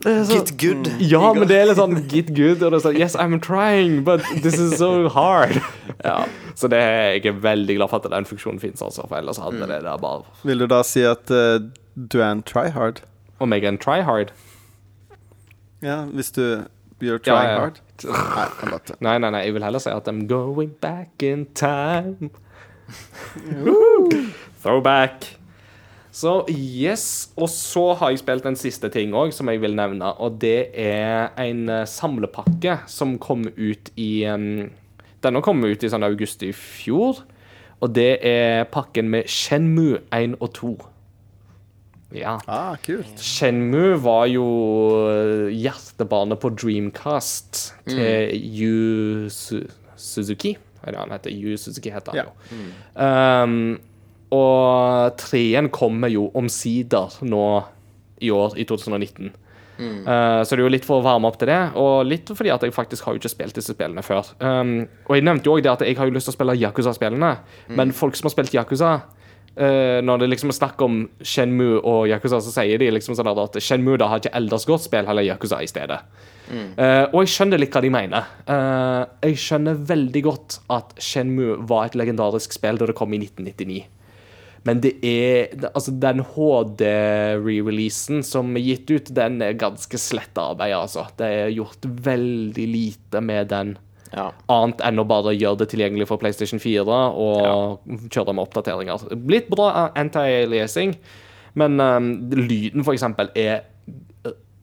Så- 0.02 0.32
Get 0.32 0.56
good. 0.56 0.86
ja, 1.00 1.32
men 1.36 1.46
det 1.48 1.56
er 1.60 1.66
litt 1.68 1.76
sånn 1.76 1.98
get 2.08 2.30
good. 2.34 2.62
Og 2.62 2.72
det 2.72 2.78
er 2.78 2.84
sånn 2.86 2.96
Yes, 2.98 3.16
I'm 3.16 3.38
trying, 3.40 4.02
but 4.04 4.22
this 4.42 4.58
is 4.58 4.78
so 4.78 5.08
hard. 5.08 5.60
Ja, 6.04 6.24
Så 6.56 6.68
det 6.72 6.78
er, 6.80 7.10
jeg 7.18 7.26
er 7.26 7.32
veldig 7.44 7.74
glad 7.76 7.90
for 7.90 8.00
at 8.00 8.06
den 8.10 8.24
funksjonen 8.24 8.60
fins, 8.62 8.80
altså. 8.80 9.04
For 9.08 9.18
ellers 9.18 9.36
hadde 9.36 9.66
det 9.68 9.82
der 9.84 9.98
bare 10.00 10.22
Vil 10.48 10.58
du 10.62 10.66
da 10.66 10.78
si 10.82 11.02
at 11.04 11.28
uh, 11.30 11.58
du 11.94 12.16
er 12.22 12.30
en 12.30 12.40
tryhard? 12.42 13.02
Om 13.40 13.52
jeg 13.52 13.64
er 13.64 13.68
en 13.74 13.78
try 13.78 14.00
hard? 14.08 14.32
Ja, 15.84 16.04
hvis 16.08 16.32
du 16.32 16.64
gjør 17.00 17.20
Ja, 17.20 17.34
trying 17.34 17.50
ja. 17.52 17.58
hard? 17.60 17.80
Nei, 18.00 18.88
Nei, 19.00 19.18
nei, 19.18 19.30
nei, 19.30 19.42
jeg 19.44 19.54
vil 19.58 19.62
heller 19.68 19.78
si 19.84 19.90
at 19.92 20.08
I'm 20.08 20.24
going 20.26 20.72
back 20.80 21.22
in 21.22 21.44
time. 21.54 22.30
Throwback. 24.62 25.36
Så 26.12 26.32
yes. 26.50 27.30
Og 27.38 27.48
så 27.52 27.84
har 28.00 28.10
jeg 28.10 28.22
spilt 28.24 28.46
en 28.50 28.58
siste 28.58 28.90
ting 28.92 29.14
òg 29.16 29.32
som 29.34 29.50
jeg 29.52 29.62
vil 29.62 29.76
nevne. 29.78 30.10
Og 30.18 30.38
det 30.42 30.70
er 30.74 31.30
en 31.40 31.68
eh, 31.70 31.86
samlepakke 31.88 32.80
som 32.90 33.16
kom 33.22 33.46
ut 33.56 33.92
i 34.00 34.12
um, 34.30 34.70
Denne 35.20 35.42
kom 35.44 35.60
ut 35.66 35.82
i 35.84 35.90
sånn 35.92 36.06
august 36.06 36.42
i 36.46 36.50
fjor. 36.56 37.20
Og 37.80 37.92
det 37.96 38.18
er 38.26 38.64
pakken 38.72 39.10
med 39.12 39.28
Shenmue 39.30 40.00
1 40.16 40.38
og 40.40 40.50
2. 40.56 40.70
Ja. 42.16 42.38
Ah, 42.50 42.74
kult. 42.82 43.20
Shenmue 43.22 43.94
var 44.02 44.24
jo 44.32 44.46
eh, 45.12 45.52
hjertebarnet 45.54 46.40
på 46.42 46.50
Dreamcast 46.58 47.60
til 47.86 48.34
Yu 48.34 49.28
Su 49.30 49.60
Suzuki. 50.00 50.56
Hva 50.80 50.90
er 50.90 50.98
han 51.02 51.12
heter? 51.12 51.30
Yu 51.36 51.54
Suzuki 51.60 51.92
heter 51.92 52.16
han 52.16 52.22
Ja. 52.22 52.26
jo. 52.50 52.66
Um, 52.96 53.78
og 54.30 55.16
treen 55.20 55.70
kommer 55.74 56.10
jo 56.12 56.28
omsider 56.38 57.20
nå 57.26 57.46
i 58.20 58.30
år, 58.34 58.58
i 58.60 58.66
2019. 58.68 59.32
Eh, 59.80 60.42
så 60.44 60.56
det 60.56 60.60
er 60.60 60.66
jo 60.66 60.72
litt 60.72 60.86
for 60.86 61.00
å 61.00 61.04
varme 61.04 61.28
opp 61.30 61.38
til 61.40 61.50
det, 61.50 61.60
og 61.80 62.04
litt 62.08 62.30
fordi 62.36 62.52
at 62.52 62.64
jeg 62.66 62.74
faktisk 62.76 63.06
har 63.06 63.16
jo 63.16 63.22
ikke 63.22 63.32
spilt 63.32 63.56
disse 63.56 63.74
spillene 63.76 64.04
før. 64.04 64.28
Um, 64.42 64.82
og 65.08 65.16
jeg 65.16 65.26
nevnte 65.26 65.48
jo 65.48 65.56
også 65.56 65.66
det 65.66 65.72
at 65.72 65.86
jeg 65.86 65.98
har 65.98 66.10
jo 66.10 66.16
lyst 66.16 66.28
til 66.28 66.34
å 66.34 66.38
spille 66.38 66.58
Yakuza-spillene, 66.60 67.32
men 67.78 67.96
folk 67.96 68.18
som 68.18 68.28
har 68.28 68.34
spilt 68.34 68.56
Yakuza 68.56 68.90
uh, 69.00 69.98
når 70.04 70.24
det 70.24 70.30
liksom 70.34 70.52
er 70.52 70.58
snakk 70.58 70.84
om 70.84 71.04
Shenmue 71.22 71.80
og 71.80 72.02
Yakuza, 72.10 72.42
så 72.44 72.52
sier 72.54 72.82
de 72.82 72.90
liksom 72.92 73.16
sånn 73.18 73.32
at 73.32 73.56
Shenmue 73.62 74.00
da 74.00 74.10
har 74.12 74.22
ikke 74.22 74.34
Elders 74.36 74.68
godt 74.68 74.84
spill, 74.88 75.08
heller 75.08 75.26
Yakuza 75.26 75.62
i 75.64 75.70
stedet. 75.70 76.02
Eh, 76.50 77.04
og 77.12 77.20
jeg 77.22 77.30
skjønner 77.30 77.60
litt 77.62 77.76
hva 77.76 77.78
de 77.84 77.92
mener. 77.94 78.30
Jeg 79.22 79.36
skjønner 79.38 79.76
veldig 79.86 80.22
godt 80.26 80.56
at 80.74 80.96
Shenmue 80.98 81.60
var 81.70 81.86
et 81.86 81.94
legendarisk 81.94 82.56
spill 82.56 82.80
da 82.80 82.88
det 82.90 82.96
kom 82.98 83.14
i 83.14 83.20
1999. 83.22 83.84
Men 84.68 84.80
det 84.84 84.92
er 85.06 85.54
Altså, 85.70 85.92
den 86.02 86.20
HD-re-releasen 86.34 88.24
som 88.26 88.50
er 88.56 88.64
gitt 88.64 88.90
ut, 88.92 89.12
den 89.16 89.40
er 89.44 89.56
ganske 89.60 90.00
slett 90.00 90.36
arbeid, 90.40 90.74
altså. 90.76 91.06
Det 91.16 91.26
er 91.26 91.54
gjort 91.54 91.86
veldig 92.10 92.66
lite 92.68 93.22
med 93.24 93.48
den. 93.52 93.78
Ja. 94.10 94.30
Annet 94.50 94.82
enn 94.82 94.98
å 94.98 95.06
bare 95.06 95.36
gjøre 95.36 95.62
det 95.62 95.70
tilgjengelig 95.72 96.08
for 96.10 96.18
PlayStation 96.20 96.60
4 96.60 96.82
og 97.22 97.84
kjøre 98.10 98.34
med 98.34 98.42
oppdateringer. 98.42 99.04
Blitt 99.22 99.48
bra 99.52 99.90
anti-aliasing, 99.98 100.96
men 101.60 101.80
um, 101.80 102.10
lyden, 102.34 102.84
for 102.86 102.94
eksempel, 102.96 103.30
er 103.38 103.66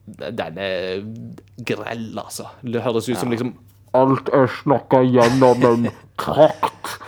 Den 0.08 0.56
er 0.56 1.02
grell, 1.68 2.06
altså. 2.16 2.46
Det 2.62 2.80
høres 2.84 3.08
ut 3.10 3.18
som 3.20 3.32
liksom 3.32 3.56
Alt 3.96 4.28
er 4.36 4.48
snakka 4.52 5.00
gjennom 5.04 5.64
en 5.64 5.90
trakt. 6.20 6.98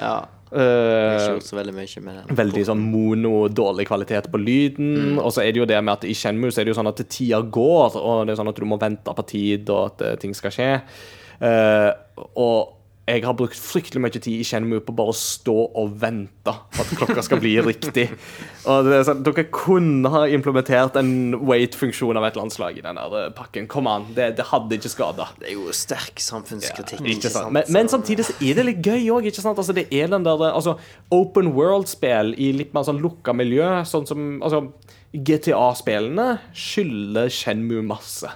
ja. 0.00 0.18
Jeg 0.50 0.66
har 0.66 1.14
ikke 1.14 1.28
Uh, 1.30 1.36
gjort 1.36 1.46
så 1.46 1.56
veldig 1.60 1.74
mye 1.76 2.00
med 2.02 2.16
den. 2.18 2.36
veldig 2.40 2.64
sånn 2.66 2.80
mono, 2.90 3.34
dårlig 3.54 3.86
kvalitet 3.86 4.26
på 4.32 4.40
lyden. 4.42 5.18
Og 5.22 5.30
så 5.34 5.44
er 5.44 5.52
det 5.52 5.62
jo 5.62 5.68
det 5.70 5.78
med 5.84 6.00
at 6.00 6.08
i 6.10 6.16
Shenmue 6.16 6.50
så 6.50 6.62
er 6.62 6.66
det 6.66 6.74
jo 6.74 6.80
sånn 6.80 6.90
at 6.90 7.02
tida 7.06 7.38
går, 7.42 7.96
og 8.00 8.26
det 8.26 8.34
er 8.34 8.40
sånn 8.40 8.50
at 8.50 8.58
du 8.58 8.66
må 8.66 8.80
vente 8.80 9.14
på 9.14 9.26
tid, 9.30 9.70
og 9.70 9.92
at 9.92 10.02
eh, 10.08 10.18
ting 10.18 10.34
skal 10.34 10.54
skje. 10.54 10.70
Uh, 11.40 11.90
og 12.34 12.79
jeg 13.10 13.24
har 13.26 13.34
brukt 13.36 13.58
fryktelig 13.58 14.02
mye 14.02 14.14
tid 14.14 14.28
i 14.30 14.44
Shenmue 14.46 14.82
på 14.84 14.94
bare 14.96 15.12
å 15.12 15.16
stå 15.16 15.54
og 15.80 15.94
vente 16.00 16.52
på 16.52 16.84
at 16.84 16.92
klokka 16.98 17.24
skal 17.26 17.40
bli 17.42 17.56
riktig. 17.64 18.06
Og 18.70 18.86
det 18.86 19.00
sånn, 19.08 19.22
Dere 19.26 19.46
kunne 19.54 20.10
ha 20.12 20.22
implementert 20.30 20.98
en 21.00 21.34
wait-funksjon 21.48 22.18
av 22.18 22.26
et 22.26 22.34
eller 22.34 22.46
annet 22.46 22.56
slag 22.56 22.78
i 22.78 22.84
den 22.84 23.00
der 23.00 23.16
eh, 23.18 23.30
pakken. 23.36 23.68
Kom 23.70 23.88
an, 23.90 24.06
det, 24.16 24.30
det 24.38 24.46
hadde 24.50 24.78
ikke 24.78 24.92
skada. 24.92 25.30
Det 25.40 25.50
er 25.50 25.56
jo 25.56 25.74
sterk 25.76 26.22
samfunnskritikk. 26.22 27.02
Ikke 27.16 27.32
sant? 27.32 27.52
Men, 27.56 27.66
men 27.72 27.90
samtidig 27.92 28.28
så 28.28 28.36
er 28.38 28.60
det 28.60 28.66
litt 28.68 28.84
gøy 28.84 29.08
òg. 29.16 29.30
Altså, 29.30 29.76
det 29.76 29.88
er 29.90 30.12
den 30.12 30.26
der 30.26 30.46
altså, 30.50 30.76
open 31.14 31.52
world-spill 31.56 32.34
i 32.38 32.52
litt 32.56 32.76
mer 32.76 32.86
sånn 32.88 33.02
lukka 33.02 33.34
miljø. 33.36 33.80
Sånn 33.88 34.06
som 34.08 34.38
altså, 34.44 34.66
GTA-spillene 35.16 36.36
skylder 36.54 37.32
Shenmue 37.34 37.82
masse. 37.86 38.30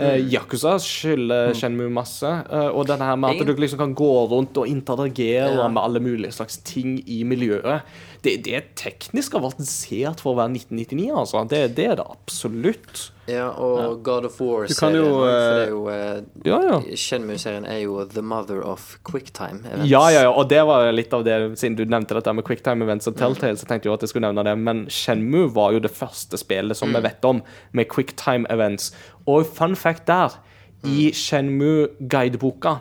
Eh, 0.00 0.22
Yakuza 0.32 0.76
skylder 0.80 1.52
Shenmu 1.56 1.88
masse. 1.92 2.30
Uh, 2.48 2.70
og 2.72 2.86
denne 2.88 3.06
her 3.08 3.18
med 3.20 3.36
at 3.36 3.46
du 3.46 3.52
liksom 3.60 3.82
kan 3.82 3.94
gå 3.98 4.10
rundt 4.30 4.56
og 4.60 4.68
interagere 4.70 5.50
Ja. 5.54 5.68
med 5.68 5.82
alle 5.82 6.00
mulige 6.00 6.32
slags 6.32 6.58
ting 6.64 6.98
i 7.06 7.22
miljøet. 7.24 7.82
Det, 8.24 8.38
det 8.44 8.54
er 8.56 8.68
teknisk 8.76 9.34
avansert 9.38 10.20
for 10.20 10.34
å 10.34 10.40
være 10.40 10.56
1999, 10.56 11.10
altså. 11.22 11.44
Det, 11.48 11.62
det 11.76 11.86
er 11.92 11.96
det 12.00 12.08
absolutt. 12.08 13.10
Ja, 13.30 13.48
og 13.54 14.02
God 14.04 14.26
of 14.26 14.40
War-serien. 14.40 14.96
jo, 14.96 15.22
er 15.24 15.68
jo 15.68 15.80
uh, 15.86 16.22
Ja, 16.46 16.58
ja. 16.66 16.78
Shenmue-serien 16.96 17.66
er 17.68 17.78
jo 17.84 18.04
the 18.04 18.22
mother 18.22 18.60
of 18.66 18.98
quicktime 19.06 19.62
events. 19.64 19.90
Ja, 19.90 20.02
ja, 20.10 20.24
ja, 20.26 20.32
og 20.32 20.48
det 20.50 20.60
var 20.66 20.90
litt 20.92 21.14
av 21.14 21.24
det, 21.26 21.38
siden 21.60 21.78
du 21.78 21.84
nevnte 21.84 22.16
dette 22.18 22.34
med 22.34 22.46
quicktime 22.46 22.84
events 22.84 23.08
og 23.10 23.16
Telltale, 23.20 23.58
så 23.60 23.68
tenkte 23.68 23.88
jeg 23.88 23.94
at 23.94 24.06
jeg 24.06 24.12
skulle 24.14 24.28
nevne 24.28 24.44
det, 24.48 24.56
men 24.58 24.84
Shenmue 24.90 25.50
var 25.54 25.74
jo 25.76 25.82
det 25.84 25.92
første 25.94 26.38
spillet 26.40 26.78
som 26.78 26.94
vi 26.94 27.02
vet 27.04 27.24
om 27.28 27.42
med 27.76 27.90
quicktime 27.92 28.48
events. 28.50 28.90
Og 29.26 29.46
fun 29.46 29.76
fact 29.76 30.06
der, 30.10 30.38
i 30.84 31.10
Shenmue-guideboka 31.12 32.78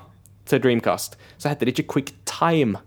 til 0.47 0.63
Dreamcast, 0.63 1.17
så 1.37 1.51
heter 1.51 1.67
det 1.67 1.77
ikke 1.77 1.93
quicktime, 1.93 2.79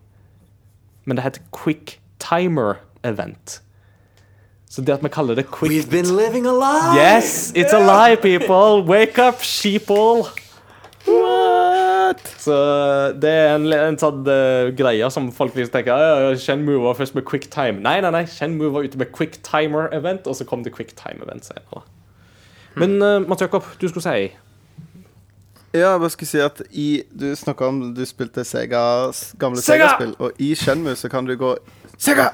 men 1.04 1.18
det 1.18 1.26
heter 1.26 1.44
quicktimer 1.52 2.80
event. 3.04 3.60
Så 4.72 4.80
det 4.80 4.94
at 4.94 5.02
vi 5.04 5.08
kaller 5.12 5.36
det 5.36 5.50
quick... 5.52 5.70
We've 5.70 5.90
been 5.90 6.16
living 6.16 6.46
a 6.46 6.52
lie! 6.52 6.96
Yes, 6.96 7.52
it's 7.54 7.74
a 7.74 7.78
lie, 7.78 8.16
people! 8.16 8.82
Wake 8.88 9.18
up, 9.18 9.42
sheeple! 9.42 10.24
What? 11.06 12.22
Så 12.38 12.54
det 13.20 13.30
er 13.30 13.56
en, 13.56 13.66
en 13.72 13.98
sånn 14.00 14.22
uh, 14.24 14.70
greie 14.76 15.10
som 15.12 15.26
folk 15.34 15.56
liksom 15.58 15.74
tenker 15.74 15.98
ja, 16.00 16.30
Kjenn 16.40 16.62
var 16.80 16.96
først 16.96 17.16
med 17.18 17.26
quicktime. 17.28 17.82
Nei, 17.84 17.98
nei, 18.00 18.12
nei. 18.14 18.22
kjenn 18.30 18.54
var 18.62 18.86
ute 18.86 19.00
med 19.00 19.12
quicktimer-event, 19.12 20.30
og 20.30 20.38
så 20.38 20.46
kom 20.48 20.64
det 20.64 20.72
quicktime-event 20.72 21.50
senere. 21.50 21.82
Men 22.80 22.96
uh, 23.02 23.18
Mats 23.28 23.44
Jakob, 23.44 23.66
du 23.76 23.84
skulle 23.90 24.06
si 24.06 24.30
Ja, 25.74 25.90
jeg 25.90 26.00
bare 26.00 26.10
skulle 26.14 26.30
si 26.30 26.40
at 26.40 26.62
i 26.70 26.86
Du 27.12 27.26
snakka 27.36 27.68
om 27.68 27.82
du 27.92 28.00
spilte 28.08 28.46
Sega, 28.48 28.80
gamle 29.36 29.60
Sega! 29.60 29.90
Sega-spill, 29.90 30.16
og 30.16 30.40
i 30.40 30.54
Shenmue 30.56 30.96
så 30.96 31.12
kan 31.12 31.28
du 31.28 31.36
gå 31.36 31.52
Sega! 31.98 32.30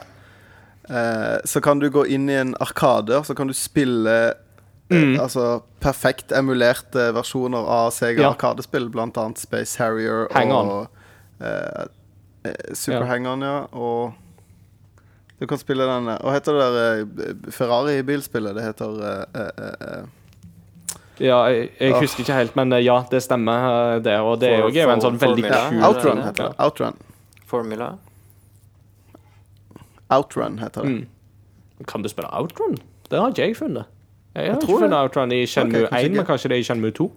Eh, 0.91 1.39
så 1.45 1.61
kan 1.61 1.79
du 1.83 1.91
gå 1.93 2.07
inn 2.09 2.29
i 2.31 2.37
en 2.41 2.55
arkade, 2.65 3.19
og 3.19 3.27
så 3.29 3.35
kan 3.37 3.47
du 3.51 3.53
spille 3.57 4.15
eh, 4.91 5.19
Altså 5.21 5.59
perfekt 5.85 6.33
emulerte 6.33 7.11
versjoner 7.13 7.67
av 7.69 7.91
Sega 7.93 8.23
Ja. 8.23 8.31
Arkadespill, 8.33 8.87
blant 8.89 9.19
annet 9.21 9.39
Space 9.43 9.77
Harrier 9.83 10.29
Hang-On. 10.33 10.71
og 10.73 11.45
eh, 11.45 11.85
eh, 12.49 12.73
Super 12.73 13.03
Ja. 13.05 13.11
Hang-On, 13.11 13.45
ja. 13.45 13.59
Og 13.77 14.15
du 15.39 15.47
kan 15.47 15.59
spille 15.61 15.85
den 15.87 16.09
eh, 16.09 16.17
Hva 16.25 16.33
heter 16.39 16.57
det 16.57 16.71
der 16.79 17.03
eh, 17.29 17.53
Ferrari-bilspillet? 17.53 18.57
Det 18.57 18.65
heter 18.65 18.97
eh, 19.11 19.43
eh, 19.45 19.75
eh, 19.91 20.07
Ja, 21.21 21.43
jeg, 21.53 21.69
jeg 21.83 21.95
husker 22.01 22.25
ikke 22.25 22.41
helt, 22.41 22.57
men 22.57 22.73
eh, 22.73 22.81
ja, 22.87 23.03
det 23.13 23.21
stemmer, 23.27 23.69
eh, 23.69 24.01
det. 24.09 24.17
Og 24.25 24.41
det 24.41 24.55
er 24.57 24.65
jo 24.73 24.89
en 24.89 25.05
sånn 25.05 25.21
veldig 25.21 25.45
kul 25.51 25.83
Outrun 25.85 26.25
heter 26.25 26.49
det. 26.49 26.55
Outrun. 26.65 26.97
Formula. 27.51 27.93
Outrun 30.11 30.59
heter 30.59 30.83
det. 30.83 30.91
Mm. 30.91 31.85
Kan 31.87 32.03
du 32.03 32.09
spille 32.09 32.29
Outrun? 32.33 32.77
Det 33.11 33.19
har 33.21 33.31
ikke 33.33 33.47
jeg 33.49 33.57
funnet. 33.57 33.85
Jeg 34.35 34.53
har 34.53 34.61
tror 34.61 34.69
ikke 34.69 34.83
funnet 34.85 34.91
det. 34.97 34.99
Outrun 35.05 35.33
i 35.33 35.41
Shenmue 35.47 35.85
okay, 35.87 35.91
kanskje 35.91 36.11
1, 36.11 36.17
men 36.17 36.27
kanskje 36.29 36.49
det 36.53 36.57
er 36.59 36.63
i 36.65 36.69
Shenmue 36.69 36.91
2. 36.97 37.09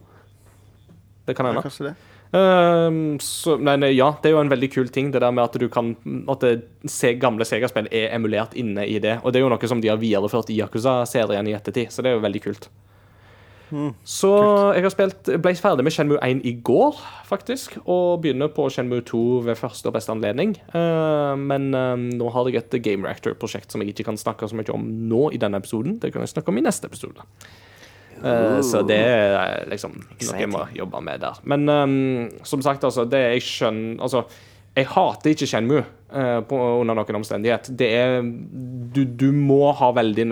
Det 1.27 1.35
kan 1.38 1.45
Ja, 1.45 1.51
hende. 1.51 1.63
kanskje 1.68 1.88
det. 1.89 1.95
Ehm, 2.34 3.19
så, 3.19 3.57
nei, 3.59 3.76
nei, 3.76 3.89
ja, 3.91 4.13
det 4.23 4.30
er 4.30 4.35
jo 4.38 4.41
en 4.41 4.49
veldig 4.51 4.69
kul 4.72 4.88
ting, 4.88 5.11
det 5.11 5.19
der 5.19 5.31
med 5.35 5.43
at 5.43 5.57
du 5.59 5.68
kan 5.68 5.95
At 6.31 6.39
det, 6.39 6.63
se, 6.88 7.13
gamle 7.19 7.43
Sega-spill 7.43 7.89
er 7.91 8.13
emulert 8.15 8.53
inne 8.55 8.85
i 8.88 8.99
det. 8.99 9.19
Og 9.23 9.34
det 9.34 9.39
er 9.41 9.43
jo 9.45 9.49
noe 9.51 9.68
som 9.68 9.81
de 9.81 9.89
har 9.91 9.97
videreført 9.99 10.49
i 10.49 10.59
Yakuza-serien 10.61 11.47
i 11.47 11.53
ettertid, 11.57 11.91
så 11.91 12.01
det 12.01 12.11
er 12.11 12.15
jo 12.15 12.23
veldig 12.23 12.41
kult. 12.43 12.69
Så 14.03 14.31
jeg 14.76 14.84
har 14.85 14.93
spilt 14.93 15.31
ble 15.43 15.53
ferdig 15.57 15.85
med 15.85 15.95
Shenmue 15.95 16.19
1 16.23 16.43
i 16.48 16.53
går, 16.64 16.99
faktisk. 17.27 17.77
Og 17.85 18.22
begynner 18.23 18.52
på 18.53 18.68
Shenmue 18.73 19.03
2 19.07 19.23
ved 19.48 19.60
første 19.60 19.89
og 19.89 19.95
beste 19.95 20.14
anledning. 20.14 20.56
Uh, 20.76 21.34
men 21.39 21.72
uh, 21.76 21.95
nå 21.95 22.30
har 22.35 22.52
jeg 22.52 22.61
et 22.61 22.80
Game 22.84 23.07
Reactor-prosjekt 23.07 23.72
som 23.72 23.84
jeg 23.84 23.95
ikke 23.95 24.10
kan 24.11 24.19
snakke 24.19 24.49
så 24.49 24.57
mye 24.57 24.76
om 24.76 24.88
nå 25.11 25.30
i 25.35 25.41
denne 25.41 25.61
episoden. 25.61 25.99
Det 26.02 26.14
kan 26.14 26.26
jeg 26.26 26.34
snakke 26.34 26.53
om 26.53 26.61
i 26.61 26.65
neste 26.68 26.91
episode. 26.91 27.26
Uh, 28.22 28.61
så 28.61 28.84
det 28.85 28.99
er 29.02 29.65
liksom 29.72 29.95
noe 29.98 30.38
jeg 30.38 30.52
må 30.52 30.65
jobbe 30.77 31.02
med 31.03 31.23
der. 31.23 31.41
Men 31.49 31.69
um, 31.69 32.30
som 32.45 32.61
sagt, 32.61 32.85
altså, 32.85 33.07
det 33.10 33.23
jeg 33.31 33.45
skjønner 33.48 34.02
Altså, 34.02 34.26
jeg 34.76 34.88
hater 34.88 35.34
ikke 35.34 35.48
Shenmue 35.49 35.81
uh, 35.84 36.39
på, 36.48 36.57
under 36.81 36.95
noen 36.95 37.18
omstendighet. 37.22 37.72
Det 37.77 37.89
er 37.91 38.22
du, 38.22 39.03
du 39.06 39.31
må 39.35 39.72
ha 39.76 39.91
veldig 39.95 40.27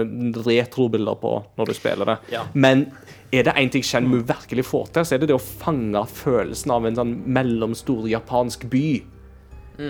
retrobilder 0.45 1.17
på 1.19 1.33
når 1.59 1.71
du 1.71 1.75
spiller 1.75 2.13
det. 2.13 2.17
Ja. 2.35 2.45
Men 2.53 2.87
er 3.31 3.45
det 3.45 3.53
én 3.61 3.69
ting 3.69 3.85
Shenmue 3.85 4.25
virkelig 4.25 4.65
får 4.65 4.89
til, 4.93 5.05
så 5.05 5.15
er 5.15 5.21
det 5.21 5.29
det 5.29 5.37
å 5.37 5.41
fange 5.41 6.01
følelsen 6.09 6.73
av 6.73 6.87
en 6.87 6.97
sånn 6.97 7.13
mellomstor 7.29 8.07
japansk 8.09 8.65
by. 8.71 8.87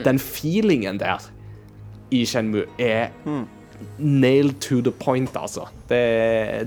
Den 0.06 0.20
feelingen 0.22 1.00
der 1.02 1.24
i 2.14 2.26
Shenmue 2.28 2.68
er 2.82 3.14
nailed 3.98 4.60
to 4.62 4.82
the 4.84 4.92
point, 4.92 5.32
altså. 5.38 5.68
Det, 5.88 6.02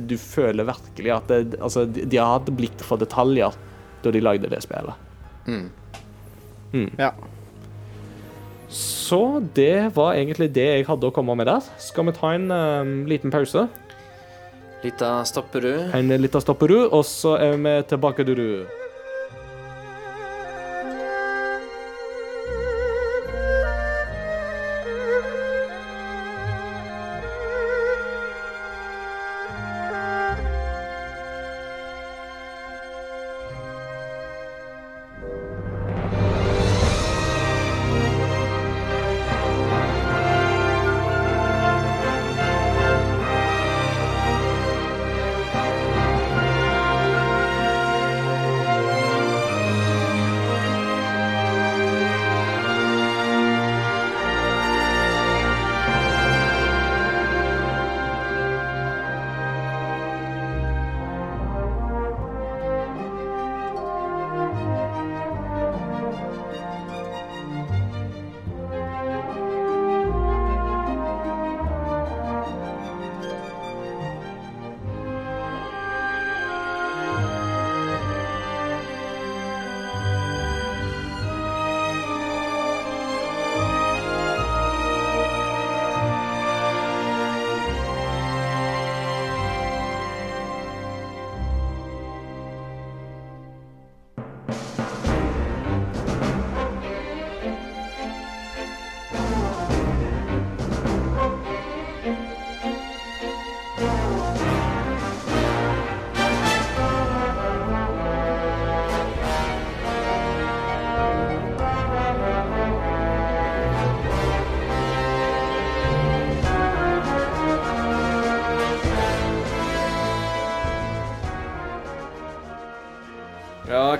du 0.08 0.16
føler 0.18 0.66
virkelig 0.68 1.12
at 1.12 1.28
det, 1.28 1.58
altså, 1.60 1.84
de, 1.86 2.16
har 2.16 2.38
hatt 2.38 2.50
blikk 2.56 2.80
for 2.86 3.00
detaljer 3.00 3.54
da 4.02 4.14
de 4.14 4.24
lagde 4.24 4.50
det 4.50 4.62
spillet. 4.64 4.96
Ja. 6.98 7.12
Så 8.72 9.42
det 9.54 9.92
var 9.96 10.16
egentlig 10.16 10.48
det 10.56 10.64
jeg 10.70 10.88
hadde 10.88 11.10
å 11.10 11.14
komme 11.14 11.36
med 11.36 11.50
der. 11.50 11.66
Skal 11.82 12.08
vi 12.08 12.16
ta 12.16 12.32
en 12.32 12.48
um, 12.48 12.92
liten 13.10 13.32
pause? 13.34 13.66
Lita 14.82 15.24
stopperud. 15.24 15.92
En 15.94 16.08
lita 16.18 16.40
stopperud, 16.42 16.88
og 16.90 17.04
så 17.06 17.36
er 17.38 17.56
vi 17.56 17.74
tilbake, 17.86 18.24
du, 18.26 18.34
du. 18.34 18.81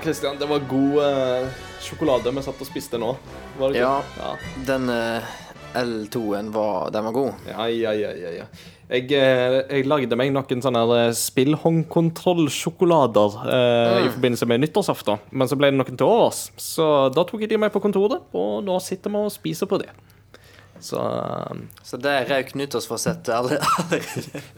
Christian, 0.03 0.35
det 0.39 0.45
var 0.49 0.59
god 0.69 0.97
eh, 1.05 1.47
sjokolade 1.83 2.31
vi 2.35 2.41
satt 2.43 2.59
og 2.59 2.67
spiste 2.67 2.97
nå. 2.99 3.13
Var 3.59 3.69
det 3.71 3.77
ikke? 3.79 3.87
Ja. 3.87 4.01
Ja, 4.19 4.31
Den 4.67 4.89
eh, 4.91 5.23
L2-en 5.79 6.51
var 6.53 6.89
Den 6.93 7.03
var 7.07 7.13
god. 7.15 7.31
ja, 7.47 7.67
ja. 7.71 7.91
ja, 7.95 8.11
ja, 8.11 8.29
ja. 8.41 8.45
Jeg, 8.91 9.07
eh, 9.15 9.63
jeg 9.71 9.87
lagde 9.87 10.15
meg 10.19 10.33
noen 10.35 10.61
sånne 10.61 10.79
her, 10.83 10.91
eh, 11.07 11.13
spillhåndkontrollsjokolader 11.17 13.31
eh, 13.47 14.03
i 14.03 14.11
forbindelse 14.11 14.45
med 14.51 14.59
nyttårsaften, 14.61 15.17
men 15.31 15.47
så 15.49 15.55
ble 15.57 15.67
det 15.71 15.77
noen 15.79 15.97
til 15.97 16.05
overs. 16.05 16.51
Så 16.59 16.83
da 17.15 17.23
tok 17.25 17.41
jeg 17.45 17.49
de 17.55 17.61
med 17.63 17.71
på 17.73 17.79
kontoret, 17.81 18.21
og 18.35 18.59
nå 18.67 18.75
sitter 18.83 19.09
vi 19.13 19.17
og 19.23 19.31
spiser 19.33 19.65
på 19.71 19.77
det. 19.81 19.89
Så 20.83 20.99
eh, 20.99 21.63
Så 21.87 21.97
det 22.03 22.13
røyk 22.29 22.53
nyttårsforsettet 22.59 23.31
allerede. 23.33 24.01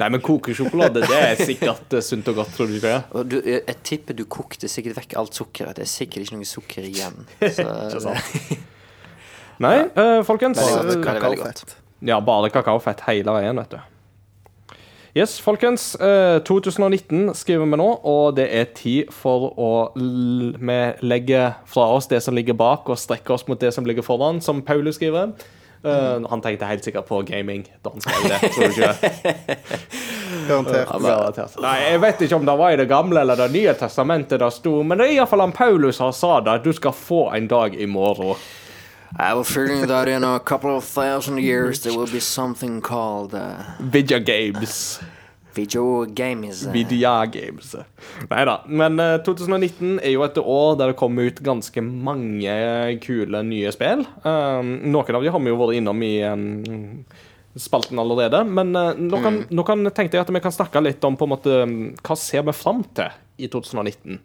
Nei, 0.01 0.09
men 0.09 0.21
kokesjokolade, 0.25 1.05
det 1.05 1.19
er 1.21 1.39
sikkert 1.39 1.93
eh, 1.93 2.03
sunt 2.05 2.27
og 2.33 2.41
godt, 2.41 2.53
tror 2.57 2.71
du 2.71 2.77
ikke 2.79 2.89
det? 2.89 2.99
Og 3.15 3.31
du, 3.31 3.37
jeg, 3.45 3.77
tipper 3.85 4.17
du 4.17 4.25
kokte 4.25 4.69
sikkert 4.71 4.97
vekk 5.03 5.17
alt 5.21 5.37
sukkeret. 5.37 5.77
Det 5.77 5.85
er 5.85 5.91
sikkert 5.91 6.25
ikke 6.25 6.39
noe 6.39 6.49
sukker 6.49 6.87
igjen. 6.89 7.25
Så? 8.01 8.15
Nei, 9.65 9.75
eh, 9.87 10.21
folkens. 10.27 10.59
Godt. 10.59 10.95
eh, 10.97 11.03
Kakaofett. 11.05 11.77
Ja, 12.05 12.19
bare 12.21 12.49
kakaofett 12.53 13.05
hele 13.07 13.33
veien, 13.37 13.61
vet 13.61 13.77
du. 13.77 13.83
Yes, 15.15 15.37
folkens. 15.39 15.93
Uh, 15.95 16.41
2019 16.43 17.29
skriver 17.39 17.69
vi 17.71 17.77
nå, 17.79 17.85
og 18.03 18.33
det 18.35 18.49
er 18.51 18.65
tid 18.75 19.13
for 19.15 19.45
å 19.55 19.69
Vi 19.95 20.79
legger 21.07 21.53
fra 21.71 21.85
oss 21.95 22.09
det 22.11 22.19
som 22.25 22.35
ligger 22.35 22.57
bak, 22.59 22.89
og 22.91 22.99
strekker 22.99 23.37
oss 23.37 23.47
mot 23.47 23.61
det 23.61 23.71
som 23.71 23.87
ligger 23.87 24.03
foran, 24.03 24.41
som 24.43 24.59
Paulus 24.59 24.99
skriver. 24.99 25.31
Eh, 25.85 26.29
han 26.29 26.41
tenkte 26.41 26.65
helt 26.65 26.83
sikkert 26.83 27.05
på 27.05 27.21
gaming 27.21 27.63
da 27.83 27.91
han 27.93 28.01
skrev 28.01 28.23
det. 28.31 28.51
Tror 28.55 28.63
du 28.63 28.71
ikke? 28.73 29.57
Garantert. 30.47 30.89
Garantert. 31.01 31.57
Nei, 31.61 31.75
Jeg 31.91 32.01
vet 32.01 32.21
ikke 32.25 32.39
om 32.39 32.45
det 32.45 32.55
var 32.57 32.73
i 32.73 32.79
Det 32.81 32.87
gamle 32.89 33.21
eller 33.21 33.35
Det 33.35 33.51
nye 33.53 33.73
testamentet 33.77 34.41
det 34.41 34.51
sto, 34.53 34.79
men 34.83 34.97
det 34.97 35.07
er 35.07 35.17
iallfall 35.19 35.45
han 35.45 35.53
Paulus 35.55 36.01
har 36.01 36.13
sa 36.17 36.39
det. 36.41 36.57
Du 36.65 36.73
skal 36.73 36.95
få 36.97 37.27
en 37.37 37.47
dag 37.47 37.75
i 37.75 37.85
morgen. 37.85 38.35
I 39.17 39.23
have 39.29 39.39
a 39.39 39.43
feeling 39.43 39.87
that 39.87 40.07
in 40.07 40.23
a 40.23 40.39
couple 40.39 40.75
of 40.75 40.83
thousand 40.83 41.39
years 41.39 41.79
there 41.81 41.93
will 41.97 42.11
be 42.11 42.19
something 42.19 42.81
called 42.81 43.33
uh, 43.33 43.63
Video 43.79 44.19
games. 44.19 44.99
Video 45.55 46.05
games. 46.05 46.63
Nei 48.29 48.43
da. 48.47 48.57
Men 48.67 48.99
eh, 49.01 49.17
2019 49.25 49.99
er 49.99 50.13
jo 50.13 50.25
et 50.25 50.39
år 50.41 50.77
der 50.79 50.91
det 50.91 50.99
kommer 50.99 51.29
ut 51.29 51.41
ganske 51.45 51.83
mange 51.83 52.55
kule 53.05 53.43
nye 53.47 53.71
spill. 53.75 54.05
Um, 54.25 54.75
noen 54.91 55.17
av 55.19 55.23
de 55.25 55.33
har 55.33 55.43
vi 55.43 55.53
jo 55.53 55.59
vært 55.61 55.79
innom 55.79 56.03
i 56.05 56.13
um, 56.27 56.45
spalten 57.55 57.99
allerede. 58.01 58.43
Men 58.47 58.75
uh, 58.75 58.91
nå, 58.99 59.21
kan, 59.23 59.41
nå 59.49 59.67
kan, 59.67 59.89
tenkte 59.89 60.19
jeg 60.19 60.27
at 60.27 60.33
vi 60.35 60.43
kan 60.43 60.55
snakke 60.55 60.83
litt 60.83 61.03
om 61.07 61.17
på 61.17 61.27
en 61.27 61.35
måte 61.35 61.59
um, 61.63 61.77
hva 62.05 62.19
ser 62.19 62.45
vi 62.47 62.55
fram 62.55 62.83
til 62.97 63.11
i 63.41 63.51
2019. 63.51 64.21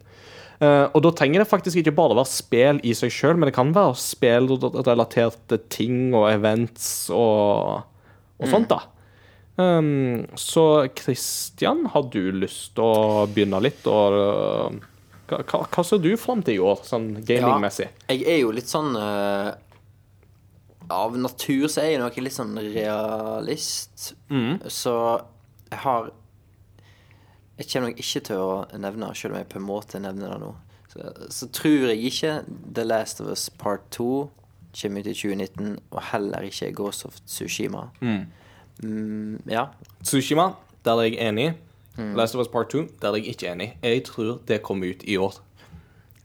Uh, 0.61 0.85
og 0.93 0.99
da 1.01 1.09
trenger 1.17 1.41
det 1.41 1.49
faktisk 1.49 1.79
ikke 1.81 1.95
bare 1.97 2.15
være 2.19 2.29
spill 2.29 2.81
i 2.85 2.93
seg 2.93 3.13
sjøl, 3.13 3.39
men 3.39 3.49
det 3.49 3.55
kan 3.55 3.71
være 3.73 3.97
spillrelaterte 3.97 5.57
ting 5.73 6.11
og 6.13 6.27
events 6.29 7.09
og, 7.09 7.87
og 8.37 8.51
sånt, 8.51 8.69
da. 8.69 9.00
Um, 9.55 10.27
så 10.35 10.87
Kristian, 10.95 11.85
har 11.91 12.07
du 12.13 12.31
lyst 12.31 12.71
til 12.77 12.85
å 12.85 13.25
begynne 13.31 13.59
litt? 13.63 13.83
Og, 13.89 14.15
uh, 14.15 15.09
hva, 15.31 15.65
hva, 15.65 15.83
ser 15.85 16.01
du 16.03 16.13
fram 16.19 16.43
til 16.45 16.59
i 16.59 16.63
år, 16.63 16.81
sånn 16.87 17.11
gamingmessig? 17.27 17.89
Jeg 18.11 18.23
er 18.27 18.41
jo 18.41 18.53
litt 18.55 18.71
sånn 18.71 18.95
uh, 18.95 19.51
Av 20.91 21.13
natur 21.19 21.67
så 21.71 21.83
er 21.83 21.93
jeg 21.93 22.01
nok 22.01 22.17
litt 22.19 22.35
sånn 22.35 22.57
realist. 22.59 24.11
Så 24.67 24.95
jeg 25.71 25.79
har 25.85 26.11
Jeg 27.59 27.69
kommer 27.69 27.91
nok 27.91 28.01
ikke 28.01 28.25
til 28.27 28.43
å 28.43 28.51
nevne, 28.75 29.13
selv 29.15 29.35
om 29.35 29.39
jeg 29.39 29.51
på 29.51 29.61
en 29.61 29.67
måte 29.67 30.01
nevner 30.03 30.33
det 30.33 30.41
nå, 30.41 30.51
så, 30.91 31.11
så 31.31 31.47
tror 31.53 31.91
jeg 31.91 32.09
ikke 32.09 32.31
The 32.75 32.83
Last 32.83 33.21
of 33.23 33.29
Us 33.31 33.49
Part 33.61 33.85
2 33.95 34.07
kommer 34.75 35.03
ut 35.03 35.07
i 35.07 35.13
2019, 35.13 35.79
og 35.91 36.01
heller 36.11 36.47
ikke 36.47 36.71
Ghost 36.75 37.05
of 37.05 37.19
Tsushima. 37.27 37.89
Mm, 38.01 38.25
ja. 39.49 39.67
Tsushima, 40.03 40.51
der 40.85 41.01
er 41.01 41.09
jeg 41.09 41.19
enig. 41.29 41.51
Last 41.97 42.35
of 42.35 42.41
Us 42.41 42.47
Part 42.47 42.69
2, 42.69 42.87
der 43.01 43.11
er 43.11 43.19
jeg 43.19 43.35
ikke 43.35 43.51
enig. 43.51 43.77
Jeg 43.83 44.03
tror 44.07 44.39
det 44.47 44.61
kommer 44.63 44.89
ut 44.89 45.03
i 45.03 45.17
år. 45.17 45.35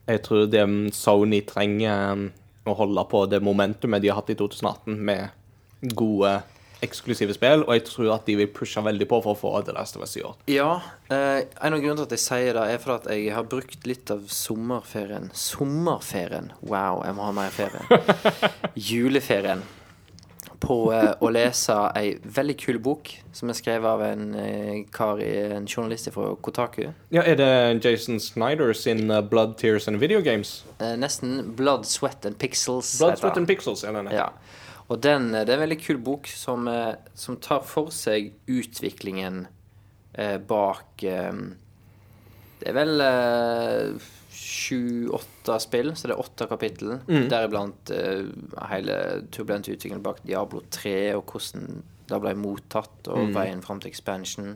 Jeg 0.06 0.22
tror 0.22 0.46
det 0.46 0.62
um, 0.62 0.92
Sony 0.94 1.40
trenger 1.46 2.12
um, 2.12 2.28
å 2.66 2.74
holde 2.78 3.02
på 3.10 3.24
det 3.30 3.42
momentumet 3.42 4.02
de 4.02 4.12
har 4.12 4.20
hatt 4.20 4.30
i 4.30 4.38
2018, 4.38 4.94
med 4.94 5.92
gode 5.98 6.38
eksklusive 6.84 7.34
spill, 7.34 7.64
og 7.64 7.72
jeg 7.74 7.84
tror 7.88 8.10
at 8.14 8.26
de 8.28 8.36
vil 8.38 8.50
pushe 8.52 8.82
veldig 8.84 9.08
på 9.08 9.18
for 9.24 9.34
å 9.34 9.38
få 9.38 9.52
The 9.66 9.74
Last 9.76 9.96
of 9.96 10.04
Us 10.04 10.16
i 10.18 10.24
år. 10.26 10.36
Ja. 10.52 10.70
Eh, 11.08 11.46
en 11.64 11.76
av 11.76 11.80
grunnene 11.82 12.02
til 12.02 12.06
at 12.06 12.14
jeg 12.14 12.22
sier 12.22 12.58
det, 12.58 12.66
er 12.74 12.82
for 12.82 12.98
at 12.98 13.08
jeg 13.10 13.32
har 13.34 13.48
brukt 13.48 13.88
litt 13.88 14.12
av 14.12 14.26
sommerferien 14.32 15.30
Sommerferien! 15.36 16.52
Wow, 16.60 17.02
jeg 17.06 17.16
må 17.16 17.26
ha 17.26 17.32
mer 17.36 17.54
ferie. 17.54 18.02
Juleferien. 18.90 19.64
På 20.60 20.92
eh, 20.94 21.12
å 21.20 21.30
lese 21.32 21.74
ei 21.98 22.14
veldig 22.22 22.56
kul 22.62 22.78
bok 22.82 23.10
som 23.36 23.52
er 23.52 23.58
skrevet 23.58 23.88
av 23.90 24.02
en 24.06 24.34
eh, 24.40 24.84
kar, 24.94 25.20
en 25.20 25.66
journalist 25.68 26.08
fra 26.14 26.30
Kotaku. 26.42 26.86
Ja, 27.12 27.22
Er 27.22 27.36
det 27.36 27.84
Jason 27.84 28.20
Snyder 28.20 28.72
sin 28.72 29.10
uh, 29.10 29.20
Blood, 29.20 29.58
Tears 29.60 29.88
and 29.88 30.00
Video 30.00 30.22
Games? 30.24 30.64
Eh, 30.78 30.96
nesten 30.96 31.54
Blood, 31.56 31.84
Sweat 31.86 32.24
and 32.26 32.38
Pixels. 32.38 32.98
Blood, 32.98 33.18
Sweat 33.20 33.36
and 33.36 33.48
Pixels, 33.50 33.84
er 33.84 33.92
den. 33.92 34.08
Ja. 34.14 34.30
Og 34.88 35.02
den, 35.02 35.32
det 35.34 35.48
er 35.50 35.58
en 35.58 35.64
veldig 35.64 35.80
kul 35.82 35.98
bok 35.98 36.28
som, 36.30 36.68
eh, 36.70 36.94
som 37.18 37.38
tar 37.42 37.64
for 37.66 37.90
seg 37.94 38.32
utviklingen 38.46 39.46
eh, 40.14 40.36
bak 40.38 41.02
eh, 41.02 41.40
Det 42.60 42.70
er 42.70 42.76
vel 42.76 43.02
sju-åtte 44.47 45.59
spill, 45.62 45.93
så 45.98 46.09
det 46.09 46.14
er 46.14 46.23
åtte 46.23 46.47
kapittel. 46.51 46.97
Deriblant 47.06 47.93
uh, 47.93 48.31
hele 48.70 48.97
turbulente 49.35 49.74
utviklingen 49.74 50.05
bak 50.05 50.23
Diablo 50.27 50.62
3, 50.70 50.97
og 51.18 51.35
hvordan 51.35 51.82
det 52.06 52.23
ble 52.23 52.32
mottatt, 52.39 53.10
og 53.10 53.35
veien 53.35 53.62
fram 53.64 53.82
til 53.82 53.90
expansion. 53.90 54.55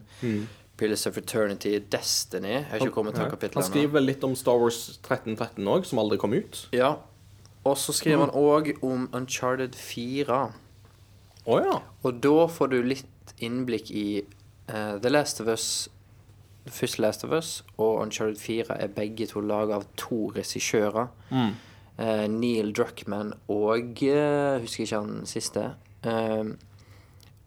Pillars 0.80 1.06
of 1.06 1.18
Eternity, 1.18 1.74
Destiny 1.92 2.54
Jeg 2.54 2.66
har 2.70 2.80
ikke 2.80 2.94
kommet 2.94 3.14
til 3.18 3.50
Han 3.52 3.66
skriver 3.66 3.98
vel 3.98 4.06
litt 4.08 4.22
om 4.24 4.32
Star 4.38 4.56
Wars 4.56 4.78
1313 5.02 5.68
òg, 5.68 5.84
som 5.84 6.00
aldri 6.00 6.16
kom 6.22 6.32
ut. 6.32 6.62
Ja. 6.72 6.94
Og 7.68 7.76
så 7.76 7.92
skriver 7.92 8.24
han 8.24 8.32
òg 8.32 8.72
om 8.86 9.04
Uncharted 9.12 9.76
4. 9.76 10.40
Oh, 11.44 11.58
ja. 11.60 11.80
Og 12.06 12.22
da 12.24 12.46
får 12.48 12.72
du 12.72 12.78
litt 12.86 13.34
innblikk 13.44 13.90
i 13.92 14.22
uh, 14.70 14.96
The 15.02 15.12
Last 15.12 15.42
of 15.44 15.50
Us 15.52 15.66
Det 16.64 16.72
første 16.76 17.02
Last 17.02 17.24
of 17.24 17.32
Us 17.32 17.64
og 17.78 18.02
Uncharted 18.02 18.38
4 18.38 18.76
er 18.76 18.94
begge 18.94 19.26
to 19.30 19.40
laga 19.40 19.80
av 19.80 19.86
to 19.96 20.28
regissører. 20.36 21.08
Eh, 22.00 22.26
Neil 22.32 22.72
Druckman 22.76 23.34
og 23.52 24.02
eh, 24.06 24.60
Husker 24.62 24.84
ikke 24.86 25.00
han 25.00 25.26
siste. 25.28 25.66
Eh, 26.04 26.52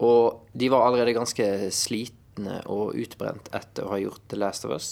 og 0.04 0.46
de 0.52 0.70
var 0.70 0.86
allerede 0.86 1.14
ganske 1.16 1.48
slitne 1.74 2.60
og 2.70 2.94
utbrent 2.98 3.50
etter 3.54 3.86
å 3.86 3.94
ha 3.94 4.00
gjort 4.02 4.22
The 4.30 4.38
Last 4.38 4.66
of 4.66 4.74
Us. 4.74 4.90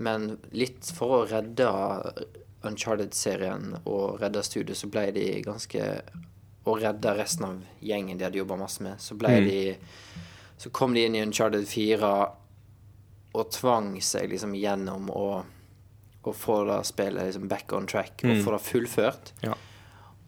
Men 0.00 0.38
litt 0.56 0.88
for 0.96 1.18
å 1.18 1.24
redde 1.28 1.68
Uncharted-serien 2.64 3.76
og 3.82 4.20
redde 4.22 4.44
studiet, 4.46 4.78
så 4.78 4.88
ble 4.88 5.10
de 5.12 5.26
ganske 5.44 5.86
Og 6.64 6.78
redde 6.78 7.10
resten 7.18 7.42
av 7.42 7.56
gjengen 7.82 8.18
de 8.18 8.24
hadde 8.24 8.38
jobba 8.38 8.54
masse 8.56 8.84
med. 8.84 9.00
Så 9.02 9.16
ble 9.18 9.40
de 9.42 9.56
Så 10.56 10.70
kom 10.70 10.94
de 10.94 11.02
inn 11.04 11.16
i 11.18 11.22
Uncharted 11.24 11.66
4 11.66 12.10
og 13.32 13.50
tvang 13.54 13.94
seg 14.04 14.32
liksom 14.32 14.54
gjennom 14.58 15.08
å, 15.12 15.26
å 16.22 16.34
få 16.36 16.62
det 16.68 16.80
spillet 16.88 17.30
liksom 17.30 17.48
back 17.48 17.72
on 17.72 17.88
track 17.88 18.24
og 18.28 18.42
få 18.44 18.54
det 18.56 18.62
fullført. 18.66 19.32
Ja. 19.44 19.56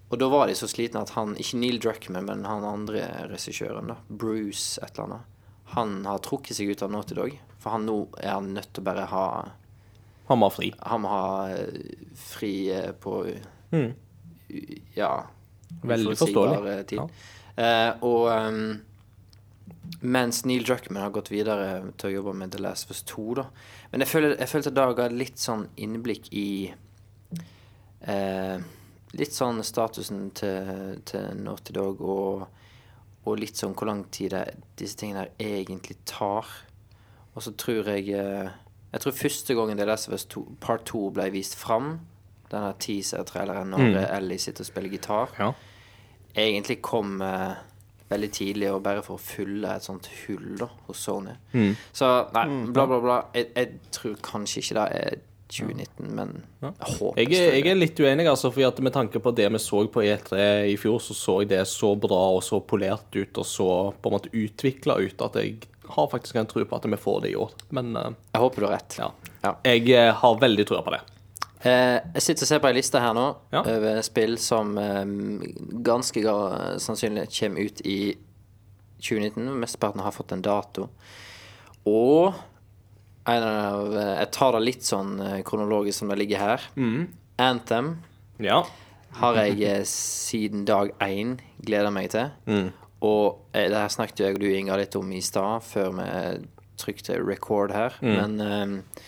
Og 0.08 0.20
da 0.20 0.28
var 0.30 0.48
de 0.48 0.54
så 0.56 0.68
slitne 0.70 1.02
at 1.02 1.14
han, 1.16 1.34
ikke 1.40 1.58
Neil 1.58 1.80
Druckman, 1.82 2.28
men 2.28 2.44
han 2.46 2.64
andre 2.68 3.06
regissøren, 3.32 3.90
da, 3.90 3.98
Bruce 4.08 4.78
et 4.84 4.94
eller 4.94 5.08
annet, 5.08 5.30
han 5.74 5.94
har 6.06 6.20
trukket 6.22 6.58
seg 6.58 6.70
ut 6.70 6.84
av 6.86 6.92
Naughty 6.92 7.16
Dog. 7.18 7.36
For 7.58 7.74
han 7.74 7.86
nå 7.88 7.96
er 8.20 8.34
han 8.36 8.52
nødt 8.54 8.74
til 8.76 8.84
å 8.84 8.88
bare 8.90 9.06
ha 9.08 9.26
Han 10.28 10.40
må 10.40 10.48
ha 10.48 10.52
fri. 10.54 10.70
Han 10.88 11.02
må 11.04 11.10
ha 11.12 11.28
eh, 11.52 11.96
fri 12.16 12.54
eh, 12.72 12.92
på 12.96 13.24
Mm. 13.74 13.90
Ja. 14.94 15.26
Veldig 15.82 16.12
forståelig. 16.16 16.74
Tid. 16.86 17.00
Ja. 17.00 17.06
Uh, 17.58 18.04
og 18.06 18.28
ehm, 18.30 18.68
mens 20.00 20.44
Neil 20.44 20.64
Druckman 20.64 21.02
har 21.02 21.12
gått 21.14 21.30
videre 21.32 21.92
til 22.00 22.10
å 22.10 22.14
jobbe 22.18 22.34
med 22.38 22.52
The 22.52 22.62
Last 22.62 22.88
of 22.88 22.94
Us 22.96 23.02
2, 23.08 23.24
da. 23.40 23.44
Men 23.92 24.04
jeg, 24.04 24.10
føler, 24.10 24.36
jeg 24.40 24.50
følte 24.50 24.72
da 24.74 24.86
ga 24.96 25.08
litt 25.12 25.40
sånn 25.40 25.66
innblikk 25.76 26.30
i 26.32 26.48
eh, 28.00 28.58
Litt 29.14 29.30
sånn 29.30 29.60
statusen 29.62 30.32
til, 30.34 30.96
til 31.06 31.36
Naughty 31.38 31.70
Dog 31.76 32.00
og, 32.02 32.40
og 33.22 33.36
litt 33.38 33.60
sånn 33.60 33.76
hvor 33.78 33.86
lang 33.86 34.00
tid 34.10 34.32
det, 34.34 34.40
disse 34.80 34.98
tingene 34.98 35.22
her 35.22 35.30
egentlig 35.38 36.00
tar. 36.10 36.50
Og 37.34 37.44
så 37.46 37.52
tror 37.54 37.92
jeg 37.92 38.10
eh, 38.10 38.50
Jeg 38.90 39.04
tror 39.04 39.14
første 39.20 39.54
gangen 39.54 39.78
The 39.78 39.86
Last 39.86 40.08
of 40.10 40.16
Us 40.18 40.26
2, 40.34 40.42
Part 40.60 40.88
2 40.90 41.04
ble 41.14 41.28
vist 41.34 41.54
fram, 41.58 42.00
denne 42.50 42.74
teaser-traileren 42.78 43.70
når 43.70 43.86
mm. 43.86 44.00
Ellie 44.04 44.42
sitter 44.42 44.66
og 44.66 44.68
spiller 44.68 44.92
gitar, 44.92 45.30
Ja. 45.38 45.52
egentlig 46.34 46.80
kom 46.82 47.22
eh, 47.22 47.54
veldig 48.14 48.30
tidlig, 48.38 48.70
og 48.72 48.82
bare 48.86 49.04
for 49.04 49.18
å 49.18 49.22
fylle 49.22 49.76
et 49.76 49.84
sånt 49.86 50.08
hull 50.24 50.56
da, 50.62 50.70
hos 50.88 51.04
Sony. 51.04 51.36
Så 51.92 52.10
nei, 52.34 52.48
bla, 52.72 52.88
bla, 52.90 52.98
bla. 53.04 53.20
Jeg, 53.36 53.52
jeg 53.54 53.94
tror 53.94 54.18
kanskje 54.24 54.62
ikke 54.64 54.78
det 54.80 54.88
er 55.02 55.22
2019, 55.54 56.08
men 56.16 56.32
jeg 56.64 56.96
håper 56.98 57.20
Jeg 57.20 57.36
er, 57.38 57.58
jeg 57.58 57.70
er 57.70 57.78
litt 57.78 58.00
uenig, 58.00 58.26
altså, 58.30 58.50
for 58.54 58.82
med 58.82 58.94
tanke 58.94 59.20
på 59.22 59.34
det 59.36 59.50
vi 59.54 59.60
så 59.62 59.84
på 59.92 60.02
E3 60.02 60.40
i 60.72 60.76
fjor, 60.80 60.98
så 61.04 61.16
så 61.16 61.36
jeg 61.42 61.52
det 61.52 61.62
så 61.70 61.92
bra 62.00 62.22
og 62.34 62.42
så 62.46 62.60
polert 62.64 63.14
ut 63.14 63.38
og 63.42 63.46
så 63.46 63.68
på 64.00 64.10
en 64.10 64.16
måte 64.16 64.32
utvikla 64.32 64.98
ut 65.04 65.24
at 65.28 65.38
jeg 65.42 65.68
har 65.94 66.08
faktisk 66.10 66.40
en 66.40 66.48
tro 66.48 66.64
på 66.64 66.76
at 66.78 66.86
vi 66.88 66.96
får 66.96 67.20
det 67.26 67.34
i 67.34 67.36
år. 67.36 67.52
Men 67.76 67.92
uh, 67.96 68.10
Jeg 68.32 68.40
håper 68.40 68.64
du 68.64 68.68
har 68.70 68.76
rett. 68.78 68.98
ja. 68.98 69.10
Ja. 69.44 69.50
Jeg 69.68 69.90
eh, 69.92 70.14
har 70.16 70.38
veldig 70.40 70.64
trua 70.64 70.80
på 70.80 70.94
det. 70.94 71.02
Eh, 71.64 72.00
jeg 72.14 72.22
sitter 72.22 72.44
og 72.44 72.48
ser 72.50 72.60
på 72.60 72.68
ei 72.68 72.74
liste 72.76 73.00
her 73.00 73.14
nå 73.16 73.26
Ja. 73.52 73.62
over 73.62 74.02
spill 74.04 74.36
som 74.38 74.76
eh, 74.78 75.04
ganske 75.86 76.20
ga- 76.22 76.76
sannsynlig 76.78 77.28
kommer 77.38 77.64
ut 77.64 77.80
i 77.88 78.16
2019. 79.00 79.48
Mesteparten 79.60 80.00
har 80.04 80.12
fått 80.12 80.32
en 80.32 80.42
dato. 80.42 80.88
Og 81.86 82.34
en 83.26 83.42
av 83.42 83.94
eh, 83.96 84.18
Jeg 84.20 84.30
tar 84.32 84.52
det 84.52 84.62
litt 84.62 84.82
sånn 84.84 85.20
eh, 85.20 85.42
kronologisk 85.42 85.98
som 86.02 86.08
det 86.12 86.18
ligger 86.18 86.38
her. 86.38 86.60
Anthem 87.38 87.94
Ja. 88.38 88.62
har 89.20 89.34
jeg 89.36 89.62
eh, 89.62 89.82
siden 89.88 90.64
dag 90.66 90.92
én 91.00 91.38
gleda 91.64 91.90
meg 91.90 92.10
til. 92.10 92.30
Og 93.00 93.38
eh, 93.54 93.68
det 93.68 93.76
her 93.76 93.88
snakket 93.88 94.20
jeg 94.20 94.34
og 94.34 94.40
du, 94.40 94.46
Inga, 94.52 94.76
litt 94.76 94.96
om 94.96 95.10
i 95.12 95.20
stad, 95.20 95.62
før 95.62 95.92
vi 95.96 96.46
trykte 96.76 97.16
record 97.24 97.72
her. 97.72 97.94
Men 98.02 98.40
eh, 98.40 99.00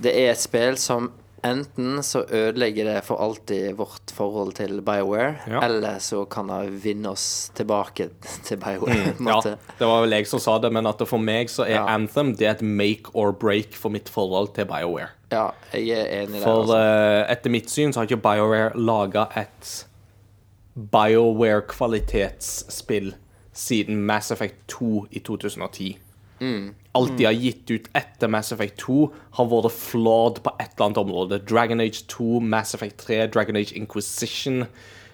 det 0.00 0.14
er 0.16 0.30
et 0.32 0.40
spill 0.40 0.76
som 0.80 1.10
enten 1.44 2.02
så 2.04 2.20
ødelegger 2.28 2.84
det 2.84 3.04
for 3.06 3.16
alltid 3.24 3.72
vårt 3.78 4.10
forhold 4.12 4.52
til 4.58 4.82
BioWare, 4.84 5.36
Ja. 5.48 5.60
eller 5.64 5.98
så 5.98 6.24
kan 6.30 6.46
det 6.48 6.70
vinne 6.84 7.08
oss 7.10 7.50
tilbake 7.54 8.08
til 8.46 8.56
BioWare. 8.60 9.14
en 9.20 9.26
ja. 9.28 9.40
Det 9.78 9.86
var 9.86 10.00
vel 10.04 10.10
jeg 10.18 10.26
som 10.26 10.38
sa 10.40 10.58
det, 10.58 10.72
men 10.72 10.86
at 10.86 10.98
det 10.98 11.08
for 11.08 11.18
meg 11.18 11.48
så 11.48 11.62
er 11.64 11.70
Ja. 11.80 11.86
Anthem 11.94 12.34
det 12.36 12.46
er 12.46 12.50
et 12.58 12.62
make 12.62 13.02
or 13.14 13.32
break 13.32 13.72
for 13.74 13.88
mitt 13.90 14.08
forhold 14.08 14.48
til 14.54 14.64
BioWare. 14.66 15.08
Ja, 15.32 15.48
jeg 15.72 15.88
er 15.90 16.22
enig 16.24 16.40
der. 16.40 16.44
For 16.44 16.62
uh, 16.74 17.30
etter 17.30 17.50
mitt 17.50 17.70
syn 17.70 17.92
så 17.92 18.00
har 18.00 18.06
ikke 18.10 18.22
BioWare 18.22 18.72
laga 18.76 19.24
et 19.36 19.86
BioWare-kvalitetsspill 20.92 23.14
siden 23.52 24.06
Mass 24.06 24.30
Effect 24.30 24.54
2 24.68 25.06
i 25.10 25.18
2010. 25.18 25.98
Alt 26.98 27.12
de 27.18 27.26
har 27.28 27.36
gitt 27.38 27.70
ut 27.70 27.86
etter 27.94 28.30
Mass 28.32 28.50
Effect 28.50 28.80
2, 28.82 28.96
har 29.38 29.50
vært 29.50 29.74
flawed 29.76 30.40
på 30.42 30.52
et 30.58 30.72
eller 30.72 30.86
annet 30.88 31.02
område. 31.04 31.38
Dragon 31.46 31.82
Age 31.84 32.02
2, 32.10 32.40
Mass 32.42 32.74
Effect 32.74 32.98
3, 33.04 33.20
Dragon 33.30 33.58
Age 33.60 33.76
Inquisition. 33.78 34.64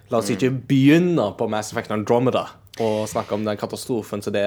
La 0.09 0.23
oss 0.23 0.31
ikke 0.33 0.53
begynne 0.71 1.27
på 1.37 1.49
Mass 1.53 1.75
Effect 1.75 1.93
Andromeda 1.93 2.47
og 2.81 3.07
snakke 3.09 3.33
om 3.33 3.45
den 3.47 3.57
katastrofen 3.57 4.21
som 4.21 4.35
det 4.35 4.45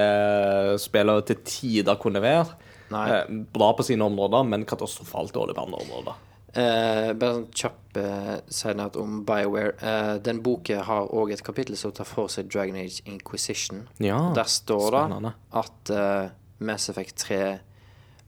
spillet 0.82 1.26
til 1.30 1.38
tider 1.46 1.98
kunne 2.00 2.22
være. 2.22 2.46
Nei. 2.90 3.06
Eh, 3.10 3.30
Bra 3.54 3.72
på 3.78 3.86
sine 3.86 4.06
områder, 4.06 4.46
men 4.46 4.66
katastrofalt 4.66 5.34
dårlig 5.34 5.56
på 5.58 5.64
andre 5.66 5.82
områder. 5.84 6.18
Eh, 6.50 7.12
bare 7.14 7.36
sånn 7.36 7.50
kjapp 7.54 7.98
uh, 8.00 8.32
senere 8.50 8.98
om 8.98 9.20
BioWare. 9.26 9.74
Eh, 9.86 10.14
den 10.26 10.40
boka 10.42 10.80
har 10.86 11.10
òg 11.14 11.30
et 11.34 11.44
kapittel 11.46 11.78
som 11.78 11.92
tar 11.94 12.08
for 12.08 12.30
seg 12.32 12.50
Dragon 12.50 12.78
Age 12.80 13.04
Inquisition. 13.06 13.84
Ja, 14.02 14.32
Der 14.34 14.50
står 14.50 14.96
det 14.96 15.34
at 15.62 15.92
eh, 15.94 16.32
Mass 16.60 16.88
Effect 16.92 17.16
3 17.26 17.58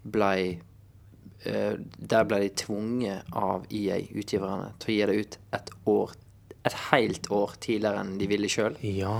ble 0.05 0.59
Uh, 1.43 1.75
Der 1.99 2.23
ble 2.23 2.37
de 2.39 2.49
tvunget 2.55 3.25
av 3.35 3.65
EA, 3.75 3.97
utgiverne, 4.15 4.69
til 4.79 4.93
å 4.93 4.95
gi 4.95 5.07
det 5.11 5.17
ut 5.25 5.39
et 5.59 5.71
år 5.91 6.13
et 6.65 6.77
helt 6.93 7.27
år 7.35 7.57
tidligere 7.59 7.99
enn 7.99 8.13
de 8.21 8.29
ville 8.31 8.47
sjøl. 8.47 8.77
Ja 8.87 9.17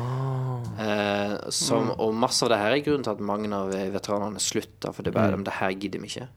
Eh, 0.79 1.51
som, 1.51 1.91
Og 1.99 2.15
masse 2.15 2.45
av 2.47 2.51
det 2.53 2.59
her 2.61 2.77
er 2.77 2.85
grunnen 2.87 3.03
til 3.03 3.11
at 3.11 3.19
mange 3.27 3.51
av 3.53 3.73
veteranene 3.75 4.39
slutta, 4.39 4.93
for 4.95 5.03
det 5.03 5.11
er 5.11 5.19
bare 5.19 5.43
det 5.43 5.53
her 5.59 5.73
gidder 5.75 5.99
vi 5.99 6.07
ikke. 6.13 6.29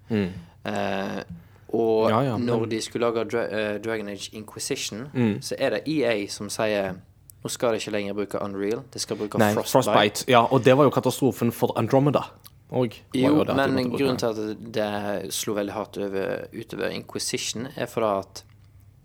Eh, 0.66 1.22
og 1.70 2.08
Mm. 2.08 2.10
Ja, 2.10 2.22
ja, 2.32 2.38
men- 2.38 2.48
når 2.48 2.66
de 2.70 2.82
skulle 2.82 3.06
lage 3.06 3.30
Dra 3.30 3.44
eh, 3.46 3.78
Dragon 3.78 4.08
Age 4.10 4.30
Inquisition, 4.34 5.10
Mm. 5.14 5.38
så 5.42 5.54
er 5.60 5.70
det 5.70 5.84
EA 5.88 6.26
som 6.28 6.50
sier 6.50 6.96
nå 7.44 7.50
skal 7.52 7.74
de 7.74 7.78
ikke 7.78 7.92
lenger 7.92 8.14
bruke 8.16 8.42
Unreal, 8.42 8.82
de 8.92 9.00
skal 9.00 9.18
bruke 9.18 9.38
Nei, 9.38 9.54
Frostbite. 9.54 9.84
Frostbite. 9.86 10.26
Ja, 10.28 10.42
og 10.52 10.64
det 10.64 10.76
var 10.76 10.84
jo 10.86 10.90
katastrofen 10.90 11.52
for 11.54 11.78
Andromeda. 11.78 12.24
Og, 12.72 12.96
Jo, 13.14 13.44
men 13.54 13.92
grunnen 13.94 14.18
til 14.18 14.32
at 14.32 14.66
det 14.74 15.34
slo 15.36 15.54
veldig 15.54 15.74
hardt 15.76 15.98
over, 16.02 16.48
utover 16.56 16.90
Inquisition, 16.96 17.68
er 17.78 17.86
for 17.92 18.08
at 18.08 18.44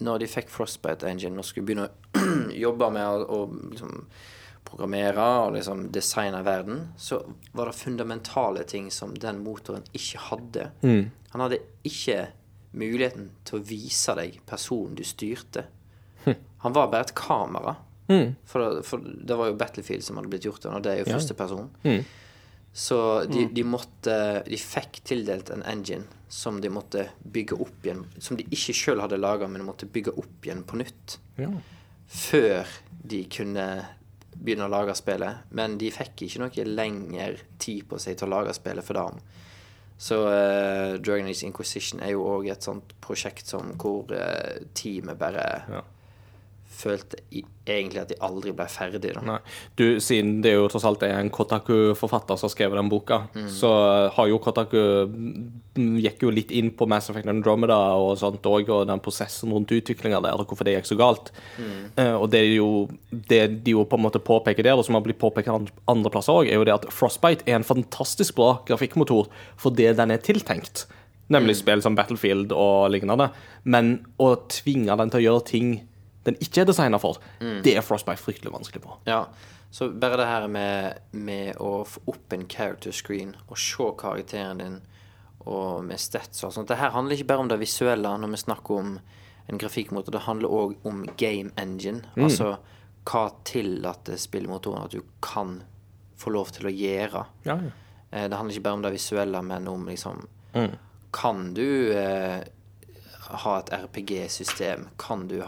når 0.00 0.22
de 0.22 0.28
fikk 0.32 0.48
Frostbite 0.48 1.04
Engine 1.10 1.36
og 1.38 1.44
skulle 1.44 1.68
begynne 1.68 1.90
å 1.90 2.52
jobbe 2.64 2.88
med 2.94 3.26
å, 3.28 3.40
liksom 3.74 4.06
programmere 4.70 5.24
og 5.44 5.54
liksom 5.56 5.86
designe 5.92 6.40
verden, 6.46 6.86
så 7.00 7.18
var 7.56 7.68
det 7.70 7.76
fundamentale 7.80 8.62
ting 8.68 8.88
som 8.94 9.12
den 9.18 9.42
motoren 9.44 9.84
ikke 9.96 10.20
hadde. 10.30 10.70
Han 11.32 11.42
hadde 11.44 11.58
ikke 11.84 12.28
muligheten 12.72 13.30
til 13.44 13.58
å 13.58 13.64
vise 13.66 14.14
deg 14.14 14.36
personen 14.46 14.94
du 14.96 15.02
styrte. 15.04 15.64
Han 16.64 16.72
var 16.76 16.90
bare 16.92 17.08
et 17.08 17.14
kamera. 17.18 17.76
For, 18.46 18.80
for 18.86 19.00
det 19.04 19.36
var 19.38 19.50
jo 19.50 19.56
Battlefield 19.58 20.04
som 20.06 20.16
hadde 20.20 20.30
blitt 20.32 20.44
gjort, 20.46 20.64
og 20.70 20.82
det 20.84 20.92
er 20.92 20.98
jo 21.04 21.08
første 21.12 21.34
person. 21.38 21.70
Så 22.72 23.24
de, 23.26 23.48
de 23.50 23.64
måtte 23.66 24.14
De 24.46 24.58
fikk 24.58 25.00
tildelt 25.08 25.50
en 25.50 25.64
engine 25.66 26.06
som 26.30 26.60
de 26.62 26.70
måtte 26.70 27.08
bygge 27.26 27.56
opp 27.58 27.86
igjen. 27.86 28.04
Som 28.22 28.36
de 28.38 28.44
ikke 28.54 28.74
sjøl 28.78 29.00
hadde 29.02 29.18
laga, 29.18 29.48
men 29.50 29.58
de 29.58 29.66
måtte 29.66 29.88
bygge 29.90 30.12
opp 30.14 30.46
igjen 30.46 30.62
på 30.62 30.78
nytt. 30.78 31.16
Ja. 31.40 31.50
Før 32.06 32.70
de 33.02 33.24
kunne 33.34 33.64
begynne 34.36 34.68
å 34.68 34.70
lage 34.70 34.94
spillet. 34.94 35.50
Men 35.58 35.74
de 35.80 35.90
fikk 35.90 36.22
ikke 36.28 36.44
noe 36.44 36.66
lengre 36.68 37.32
tid 37.58 37.88
på 37.90 37.98
seg 37.98 38.20
til 38.20 38.28
å 38.28 38.36
lage 38.36 38.54
spillet 38.54 38.86
for 38.86 39.00
dem. 39.00 39.18
Så 40.00 40.16
uh, 40.22 40.94
Dragon 41.02 41.28
Age 41.28 41.44
Inquisition 41.44 42.00
er 42.00 42.14
jo 42.14 42.22
òg 42.24 42.46
et 42.54 42.64
sånt 42.64 42.94
prosjekt 43.04 43.50
som 43.50 43.74
hvor 43.74 44.14
uh, 44.14 44.62
teamet 44.72 45.18
bare 45.20 45.48
Ja. 45.68 45.82
Følte 46.80 47.18
egentlig 47.70 48.00
at 48.02 48.10
de 48.10 48.16
aldri 48.24 48.50
ble 48.56 48.64
ferdig. 48.72 49.12
Da. 49.14 49.20
Nei. 49.22 49.36
Du, 49.78 49.84
siden 50.02 50.40
det 50.42 50.54
jo 50.56 50.66
tross 50.72 50.86
alt 50.88 51.04
er 51.06 51.12
en 51.18 51.30
Kotaku-forfatter 51.30 52.38
som 52.40 52.48
har 52.48 52.54
skrevet 52.54 52.80
den 52.80 52.90
boka, 52.90 53.20
Mm. 53.30 53.48
så 53.52 53.70
har 54.16 54.26
jo 54.26 54.40
Kotaku 54.42 54.78
mm, 55.06 56.00
gikk 56.02 56.24
jo 56.24 56.32
litt 56.34 56.50
inn 56.50 56.72
på 56.74 56.88
Mass 56.90 57.10
Effect 57.12 57.28
Andromeda 57.30 57.76
og 58.00 58.16
sånt 58.18 58.42
òg, 58.48 58.68
og 58.74 58.88
den 58.90 59.02
prosessen 59.04 59.52
rundt 59.54 59.70
utviklinga 59.70 60.20
der, 60.24 60.40
og 60.40 60.48
hvorfor 60.50 60.66
det 60.66 60.78
gikk 60.78 60.90
så 60.90 60.98
galt. 60.98 61.30
Mm. 61.58 61.90
Uh, 61.98 62.16
og 62.22 62.30
det, 62.32 62.40
er 62.40 62.56
jo, 62.56 62.70
det 63.10 63.42
de 63.64 63.76
jo 63.76 63.84
på 63.84 64.00
en 64.00 64.06
måte 64.08 64.22
påpeker 64.24 64.66
der, 64.66 64.78
og 64.80 64.84
som 64.88 64.98
har 64.98 65.04
blitt 65.06 65.20
påpekt 65.20 65.52
andre 65.86 66.10
plasser 66.10 66.40
òg, 66.40 66.48
er 66.50 66.58
jo 66.58 66.66
det 66.66 66.78
at 66.80 66.88
Frostbite 66.90 67.46
er 67.46 67.60
en 67.60 67.66
fantastisk 67.66 68.34
bra 68.40 68.56
grafikkmotor 68.66 69.30
for 69.60 69.70
det 69.70 69.94
den 70.00 70.10
er 70.10 70.24
tiltenkt. 70.24 70.88
Nemlig 71.30 71.60
spill 71.60 71.82
som 71.82 71.94
Battlefield 71.94 72.50
og 72.50 72.90
lignende. 72.90 73.28
Men 73.62 74.00
å 74.18 74.32
tvinge 74.50 74.96
den 74.98 75.12
til 75.12 75.20
å 75.20 75.24
gjøre 75.28 75.44
ting 75.46 75.68
den 76.24 76.36
ikke 76.40 76.60
er 76.62 76.68
designa 76.68 76.98
for, 77.00 77.18
det 77.40 77.72
er 77.76 77.84
Frostbite 77.86 78.20
fryktelig 78.20 78.52
vanskelig 78.52 78.82
på. 78.84 78.96
Ja, 79.08 79.22
så 79.70 79.88
bare 79.92 80.16
det 80.20 80.26
her 80.26 80.46
med, 80.48 80.98
med 81.12 81.56
å 81.62 81.84
få 81.86 82.00
opp 82.12 82.32
en 82.34 82.46
character 82.50 82.92
screen 82.92 83.36
og 83.48 83.56
se 83.58 83.86
karakteren 84.00 84.58
din 84.60 84.80
og 85.46 85.84
med 85.86 85.96
stats 86.02 86.42
og 86.44 86.52
sånt. 86.52 86.68
Det 86.68 86.76
her 86.76 86.90
handler 86.92 87.16
ikke 87.16 87.28
bare 87.30 87.44
om 87.46 87.48
det 87.48 87.56
visuelle 87.62 88.10
når 88.20 88.34
vi 88.34 88.40
snakker 88.42 88.74
om 88.82 88.90
en 89.50 89.58
grafikkmotor. 89.58 90.12
Det 90.12 90.24
handler 90.26 90.52
òg 90.52 90.74
om 90.86 91.04
game 91.16 91.50
engine. 91.58 92.02
Altså 92.20 92.56
hva 93.08 93.22
tillater 93.48 94.18
spillemotoren 94.20 94.84
at 94.84 94.92
du 94.92 95.00
kan 95.24 95.62
få 96.20 96.34
lov 96.34 96.50
til 96.52 96.68
å 96.68 96.74
gjøre. 96.74 97.24
Ja, 97.48 97.56
ja. 97.56 97.70
Eh, 98.12 98.26
Det 98.28 98.36
handler 98.36 98.52
ikke 98.58 98.66
bare 98.68 98.78
om 98.78 98.82
det 98.84 98.92
visuelle, 98.98 99.40
men 99.42 99.68
om 99.68 99.86
liksom 99.88 100.26
Kan 101.12 101.54
du 101.54 101.92
eh, 101.96 102.42
ha 103.44 103.58
et 103.60 103.70
RPG-system? 103.72 104.88
Kan, 104.98 105.28
du 105.28 105.40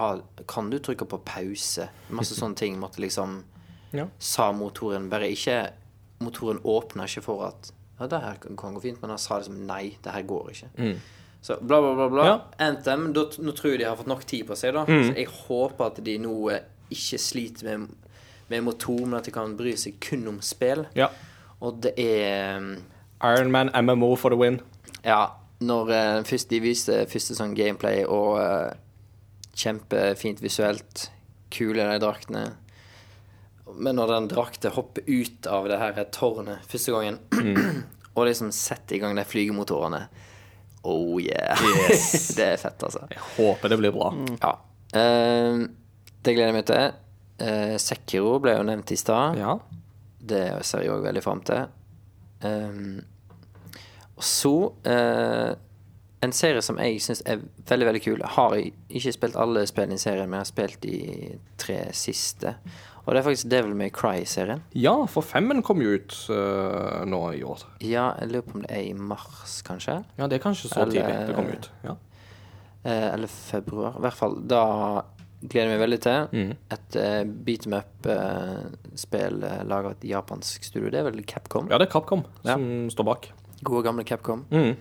kan 0.49 0.71
du 0.71 0.79
trykke 0.79 1.07
på 1.09 1.19
pause? 1.27 1.89
Masse 2.11 2.37
sånne 2.39 2.59
ting 2.59 2.79
måtte 2.81 3.03
liksom 3.03 3.43
Ja. 3.93 4.07
Sa 4.19 4.47
motoren 4.57 5.11
bare 5.13 5.27
ikke 5.29 5.67
Motoren 6.25 6.63
åpna 6.65 7.05
ikke 7.05 7.21
for 7.27 7.43
at 7.51 7.73
Ja, 7.99 8.07
det 8.09 8.23
her 8.23 8.39
kan 8.41 8.75
gå 8.75 8.81
fint, 8.81 9.03
men 9.03 9.11
han 9.13 9.19
sa 9.21 9.37
liksom 9.39 9.59
nei, 9.69 9.99
det 10.03 10.15
her 10.15 10.23
går 10.27 10.49
ikke. 10.55 10.71
Så 11.43 11.59
bla, 11.61 11.81
bla, 11.83 11.93
bla. 11.95 12.09
bla. 12.09 12.25
Ja. 12.27 12.39
Anthem, 12.67 13.13
da, 13.13 13.27
nå 13.39 13.53
tror 13.59 13.73
jeg 13.75 13.83
de 13.83 13.87
har 13.91 13.99
fått 13.99 14.09
nok 14.11 14.25
tid 14.27 14.47
på 14.49 14.57
seg, 14.59 14.73
da. 14.75 14.83
Så 14.87 15.13
jeg 15.13 15.29
håper 15.29 15.85
at 15.91 16.01
de 16.07 16.17
nå 16.23 16.33
eh, 16.51 16.65
ikke 16.91 17.19
sliter 17.23 17.69
med, 17.69 17.93
med 18.51 18.65
motor, 18.67 19.05
men 19.05 19.19
at 19.21 19.29
de 19.29 19.35
kan 19.35 19.55
bry 19.59 19.77
seg 19.79 20.01
kun 20.03 20.25
om 20.33 20.41
spill. 20.43 20.87
ja. 20.99 21.11
Og 21.63 21.77
det 21.85 21.93
er 21.95 22.59
mm, 22.59 22.73
Ironman 23.23 23.71
MMO 23.85 24.17
for 24.19 24.35
the 24.35 24.39
win. 24.41 24.57
Ja, 25.07 25.29
når 25.67 25.93
uh, 25.93 26.23
først 26.27 26.51
de 26.53 26.61
viste 26.63 26.97
første 27.11 27.37
sånn 27.39 27.57
gameplay 27.59 28.05
og 28.05 28.39
uh, 28.41 28.73
kjempefint 29.59 30.43
visuelt, 30.43 31.09
kule 31.53 31.85
de 31.85 31.99
draktene 32.01 32.47
Men 33.77 33.99
når 33.99 34.09
den 34.09 34.29
drakta 34.31 34.71
hopper 34.73 35.05
ut 35.05 35.47
av 35.47 35.69
det 35.69 35.77
her 35.81 35.99
tårnet 36.15 36.65
første 36.69 36.95
gangen, 36.95 37.19
og 38.17 38.27
liksom 38.29 38.53
setter 38.57 38.97
i 38.97 39.03
gang 39.03 39.17
de 39.19 39.27
flygemotorene 39.29 40.07
Oh 40.83 41.21
yeah. 41.23 41.61
det 42.37 42.43
er 42.43 42.57
fett, 42.59 42.83
altså. 42.83 43.05
Jeg 43.07 43.21
håper 43.37 43.71
det 43.71 43.77
blir 43.79 43.93
bra. 43.95 44.09
Ja. 44.43 44.57
Uh, 44.91 45.63
det 46.27 46.35
gleder 46.35 46.51
jeg 46.51 46.57
meg 46.57 46.67
til. 46.67 46.97
Uh, 47.39 47.77
Sekiro 47.79 48.33
ble 48.43 48.57
jo 48.57 48.65
nevnt 48.67 48.91
i 48.91 48.99
stad. 48.99 49.39
Ja. 49.39 49.55
Det 50.19 50.43
ser 50.67 50.83
jeg 50.83 50.91
òg 50.91 51.07
veldig 51.07 51.23
fram 51.23 51.45
til. 51.47 51.71
Ehm, 52.47 52.99
og 52.99 53.12
så 54.23 54.55
eh, 54.89 55.53
en 56.23 56.33
serie 56.33 56.63
som 56.63 56.79
jeg 56.79 57.01
syns 57.03 57.23
er 57.27 57.41
veldig 57.69 57.87
veldig 57.89 58.03
kul. 58.05 58.21
Jeg 58.23 58.35
har 58.37 58.55
ikke 58.63 59.13
spilt 59.17 59.37
alle 59.43 59.65
spillene 59.67 59.99
i 59.99 60.03
serien, 60.03 60.29
men 60.31 60.39
jeg 60.39 60.47
har 60.47 60.51
spilt 60.53 60.81
de 60.85 61.39
tre 61.59 61.79
siste. 61.99 62.55
Og 63.03 63.09
det 63.11 63.19
er 63.19 63.25
faktisk 63.27 63.49
Devil 63.51 63.73
May 63.75 63.91
Cry-serien. 63.91 64.61
Ja, 64.79 64.93
for 65.11 65.27
femmen 65.27 65.65
kom 65.67 65.81
jo 65.83 65.97
ut 65.99 66.15
uh, 66.31 67.03
nå 67.11 67.19
i 67.35 67.41
år. 67.43 67.65
Ja, 67.83 68.13
jeg 68.21 68.31
lurer 68.31 68.45
på 68.47 68.55
om 68.61 68.63
det 68.63 68.71
er 68.77 68.85
i 68.87 68.95
mars, 68.95 69.57
kanskje. 69.67 69.97
Ja, 70.21 70.29
det 70.31 70.39
er 70.39 70.45
kanskje 70.45 70.71
så 70.71 70.85
Eller- 70.85 70.93
tidlig 71.01 71.27
det 71.33 71.35
kom 71.41 71.51
ut. 71.51 71.67
Ja. 71.83 71.97
Eh, 72.85 73.09
eller 73.17 73.27
februar. 73.31 73.99
I 73.99 74.05
hvert 74.07 74.19
fall. 74.21 74.39
Da 74.47 74.63
gleder 75.43 75.73
jeg 75.73 75.75
meg 75.75 75.83
veldig 75.83 76.01
til. 76.07 76.31
Mm. 76.31 76.55
Et 76.79 76.97
uh, 77.03 77.35
beat 77.51 77.67
em 77.67 77.75
up-spill 77.81 79.43
uh, 79.43 79.61
laga 79.67 79.91
av 79.91 79.97
et 79.97 80.07
japansk 80.13 80.65
studio. 80.71 80.91
Det 80.95 81.01
er 81.03 81.09
vel 81.11 81.23
Capcom? 81.27 81.67
ja, 81.75 81.79
det 81.83 81.89
er 81.89 81.93
Capcom 81.97 82.23
Ja. 82.47 82.55
som 82.55 82.87
står 82.95 83.09
bak. 83.11 83.33
Gode, 83.63 83.85
gamle 83.87 84.05
Capcom. 84.07 84.47
Mm. 84.53 84.77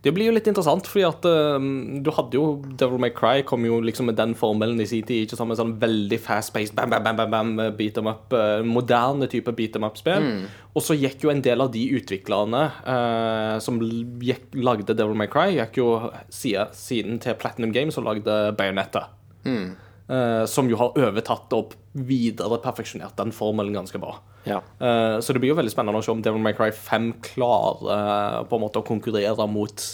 Det 0.00 0.14
blir 0.16 0.30
jo 0.30 0.32
litt 0.32 0.46
interessant, 0.48 0.86
fordi 0.88 1.02
at 1.04 1.26
uh, 1.28 1.60
du 2.00 2.08
hadde 2.16 2.38
jo 2.38 2.44
Devil 2.80 3.02
May 3.02 3.12
Cry 3.12 3.42
kom 3.44 3.66
jo 3.68 3.82
liksom 3.84 4.08
med 4.08 4.16
den 4.16 4.32
formelen 4.38 4.80
i 4.80 4.86
sin 4.88 5.04
tid. 5.04 5.26
Ikke 5.26 5.36
sammen 5.36 5.52
med 5.52 5.60
sånn 5.60 5.74
veldig 5.82 6.18
fast-paced 6.24 6.72
bam, 6.76 6.88
bam, 6.92 7.04
bam, 7.04 7.18
bam, 7.20 7.34
bam, 7.34 7.76
beat 7.76 7.98
them 7.98 8.08
up. 8.08 8.32
Uh, 8.32 8.64
moderne 8.64 9.28
type 9.28 9.52
beat 9.58 9.76
them 9.76 9.84
up-spill. 9.84 10.30
Og 10.72 10.86
så 10.86 10.96
gikk 10.96 11.26
jo 11.26 11.34
en 11.34 11.44
del 11.44 11.60
av 11.60 11.72
de 11.74 11.84
utviklerne 11.98 12.64
uh, 12.80 13.58
som 13.60 13.76
gikk, 14.24 14.48
lagde 14.56 14.96
Devil 14.96 15.20
May 15.20 15.28
Cry, 15.28 15.58
gikk 15.58 15.82
jo 15.82 15.92
siden, 16.32 17.20
til 17.20 17.36
Platinum 17.40 17.76
Games 17.76 18.00
og 18.00 18.08
lagde 18.08 18.40
Bayonetta. 18.56 19.10
Eh, 20.10 20.44
som 20.50 20.66
jo 20.66 20.74
har 20.80 20.96
overtatt 20.98 21.52
og 21.54 21.76
videre 21.94 22.56
perfeksjonert 22.64 23.14
den 23.20 23.30
formelen 23.36 23.76
ganske 23.76 23.98
bra. 24.02 24.16
Ja. 24.48 24.56
Eh, 24.82 25.20
så 25.22 25.32
det 25.36 25.38
blir 25.42 25.52
jo 25.52 25.58
veldig 25.60 25.70
spennende 25.70 26.00
å 26.00 26.02
se 26.02 26.10
om 26.10 26.22
Devil 26.24 26.42
May 26.42 26.56
Cry 26.58 26.72
5 26.74 27.12
klarer 27.28 27.92
eh, 27.94 28.38
på 28.50 28.58
en 28.58 28.64
måte 28.64 28.82
å 28.82 28.86
konkurrere 28.88 29.46
mot 29.46 29.84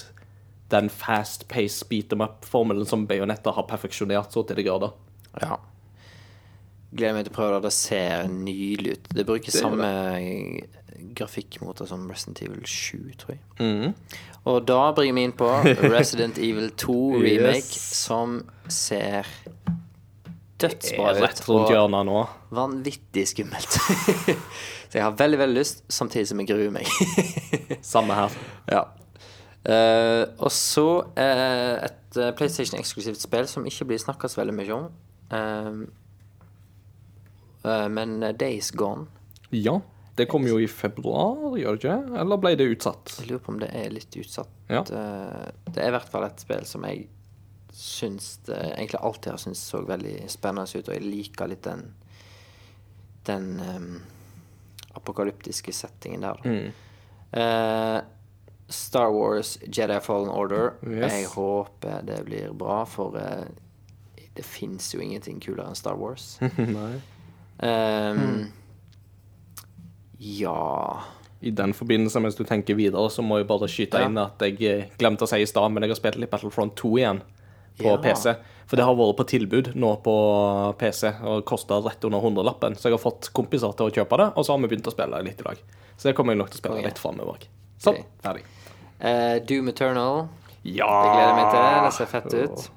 den 0.73 0.89
fast-pace 0.91 1.85
beat 1.91 2.09
them 2.11 2.25
up-formelen 2.25 2.89
som 2.89 3.05
Bayonetta 3.07 3.53
har 3.55 3.69
perfeksjonert 3.69 4.33
så 4.35 4.43
til 4.49 4.57
de 4.57 4.65
grader. 4.71 4.97
ja. 5.43 5.59
Gleder 6.97 7.17
meg 7.19 7.25
til 7.27 7.33
å 7.35 7.37
prøve 7.37 7.57
det. 7.59 7.67
Det 7.67 7.75
ser 7.77 8.29
nydelig 8.31 8.93
ut. 8.95 9.09
Det 9.19 9.25
bruker 9.27 9.51
Det 9.53 9.59
samme 9.61 9.89
grafikkmotor 11.19 11.89
som 11.91 12.07
Resident 12.09 12.41
Evil 12.47 12.63
7, 12.65 13.11
tror 13.21 13.35
jeg. 13.35 13.41
Mm. 13.61 13.95
Og 14.47 14.61
da 14.69 14.79
bringer 14.97 15.17
vi 15.19 15.25
inn 15.29 15.35
på 15.37 15.49
Resident 15.97 16.39
Evil 16.39 16.71
2 16.79 16.97
remake, 17.21 17.57
Yes. 17.59 17.83
som 18.07 18.39
ser 18.73 19.27
Det 19.45 19.46
dødsbra 20.63 21.13
ut. 21.13 21.23
rett 21.25 21.41
rundt 21.49 21.73
hjørnet 21.73 22.07
nå. 22.09 22.21
vanvittig 22.57 23.27
skummelt. 23.33 23.79
Så 24.91 25.01
jeg 25.01 25.05
har 25.05 25.17
veldig, 25.19 25.39
veldig 25.43 25.59
lyst, 25.59 25.83
samtidig 25.93 26.29
som 26.31 26.41
jeg 26.41 26.49
gruer 26.53 26.71
meg. 26.75 26.87
Samme 27.95 28.17
her. 28.17 28.39
ja. 28.71 28.85
Uh, 29.67 30.23
og 30.39 30.53
så 30.55 30.85
uh, 31.03 31.73
et 31.83 32.19
eh, 32.21 32.29
PlayStation-eksklusivt 32.39 33.19
spill 33.19 33.49
som 33.51 33.65
ikke 33.67 33.89
blir 33.91 33.99
snakka 33.99 34.31
så 34.31 34.39
veldig 34.45 34.55
mye 34.55 34.77
om. 34.77 34.85
Eh, 37.67 37.89
men 37.91 38.21
Days 38.39 38.71
Gone 38.71 39.09
Ja. 39.51 39.81
Det 40.17 40.29
kom 40.31 40.47
jo 40.49 40.61
i 40.63 40.69
februar, 40.71 41.59
gjør 41.59 41.75
det 41.75 41.83
ikke? 41.83 41.97
Eller 42.23 42.39
ble 42.41 42.55
det 42.57 42.69
utsatt? 42.77 43.17
Jeg 43.19 43.27
lurer 43.33 43.43
på 43.43 43.53
om 43.53 43.59
det 43.61 43.69
er 43.75 43.91
litt 43.93 44.15
utsatt. 44.17 44.55
Ja. 44.71 44.81
Det 44.87 45.83
er 45.83 45.91
i 45.91 45.93
hvert 45.93 46.09
fall 46.15 46.25
et 46.25 46.41
spill 46.41 46.65
som 46.65 46.87
jeg 46.89 47.05
syns 47.77 48.37
det 48.49 48.57
egentlig 48.73 49.01
alltid 49.05 49.31
har 49.35 49.41
syntes 49.43 49.63
så 49.69 49.83
veldig 49.85 50.17
spennende 50.33 50.79
ut, 50.81 50.89
og 50.89 50.95
jeg 50.97 51.05
liker 51.05 51.51
litt 51.53 51.65
den 51.67 51.87
den 53.27 53.49
um, 53.61 54.03
apokalyptiske 54.95 55.73
settingen 55.75 56.23
der. 56.23 56.41
Mm. 56.47 56.69
Uh, 57.35 57.99
Star 58.71 59.11
Wars 59.11 59.57
Jedi 59.67 59.99
Fallen 60.01 60.31
Order. 60.31 60.73
Yes. 60.87 61.13
Jeg 61.13 61.27
håper 61.35 62.03
det 62.07 62.21
blir 62.29 62.55
bra, 62.55 62.85
for 62.87 63.19
uh, 63.19 63.45
det 64.37 64.45
fins 64.47 64.93
jo 64.95 65.03
ingenting 65.03 65.41
kulere 65.43 65.67
enn 65.69 65.79
Star 65.79 65.99
Wars. 65.99 66.37
Nei. 66.57 66.95
mm. 67.59 68.47
Ja 70.19 71.03
I 71.41 71.51
den 71.51 71.73
forbindelse, 71.75 72.21
mens 72.21 72.37
du 72.37 72.45
tenker 72.45 72.77
videre, 72.79 73.11
så 73.13 73.23
må 73.25 73.39
jeg 73.41 73.49
bare 73.49 73.69
skyte 73.69 74.01
Ja. 74.01 74.09
inn 74.09 74.19
at 74.21 74.41
jeg 74.41 74.61
eh, 74.65 74.87
glemte 74.99 75.25
å 75.25 75.31
si 75.31 75.41
i 75.43 75.49
stad, 75.49 75.73
men 75.73 75.85
jeg 75.85 75.93
har 75.93 75.99
spilt 76.01 76.21
litt 76.21 76.31
Battlefront 76.33 76.77
2 76.81 76.93
igjen 77.01 77.21
på 77.79 77.85
Ja. 77.85 77.97
PC. 77.99 78.35
For 78.67 78.77
det 78.77 78.85
har 78.85 78.95
vært 78.97 79.17
på 79.17 79.27
tilbud 79.31 79.75
nå 79.77 79.91
på 80.03 80.15
PC 80.79 81.13
og 81.23 81.45
kosta 81.45 81.81
rett 81.85 82.03
under 82.05 82.21
hundrelappen. 82.21 82.75
Så 82.75 82.89
jeg 82.91 82.93
har 82.99 82.99
fått 83.11 83.31
kompiser 83.33 83.73
til 83.77 83.87
å 83.87 83.93
kjøpe 83.95 84.17
det, 84.19 84.33
og 84.37 84.45
så 84.45 84.53
har 84.53 84.59
vi 84.59 84.69
begynt 84.75 84.89
å 84.91 84.93
spille 84.93 85.23
litt 85.23 85.41
i 85.41 85.43
dag. 85.45 85.57
Så 85.97 86.09
det 86.09 86.17
kommer 86.17 86.33
jeg 86.35 86.39
nok 86.39 86.51
til 86.51 86.59
å 86.59 86.63
spille 86.65 86.79
Ok. 86.79 86.85
litt 86.85 86.99
framover. 86.99 87.39
Sånn, 87.79 87.95
Okay. 87.95 88.05
ferdig. 88.23 88.43
Uh, 89.01 89.39
Doom 89.47 89.69
Eternal. 89.69 90.29
Ja! 90.65 90.89
Det 91.03 91.11
gleder 91.15 91.29
jeg 91.29 91.37
meg 91.37 91.53
til. 91.53 91.85
Det 91.85 91.93
ser 91.93 92.07
fett 92.07 92.35
ut. 92.35 92.71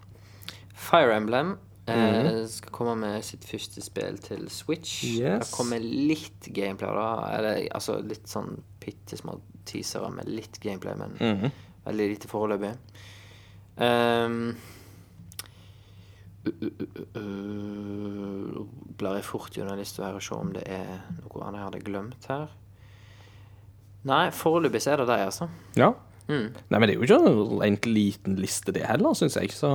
Fire 0.75 1.15
Emblem 1.15 1.57
Mm 1.89 1.97
-hmm. 1.97 2.47
skal 2.47 2.69
komme 2.71 2.95
med 2.95 3.23
sitt 3.25 3.43
første 3.43 3.81
spill 3.81 4.17
til 4.19 4.47
Switch. 4.49 5.03
Yes. 5.03 5.49
Det 5.49 5.57
kommer 5.57 5.79
litt 5.79 6.45
gameplay 6.53 6.93
da. 6.93 7.37
Eller 7.37 7.67
altså 7.73 7.99
litt 8.07 8.27
sånn 8.29 8.61
bitte 8.79 9.17
små 9.17 9.39
teasere 9.65 10.11
med 10.11 10.27
litt 10.29 10.59
gameplay, 10.59 10.93
men 10.95 11.17
Mhm. 11.19 11.51
veldig 11.87 12.09
lite 12.09 12.27
foreløpig. 12.27 12.75
Um, 13.77 14.55
blar 18.99 19.17
jeg 19.19 19.27
fort 19.27 19.55
gjennom 19.55 19.79
lista 19.79 20.05
her 20.07 20.17
og 20.19 20.23
se 20.23 20.35
om 20.35 20.51
det 20.55 20.65
er 20.67 20.99
noe 21.21 21.43
annet 21.45 21.59
jeg 21.59 21.67
hadde 21.67 21.81
glemt 21.87 22.29
her. 22.31 22.47
Nei, 24.09 24.29
foreløpig 24.35 24.81
er 24.87 25.01
det 25.01 25.09
de, 25.11 25.19
altså. 25.29 25.49
ja. 25.79 25.93
Mm. 26.29 26.51
Nei, 26.69 26.77
men 26.77 26.83
det 26.85 26.93
er 26.93 26.99
jo 26.99 27.07
ikke 27.07 27.65
en 27.65 27.77
liten 27.89 28.35
liste, 28.37 28.69
det 28.75 28.83
heller, 28.85 29.15
syns 29.17 29.33
jeg. 29.39 29.49
Så 29.49 29.69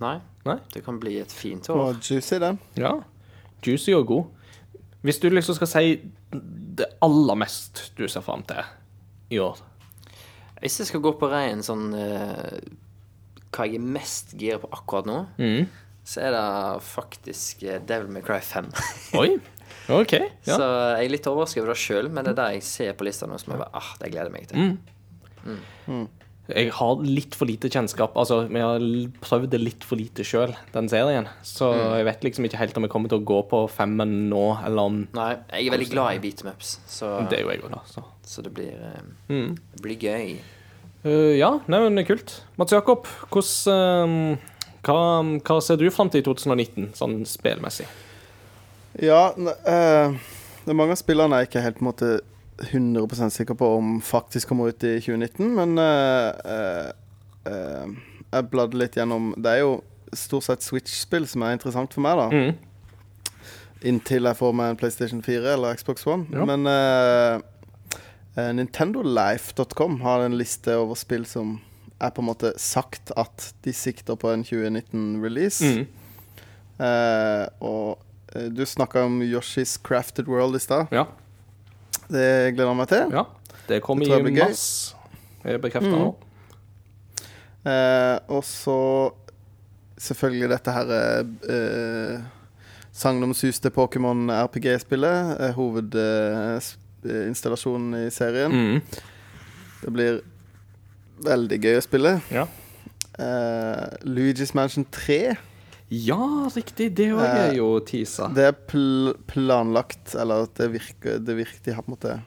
Nei. 0.00 0.14
Nei. 0.48 0.56
Det 0.72 0.80
kan 0.86 0.96
bli 1.02 1.18
et 1.20 1.32
fint 1.36 1.68
Og 1.68 1.76
år. 1.82 1.98
juicy, 2.00 2.38
den. 2.40 2.56
ja. 2.80 2.94
Juicy 3.60 3.92
og 3.92 4.06
god. 4.08 4.24
Hvis 5.04 5.18
du 5.20 5.28
liksom 5.28 5.58
skal 5.58 5.68
si 5.68 5.90
det 6.80 6.86
aller 7.04 7.36
mest 7.36 7.90
du 7.98 8.06
ser 8.08 8.24
fram 8.24 8.42
til 8.48 8.62
i 9.32 9.38
år 9.42 9.58
Hvis 10.60 10.78
jeg 10.80 10.88
skal 10.90 11.02
gå 11.04 11.12
på 11.20 11.28
rein 11.32 11.62
sånn 11.64 11.90
uh, 11.92 12.56
Hva 13.52 13.66
jeg 13.68 13.80
er 13.80 13.84
mest 13.96 14.34
gira 14.40 14.60
på 14.62 14.68
akkurat 14.72 15.08
nå, 15.08 15.18
mm. 15.40 15.66
Så 16.04 16.22
er 16.26 16.34
det 16.36 16.44
faktisk 16.86 17.62
eh, 17.68 17.80
Devil 17.86 18.08
May 18.14 18.22
Cry 18.26 18.40
5. 18.44 18.70
Oi. 19.20 19.34
OK. 19.90 20.12
Ja. 20.46 20.54
Så 20.56 20.64
jeg 20.64 21.08
er 21.08 21.12
litt 21.16 21.26
overrasket 21.30 21.62
over 21.62 21.72
det 21.74 21.80
sjøl, 21.82 22.08
men 22.12 22.24
det 22.26 22.34
er 22.36 22.40
det 22.40 22.48
jeg 22.58 22.66
ser 22.68 22.96
på 22.98 23.06
lista 23.08 23.26
nå 23.26 23.38
som 23.42 23.54
jeg 23.54 23.62
bare 23.62 23.74
ah, 23.80 23.92
det 24.00 24.10
gleder 24.12 24.30
jeg 24.30 24.36
meg 24.36 24.50
til. 24.50 26.08
Jeg 26.50 26.72
har 26.74 27.02
litt 27.06 27.36
for 27.38 27.46
lite 27.46 27.70
kjennskap. 27.70 28.16
Altså, 28.18 28.40
vi 28.50 28.58
har 28.62 28.82
prøvd 29.22 29.52
det 29.52 29.60
litt 29.62 29.84
for 29.86 30.00
lite 30.00 30.24
sjøl, 30.26 30.52
den 30.74 30.88
serien. 30.90 31.28
Så 31.46 31.68
jeg 31.74 32.06
vet 32.08 32.24
liksom 32.26 32.46
ikke 32.48 32.58
helt 32.58 32.78
om 32.80 32.86
jeg 32.86 32.92
kommer 32.92 33.12
til 33.12 33.20
å 33.22 33.26
gå 33.30 33.38
på 33.50 33.60
femmen 33.70 34.16
nå, 34.32 34.44
eller 34.66 34.90
om 34.90 34.96
Nei, 35.16 35.28
jeg 35.52 35.68
er 35.70 35.76
veldig 35.76 35.90
glad 35.92 36.18
i 36.18 36.22
beat 36.24 36.42
em 36.44 36.50
ups, 36.52 36.72
så, 36.90 37.12
Det 37.30 37.38
er 37.38 37.44
jo 37.46 37.52
jeg 37.54 37.62
òg, 37.62 37.70
da. 37.76 37.82
Så. 37.90 38.02
så 38.26 38.42
det 38.46 38.54
blir, 38.56 38.74
eh, 38.74 39.02
Mm. 39.30 39.54
det 39.76 39.82
blir 39.84 39.98
gøy. 40.08 40.38
Uh, 41.04 41.32
ja, 41.38 41.54
nei, 41.70 41.78
men 41.86 42.04
kult. 42.04 42.40
Mats 42.60 42.74
Jakob, 42.74 43.06
hvordan 43.30 44.34
eh, 44.34 44.50
hva, 44.86 44.98
hva 45.44 45.60
ser 45.64 45.80
du 45.80 45.88
fram 45.92 46.10
til 46.12 46.22
i 46.22 46.26
2019, 46.26 46.92
sånn 46.98 47.20
spillmessig? 47.28 47.88
Ja, 49.00 49.30
eh, 49.36 50.18
det 50.64 50.72
er 50.72 50.76
mange 50.78 50.96
av 50.96 51.00
spillerne 51.00 51.40
jeg 51.40 51.50
ikke 51.50 51.64
helt 51.64 51.78
på 51.78 51.84
en 51.84 51.90
måte 51.92 52.10
100 52.60 53.30
sikker 53.30 53.54
på 53.54 53.66
om 53.76 54.00
faktisk 54.04 54.48
kommer 54.48 54.68
ut 54.68 54.84
i 54.84 54.98
2019, 55.00 55.54
men 55.56 55.78
eh, 55.78 56.32
eh, 56.54 56.90
eh, 57.52 57.94
jeg 58.30 58.48
bladde 58.52 58.78
litt 58.78 58.98
gjennom 58.98 59.32
Det 59.36 59.54
er 59.54 59.62
jo 59.64 59.78
stort 60.14 60.46
sett 60.46 60.62
Switch-spill 60.66 61.26
som 61.30 61.44
er 61.46 61.56
interessant 61.56 61.94
for 61.94 62.04
meg, 62.04 62.20
da. 62.20 62.28
Mm. 62.30 63.38
Inntil 63.90 64.28
jeg 64.28 64.36
får 64.36 64.52
meg 64.56 64.72
en 64.72 64.80
PlayStation 64.80 65.22
4 65.24 65.54
eller 65.54 65.78
Xbox 65.78 66.04
One. 66.06 66.26
Ja. 66.34 66.44
Men 66.44 66.66
uh, 66.68 67.40
Nintendolife.com 68.36 70.00
har 70.04 70.26
en 70.26 70.36
liste 70.36 70.74
over 70.76 70.98
spill 70.98 71.24
som 71.26 71.56
er 72.00 72.10
på 72.16 72.20
en 72.22 72.26
måte 72.30 72.52
sagt 72.60 73.10
at 73.20 73.50
de 73.64 73.72
sikter 73.76 74.16
på 74.16 74.30
en 74.32 74.44
2019-release. 74.44 75.64
Mm. 75.64 75.86
Eh, 76.80 77.46
og 77.60 77.98
eh, 78.34 78.48
du 78.48 78.64
snakka 78.66 79.02
om 79.06 79.20
Yoshi's 79.22 79.76
Crafted 79.84 80.26
World 80.30 80.56
i 80.56 80.58
stad. 80.64 80.86
Ja. 80.94 81.04
Det 82.10 82.54
gleder 82.56 82.68
jeg 82.72 82.76
meg 82.82 82.88
til. 82.88 83.10
ja. 83.14 83.24
Det 83.70 83.82
kommer 83.86 84.06
i 84.06 84.08
mars. 84.34 84.94
Er 85.44 85.58
bekrefta 85.62 85.90
Mm. 85.90 85.98
nå? 86.00 86.14
Eh, 87.70 88.18
og 88.32 88.40
så 88.44 89.10
selvfølgelig 90.00 90.48
dette 90.50 90.72
her 90.74 90.86
eh, 90.90 92.18
sagnomsuste 92.92 93.70
Pokémon 93.70 94.30
RPG-spillet. 94.32 95.36
Eh, 95.40 95.52
Hovedinstallasjonen 95.54 97.94
i 98.06 98.10
serien. 98.10 98.52
Mm. 98.52 98.80
Det 99.84 99.90
blir 99.94 100.20
veldig 101.24 101.58
gøy 101.62 101.76
å 101.78 101.84
spille. 101.84 102.12
Ja. 102.32 102.46
Uh, 103.20 103.86
Luigi's 104.08 104.54
Mansion 104.56 104.86
3. 104.90 105.36
ja, 105.90 106.18
riktig. 106.54 106.94
Det 106.96 107.08
òg 107.12 107.20
Eh, 107.24 107.48
er 107.50 107.54
jo 107.58 107.80
teasa. 107.80 108.28
Det 108.34 108.44
er 108.48 108.52
pl 108.52 109.12
planlagt, 109.26 110.14
eller 110.14 110.46
at 110.46 110.54
det 110.54 110.70
virker, 110.72 111.18
det 111.18 111.36
virker 111.36 111.64
De 111.64 111.74
har 111.74 111.82
på 111.82 111.90
en 111.92 111.96
måte 111.98 112.20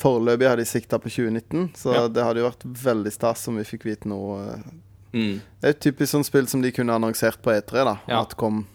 Foreløpig 0.00 0.48
har 0.48 0.56
de 0.56 0.64
sikta 0.64 0.96
på 0.98 1.10
2019, 1.12 1.72
så 1.76 1.92
Ja. 1.94 2.08
det 2.08 2.22
hadde 2.24 2.40
jo 2.40 2.48
vært 2.48 2.62
veldig 2.64 3.12
stas 3.12 3.46
om 3.48 3.56
vi 3.60 3.64
fikk 3.68 3.84
vite 3.84 4.08
noe. 4.08 4.38
eh. 4.54 4.62
Mm. 5.12 5.40
Det 5.60 5.66
er 5.66 5.68
et 5.74 5.80
typisk 5.80 6.12
sånn 6.14 6.24
spill 6.24 6.46
som 6.46 6.62
de 6.62 6.70
kunne 6.72 6.94
annonsert 6.94 7.36
på 7.42 7.50
E3, 7.52 7.84
da. 7.84 7.98
Ja. 8.08 8.20
At 8.22 8.34
kom 8.36 8.66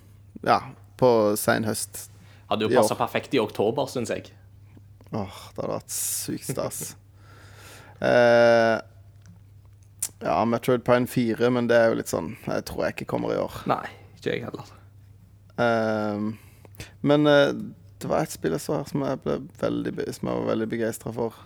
ja, 0.44 0.60
på 0.98 1.36
sein 1.36 1.64
høst. 1.64 2.10
Hadde 2.49 2.68
jo 2.69 2.69
passa 2.82 2.94
perfekt 2.95 3.34
i 3.34 3.40
oktober, 3.40 3.88
syns 3.88 4.10
jeg. 4.10 4.30
Åh, 5.14 5.52
det 5.56 5.64
hadde 5.64 5.73
vært 5.80 5.90
sykt 5.90 6.44
stas. 6.52 6.95
eh, 8.02 8.80
ja, 10.24 10.38
Metroid 10.48 10.84
Prime 10.88 11.08
4, 11.08 11.50
men 11.52 11.68
det 11.70 11.78
er 11.78 11.92
jo 11.92 11.98
litt 12.00 12.12
sånn 12.12 12.36
Jeg 12.48 12.64
tror 12.70 12.86
jeg 12.86 12.96
ikke 12.96 13.10
kommer 13.16 13.34
i 13.36 13.40
år. 13.42 13.58
Nei, 13.70 13.84
ikke 14.18 14.36
jeg 14.36 14.46
heller. 14.48 14.70
Um, 15.56 16.32
men 17.06 17.28
uh, 17.28 17.52
det 18.02 18.10
var 18.12 18.24
et 18.24 18.34
spill 18.36 18.56
jeg 18.56 18.64
så 18.64 18.80
her 18.80 18.88
som 18.90 19.04
jeg, 19.06 19.20
ble 19.24 19.38
veldig, 19.62 19.94
som 20.16 20.30
jeg 20.30 20.40
var 20.40 20.50
veldig 20.52 20.70
begeistra 20.72 21.14
for. 21.16 21.38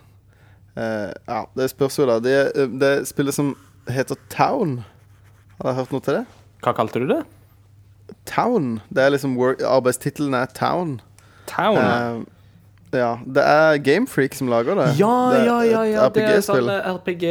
Uh, 0.76 1.10
ja, 1.26 1.42
det 1.58 1.70
spørs 1.72 1.98
jo, 1.98 2.06
da. 2.10 2.18
Det, 2.22 2.36
eh, 2.54 2.72
det 2.80 2.92
spillet 3.10 3.36
som 3.36 3.52
heter 3.90 4.18
Town. 4.32 4.80
Har 5.58 5.70
dere 5.70 5.78
hørt 5.80 5.94
noe 5.94 6.04
til 6.04 6.20
det? 6.20 6.24
Hva 6.64 6.74
kalte 6.76 7.02
du 7.02 7.08
det? 7.10 7.22
Town. 8.28 8.78
Det 8.90 9.02
er 9.02 9.14
liksom 9.14 9.36
Arbeidstittelen 9.66 10.34
er 10.36 10.50
Town. 10.56 10.98
Town? 11.50 11.78
Ehm, 11.78 12.26
ja. 12.94 13.10
Det 13.22 13.42
er 13.46 13.78
Gamefreak 13.86 14.34
som 14.34 14.50
lager 14.50 14.78
det. 14.78 14.88
ja, 14.98 15.14
det 15.34 15.44
ja, 15.46 15.58
ja, 15.64 15.82
ja. 15.86 16.08
Det 16.14 16.24
er 16.26 16.42
sånn 16.44 16.70
eh, 16.72 16.88
RPG, 16.90 17.24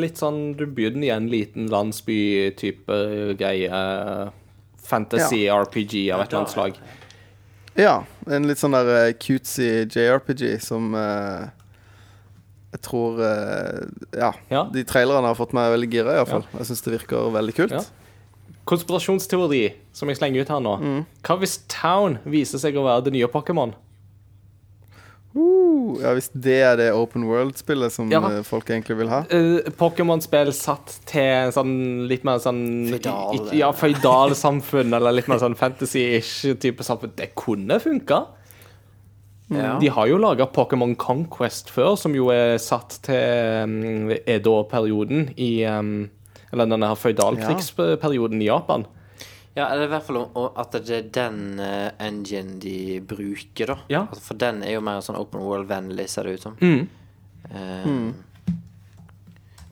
litt 0.00 0.18
sånn 0.20 0.40
Du 0.58 0.64
begynner 0.66 1.06
i 1.06 1.12
en 1.14 1.30
liten 1.30 1.68
landsby-type 1.70 2.98
greie. 3.38 3.84
Fantasy 4.84 5.46
RPG 5.48 6.10
av 6.12 6.24
et 6.24 6.28
eller 6.28 6.42
annet 6.42 6.54
slag. 6.54 6.78
Ja, 7.74 8.04
en 8.30 8.46
litt 8.46 8.60
sånn 8.60 8.74
der 8.76 8.90
eh, 8.94 9.12
cutesy 9.18 9.66
JRPG 9.90 10.60
som 10.62 10.92
uh, 10.94 11.50
jeg 12.74 12.82
tror 12.86 13.18
uh, 13.18 13.82
Ja. 14.14 14.30
Ja. 14.52 14.64
De 14.70 14.84
trailerne 14.86 15.30
har 15.30 15.38
fått 15.38 15.54
meg 15.56 15.72
veldig 15.74 15.90
gira, 15.90 16.18
iallfall. 16.20 16.46
Jeg 16.54 16.70
syns 16.70 16.84
det 16.86 16.94
virker 16.94 17.32
veldig 17.34 17.56
kult. 17.56 17.74
Ja. 17.74 17.82
Konspirasjonsteori 18.70 19.64
som 19.92 20.08
jeg 20.08 20.20
slenger 20.20 20.44
ut 20.44 20.52
her 20.54 20.62
nå. 20.62 20.76
Mm. 20.80 21.00
Hva 21.26 21.36
hvis 21.40 21.58
Town 21.72 22.20
viser 22.24 22.62
seg 22.62 22.78
å 22.78 22.86
være 22.86 23.08
det 23.08 23.16
nye 23.18 23.28
Pokémon? 23.32 23.74
Uh, 25.34 25.96
ja, 25.98 26.12
Hvis 26.14 26.28
det 26.30 26.60
er 26.62 26.76
det 26.78 26.92
open 26.94 27.24
world-spillet 27.26 27.90
som 27.90 28.10
Ja. 28.12 28.20
eh, 28.30 28.42
folk 28.46 28.68
egentlig 28.70 28.96
vil 29.00 29.08
ha. 29.10 29.24
Uh, 29.32 29.66
Pokémon-spill 29.78 30.52
satt 30.54 31.00
til 31.10 31.50
sånn 31.50 32.06
litt 32.06 32.22
mer 32.24 32.38
sånn 32.38 32.62
Føydal-samfunn, 32.92 33.58
Ja, 33.58 33.72
føydalsamfunn, 33.72 34.94
eller 34.94 35.12
litt 35.12 35.26
mer 35.28 35.38
sånn 35.42 35.56
fantasy-ish 35.58 36.54
type 36.62 36.84
samfunn. 36.86 37.16
Det 37.16 37.34
kunne 37.34 37.80
funka. 37.82 38.26
Ja. 39.50 39.78
De 39.78 39.88
har 39.92 40.06
jo 40.08 40.16
laga 40.18 40.46
Pokémon 40.46 40.94
Conquest 40.96 41.68
før, 41.70 41.98
som 41.98 42.14
jo 42.16 42.30
er 42.32 42.56
satt 42.58 42.98
til 43.02 43.64
um, 43.66 44.10
Edo-perioden 44.26 45.34
i 45.36 45.64
um, 45.68 46.08
Eller 46.52 46.66
denne 46.70 46.86
her 46.86 46.94
føydalkrigsperioden 46.94 48.40
i 48.40 48.46
Japan. 48.46 48.86
Ja, 49.54 49.68
eller 49.70 49.86
i 49.86 49.90
hvert 49.92 50.02
fall 50.02 50.18
at 50.58 50.72
det 50.82 50.96
er 50.96 51.04
den 51.14 51.60
eh, 51.62 51.90
engine 52.02 52.56
de 52.58 53.00
bruker, 53.06 53.70
da. 53.70 53.76
Ja. 53.92 54.00
Altså, 54.10 54.22
For 54.32 54.38
den 54.40 54.62
er 54.66 54.74
jo 54.74 54.80
mer 54.82 54.98
sånn 55.06 55.18
open 55.20 55.44
world-vennlig, 55.46 56.08
ser 56.10 56.26
det 56.26 56.40
ut 56.40 56.46
som. 56.48 56.56
Mm. 56.58 56.88
Eh, 57.50 57.90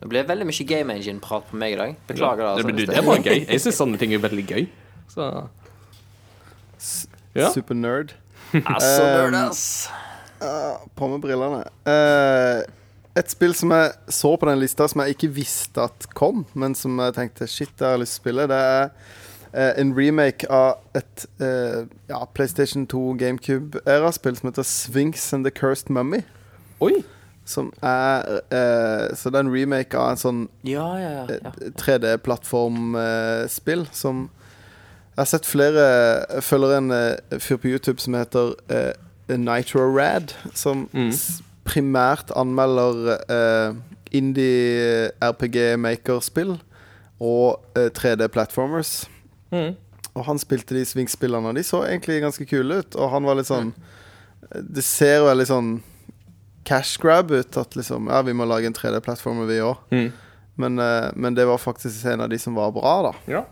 Det 0.02 0.08
ble 0.10 0.22
veldig 0.26 0.46
mye 0.48 0.64
game 0.66 0.94
engine-prat 0.96 1.44
på 1.50 1.58
meg 1.58 1.74
i 1.74 1.80
dag. 1.80 1.96
Beklager 2.08 2.42
ja. 2.46 2.54
Det, 2.58 2.64
Altså, 2.64 2.76
det, 2.78 2.86
det 2.94 3.02
var 3.06 3.20
gøy. 3.22 3.40
Jeg 3.46 3.62
syns 3.62 3.76
sånne 3.78 3.98
ting 4.00 4.14
er 4.14 4.22
veldig 4.22 4.46
gøy. 4.50 4.64
Så 5.12 5.28
Ja. 7.34 7.48
Super 7.54 7.74
nerd. 7.78 8.12
Altså, 8.52 9.02
Um, 9.02 9.32
nerd, 9.32 9.36
ass. 9.48 9.88
Ah, 10.42 10.82
på 10.98 11.08
med 11.08 11.22
brillene. 11.22 11.62
Uh, 11.86 12.60
et 13.16 13.30
spill 13.32 13.54
som 13.56 13.70
jeg 13.72 13.92
så 14.12 14.34
på 14.36 14.48
den 14.48 14.58
lista, 14.60 14.86
som 14.90 15.00
jeg 15.04 15.14
ikke 15.16 15.30
visste 15.38 15.84
at 15.86 16.06
kom, 16.18 16.44
men 16.54 16.74
som 16.76 16.98
jeg 17.00 17.14
tenkte 17.16 17.48
shit, 17.48 17.70
det 17.78 17.86
har 17.86 17.94
jeg 17.96 18.02
lyst 18.04 18.16
til 18.18 18.20
å 18.20 18.24
spille, 18.24 18.46
det 18.50 18.58
er 18.58 18.90
en 19.54 19.92
remake 19.98 20.46
av 20.50 20.74
et 20.96 21.26
eh, 21.40 21.84
ja, 22.08 22.24
PlayStation 22.34 22.86
2 22.86 23.14
GameCube-æra-spill 23.20 24.36
som 24.38 24.48
heter 24.48 24.62
Sphinx 24.62 25.32
and 25.32 25.44
the 25.44 25.50
Cursed 25.50 25.90
Mummy. 25.90 26.22
Oi. 26.80 27.02
Som 27.44 27.72
er 27.82 28.22
eh, 28.54 29.16
Så 29.18 29.30
det 29.30 29.34
er 29.34 29.40
en 29.44 29.50
remake 29.54 29.98
av 29.98 30.12
en 30.12 30.16
sånn 30.20 30.42
Ja, 30.62 30.86
ja, 30.96 31.10
ja. 31.10 31.38
ja. 31.42 31.50
3D-plattformspill 32.62 33.86
som 33.92 34.30
Jeg 35.12 35.20
har 35.20 35.24
sett 35.28 35.46
flere 35.46 35.86
Jeg 36.36 36.42
følger 36.46 36.76
en 36.78 36.90
eh, 36.90 37.38
fyr 37.42 37.56
på 37.60 37.68
YouTube 37.72 38.00
som 38.00 38.14
heter 38.16 38.54
uh, 38.72 38.92
Nitro 39.38 39.80
Rad, 39.98 40.32
som 40.54 40.88
Mm. 40.92 41.10
primært 41.64 42.30
anmelder 42.36 43.12
eh, 43.30 43.74
indie 44.12 45.10
RPG 45.22 45.78
maker-spill 45.78 46.56
og 47.20 47.60
eh, 47.78 47.88
3D-platformers. 47.96 49.06
Mm. 49.52 49.76
Og 50.12 50.26
han 50.26 50.40
spilte 50.40 50.76
de 50.76 50.84
svingspillene, 50.88 51.52
og 51.52 51.56
de 51.56 51.64
så 51.64 51.84
egentlig 51.86 52.20
ganske 52.24 52.46
kule 52.48 52.82
ut. 52.82 52.98
Og 52.98 53.12
han 53.14 53.24
var 53.28 53.38
litt 53.38 53.48
sånn 53.48 53.72
Det 54.52 54.82
ser 54.84 55.20
jo 55.20 55.28
veldig 55.30 55.46
sånn 55.48 55.70
cash 56.68 56.98
grab 57.00 57.30
ut. 57.32 57.56
At 57.56 57.76
liksom 57.78 58.10
Ja, 58.12 58.20
vi 58.26 58.34
må 58.36 58.48
lage 58.48 58.68
en 58.68 58.76
3D-plattform, 58.76 59.46
vi 59.48 59.62
òg. 59.64 59.80
Mm. 59.94 60.12
Men, 60.60 60.78
eh, 60.78 61.10
men 61.14 61.34
det 61.34 61.46
var 61.48 61.58
faktisk 61.58 62.04
en 62.12 62.20
av 62.20 62.28
de 62.28 62.38
som 62.38 62.54
var 62.54 62.72
bra, 62.72 62.94
da. 63.08 63.14
Ja. 63.30 63.44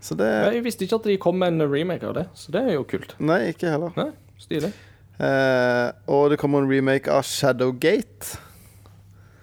Så 0.00 0.16
det 0.18 0.28
Jeg 0.54 0.64
visste 0.64 0.86
ikke 0.86 0.98
at 0.98 1.06
de 1.10 1.16
kom 1.18 1.38
med 1.38 1.54
en 1.54 1.70
remake 1.70 2.06
av 2.06 2.14
det, 2.14 2.26
så 2.34 2.52
det 2.54 2.62
er 2.62 2.76
jo 2.78 2.84
kult. 2.86 3.14
Nei, 3.18 3.52
ikke 3.52 3.70
heller. 3.70 3.94
Nei, 3.98 4.10
Stilig. 4.38 4.72
Eh, 5.18 5.88
og 6.06 6.30
det 6.30 6.38
kommer 6.38 6.62
en 6.62 6.70
remake 6.70 7.10
av 7.10 7.24
Shadowgate. 7.26 8.38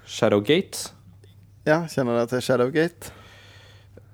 Shadowgate. 0.08 0.92
Ja, 1.68 1.82
kjenner 1.92 2.22
dere 2.22 2.30
til 2.32 2.44
Shadowgate? 2.46 3.12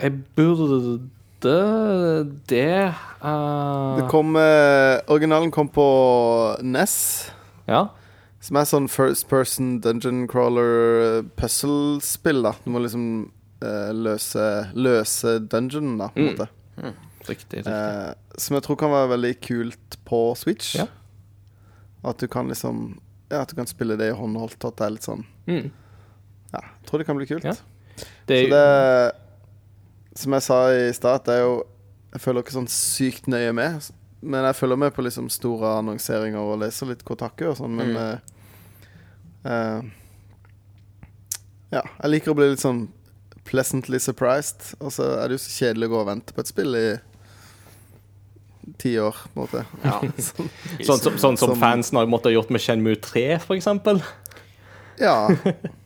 Jeg 0.02 0.24
burde 0.36 1.00
det 1.42 2.94
uh... 3.24 3.98
Det 3.98 4.06
kom 4.12 4.36
uh, 4.38 4.98
Originalen 5.10 5.52
kom 5.54 5.70
på 5.74 5.86
NES. 6.62 6.96
Ja. 7.68 7.88
Som 8.42 8.58
er 8.58 8.66
sånn 8.70 8.88
first 8.90 9.28
person 9.30 9.76
dungeon 9.84 10.24
crawler 10.30 10.72
eh, 11.20 11.22
puzzle-spill, 11.38 12.42
da. 12.46 12.56
Du 12.64 12.72
må 12.74 12.82
liksom 12.82 13.04
uh, 13.62 13.92
løse, 13.94 14.46
løse 14.74 15.36
dungeonen, 15.46 16.00
da, 16.02 16.08
på 16.10 16.24
en 16.24 16.26
Mm. 16.26 16.32
måte. 16.34 16.48
Riktig. 17.28 17.60
riktig. 17.62 17.68
Eh, 17.70 18.14
som 18.42 18.56
jeg 18.58 18.64
tror 18.66 18.78
kan 18.82 18.90
være 18.90 19.12
veldig 19.12 19.34
kult 19.46 19.98
på 20.10 20.22
Switch. 20.40 20.72
Ja. 20.80 20.88
At 22.04 22.18
du 22.18 22.26
kan 22.28 22.50
liksom 22.50 22.96
Ja, 23.30 23.44
at 23.44 23.50
du 23.52 23.56
kan 23.56 23.68
spille 23.70 23.94
det 23.96 24.10
i 24.10 24.16
håndholdt. 24.18 24.58
At 24.66 24.78
det 24.80 24.86
er 24.88 24.96
litt 24.98 25.06
sånn 25.06 25.22
Mm. 25.48 25.70
Ja, 26.52 26.60
jeg 26.66 26.88
tror 26.90 26.98
det 27.00 27.06
kan 27.08 27.18
bli 27.18 27.26
kult. 27.30 27.46
Ja. 27.46 27.54
Det 28.28 28.36
er 28.40 28.48
Så 28.48 28.50
det 28.56 29.12
Som 30.22 30.34
jeg 30.38 30.46
sa 30.46 30.60
i 30.76 30.92
stad, 30.94 31.24
det 31.26 31.34
er 31.40 31.44
jo 31.46 31.56
Jeg 32.14 32.22
følger 32.22 32.44
ikke 32.44 32.54
sånn 32.58 32.68
sykt 32.70 33.28
nøye 33.32 33.54
med. 33.56 33.86
Men 34.22 34.44
jeg 34.46 34.56
følger 34.60 34.78
med 34.78 34.94
på 34.94 35.02
liksom 35.06 35.30
store 35.34 35.78
annonseringer 35.80 36.38
og 36.44 36.60
leser 36.62 36.90
litt 36.92 37.06
Kotaku 37.08 37.46
og 37.54 37.58
sånn, 37.58 37.76
men 37.80 37.96
Mm. 37.96 38.20
uh, 39.46 39.82
Ja, 41.72 41.82
jeg 42.04 42.12
liker 42.12 42.34
å 42.34 42.36
bli 42.36 42.50
litt 42.52 42.60
sånn 42.62 42.90
pleasantly 43.48 43.98
surprised. 44.04 44.74
Og 44.84 44.92
så 44.92 45.08
er 45.22 45.30
det 45.32 45.38
jo 45.40 45.44
så 45.46 45.54
kjedelig 45.56 45.88
å 45.88 45.94
gå 45.96 46.02
og 46.02 46.10
vente 46.12 46.36
på 46.36 46.44
et 46.44 46.52
spill 46.52 46.76
i 46.76 46.86
ti 48.78 48.92
år, 49.02 49.16
på 49.34 49.40
en 49.40 49.42
måte. 49.48 49.64
Ja. 49.84 50.00
sånn, 50.86 51.00
som- 51.00 51.18
sånn 51.18 51.38
som 51.40 51.56
som- 51.56 51.60
fansen 51.60 51.98
har 51.98 52.06
måttet 52.12 52.36
gjort 52.36 52.52
med 52.52 52.62
Shenmue 52.62 53.00
3, 53.02 53.40
for 53.40 53.56
eksempel. 53.56 54.04
Ja. 55.00 55.30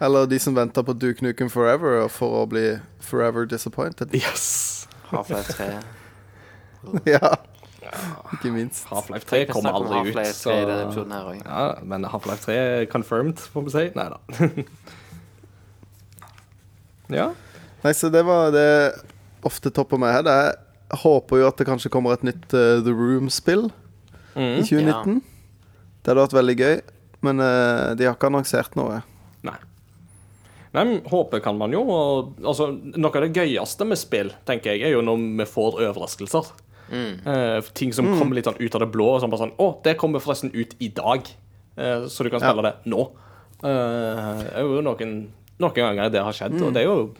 Eller 0.00 0.26
de 0.30 0.38
som 0.40 0.54
venter 0.56 0.82
på 0.86 0.94
Duke 0.96 1.24
Nukem 1.24 1.50
Forever 1.52 2.06
for 2.08 2.42
å 2.42 2.46
bli 2.48 2.78
forever 3.04 3.44
disappointed. 3.46 4.14
Yes! 4.16 4.86
Half-Life 5.10 5.52
3. 5.58 5.66
ja. 7.14 7.34
Ikke 8.32 8.52
minst. 8.54 8.86
Half-Life 8.88 9.26
3 9.28 9.42
kommer 9.50 9.74
aldri 9.76 9.98
ut. 9.98 10.14
Half-Life 10.14 10.38
3 10.44 10.54
i 10.54 10.64
denne 10.68 10.86
episoden 10.86 11.12
her. 11.16 11.30
Ja, 11.42 11.66
men 11.84 12.06
Half-Life 12.08 12.46
3 12.46 12.56
er 12.62 12.86
confirmed, 12.92 13.42
får 13.52 13.66
vi 13.66 13.74
si. 13.74 13.84
Nei 13.98 14.06
da. 14.14 14.20
ja. 17.20 17.28
Nei, 17.82 17.92
så 17.96 18.08
det 18.12 18.22
var 18.28 18.52
det 18.54 18.66
ofte 19.48 19.72
topper 19.74 20.00
meg 20.00 20.14
her. 20.18 20.28
Er, 20.30 20.50
jeg 20.90 21.02
håper 21.04 21.40
jo 21.42 21.48
at 21.50 21.60
det 21.60 21.66
kanskje 21.68 21.92
kommer 21.92 22.14
et 22.16 22.24
nytt 22.26 22.48
uh, 22.56 22.80
The 22.84 22.94
Room-spill 22.96 23.68
i 23.68 23.72
Mm. 24.30 24.60
2019. 24.62 25.16
Det 26.00 26.12
hadde 26.12 26.22
vært 26.22 26.34
veldig 26.36 26.54
gøy, 26.60 26.76
men 27.26 27.40
uh, 27.42 27.90
de 27.98 28.06
har 28.06 28.14
ikke 28.14 28.28
annonsert 28.30 28.76
noe. 28.78 29.00
Nei. 30.72 31.00
Håpe 31.10 31.40
kan 31.42 31.56
man 31.58 31.72
jo. 31.74 31.80
Og, 31.90 32.34
altså, 32.46 32.68
noe 32.94 33.10
av 33.10 33.24
det 33.26 33.32
gøyeste 33.34 33.86
med 33.88 33.98
spill, 33.98 34.30
tenker 34.46 34.74
jeg, 34.76 34.84
er 34.86 34.92
jo 34.94 35.00
når 35.02 35.24
vi 35.40 35.46
får 35.50 35.80
overraskelser. 35.88 36.52
Mm. 36.90 37.26
Eh, 37.26 37.70
ting 37.74 37.92
som 37.94 38.06
kommer 38.18 38.38
litt 38.38 38.46
sånn 38.46 38.58
ut 38.60 38.74
av 38.78 38.84
det 38.84 38.90
blå. 38.94 39.08
Og 39.16 39.20
sånn 39.22 39.30
bare 39.32 39.44
sånn, 39.46 39.56
å, 39.62 39.70
det 39.84 39.96
kommer 39.98 40.22
forresten 40.22 40.52
ut 40.54 40.76
i 40.82 40.88
dag, 40.94 41.26
eh, 41.76 42.06
så 42.06 42.22
du 42.26 42.30
kan 42.30 42.40
Ja. 42.40 42.52
spille 42.52 42.62
det 42.70 42.90
nå. 42.90 43.08
Eh, 43.62 44.38
det 44.44 44.52
er 44.54 44.62
jo 44.62 44.80
noen, 44.86 45.16
noen 45.60 45.74
ganger 45.74 46.10
det 46.10 46.22
har 46.22 46.32
skjedd, 46.32 46.60
og 46.62 46.72
det 46.74 46.82
er 46.84 46.88
jo 46.88 47.14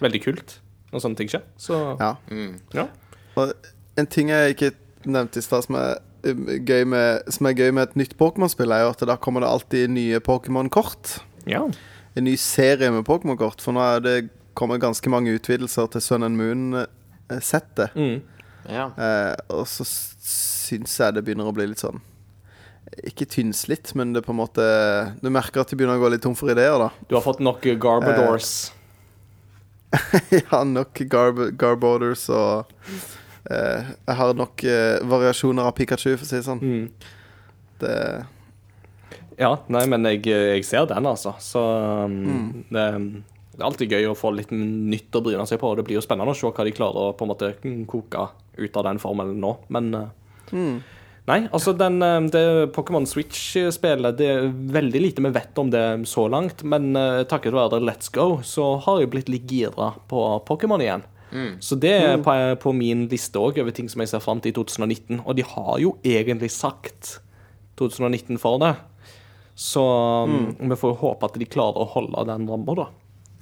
veldig 0.00 0.22
kult 0.24 0.58
når 0.92 1.00
sånne 1.04 1.16
ting 1.16 1.28
skjer. 1.28 1.42
Så 1.58 1.98
Ja. 2.00 2.14
Mm. 2.30 2.60
ja. 2.74 2.88
Og 3.36 3.52
en 3.96 4.06
ting 4.06 4.28
jeg 4.28 4.56
ikke 4.56 4.72
nevnte 5.04 5.38
i 5.38 5.42
stad, 5.42 5.64
som 5.64 5.76
um, 5.76 6.46
gøy 6.66 6.84
med, 6.86 7.22
som 7.32 7.46
er 7.46 7.54
gøy 7.54 7.70
med 7.72 7.88
et 7.88 7.96
nytt 7.96 8.16
Pokémon-spill, 8.18 8.72
er 8.72 8.84
jo 8.86 8.90
at 8.90 9.04
da 9.06 9.16
kommer 9.16 9.40
det 9.40 9.48
alltid 9.48 9.90
nye 9.90 10.18
Pokémon-kort. 10.20 11.20
Ja. 11.46 11.68
En 12.18 12.26
ny 12.26 12.34
serie 12.40 12.90
med 12.90 13.06
Pokémon-kort. 13.06 13.62
For 13.62 13.76
nå 13.76 13.82
er 13.84 14.02
det 14.02 14.16
kommet 14.58 14.82
ganske 14.82 15.10
mange 15.12 15.36
utvidelser 15.38 15.86
til 15.94 16.02
Sun 16.02 16.26
and 16.26 16.38
Moon-settet. 16.38 17.94
Mm. 17.94 18.18
Ja. 18.68 18.88
Eh, 18.98 19.34
og 19.54 19.68
så 19.70 19.86
syns 19.86 20.98
jeg 20.98 21.14
det 21.14 21.22
begynner 21.24 21.48
å 21.48 21.54
bli 21.56 21.64
litt 21.70 21.80
sånn 21.80 22.02
Ikke 23.06 23.24
tynnslitt, 23.24 23.94
men 23.96 24.10
det 24.12 24.20
på 24.26 24.34
en 24.34 24.40
måte 24.42 24.64
Du 25.22 25.30
merker 25.32 25.62
at 25.62 25.70
de 25.70 25.78
begynner 25.78 25.96
å 25.96 26.02
gå 26.02 26.10
litt 26.12 26.20
tom 26.26 26.34
for 26.36 26.52
ideer, 26.52 26.76
da. 26.76 26.90
Du 27.08 27.14
har 27.16 27.24
fått 27.24 27.40
nok 27.40 27.64
Garbadors. 27.80 28.74
ja, 30.50 30.64
nok 30.68 31.00
Garb 31.08 31.40
Garborders 31.56 32.26
og 32.28 32.68
eh, 33.48 33.86
Jeg 33.86 34.18
har 34.18 34.34
nok 34.36 34.64
eh, 34.68 34.98
variasjoner 35.08 35.70
av 35.70 35.76
Pikachu, 35.78 36.10
for 36.16 36.26
å 36.26 36.28
si 36.28 36.36
det 36.36 36.48
sånn. 36.48 36.60
Mm. 36.60 37.14
Det 37.80 37.94
Ja, 39.38 39.52
nei, 39.70 39.84
men 39.86 40.06
jeg, 40.08 40.24
jeg 40.26 40.64
ser 40.66 40.88
den, 40.90 41.06
altså. 41.06 41.36
Så 41.38 41.62
um, 41.62 42.16
Mm. 42.26 42.64
det, 42.74 42.86
det 43.54 43.62
er 43.62 43.66
alltid 43.68 43.92
gøy 43.94 44.08
å 44.10 44.18
få 44.18 44.32
litt 44.34 44.50
nytt 44.52 45.14
å 45.14 45.22
bryne 45.22 45.46
seg 45.46 45.60
på. 45.62 45.70
og 45.70 45.78
Det 45.78 45.86
blir 45.86 45.98
jo 46.00 46.04
spennende 46.04 46.34
å 46.34 46.38
se 46.38 46.50
hva 46.50 46.66
de 46.66 46.74
klarer 46.74 47.10
å 47.10 47.16
på 47.16 47.26
en 47.26 47.32
måte 47.32 47.52
koke 47.90 48.28
ut 48.58 48.78
av 48.78 48.86
den 48.88 48.98
formelen 49.02 49.38
nå. 49.42 49.56
Men 49.74 49.90
uh, 49.94 50.08
mm. 50.50 50.78
Nei, 51.28 51.42
altså 51.52 51.74
den, 51.76 51.98
eh, 52.00 52.22
det 52.32 52.42
Pokémon 52.72 53.04
Switch-spillet 53.04 54.16
Det 54.16 54.28
er 54.32 54.46
veldig 54.48 55.00
lite 55.02 55.20
vi 55.20 55.32
vet 55.34 55.58
om 55.60 55.68
det 55.68 55.82
så 56.08 56.24
langt, 56.32 56.62
men 56.64 56.96
uh, 56.96 57.20
takket 57.28 57.52
være 57.52 57.82
Let's 57.84 58.08
Go 58.14 58.38
så 58.40 58.78
har 58.86 59.02
jeg 59.02 59.10
blitt 59.12 59.28
litt 59.28 59.44
gira 59.44 59.90
på 60.08 60.22
Pokémon 60.48 60.80
igjen. 60.80 61.04
Så 61.60 61.76
det 61.76 61.92
er 61.92 62.22
på, 62.24 62.32
på 62.62 62.72
min 62.72 63.02
liste 63.12 63.36
òg 63.36 63.58
over 63.60 63.74
ting 63.76 63.90
som 63.92 64.00
jeg 64.00 64.08
ser 64.08 64.22
fram 64.24 64.40
til 64.40 64.54
i 64.54 64.56
2019. 64.56 65.18
Og 65.26 65.36
de 65.36 65.44
har 65.44 65.74
jo 65.82 65.90
egentlig 66.00 66.48
sagt 66.54 67.18
2019 67.76 68.40
for 68.40 68.56
det. 68.62 68.72
Så 69.58 69.82
mm. 70.30 70.68
vi 70.70 70.76
får 70.78 71.00
håpe 71.00 71.26
at 71.26 71.36
de 71.40 71.48
klarer 71.50 71.82
å 71.82 71.90
holde 71.96 72.22
den 72.28 72.46
ramma, 72.46 72.76
da. 72.78 72.86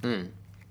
Mm. 0.01 0.23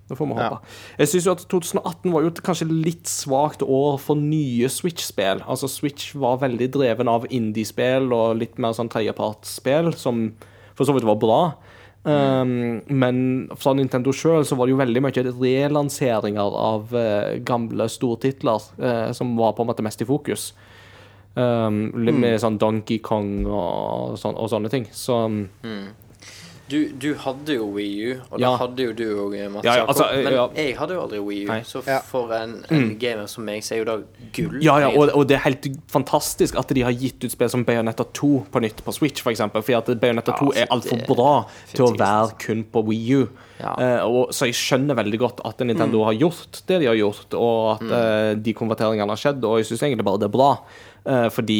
Det 0.08 0.16
får 0.18 0.26
vi 0.26 0.34
Ja. 0.34 0.48
håpe. 0.48 0.74
Jeg 0.98 1.08
syns 1.08 1.26
jo 1.26 1.32
at 1.32 1.44
2018 1.48 2.12
var 2.12 2.22
jo 2.22 2.32
et 2.32 2.42
kanskje 2.42 2.66
litt 2.70 3.06
svakt 3.06 3.62
år 3.62 3.98
for 4.02 4.18
nye 4.18 4.66
Switch-spill. 4.70 5.42
Altså 5.46 5.70
Switch 5.70 6.14
var 6.14 6.42
veldig 6.42 6.70
dreven 6.74 7.08
av 7.08 7.26
indie-spill 7.30 8.12
og 8.12 8.38
litt 8.38 8.58
mer 8.58 8.74
sånn 8.74 8.90
tredjepartsspill, 8.90 9.94
som 9.94 10.32
for 10.74 10.84
så 10.84 10.94
vidt 10.94 11.06
var 11.06 11.18
bra. 11.22 11.40
Um, 12.06 12.82
men 12.86 13.48
fra 13.58 13.72
Nintendo 13.74 14.12
sjøl 14.14 14.44
så 14.46 14.54
var 14.54 14.66
det 14.66 14.76
jo 14.76 14.78
veldig 14.78 15.00
mye 15.02 15.24
relanseringer 15.26 16.58
av 16.58 16.92
uh, 16.94 17.34
gamle 17.42 17.88
stortitler 17.90 18.62
uh, 18.78 19.10
som 19.10 19.34
var 19.38 19.56
på 19.56 19.64
en 19.64 19.70
måte 19.72 19.82
mest 19.82 20.02
i 20.02 20.06
fokus. 20.06 20.52
Um, 21.36 21.90
litt 22.00 22.16
med 22.16 22.38
sånn 22.40 22.56
Donkey 22.56 22.96
Kong 23.04 23.44
og, 23.44 24.16
sån, 24.16 24.38
og 24.40 24.48
sånne 24.48 24.70
ting. 24.72 24.86
Så 24.96 25.18
mm. 25.28 25.86
Du, 26.66 26.88
du 26.98 27.12
hadde 27.22 27.54
jo 27.54 27.68
Wii 27.76 27.90
U, 28.10 28.14
og 28.30 28.40
Ja. 28.40 28.48
da 28.48 28.56
hadde 28.56 28.82
jo 28.82 28.92
du 28.92 29.04
òg, 29.06 29.34
Mats. 29.52 29.64
Ja, 29.64 29.70
ja, 29.70 29.76
Jakob. 29.84 29.88
altså, 29.88 30.04
men 30.24 30.32
ja. 30.32 30.46
jeg 30.56 30.76
hadde 30.76 30.94
jo 30.94 31.02
aldri 31.04 31.18
Wii 31.22 31.44
U, 31.44 31.46
Nei. 31.46 31.60
så 31.62 31.82
Ja. 31.86 32.00
for 32.00 32.32
en, 32.34 32.64
en 32.70 32.98
gamer 32.98 33.26
som 33.26 33.44
meg, 33.44 33.62
så 33.62 33.74
er 33.74 33.78
jo 33.78 33.84
da 33.84 33.96
gull. 34.32 34.58
Ja, 34.64 34.78
ja, 34.78 34.88
og, 34.88 35.14
og 35.14 35.28
det 35.28 35.36
er 35.36 35.44
helt 35.44 35.68
fantastisk 35.86 36.58
at 36.58 36.74
de 36.74 36.82
har 36.82 36.90
gitt 36.90 37.22
ut 37.22 37.30
spill 37.30 37.48
som 37.48 37.64
Bayonetta 37.64 38.02
2 38.12 38.46
på 38.50 38.62
nytt 38.64 38.82
på 38.82 38.92
Switch, 38.92 39.22
f.eks. 39.22 39.22
For 39.22 39.30
eksempel, 39.30 39.62
fordi 39.62 39.78
at 39.78 40.00
Bayonetta 40.00 40.34
2 40.40 40.50
er 40.56 40.66
altfor 40.74 41.06
bra 41.06 41.46
til 41.70 41.86
å 41.86 41.92
være 41.94 42.34
kun 42.42 42.64
på 42.64 42.82
Wii 42.88 43.14
U. 43.14 43.28
Ja. 43.60 43.76
Uh, 43.78 44.02
og, 44.10 44.34
så 44.34 44.50
jeg 44.50 44.58
skjønner 44.58 44.98
veldig 44.98 45.22
godt 45.22 45.40
at 45.46 45.62
Nintendo 45.64 46.02
har 46.04 46.18
gjort 46.18 46.64
det 46.66 46.80
de 46.82 46.90
har 46.90 46.98
gjort, 46.98 47.30
og 47.38 47.76
at 47.76 47.94
eh, 47.94 48.34
de 48.42 48.52
konverteringene 48.52 49.08
har 49.14 49.20
skjedd, 49.20 49.44
og 49.46 49.60
jeg 49.60 49.70
syns 49.70 49.86
egentlig 49.86 50.04
bare 50.04 50.20
det 50.20 50.28
er 50.28 50.34
bra. 50.34 50.50
Eh, 51.06 51.26
fordi 51.32 51.58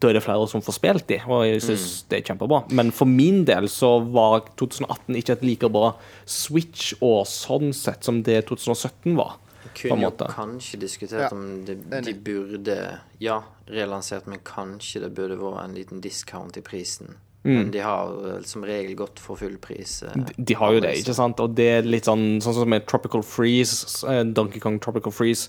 da 0.00 0.10
er 0.10 0.18
det 0.18 0.24
flere 0.24 0.48
som 0.50 0.62
får 0.64 0.76
spilt 0.78 1.08
de, 1.10 1.20
og 1.26 1.44
jeg 1.46 1.64
syns 1.64 1.88
det 2.10 2.20
er 2.20 2.26
kjempebra. 2.30 2.62
Men 2.76 2.92
for 2.94 3.10
min 3.10 3.44
del 3.48 3.68
så 3.72 3.96
var 4.04 4.48
2018 4.60 5.18
ikke 5.20 5.38
et 5.38 5.44
like 5.46 5.70
bra 5.72 5.92
Switch-år 6.28 7.22
sånn 7.30 7.72
sett 7.76 8.08
som 8.08 8.22
det 8.26 8.42
2017 8.50 9.16
var. 9.18 9.38
på 9.38 9.94
en 9.94 10.00
Kunne 10.00 10.08
jo 10.08 10.28
kanskje 10.32 10.78
diskutert 10.80 11.28
Ja, 11.28 11.28
om 11.32 11.64
de, 11.66 11.76
de 11.76 12.14
burde 12.14 12.76
Ja, 13.22 13.42
relansert, 13.66 14.26
men 14.26 14.40
kanskje 14.44 15.02
det 15.04 15.14
burde 15.14 15.36
vært 15.38 15.64
en 15.64 15.74
liten 15.76 16.00
discount 16.00 16.56
i 16.56 16.64
prisen. 16.64 17.16
Men 17.44 17.70
de 17.70 17.78
har 17.80 18.08
eh, 18.28 18.40
som 18.44 18.64
regel 18.66 18.96
gått 18.98 19.20
for 19.22 19.38
full 19.38 19.54
pris. 19.62 20.02
eh, 20.02 20.12
De, 20.26 20.34
de 20.44 20.54
har 20.58 20.72
jo 20.74 20.80
det, 20.84 20.90
ikke 21.00 21.14
sant? 21.14 21.38
Og 21.40 21.54
det 21.56 21.68
er 21.78 21.86
litt 21.86 22.04
sånn 22.04 22.40
Sånn 22.44 22.54
som 22.56 22.68
med 22.68 22.84
Tropical 22.90 23.22
Freeze, 23.22 23.86
eh, 24.10 24.24
Donkey 24.36 24.60
Kong 24.60 24.80
Tropical 24.82 25.12
Freeze, 25.14 25.48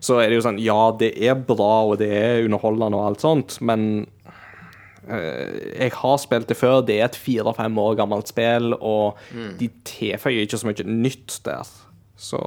så 0.00 0.16
er 0.22 0.28
det 0.32 0.38
jo 0.40 0.46
sånn 0.48 0.58
Ja, 0.58 0.90
det 0.96 1.12
er 1.22 1.34
bra, 1.36 1.84
og 1.92 1.98
det 2.00 2.08
er 2.10 2.44
underholdende 2.48 2.96
og 2.98 3.04
alt 3.10 3.20
sånt, 3.20 3.58
men 3.60 4.06
eh, 5.06 5.76
jeg 5.84 5.92
har 6.00 6.16
spilt 6.18 6.48
det 6.48 6.56
før. 6.56 6.80
Det 6.88 6.96
er 6.98 7.04
et 7.10 7.20
fire-fem 7.20 7.78
år 7.78 7.94
gammelt 8.00 8.32
spill, 8.32 8.72
og 8.80 9.20
de 9.60 9.68
tilføyer 9.84 10.46
ikke 10.48 10.58
så 10.64 10.66
mye 10.72 10.88
nytt 10.88 11.38
der. 11.46 11.68
Så 12.16 12.40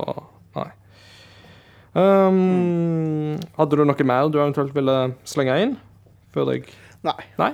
nei. 0.57 0.67
Um, 1.93 3.37
Hadde 3.57 3.77
du 3.79 3.85
noe 3.85 4.05
mer 4.05 4.29
du 4.29 4.37
eventuelt 4.41 4.73
ville 4.75 4.97
slenge 5.29 5.55
inn? 5.63 5.77
Før 6.33 6.51
jeg 6.53 6.67
Nei. 7.05 7.17
Nei? 7.39 7.53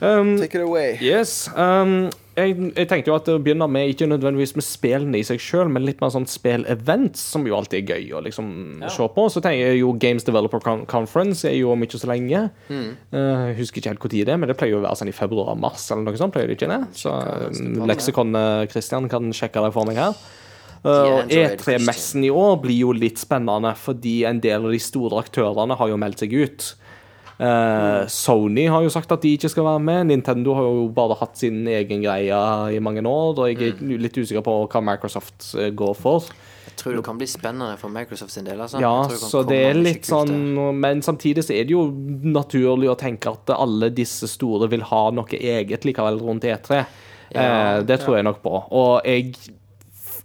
Um, 0.00 0.38
Take 0.38 0.56
it 0.56 0.64
away. 0.64 0.98
Yes. 1.00 1.48
Um, 1.54 2.08
jeg, 2.38 2.54
jeg 2.72 2.88
tenkte 2.88 3.10
jo 3.10 3.16
at 3.18 3.26
det 3.28 3.36
begynner 3.44 3.68
med 3.68 3.90
ikke 3.92 4.06
nødvendigvis 4.08 4.54
med 4.56 4.64
spillene 4.64 5.18
i 5.18 5.26
seg 5.26 5.40
sjøl, 5.42 5.68
men 5.72 5.84
litt 5.84 6.00
mer 6.00 6.12
sånn 6.14 6.28
spillevents, 6.30 7.20
som 7.34 7.44
jo 7.48 7.56
alltid 7.58 7.82
er 7.82 7.98
gøy 7.98 8.14
å 8.16 8.22
liksom 8.24 8.50
se 8.88 9.08
på. 9.16 9.26
Så 9.32 9.42
tenker 9.44 9.72
jeg 9.72 9.82
jo 9.82 9.92
Games 10.00 10.24
Developer 10.24 10.62
Con 10.64 10.86
Conference 10.90 11.44
er 11.48 11.58
jo 11.58 11.74
om 11.74 11.84
ikke 11.84 12.00
så 12.00 12.10
lenge. 12.12 12.46
Mm. 12.70 12.90
Uh, 13.12 13.46
husker 13.60 13.82
ikke 13.82 13.92
helt 13.92 14.06
når 14.06 14.14
det 14.16 14.34
er, 14.36 14.40
men 14.40 14.52
det 14.52 14.56
pleier 14.60 14.76
jo 14.76 14.82
å 14.82 14.86
være 14.86 15.02
sånn 15.02 15.12
i 15.12 15.16
februar-mars 15.16 15.88
eller 15.90 16.06
noe 16.08 16.20
sånt. 16.20 16.34
pleier 16.36 16.48
det 16.48 16.56
ikke 16.56 16.70
det? 16.72 16.82
Så 16.96 17.12
um, 17.12 17.82
leksikon 17.90 18.36
uh, 18.38 18.68
Christian 18.72 19.10
kan 19.12 19.34
sjekke 19.36 19.66
det 19.66 19.74
for 19.76 19.88
meg 19.90 20.00
her. 20.00 20.16
Uh, 20.80 21.26
E3-messen 21.28 22.24
i 22.24 22.30
år 22.32 22.54
blir 22.62 22.86
jo 22.86 22.94
litt 22.96 23.20
spennende, 23.20 23.74
fordi 23.76 24.22
en 24.28 24.40
del 24.40 24.64
av 24.64 24.72
de 24.72 24.80
store 24.80 25.20
aktørene 25.20 25.76
har 25.76 25.92
jo 25.92 25.98
meldt 26.00 26.24
seg 26.24 26.32
ut. 26.32 26.70
Eh, 27.40 28.06
Sony 28.06 28.66
har 28.68 28.84
jo 28.84 28.90
sagt 28.92 29.12
at 29.14 29.22
de 29.24 29.32
ikke 29.36 29.48
skal 29.48 29.64
være 29.64 29.80
med. 29.80 30.08
Nintendo 30.10 30.54
har 30.58 30.66
jo 30.68 30.86
bare 30.92 31.16
hatt 31.22 31.40
sin 31.40 31.62
egen 31.70 32.02
greie 32.04 32.40
i 32.74 32.80
mange 32.84 33.00
år. 33.08 33.38
Og 33.38 33.48
jeg 33.48 33.72
er 33.72 34.00
litt 34.02 34.18
usikker 34.18 34.44
på 34.44 34.56
hva 34.66 34.82
Microsoft 34.84 35.54
eh, 35.56 35.70
går 35.72 35.94
for. 35.96 36.28
Jeg 36.68 36.76
tror 36.82 36.96
det 36.98 37.04
kan 37.04 37.20
bli 37.20 37.28
spennende 37.28 37.78
for 37.80 37.92
Microsoft 37.92 38.34
sin 38.34 38.44
del. 38.44 38.60
Altså. 38.60 38.80
Ja, 38.84 38.92
det 39.08 39.20
så 39.22 39.42
det 39.48 39.60
er 39.70 39.80
litt 39.80 40.08
sånn. 40.08 40.34
Men 40.80 41.00
samtidig 41.04 41.46
så 41.46 41.56
er 41.56 41.64
det 41.68 41.76
jo 41.76 41.86
naturlig 42.28 42.92
å 42.92 42.98
tenke 43.00 43.32
at 43.32 43.54
alle 43.56 43.88
disse 43.94 44.28
store 44.28 44.68
vil 44.72 44.84
ha 44.90 45.06
noe 45.16 45.40
eget 45.40 45.88
likevel 45.88 46.20
rundt 46.20 46.44
E3. 46.44 46.84
Ja, 47.30 47.40
eh, 47.40 47.80
det 47.88 48.02
tror 48.04 48.18
jeg 48.18 48.28
nok 48.28 48.44
på. 48.44 48.54
Og 48.68 49.08
jeg 49.08 49.56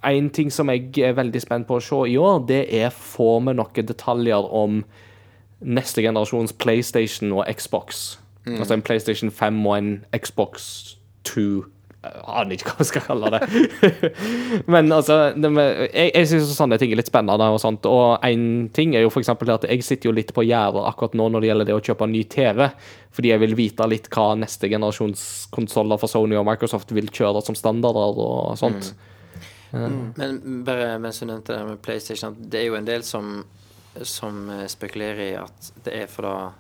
En 0.06 0.28
ting 0.30 0.52
som 0.54 0.70
jeg 0.70 0.92
er 1.02 1.16
veldig 1.18 1.40
spent 1.42 1.66
på 1.66 1.80
å 1.80 1.82
se 1.82 1.98
i 2.12 2.18
år, 2.22 2.44
det 2.46 2.68
er 2.78 2.92
får 2.94 3.40
vi 3.42 3.54
noen 3.58 3.88
detaljer 3.90 4.52
om 4.54 4.84
neste 5.62 6.04
generasjons 6.04 6.54
PlayStation 6.54 7.32
og 7.36 7.46
Xbox. 7.52 8.18
Mm. 8.46 8.60
Altså 8.60 8.74
en 8.74 8.84
PlayStation 8.86 9.32
5 9.32 9.64
og 9.66 9.78
en 9.78 9.96
Xbox 10.16 10.68
2. 11.24 11.42
Jeg 12.06 12.22
aner 12.30 12.54
ikke 12.54 12.70
hva 12.70 12.84
jeg 12.84 12.90
skal 12.92 13.04
kalle 13.08 13.30
det. 13.34 13.40
Men 14.74 14.92
altså, 14.94 15.32
det 15.34 15.50
med, 15.50 15.88
jeg, 15.88 16.12
jeg 16.14 16.30
syns 16.30 16.52
sånne 16.54 16.78
ting 16.78 16.94
er 16.94 17.00
litt 17.00 17.10
spennende. 17.10 17.48
Og 17.50 17.58
sånt, 17.64 17.88
og 17.90 18.22
en 18.28 18.68
ting 18.76 18.94
er 18.94 19.02
jo 19.06 19.10
for 19.14 19.26
at 19.26 19.66
jeg 19.72 19.86
sitter 19.86 20.12
jo 20.12 20.14
litt 20.14 20.34
på 20.36 20.46
gjerdet 20.46 20.86
akkurat 20.86 21.18
nå 21.18 21.32
når 21.34 21.42
det 21.42 21.50
gjelder 21.50 21.70
det 21.72 21.78
å 21.80 21.82
kjøpe 21.82 22.06
en 22.06 22.14
ny 22.14 22.22
TV. 22.30 22.62
Fordi 23.16 23.34
jeg 23.34 23.42
vil 23.42 23.58
vite 23.58 23.90
litt 23.90 24.12
hva 24.14 24.28
neste 24.38 24.70
generasjons 24.70 25.26
konsoller 25.56 26.02
for 26.02 26.12
Sony 26.12 26.38
og 26.38 26.46
Microsoft 26.46 26.94
vil 26.94 27.10
kjøre 27.10 27.42
som 27.48 27.58
standarder 27.58 28.22
og 28.22 28.54
sånt. 28.62 28.94
Men 29.76 30.64
bare 30.68 30.96
mens 31.02 31.20
du 31.20 31.26
nevnte 31.28 31.56
det 31.56 31.66
med 31.68 31.82
PlayStation, 31.84 32.36
det 32.38 32.62
er 32.62 32.70
jo 32.70 32.78
en 32.78 32.88
del 32.88 33.04
som, 33.04 33.40
som 34.04 34.50
eh, 34.50 34.68
spekulerer 34.68 35.20
i 35.32 35.34
at 35.40 35.72
det 35.86 35.94
er 36.04 36.08
fordi 36.08 36.52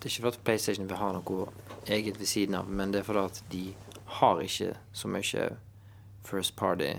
Det 0.00 0.04
er 0.04 0.08
ikke 0.18 0.22
fordi 0.30 0.44
PlayStation 0.44 0.88
vil 0.88 0.96
ha 0.96 1.12
noe 1.12 1.46
eget 1.88 2.18
ved 2.20 2.26
siden 2.26 2.54
av, 2.54 2.68
men 2.68 2.92
det 2.92 3.00
er 3.00 3.04
fordi 3.04 3.18
at 3.24 3.42
de 3.52 3.74
har 4.20 4.40
ikke 4.40 4.74
så 4.92 5.08
mye 5.08 5.56
first 6.24 6.56
party 6.56 6.92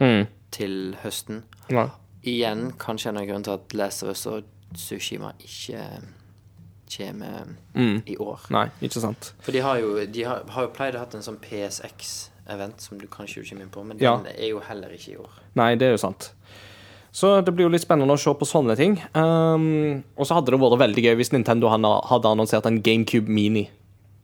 Mm. 0.00 0.26
til 0.50 0.96
høsten. 1.02 1.42
Ja. 1.70 1.88
Igjen 2.24 2.72
kanskje 2.78 3.08
en 3.08 3.16
av 3.18 3.26
grunnene 3.26 3.44
til 3.44 3.52
at 3.52 3.74
Last 3.74 4.02
of 4.02 4.08
Us 4.10 4.26
og 4.26 4.42
Tsushima 4.74 5.32
ikke 5.38 6.00
kommer 6.96 7.46
Mm. 7.74 8.02
i 8.06 8.16
år. 8.16 8.40
Nei, 8.50 8.68
ikke 8.82 9.00
sant. 9.00 9.34
For 9.40 9.52
de 9.52 9.58
har 9.60 9.76
jo, 9.78 10.04
de 10.06 10.22
har, 10.24 10.42
har 10.48 10.62
jo 10.62 10.68
pleid 10.68 10.94
å 10.94 10.98
ha 10.98 11.04
en 11.14 11.22
sånn 11.22 11.38
PSX-event 11.40 12.80
som 12.80 12.98
du 12.98 13.06
kanskje 13.06 13.42
ikke 13.42 13.50
kommer 13.50 13.62
inn 13.64 13.70
på, 13.70 13.84
men 13.84 13.98
Ja. 13.98 14.16
den 14.16 14.26
er 14.26 14.48
jo 14.48 14.60
heller 14.60 14.88
ikke 14.88 15.12
i 15.12 15.16
år. 15.16 15.30
Nei, 15.54 15.74
det 15.76 15.86
er 15.86 15.90
jo 15.92 15.96
sant. 15.96 16.32
Så 17.14 17.30
det 17.46 17.52
blir 17.54 17.68
jo 17.68 17.70
litt 17.70 17.84
spennende 17.84 18.16
å 18.16 18.18
se 18.18 18.32
på 18.34 18.46
sånne 18.48 18.74
ting. 18.78 18.96
Um, 19.14 20.02
og 20.18 20.26
så 20.26 20.34
hadde 20.34 20.50
det 20.50 20.58
vært 20.58 20.80
veldig 20.82 21.04
gøy 21.04 21.16
hvis 21.20 21.30
Nintendo 21.30 21.70
hadde 21.70 22.30
annonsert 22.32 22.66
en 22.66 22.80
GameCube 22.82 23.30
Mini. 23.30 23.68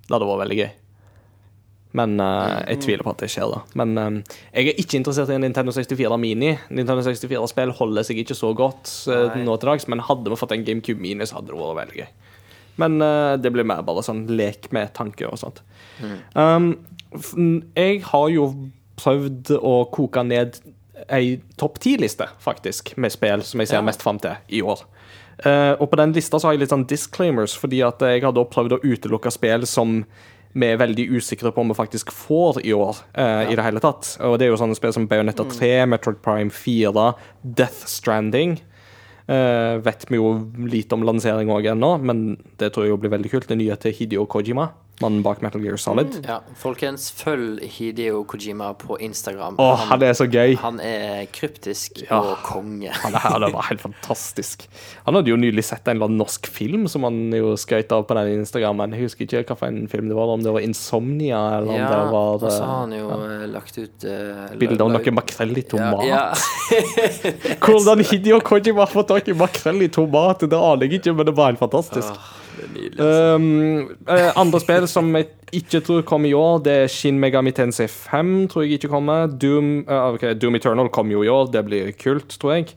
Det 0.09 0.17
hadde 0.17 0.27
vært 0.27 0.43
veldig 0.43 0.57
gøy. 0.59 0.71
Men 2.01 2.17
uh, 2.23 2.59
jeg 2.67 2.83
tviler 2.85 3.07
på 3.07 3.13
at 3.15 3.23
det 3.23 3.29
skjer, 3.31 3.51
da. 3.51 3.61
Men 3.79 3.95
um, 3.99 4.17
jeg 4.51 4.73
er 4.73 4.83
ikke 4.83 4.99
interessert 4.99 5.31
i 5.31 5.37
en 5.37 5.47
Nintendo 5.47 5.75
64 5.75 6.19
Mini. 6.23 6.51
Nintendo 6.71 7.05
64-spill 7.07 7.75
holder 7.79 8.07
seg 8.07 8.23
ikke 8.25 8.39
så 8.39 8.51
godt 8.59 8.91
uh, 9.11 9.39
nå 9.39 9.55
til 9.55 9.71
dags, 9.71 9.87
men 9.91 10.03
hadde 10.11 10.35
vi 10.35 10.39
fått 10.39 10.57
en 10.57 10.67
GameCube 10.67 11.03
Mini, 11.03 11.27
så 11.27 11.39
hadde 11.39 11.55
det 11.55 11.63
vært 11.63 11.81
veldig 11.85 12.03
gøy. 12.03 12.11
Men 12.83 12.99
uh, 13.03 13.37
det 13.39 13.55
blir 13.55 13.71
mer 13.71 13.87
bare 13.87 14.03
sånn 14.07 14.25
lek 14.35 14.71
med 14.75 14.91
tanke 14.99 15.31
og 15.31 15.39
sånt. 15.39 15.63
Um, 16.35 16.73
jeg 17.79 18.03
har 18.11 18.29
jo 18.35 18.51
prøvd 19.01 19.55
å 19.59 19.75
koke 19.95 20.27
ned 20.27 20.59
ei 21.09 21.41
topp 21.57 21.79
ti-liste, 21.79 22.27
faktisk, 22.43 22.97
med 22.97 23.13
spill 23.13 23.43
som 23.43 23.61
jeg 23.61 23.69
ser 23.69 23.77
Ja. 23.77 23.83
mest 23.83 24.03
fram 24.03 24.19
til 24.19 24.37
i 24.51 24.61
år. 24.63 24.83
Uh, 25.47 25.73
og 25.81 25.91
på 25.91 25.97
den 25.97 26.13
lista 26.13 26.37
så 26.39 26.49
har 26.49 26.53
jeg 26.53 26.61
litt 26.61 26.71
sånn 26.75 26.87
disclaimers, 26.87 27.55
fordi 27.57 27.81
at 27.87 27.99
jeg 28.01 28.23
har 28.23 28.33
da 28.33 28.45
prøvd 28.45 28.73
å 28.77 28.83
utelukke 28.85 29.31
spill 29.33 29.65
som 29.67 30.05
vi 30.53 30.67
er 30.67 30.77
veldig 30.77 31.07
usikre 31.17 31.53
på 31.55 31.61
om 31.63 31.69
vi 31.69 31.75
faktisk 31.79 32.11
får 32.11 32.59
i 32.67 32.73
år. 32.75 32.97
eh, 33.15 33.53
i 33.53 33.55
det 33.55 33.63
hele 33.63 33.79
tatt. 33.81 34.17
Og 34.21 34.37
det 34.39 34.47
er 34.47 34.51
jo 34.51 34.57
sånne 34.59 34.75
spill 34.75 34.93
som 34.93 35.07
Bayonetta 35.07 35.45
3, 35.49 35.87
Metroid 35.87 36.21
Prime 36.23 36.51
4, 36.51 37.15
Death 37.45 37.87
Stranding. 37.87 38.59
Uh, 39.31 39.79
vet 39.79 40.05
vi 40.11 40.17
jo 40.17 40.33
lite 40.59 40.93
om 40.93 41.05
lansering 41.07 41.47
òg 41.55 41.69
ennå, 41.71 42.03
men 42.03 42.37
det 42.59 42.73
tror 42.73 42.83
jeg 42.85 42.91
jo 42.91 42.97
blir 42.99 43.13
veldig 43.13 43.31
kult. 43.31 43.47
Det 43.47 43.57
nye 43.61 43.77
til 43.79 43.93
Hideo 43.95 44.27
Kojima, 44.27 44.71
mannen 45.01 45.23
bak 45.25 45.41
Metal 45.45 45.63
Gear 45.65 45.79
Solid. 45.81 46.19
Ja, 46.27 46.41
folkens, 46.61 47.09
følg 47.17 47.63
Hideo 47.77 48.23
Kojima 48.29 48.73
på 48.79 48.99
Instagram. 49.01 49.57
Åh, 49.59 49.87
han 49.91 50.03
er 50.07 50.15
så 50.19 50.27
gøy! 50.29 50.57
han 50.61 50.81
er 50.81 51.27
kryptisk 51.33 52.03
Ja. 52.05 52.21
og 52.21 52.43
konge. 52.45 52.91
Han 53.03 53.15
er, 53.17 53.39
det 53.45 53.53
var 53.55 53.67
helt 53.69 53.81
fantastisk. 53.83 54.67
Han 55.07 55.17
hadde 55.17 55.33
jo 55.33 55.39
nylig 55.41 55.65
sett 55.65 55.89
en 55.89 55.97
eller 55.97 56.11
annen 56.11 56.21
norsk 56.21 56.47
film 56.51 56.87
som 56.91 57.05
han 57.07 57.33
jo 57.35 57.55
skrøt 57.61 57.93
av 57.95 58.05
på 58.09 58.17
den 58.19 58.41
Instagrammen. 58.41 58.95
Jeg 58.97 59.09
husker 59.09 59.27
ikke 59.27 59.55
hva 59.55 59.59
for 59.63 59.71
en 59.73 59.89
film 59.91 60.11
det 60.11 60.17
var, 60.19 60.33
om 60.35 60.45
det 60.45 60.53
var 60.55 60.65
Insomnia, 60.65 61.41
eller 61.59 61.73
om 61.73 61.79
Ja, 61.79 61.89
det 61.91 62.03
var 62.13 62.31
og 62.37 62.45
så 62.47 62.51
har 62.59 62.67
eh, 62.67 62.81
han 62.81 62.97
jo 62.97 63.11
eh, 63.27 63.47
lagt 63.51 63.79
ut 63.79 64.07
uh, 64.09 64.59
bilde 64.61 64.85
av 64.85 64.93
noe 64.93 65.15
makrell 65.17 65.57
i 65.57 65.65
tomat. 65.71 66.05
Ja, 66.09 66.27
Hvordan 67.65 68.05
Hideo 68.11 68.41
Kojima 68.45 68.85
har 68.85 68.93
fått 68.93 69.11
tak 69.13 69.29
i 69.29 69.37
makrell 69.37 69.83
i 69.87 69.91
tomat, 69.93 70.45
det 70.51 70.59
aner 70.59 70.87
jeg 70.87 71.01
ikke, 71.01 71.17
men 71.17 71.29
det 71.29 71.37
var 71.37 71.53
helt 71.53 71.63
fantastisk. 71.63 72.31
Nydelig. 72.75 73.01
altså. 73.01 73.35
Um, 73.35 73.91
eh, 74.09 74.31
andre 74.37 74.61
spill 74.61 74.87
som 74.89 75.11
jeg 75.17 75.29
ikke 75.53 75.81
tror 75.87 76.03
kommer 76.07 76.29
i 76.31 76.35
år, 76.37 76.63
det 76.65 76.73
er 76.85 76.87
Shin 76.93 77.19
Megami 77.21 77.53
Tensei 77.53 77.87
5. 77.89 78.49
Tror 78.49 78.63
jeg 78.67 78.79
ikke 78.79 78.89
kommer. 78.93 79.27
Doom, 79.27 79.81
eh, 79.89 80.15
ok, 80.15 80.33
Doom 80.41 80.55
Eternal 80.55 80.89
kommer 80.89 81.13
jo 81.13 81.23
i 81.23 81.29
år, 81.29 81.51
det 81.53 81.65
blir 81.67 81.93
kult, 81.93 82.37
tror 82.41 82.55
jeg. 82.59 82.75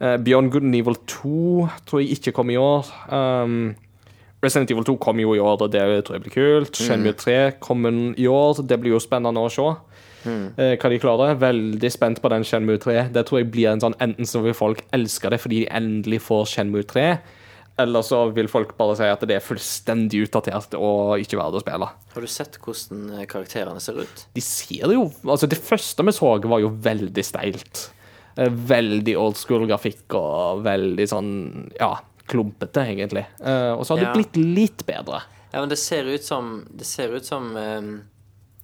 Eh, 0.00 0.16
Beyond 0.16 0.50
Good 0.52 0.62
and 0.62 0.74
Evil 0.74 0.96
2 1.06 1.68
tror 1.86 2.00
jeg 2.00 2.18
ikke 2.18 2.32
kommer 2.32 2.54
i 2.54 2.56
år. 2.56 2.86
Um, 3.12 3.74
Resident 4.42 4.70
Evil 4.70 4.84
2 4.84 4.96
kommer 4.96 5.22
jo 5.22 5.34
i 5.34 5.38
år, 5.38 5.60
og 5.60 5.72
det 5.72 6.04
tror 6.04 6.16
jeg 6.16 6.22
blir 6.24 6.32
kult. 6.32 6.76
Shenmue 6.80 7.12
3 7.12 7.52
kommer 7.60 8.14
i 8.16 8.26
år, 8.26 8.62
det 8.66 8.80
blir 8.80 8.94
jo 8.94 9.00
spennende 9.02 9.40
å 9.40 9.50
se. 9.52 9.66
eh, 10.56 10.76
hva 10.76 10.88
de 10.90 10.98
klarer. 11.00 11.36
Veldig 11.40 11.90
spent 11.92 12.20
på 12.22 12.28
den 12.28 12.44
Shenmue 12.44 12.78
3. 12.80 13.08
Det 13.12 13.26
tror 13.26 13.40
jeg 13.40 13.50
blir 13.52 13.70
en 13.70 13.80
sånn 13.80 13.96
Enten 14.00 14.26
så 14.28 14.42
vil 14.44 14.56
folk 14.56 14.82
elske 14.92 15.30
det 15.30 15.40
fordi 15.40 15.62
de 15.64 15.70
endelig 15.76 16.20
får 16.26 16.48
Shenmue 16.54 16.84
3, 16.84 17.18
eller 17.82 18.04
så 18.06 18.22
vil 18.36 18.48
folk 18.50 18.74
bare 18.78 18.96
si 18.98 19.06
at 19.08 19.22
det 19.28 19.36
er 19.38 19.44
fullstendig 19.44 20.24
utdatert 20.26 20.74
og 20.78 21.20
ikke 21.22 21.38
verdt 21.40 21.58
å 21.58 21.62
spille. 21.64 21.88
Har 22.14 22.26
du 22.26 22.30
sett 22.30 22.58
hvordan 22.62 23.08
eh, 23.18 23.26
karakterene 23.30 23.80
ser 23.82 24.00
ut? 24.02 24.26
De 24.36 24.44
ser 24.44 24.92
jo 24.94 25.08
Altså, 25.24 25.48
det 25.50 25.58
første 25.62 26.04
vi 26.06 26.14
så, 26.16 26.34
var 26.50 26.62
jo 26.62 26.70
veldig 26.84 27.24
steilt. 27.26 27.86
Eh, 28.36 28.50
Veldig 28.50 29.16
old 29.18 29.36
school 29.40 29.66
grafikk 29.70 30.14
og 30.18 30.62
veldig 30.66 31.08
sånn 31.10 31.32
Ja, 31.80 31.96
klumpete, 32.30 32.84
egentlig. 32.86 33.26
Eh, 33.42 33.72
Og 33.74 33.84
så 33.86 33.96
har 33.96 34.04
det 34.04 34.14
blitt 34.14 34.38
litt 34.38 34.86
bedre. 34.88 35.24
Ja, 35.50 35.60
men 35.60 35.68
det 35.72 35.80
ser 35.82 36.06
ut 36.06 36.24
som 36.24 36.66
Det 36.70 36.86
ser 36.86 37.14
ut 37.16 37.26
som 37.26 37.50
um, 37.56 37.90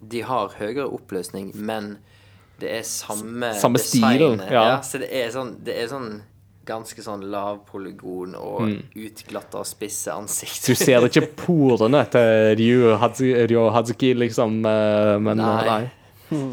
de 0.01 0.21
har 0.23 0.53
høyere 0.59 0.87
oppløsning, 0.93 1.51
men 1.57 1.97
det 2.61 2.71
er 2.79 2.85
samme 2.87 3.55
Samme 3.59 3.81
stil, 3.81 4.37
ja. 4.51 4.63
ja. 4.77 4.77
Så 4.85 5.01
det 5.03 5.09
er 5.11 5.33
sånn 5.35 5.57
Det 5.65 5.75
er 5.77 5.89
sånn 5.91 6.11
ganske 6.67 7.03
sånn 7.05 7.23
lav 7.31 7.61
polygon 7.71 8.35
og 8.39 8.67
utglatta, 8.99 9.63
spisse 9.65 10.11
ansikt. 10.13 10.59
Mm. 10.65 10.67
Du 10.67 10.75
ser 10.85 11.07
ikke 11.09 11.27
porene 11.45 12.03
til 12.11 12.57
Ryo 12.59 13.69
Hadzuki, 13.73 14.13
liksom, 14.19 14.59
eh, 14.67 15.13
men 15.23 15.39
eh, 15.41 15.47
Nei. 15.47 15.65
nei. 15.71 15.85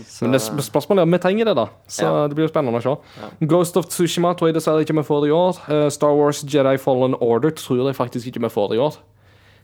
Så- 0.05 0.21
Men 0.27 0.35
det 0.35 0.41
sp- 0.45 0.61
spørsmålet 0.61 1.01
er 1.01 1.07
om 1.07 1.15
vi 1.15 1.17
trenger 1.23 1.45
det, 1.49 1.55
da. 1.57 1.63
Så 1.89 2.03
Ja. 2.05 2.27
det 2.29 2.35
blir 2.37 2.45
jo 2.45 2.51
spennende 2.53 2.77
å 2.77 2.83
se. 2.85 3.23
Ghost 3.49 3.75
of 3.81 3.87
Tsushima 3.89 4.35
tror 4.37 4.51
jeg 4.51 4.55
dessverre 4.59 4.83
ikke 4.85 4.93
vi 4.99 5.01
får 5.07 5.25
i 5.25 5.31
år. 5.33 5.57
Uh, 5.65 5.89
Star 5.89 6.13
Wars 6.13 6.43
Jedi 6.45 6.75
Fallen 6.77 7.15
Order 7.19 7.49
tror 7.57 7.87
jeg 7.89 7.97
faktisk 7.97 8.27
ikke 8.29 8.43
vi 8.45 8.51
får 8.53 8.75
i 8.75 8.77
år. 8.85 8.99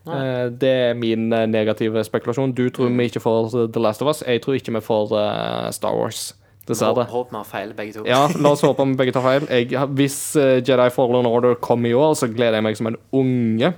Uh, 0.10 0.50
det 0.50 0.72
er 0.90 0.94
min 0.98 1.30
negative 1.30 2.02
spekulasjon. 2.08 2.56
Du 2.58 2.70
tror 2.74 2.90
vi 2.90 3.06
ikke 3.12 3.22
får 3.22 3.68
The 3.72 3.80
Last 3.84 4.02
of 4.02 4.08
Us. 4.10 4.24
Jeg 4.26 4.42
tror 4.42 4.56
ikke 4.58 4.74
vi 4.74 4.82
får 4.82 5.14
uh, 5.14 5.70
Star 5.78 5.94
Wars. 5.94 6.34
Dessverre. 6.70 7.08
Håper 7.10 7.34
vi 7.34 7.40
har 7.40 7.48
feil, 7.50 7.72
begge 7.78 7.96
to. 7.98 8.04
Ja, 8.08 8.28
la 8.38 8.54
oss 8.54 8.62
håpe 8.66 8.86
vi 8.92 9.00
begge 9.00 9.16
tar 9.16 9.26
feil. 9.26 9.48
Jeg, 9.50 9.74
hvis 9.98 10.20
eh, 10.38 10.60
Jedi 10.62 10.92
Fallen 10.94 11.30
Order 11.30 11.58
kommer 11.62 11.90
i 11.90 11.98
år, 11.98 12.14
så 12.20 12.30
gleder 12.30 12.60
jeg 12.60 12.68
meg 12.68 12.78
som 12.78 12.92
en 12.92 13.00
unge. 13.16 13.74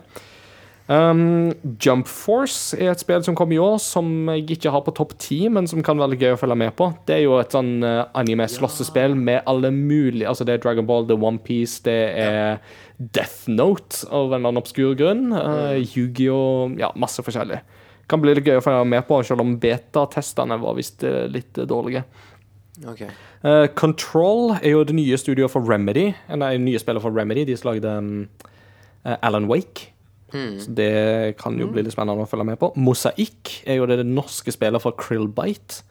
Um, 0.91 1.53
Jump 1.80 2.09
Force 2.09 2.76
er 2.76 2.89
et 2.91 2.99
spill 2.99 3.23
som 3.23 3.35
kommer 3.38 3.55
i 3.55 3.61
år, 3.63 3.77
som 3.80 4.27
jeg 4.34 4.57
ikke 4.57 4.73
har 4.73 4.84
på 4.84 4.91
topp 4.97 5.13
ti, 5.23 5.45
men 5.47 5.69
som 5.69 5.80
kan 5.85 6.01
være 6.01 6.18
gøy 6.19 6.35
å 6.35 6.39
følge 6.41 6.57
med 6.59 6.73
på. 6.76 6.89
Det 7.07 7.15
er 7.15 7.23
jo 7.23 7.38
et 7.39 7.55
sånn 7.55 7.77
uh, 7.85 8.09
anime-slåssespill 8.19 9.15
med 9.15 9.45
alle 9.47 9.72
mulige 9.72 10.27
Altså, 10.27 10.47
det 10.47 10.57
er 10.57 10.65
Dragon 10.65 10.89
Ball, 10.89 11.07
det 11.07 11.15
er 11.15 11.23
OnePiece, 11.30 11.85
det 11.88 11.99
er 12.26 12.59
Death 12.99 13.47
Note 13.47 14.03
av 14.09 14.34
en 14.34 14.41
eller 14.41 14.51
annen 14.51 14.63
obskur 14.65 14.97
grunn. 14.99 15.30
Uh, 15.31 15.80
Yu-Gi-Oh! 15.80 16.76
Ja, 16.81 16.91
masse 16.99 17.23
forskjellig. 17.23 17.61
Kan 18.11 18.19
bli 18.19 18.34
litt 18.35 18.47
gøy 18.47 18.59
å 18.59 18.63
følge 18.65 18.88
med 18.91 19.05
på, 19.07 19.22
selv 19.23 19.43
om 19.45 19.55
betatestene 19.61 20.57
var 20.59 20.76
visst 20.76 21.05
eh, 21.07 21.30
litt 21.31 21.55
eh, 21.55 21.68
dårlige. 21.69 22.03
Ok. 22.88 23.02
Uh, 23.44 23.68
Control 23.78 24.56
er 24.62 24.72
jo 24.72 24.84
det 24.84 24.95
nye 24.95 25.18
studioet 25.18 25.52
for 25.53 25.62
Remedy. 25.62 26.08
eh, 26.30 26.36
Nei, 26.36 26.56
nye 26.58 26.80
spillet 26.82 27.02
for 27.03 27.12
Remedy. 27.14 27.44
De 27.45 27.56
som 27.58 27.72
lagde 27.74 27.86
um, 27.98 28.30
eh, 29.06 29.18
Alan 29.22 29.48
Wake. 29.52 29.90
Så 30.32 30.72
det 30.74 31.36
kan 31.38 31.58
jo 31.60 31.68
bli 31.68 31.82
litt 31.84 31.91
spennende 31.91 32.24
å 32.24 32.30
følge 32.30 32.45
med 32.48 32.58
på. 32.62 32.70
Mosaikk 32.80 33.49
er 33.68 33.82
jo 33.82 33.86
det, 33.90 33.98
det 33.99 34.06
norske 34.08 34.53
spillet 34.56 34.80
for 34.82 34.95
Krillbite. 34.95 35.82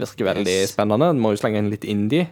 Virker 0.00 0.24
veldig 0.24 0.46
Yes. 0.62 0.72
spennende. 0.72 1.10
Du 1.12 1.20
må 1.20 1.34
jo 1.34 1.40
slenge 1.42 1.60
inn 1.60 1.68
litt 1.70 1.84
indie. 1.84 2.30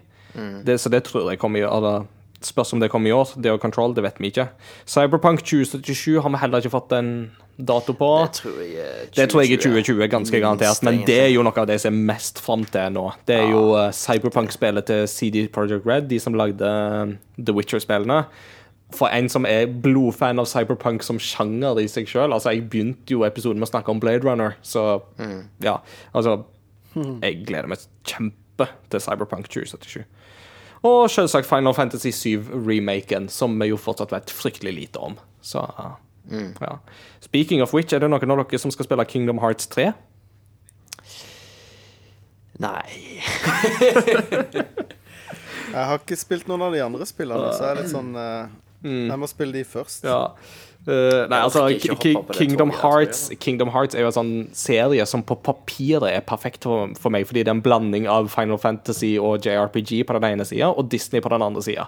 Det, 0.64 0.78
så 0.80 0.88
det 0.88 1.02
tror 1.04 1.28
jeg 1.28 1.38
kommer 1.38 1.60
i 1.60 1.66
år. 1.68 2.06
Spørs 2.40 2.72
om 2.72 2.80
det 2.80 2.88
kommer 2.90 3.10
i 3.10 3.12
år. 3.12 3.34
Det 3.36 3.52
og 3.52 3.60
Control, 3.60 3.92
det 3.94 4.02
vet 4.02 4.16
vi 4.18 4.30
ikke. 4.32 4.48
Cyberpunk 4.88 5.44
2077 5.44 6.22
har 6.24 6.30
vi 6.32 6.40
heller 6.40 6.64
ikke 6.64 6.72
fått 6.72 6.96
en 6.96 7.12
dato 7.56 7.92
på. 7.96 8.08
Det 8.24 8.38
tror 8.38 8.60
jeg 8.62 8.72
er 8.80 9.10
Det 9.16 9.26
tror 9.30 9.42
jeg 9.42 9.52
er 9.52 9.62
2020, 9.62 10.08
ganske 10.08 10.40
garantert. 10.40 10.82
Men 10.86 11.02
det 11.06 11.18
er 11.26 11.28
jo 11.34 11.44
noe 11.44 11.56
av 11.58 11.68
det 11.68 11.78
jeg 11.78 11.86
ser 11.86 11.96
mest 11.96 12.40
fram 12.42 12.64
til 12.64 12.94
nå. 12.94 13.04
Det 13.28 13.36
er 13.36 13.52
jo 13.52 13.62
eh, 13.78 13.92
Cyberpunk-spillet 13.96 14.88
til 14.88 15.06
CD 15.10 15.44
Projekt 15.52 15.86
Red, 15.86 16.08
de 16.10 16.18
som 16.22 16.36
lagde 16.38 16.66
eh, 16.66 17.14
The 17.38 17.54
Witcher-spillene. 17.56 18.24
For 18.92 19.08
en 19.08 19.28
som 19.32 19.46
er 19.48 19.70
blodfan 19.84 20.40
av 20.42 20.48
Cyberpunk 20.50 21.04
som 21.06 21.20
sjanger 21.22 21.80
i 21.80 21.86
seg 21.88 22.10
sjøl 22.10 22.34
Altså, 22.34 22.52
jeg 22.52 22.66
begynte 22.68 23.14
jo 23.14 23.22
episoden 23.24 23.62
med 23.62 23.70
å 23.70 23.72
snakke 23.72 23.92
om 23.94 24.00
Blade 24.02 24.26
Runner, 24.26 24.58
så 24.60 25.00
ja. 25.64 25.78
Altså, 26.12 26.42
jeg 26.94 27.38
gleder 27.48 27.70
meg 27.72 27.80
kjempe 28.04 28.68
til 28.92 29.00
Cyberpunk 29.00 29.48
2077. 29.48 30.02
Og 30.82 31.06
selvsagt 31.10 31.46
Final 31.46 31.74
Fantasy 31.78 32.10
7-remaken, 32.10 33.30
som 33.30 33.54
vi 33.60 33.70
jo 33.70 33.78
fortsatt 33.80 34.12
vet 34.12 34.32
fryktelig 34.34 34.74
lite 34.74 35.02
om. 35.02 35.14
Så 35.40 35.62
ja. 36.30 36.78
Speaking 37.20 37.62
of 37.62 37.74
which, 37.74 37.92
er 37.92 38.02
det 38.02 38.10
noen 38.10 38.34
av 38.34 38.42
dere 38.44 38.60
som 38.60 38.72
skal 38.74 38.88
spille 38.88 39.06
Kingdom 39.08 39.40
Hearts 39.42 39.70
3? 39.72 39.92
Nei. 42.62 42.88
Jeg 45.72 45.88
har 45.88 46.02
ikke 46.02 46.18
spilt 46.20 46.50
noen 46.50 46.66
av 46.66 46.74
de 46.74 46.82
andre 46.84 47.06
spillene, 47.08 47.48
så 47.56 47.64
jeg 47.64 47.72
er 47.72 47.78
litt 47.80 47.92
sånn 47.92 48.10
eh, 48.18 48.50
Jeg 48.84 49.18
må 49.22 49.28
spille 49.30 49.56
de 49.56 49.62
først. 49.64 50.04
Ja. 50.04 50.34
Uh, 50.82 51.30
nei, 51.30 51.38
altså 51.38 51.68
Kingdom 52.34 52.72
toget, 52.72 52.80
Hearts 52.82 53.20
Kingdom 53.38 53.70
Hearts 53.70 53.94
er 53.94 54.02
jo 54.02 54.08
en 54.08 54.16
sånn 54.16 54.32
serie 54.58 55.04
som 55.06 55.22
på 55.22 55.36
papiret 55.46 56.08
er 56.10 56.24
perfekt 56.26 56.66
for, 56.66 56.90
for 56.98 57.14
meg, 57.14 57.28
fordi 57.28 57.44
det 57.44 57.52
er 57.52 57.54
en 57.54 57.62
blanding 57.62 58.08
av 58.10 58.26
Final 58.34 58.58
Fantasy 58.58 59.12
og 59.22 59.46
JRPG 59.46 60.02
på 60.08 60.16
den 60.18 60.26
ene 60.32 60.46
sida, 60.48 60.72
og 60.74 60.90
Disney 60.90 61.22
på 61.22 61.30
den 61.30 61.46
andre 61.46 61.62
sida. 61.62 61.86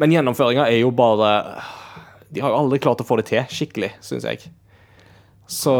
Men 0.00 0.12
gjennomføringa 0.12 0.68
er 0.68 0.82
jo 0.82 0.92
bare 0.96 1.30
De 2.32 2.40
har 2.44 2.52
jo 2.52 2.60
aldri 2.64 2.78
klart 2.82 3.02
å 3.02 3.06
få 3.06 3.16
det 3.20 3.26
til 3.32 3.44
skikkelig, 3.50 3.92
syns 4.04 4.26
jeg. 4.28 4.50
Så 5.50 5.72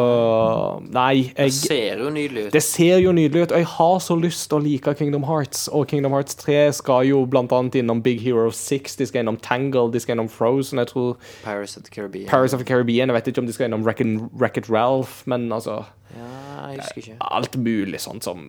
Nei, 0.91 1.31
Det 1.37 1.53
ser 1.55 2.01
jo 2.03 2.09
nydelig 2.11 2.49
ut. 2.49 2.53
det 2.57 2.63
ser 2.67 2.99
jo 2.99 3.13
nydelig 3.15 3.45
ut, 3.45 3.53
og 3.55 3.61
jeg 3.61 3.69
har 3.71 3.99
så 4.03 4.17
lyst 4.19 4.49
til 4.51 4.59
å 4.59 4.63
like 4.65 4.95
Kingdom 4.99 5.23
Hearts. 5.29 5.69
Og 5.71 5.87
Kingdom 5.87 6.11
Hearts 6.17 6.35
3 6.41 6.73
skal 6.75 7.07
jo 7.07 7.21
blant 7.31 7.53
annet 7.55 7.79
innom 7.79 8.03
Big 8.03 8.19
Hero 8.25 8.49
6, 8.51 8.97
de 8.99 9.07
skal 9.07 9.23
innom 9.23 9.39
Tangle, 9.39 9.93
de 9.95 10.03
skal 10.03 10.17
innom 10.17 10.29
Frozen. 10.29 10.83
Jeg 10.83 10.91
tror 10.91 11.17
Paris 11.45 11.77
of 11.79 11.85
the 11.87 11.95
Caribbean. 11.95 12.27
Paris 12.27 12.53
of 12.53 12.59
the 12.59 12.67
Caribbean. 12.67 13.09
Jeg 13.09 13.15
vet 13.21 13.31
ikke 13.31 13.45
om 13.45 13.47
de 13.47 13.55
skal 13.55 13.71
innom 13.71 13.87
Wreck-It 13.87 14.67
Ralph, 14.69 15.23
men 15.31 15.47
altså 15.53 15.85
Ja, 16.17 16.67
jeg 16.73 16.81
husker 16.83 17.03
ikke. 17.05 17.17
Alt 17.31 17.55
mulig 17.57 18.01
sånt 18.03 18.27
som 18.27 18.43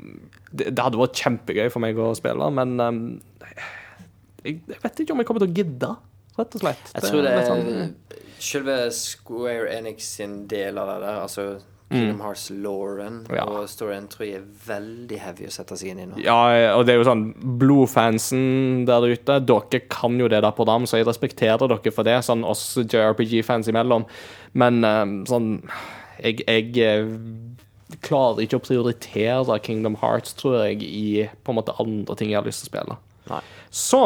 Det, 0.49 0.72
det 0.73 0.82
hadde 0.82 0.98
vært 0.98 1.22
kjempegøy 1.22 1.69
for 1.69 1.86
meg 1.86 2.02
å 2.02 2.15
spille, 2.18 2.49
men 2.57 2.80
um, 2.82 3.03
jeg, 4.41 4.57
jeg 4.65 4.82
vet 4.82 5.03
ikke 5.06 5.14
om 5.14 5.22
jeg 5.22 5.30
kommer 5.30 5.45
til 5.45 5.52
å 5.53 5.60
gidde, 5.61 5.91
rett 6.38 6.56
og 6.56 6.62
slett. 6.62 6.94
Jeg 6.95 7.03
tror 7.03 7.22
det 7.26 7.32
er 7.32 7.49
sånn- 7.49 7.94
selve 8.41 8.78
Square 8.91 9.68
Enix 9.70 10.03
sin 10.18 10.48
del 10.48 10.78
av 10.82 10.88
det 10.88 11.02
der, 11.08 11.20
altså 11.22 11.62
Kingdom 11.91 12.22
Hearts-lauren 12.24 13.18
Ja. 13.36 13.44
og 13.44 13.68
storyen 13.68 14.08
tror 14.08 14.26
jeg 14.26 14.36
er 14.40 14.45
veldig 14.66 15.18
heavy 15.20 15.45
å 15.45 15.52
sette 15.52 15.76
seg 15.78 15.90
inn 15.91 15.99
i 15.99 16.06
nå. 16.06 16.22
Ja, 16.24 16.74
og 16.78 16.86
det 16.88 16.94
er 16.95 17.03
jo 17.03 17.10
sånn 17.10 17.34
Blodfansen 17.60 18.86
der 18.88 19.02
ute, 19.12 19.40
dere 19.45 19.82
kan 19.91 20.18
jo 20.18 20.30
det 20.32 20.41
der 20.41 20.52
på 20.56 20.66
dem, 20.66 20.86
så 20.88 20.98
jeg 21.02 21.06
respekterer 21.10 21.68
dere 21.68 21.91
for 21.91 22.03
det, 22.08 22.16
sånn 22.24 22.45
oss 22.48 22.78
JRPG-fans 22.78 23.68
imellom. 23.68 24.06
Men 24.53 24.84
eh, 24.84 25.06
sånn 25.28 25.62
Jeg, 26.22 26.44
jeg 26.45 26.78
eh, 26.78 27.08
klarer 28.02 28.44
ikke 28.45 28.60
å 28.60 28.64
prioritere 28.64 29.60
Kingdom 29.62 29.95
Hearts, 30.02 30.34
tror 30.38 30.64
jeg, 30.68 30.84
i 30.84 31.30
på 31.44 31.49
en 31.52 31.58
måte 31.58 31.74
andre 31.82 32.16
ting 32.16 32.30
jeg 32.30 32.38
har 32.40 32.45
lyst 32.45 32.64
til 32.64 32.70
å 32.70 32.74
spille. 32.78 32.98
Nei. 33.32 33.41
Så 33.72 34.02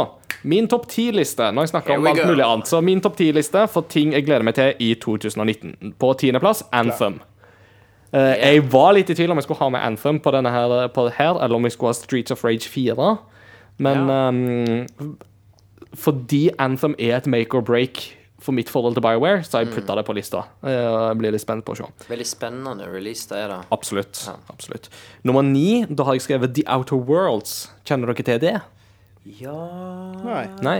min 0.45 0.67
topp 0.69 0.87
ti-liste. 0.91 1.47
Nå 1.51 1.61
har 1.63 1.65
jeg 1.67 1.73
snakka 1.73 1.95
om 1.97 2.07
alt 2.07 2.21
go. 2.21 2.27
mulig 2.29 2.45
annet. 2.45 2.69
Så 2.69 2.81
min 2.85 3.01
topp 3.01 3.17
ti-liste 3.17 3.65
for 3.73 3.87
ting 3.89 4.13
jeg 4.13 4.27
gleder 4.27 4.45
meg 4.45 4.57
til 4.57 4.73
i 4.83 4.91
2019. 5.01 5.95
På 6.01 6.13
tiendeplass 6.21 6.63
Anthem. 6.75 7.19
Uh, 8.13 8.35
jeg 8.37 8.61
var 8.71 8.93
litt 8.95 9.09
i 9.09 9.15
tvil 9.17 9.33
om 9.33 9.41
jeg 9.41 9.47
skulle 9.47 9.63
ha 9.63 9.71
med 9.73 9.81
Anthem 9.83 10.21
på 10.23 10.31
denne 10.35 10.51
her, 10.53 10.75
på 10.93 11.07
her 11.17 11.39
eller 11.41 11.57
om 11.57 11.65
jeg 11.67 11.73
skulle 11.75 11.91
ha 11.91 11.97
Streets 11.97 12.31
of 12.35 12.45
Rage 12.45 12.69
4. 12.69 13.09
Men 13.83 14.05
ehm, 14.07 15.15
fordi 15.99 16.49
Anthem 16.63 16.95
er 16.99 17.17
et 17.17 17.27
make 17.27 17.57
or 17.57 17.65
break 17.65 18.05
for 18.39 18.53
mitt 18.55 18.69
forhold 18.69 18.95
til 18.95 19.01
BioWare, 19.01 19.41
så 19.43 19.57
har 19.57 19.65
jeg 19.65 19.73
putta 19.73 19.95
det 19.97 20.03
på 20.05 20.13
lista. 20.13 20.43
Eh, 20.63 20.69
Jeg 20.69 21.17
blir 21.17 21.33
litt 21.33 21.41
spent 21.41 21.65
på 21.65 21.73
å 21.73 21.79
se. 21.79 21.87
Veldig 22.11 22.27
spennende 22.29 22.85
release, 22.91 23.25
det 23.31 23.39
er 23.41 23.47
det. 23.49 23.59
Absolutt. 23.73 24.21
absolutt. 24.51 24.89
Nummer 25.23 25.41
ni, 25.41 25.85
da 25.89 26.05
har 26.05 26.13
jeg 26.13 26.27
skrevet 26.27 26.53
The 26.53 26.63
Outer 26.69 26.99
Worlds. 26.99 27.71
Kjenner 27.87 28.13
dere 28.13 28.27
til 28.27 28.39
det? 28.43 28.55
Ja 29.25 29.53
Nei. 30.21 30.45
Nei. 30.61 30.75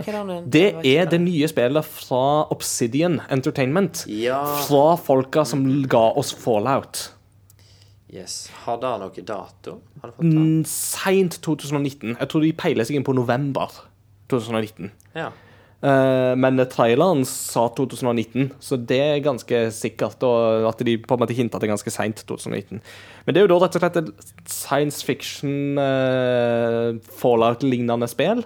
Det? 0.46 0.66
Er 0.86 1.08
det 1.10 1.18
nye 1.20 1.48
spillet 1.50 1.84
fra 1.84 2.46
Obsidian 2.54 3.18
Entertainment. 3.30 4.04
Ja. 4.06 4.38
Fra 4.68 4.94
folka 4.96 5.42
som 5.44 5.64
ga 5.90 6.04
oss 6.14 6.30
Fallout. 6.34 7.08
Yes. 8.12 8.46
Har 8.62 8.78
det 8.82 8.92
noe 9.02 9.24
dato? 9.26 9.80
Har? 10.02 10.14
Mm, 10.22 10.62
Seint 10.70 11.40
2019. 11.42 12.14
Jeg 12.20 12.30
tror 12.30 12.46
de 12.46 12.52
peiler 12.54 12.86
seg 12.86 13.00
inn 13.00 13.06
på 13.06 13.16
november 13.18 13.74
2019. 14.30 14.92
Ja. 15.18 15.32
Eh, 15.84 16.32
men 16.40 16.62
traileren 16.72 17.24
sa 17.28 17.66
2019, 17.76 18.52
så 18.62 18.78
det 18.80 19.00
er 19.02 19.24
ganske 19.24 19.66
sikkert. 19.76 20.22
Og 20.26 20.68
at 20.70 20.84
de 20.86 20.96
på 21.02 21.16
en 21.16 21.24
måte 21.24 21.36
hinta 21.36 21.60
til 21.62 21.72
ganske 21.72 21.92
seint 21.92 22.24
2019. 22.28 22.80
Men 23.26 23.34
det 23.34 23.42
er 23.42 23.46
jo 23.46 23.52
da 23.54 23.60
rett 23.64 23.76
og 23.76 23.84
slett 23.84 24.00
et 24.00 24.32
science 24.46 25.02
fiction 25.04 25.80
uh, 25.80 26.94
fallout-lignende 27.20 28.08
spill. 28.10 28.44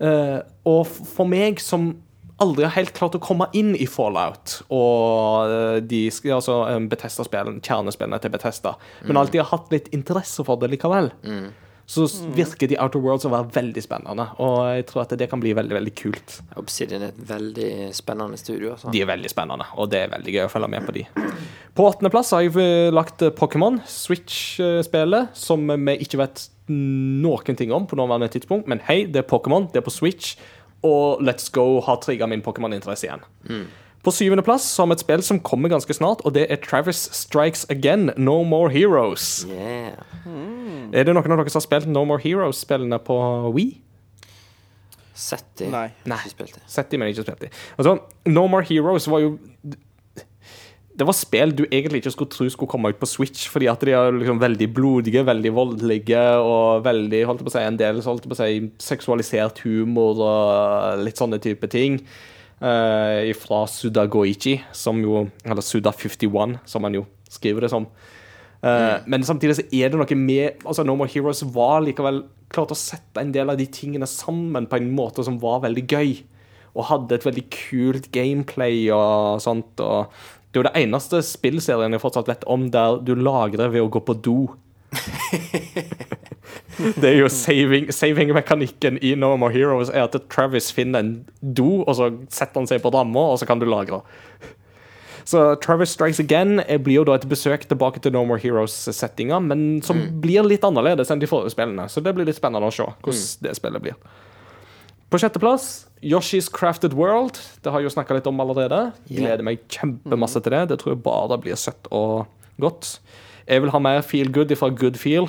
Eh, 0.00 0.40
og 0.68 0.82
for 0.88 1.28
meg 1.28 1.60
som 1.62 1.94
aldri 2.42 2.66
har 2.66 2.74
helt 2.76 2.92
klart 2.96 3.16
å 3.16 3.22
komme 3.22 3.48
inn 3.56 3.72
i 3.78 3.86
Fallout 3.88 4.58
og 4.68 5.52
eh, 5.52 5.78
de 5.88 6.02
altså 6.34 6.58
eh, 6.68 6.80
Bethesda-spillene, 6.90 7.62
kjernespillene 7.64 8.20
til 8.20 8.34
Bethesda, 8.34 8.74
men 9.06 9.20
alltid 9.20 9.40
har 9.42 9.52
hatt 9.54 9.72
litt 9.72 9.88
interesse 9.96 10.44
for 10.44 10.60
det 10.60 10.74
likevel, 10.74 11.10
så 11.86 12.02
virker 12.34 12.66
de 12.66 12.78
Outer 12.82 12.98
Worlds 12.98 13.28
å 13.28 13.30
være 13.30 13.52
veldig 13.54 13.82
spennende. 13.84 14.24
Og 14.42 14.56
jeg 14.74 14.86
tror 14.88 15.04
at 15.04 15.14
det 15.20 15.28
kan 15.30 15.42
bli 15.42 15.52
veldig, 15.54 15.76
veldig 15.76 15.92
kult. 15.98 16.40
Obsidian 16.58 17.04
er 17.06 17.12
et 17.12 17.20
veldig 17.28 17.70
spennende 17.94 18.40
studio. 18.40 18.72
Altså. 18.74 18.90
De 18.90 19.04
er 19.04 19.06
veldig 19.06 19.30
spennende, 19.30 19.68
og 19.78 19.92
det 19.92 20.00
er 20.02 20.12
veldig 20.16 20.34
gøy 20.34 20.42
å 20.48 20.50
følge 20.50 20.70
med 20.74 20.88
på 20.88 20.96
de. 20.96 21.06
På 21.78 21.86
åttendeplass 21.86 22.34
har 22.34 22.42
jeg 22.42 22.92
lagt 22.96 23.22
Pokémon, 23.38 23.78
Switch-spillet, 23.86 25.32
som 25.38 25.62
vi 25.70 25.96
ikke 26.02 26.20
vet 26.24 26.48
noen 26.66 27.58
ting 27.58 27.70
om 27.70 27.86
på 27.86 27.98
nåværende 27.98 28.32
tidspunkt. 28.34 28.66
Men 28.66 28.82
hei, 28.88 29.04
det 29.06 29.22
er 29.22 29.30
Pokémon, 29.30 29.70
det 29.70 29.78
er 29.84 29.86
på 29.86 29.94
Switch, 29.94 30.34
og 30.82 31.22
Let's 31.22 31.52
Go 31.54 31.78
har 31.86 32.02
trigga 32.02 32.26
min 32.26 32.42
Pokémon-interesse 32.42 33.06
igjen. 33.06 33.22
På 34.06 34.12
syvendeplass 34.14 34.68
har 34.78 34.86
vi 34.86 34.94
et 34.94 35.02
spill 35.02 35.22
som 35.26 35.40
kommer 35.42 35.70
ganske 35.72 35.94
snart, 35.94 36.20
og 36.22 36.34
det 36.36 36.44
er 36.50 36.60
Travis 36.62 37.08
Strikes 37.14 37.64
Again, 37.70 38.12
No 38.16 38.44
More 38.46 38.70
Heroes. 38.70 39.46
Yeah. 39.50 39.98
Er 40.96 41.04
det 41.04 41.12
noen 41.12 41.34
av 41.34 41.42
dere 41.42 41.52
som 41.52 41.60
har 41.60 41.66
spilt 41.66 41.90
No 41.92 42.06
More 42.08 42.22
Heroes-spillene 42.22 42.98
på 43.04 43.16
Wii? 43.52 43.74
Sett 45.16 45.48
de. 45.60 45.68
Nei. 45.72 45.88
Nei. 46.08 46.20
Ikke 46.24 46.34
spilt 46.34 46.56
de. 46.56 46.62
Sett 46.68 46.88
de, 46.92 47.00
men 47.00 47.10
ikke 47.12 47.24
spilt 47.26 47.42
de. 47.46 47.50
Altså, 47.76 47.98
No 48.32 48.46
More 48.52 48.64
Heroes 48.68 49.08
var 49.08 49.22
jo 49.24 49.34
Det 50.96 51.04
var 51.04 51.16
spill 51.16 51.52
du 51.52 51.66
egentlig 51.66 52.00
ikke 52.00 52.14
skulle 52.14 52.32
tro 52.32 52.46
skulle 52.48 52.72
komme 52.72 52.88
ut 52.92 53.00
på 53.00 53.08
Switch, 53.08 53.50
fordi 53.52 53.68
at 53.68 53.82
de 53.84 53.92
er 53.92 54.16
liksom 54.16 54.40
veldig 54.40 54.68
blodige, 54.72 55.26
veldig 55.28 55.52
voldelige 55.52 56.22
og 56.40 56.86
veldig 56.86 57.20
holdt 57.28 57.44
på 57.44 57.52
å 57.52 57.52
si, 57.52 57.64
en 57.68 57.76
del 57.76 58.00
holdt 58.00 58.24
på 58.24 58.32
å 58.32 58.38
si, 58.38 58.70
seksualisert 58.80 59.60
humor 59.66 60.22
og 60.24 61.04
litt 61.04 61.20
sånne 61.20 61.40
type 61.44 61.68
ting. 61.68 62.00
Uh, 62.56 63.28
fra 63.36 63.66
Suda 63.68 64.06
Goichi, 64.08 64.54
som 64.72 64.96
jo 65.04 65.26
Eller 65.44 65.60
Suda 65.60 65.92
51, 65.92 66.56
som 66.64 66.88
han 66.88 66.96
jo 66.96 67.04
skriver 67.28 67.66
det 67.66 67.74
som. 67.74 67.84
Eh, 68.64 68.98
Men 69.06 69.22
samtidig 69.26 69.56
så 69.58 69.64
er 69.72 69.90
det 69.92 69.98
noe 70.00 70.16
med 70.18 70.62
altså 70.64 70.84
No 70.86 70.94
More 70.96 71.10
Heroes 71.12 71.42
var 71.54 71.80
likevel 71.84 72.22
klart 72.52 72.70
å 72.72 72.78
sette 72.78 73.20
en 73.20 73.32
del 73.34 73.50
av 73.50 73.56
de 73.58 73.66
tingene 73.66 74.06
sammen 74.06 74.66
på 74.70 74.76
en 74.78 74.90
måte 74.94 75.24
som 75.26 75.38
var 75.42 75.60
veldig 75.66 75.86
gøy. 75.90 76.16
Og 76.76 76.84
hadde 76.90 77.14
et 77.18 77.24
veldig 77.26 77.46
kult 77.50 78.10
gameplay 78.12 78.86
og 78.92 79.40
sånt. 79.42 79.80
Og 79.80 80.06
det 80.52 80.60
er 80.60 80.62
jo 80.62 80.66
det 80.68 80.76
eneste 80.84 81.22
spillserien 81.24 81.92
jeg 81.92 82.00
fortsatt 82.02 82.28
vet 82.30 82.44
om 82.46 82.68
der 82.70 82.98
du 83.04 83.14
lagrer 83.16 83.68
ved 83.72 83.82
å 83.82 83.90
gå 83.92 84.00
på 84.06 84.14
do. 84.24 84.38
Det 87.00 87.08
er 87.08 87.16
jo 87.22 87.28
saving- 87.32 87.88
saving-mekanikken 87.94 88.98
i 89.04 89.14
No 89.16 89.30
More 89.40 89.52
Heroes 89.54 89.88
er 89.88 90.04
at 90.04 90.16
Travis 90.32 90.68
finner 90.76 91.00
en 91.00 91.12
do, 91.40 91.80
og 91.86 91.94
så 91.96 92.10
setter 92.28 92.60
han 92.60 92.68
seg 92.68 92.82
på 92.84 92.92
ramma, 92.92 93.22
og 93.32 93.38
så 93.40 93.48
kan 93.48 93.58
du 93.60 93.64
lagre. 93.68 94.02
Så 95.26 95.40
Travis 95.58 95.90
Strikes 95.96 96.20
Again 96.22 96.60
blir 96.84 97.00
jo 97.00 97.04
da 97.08 97.16
et 97.18 97.24
besøk 97.26 97.64
tilbake 97.66 97.98
til 98.02 98.12
No 98.14 98.22
More 98.28 98.38
Heroes-settinga, 98.38 99.40
men 99.42 99.82
som 99.82 100.04
blir 100.22 100.46
litt 100.46 100.62
annerledes 100.66 101.10
enn 101.10 101.18
de 101.22 101.26
forrige 101.26 101.50
spillene. 101.56 101.88
Så 101.90 102.02
det 102.04 102.12
blir 102.14 102.28
litt 102.28 102.38
spennende 102.38 102.68
å 102.70 102.74
se 102.74 102.86
hvordan 102.86 103.24
det 103.42 103.54
spillet 103.58 103.82
blir. 103.82 103.96
På 105.10 105.18
sjetteplass 105.22 105.86
Yoshi's 106.02 106.46
Crafted 106.52 106.94
World. 106.94 107.38
Det 107.62 107.72
har 107.74 107.82
jeg 107.82 107.90
jo 107.90 107.94
snakka 107.96 108.14
litt 108.18 108.26
om 108.30 108.38
allerede. 108.42 108.92
Gleder 109.10 109.42
meg 109.46 109.66
kjempemasse 109.72 110.42
til 110.42 110.54
det. 110.54 110.62
Det 110.70 110.78
tror 110.82 110.94
jeg 110.94 111.02
bare 111.04 111.38
blir 111.42 111.58
søtt 111.58 111.90
og 111.94 112.26
godt. 112.62 112.96
Jeg 113.46 113.62
vil 113.62 113.70
ha 113.74 113.82
mer 113.82 114.02
Feel 114.06 114.30
Good 114.34 114.54
ifra 114.54 114.70
Good 114.74 114.98
Feel, 114.98 115.28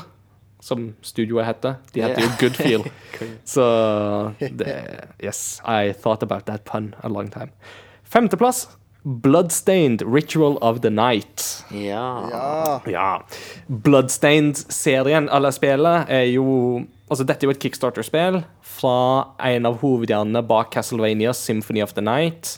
som 0.62 0.92
studioet 1.06 1.46
heter. 1.46 1.78
De 1.94 2.02
heter 2.06 2.26
jo 2.26 2.32
Good 2.42 2.58
Feel. 2.58 2.88
Så 3.54 3.66
det 4.42 4.74
Yes, 5.22 5.62
I 5.66 5.94
thought 5.94 6.22
about 6.26 6.46
that 6.46 6.66
pun 6.66 6.94
a 7.02 7.10
long 7.10 7.30
time. 7.34 7.50
Femteplass 8.06 8.68
Bloodstained 9.08 10.02
Ritual 10.02 10.58
of 10.58 10.82
the 10.82 10.90
Night. 10.90 11.64
Ja. 11.72 12.30
Ja. 12.32 12.82
Ja. 12.86 13.26
Bloodstained-serien, 13.68 15.30
eller 15.30 15.52
spillet, 15.56 16.10
er 16.10 16.28
jo 16.34 16.84
Altså, 17.08 17.24
dette 17.24 17.46
er 17.46 17.48
jo 17.48 17.54
et 17.56 17.62
Kickstarter-spill 17.64 18.42
fra 18.68 18.96
en 19.48 19.64
av 19.70 19.78
hovedhjernene 19.80 20.42
bak 20.44 20.74
Castlevania 20.74 21.32
Symphony 21.32 21.80
of 21.80 21.94
the 21.96 22.04
Night, 22.04 22.58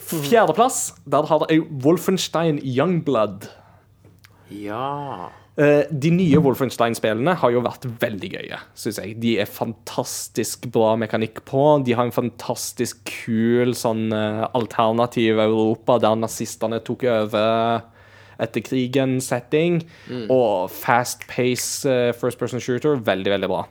Fjerdeplass, 0.01 0.95
der 1.05 1.29
har 1.29 1.47
jeg 1.51 1.67
Wolfenstein 1.85 2.61
Youngblood. 2.65 3.49
Ja. 4.49 5.31
Eh, 5.55 5.85
de 5.91 6.11
nye 6.11 6.41
Wolfenstein-spillene 6.43 7.37
har 7.39 7.53
jo 7.55 7.63
vært 7.63 7.85
veldig 8.03 8.31
gøye, 8.33 8.59
syns 8.79 8.99
jeg. 8.99 9.19
De 9.23 9.37
er 9.43 9.51
fantastisk 9.51 10.67
bra 10.75 10.95
mekanikk 10.99 11.45
på. 11.47 11.63
De 11.87 11.95
har 11.95 12.09
en 12.09 12.15
fantastisk 12.15 13.05
kul 13.07 13.77
sånn 13.79 14.09
eh, 14.15 14.43
alternativ 14.57 15.39
Europa 15.45 16.01
der 16.03 16.19
nazistene 16.19 16.81
tok 16.83 17.07
over 17.13 17.85
etter 18.43 18.65
krigen-setting. 18.65 19.83
Og 20.33 20.73
fast 20.73 21.27
pace 21.31 21.89
uh, 21.89 22.13
first 22.17 22.41
person 22.41 22.63
shooter, 22.63 22.99
veldig, 23.07 23.31
veldig 23.37 23.51
bra. 23.51 23.63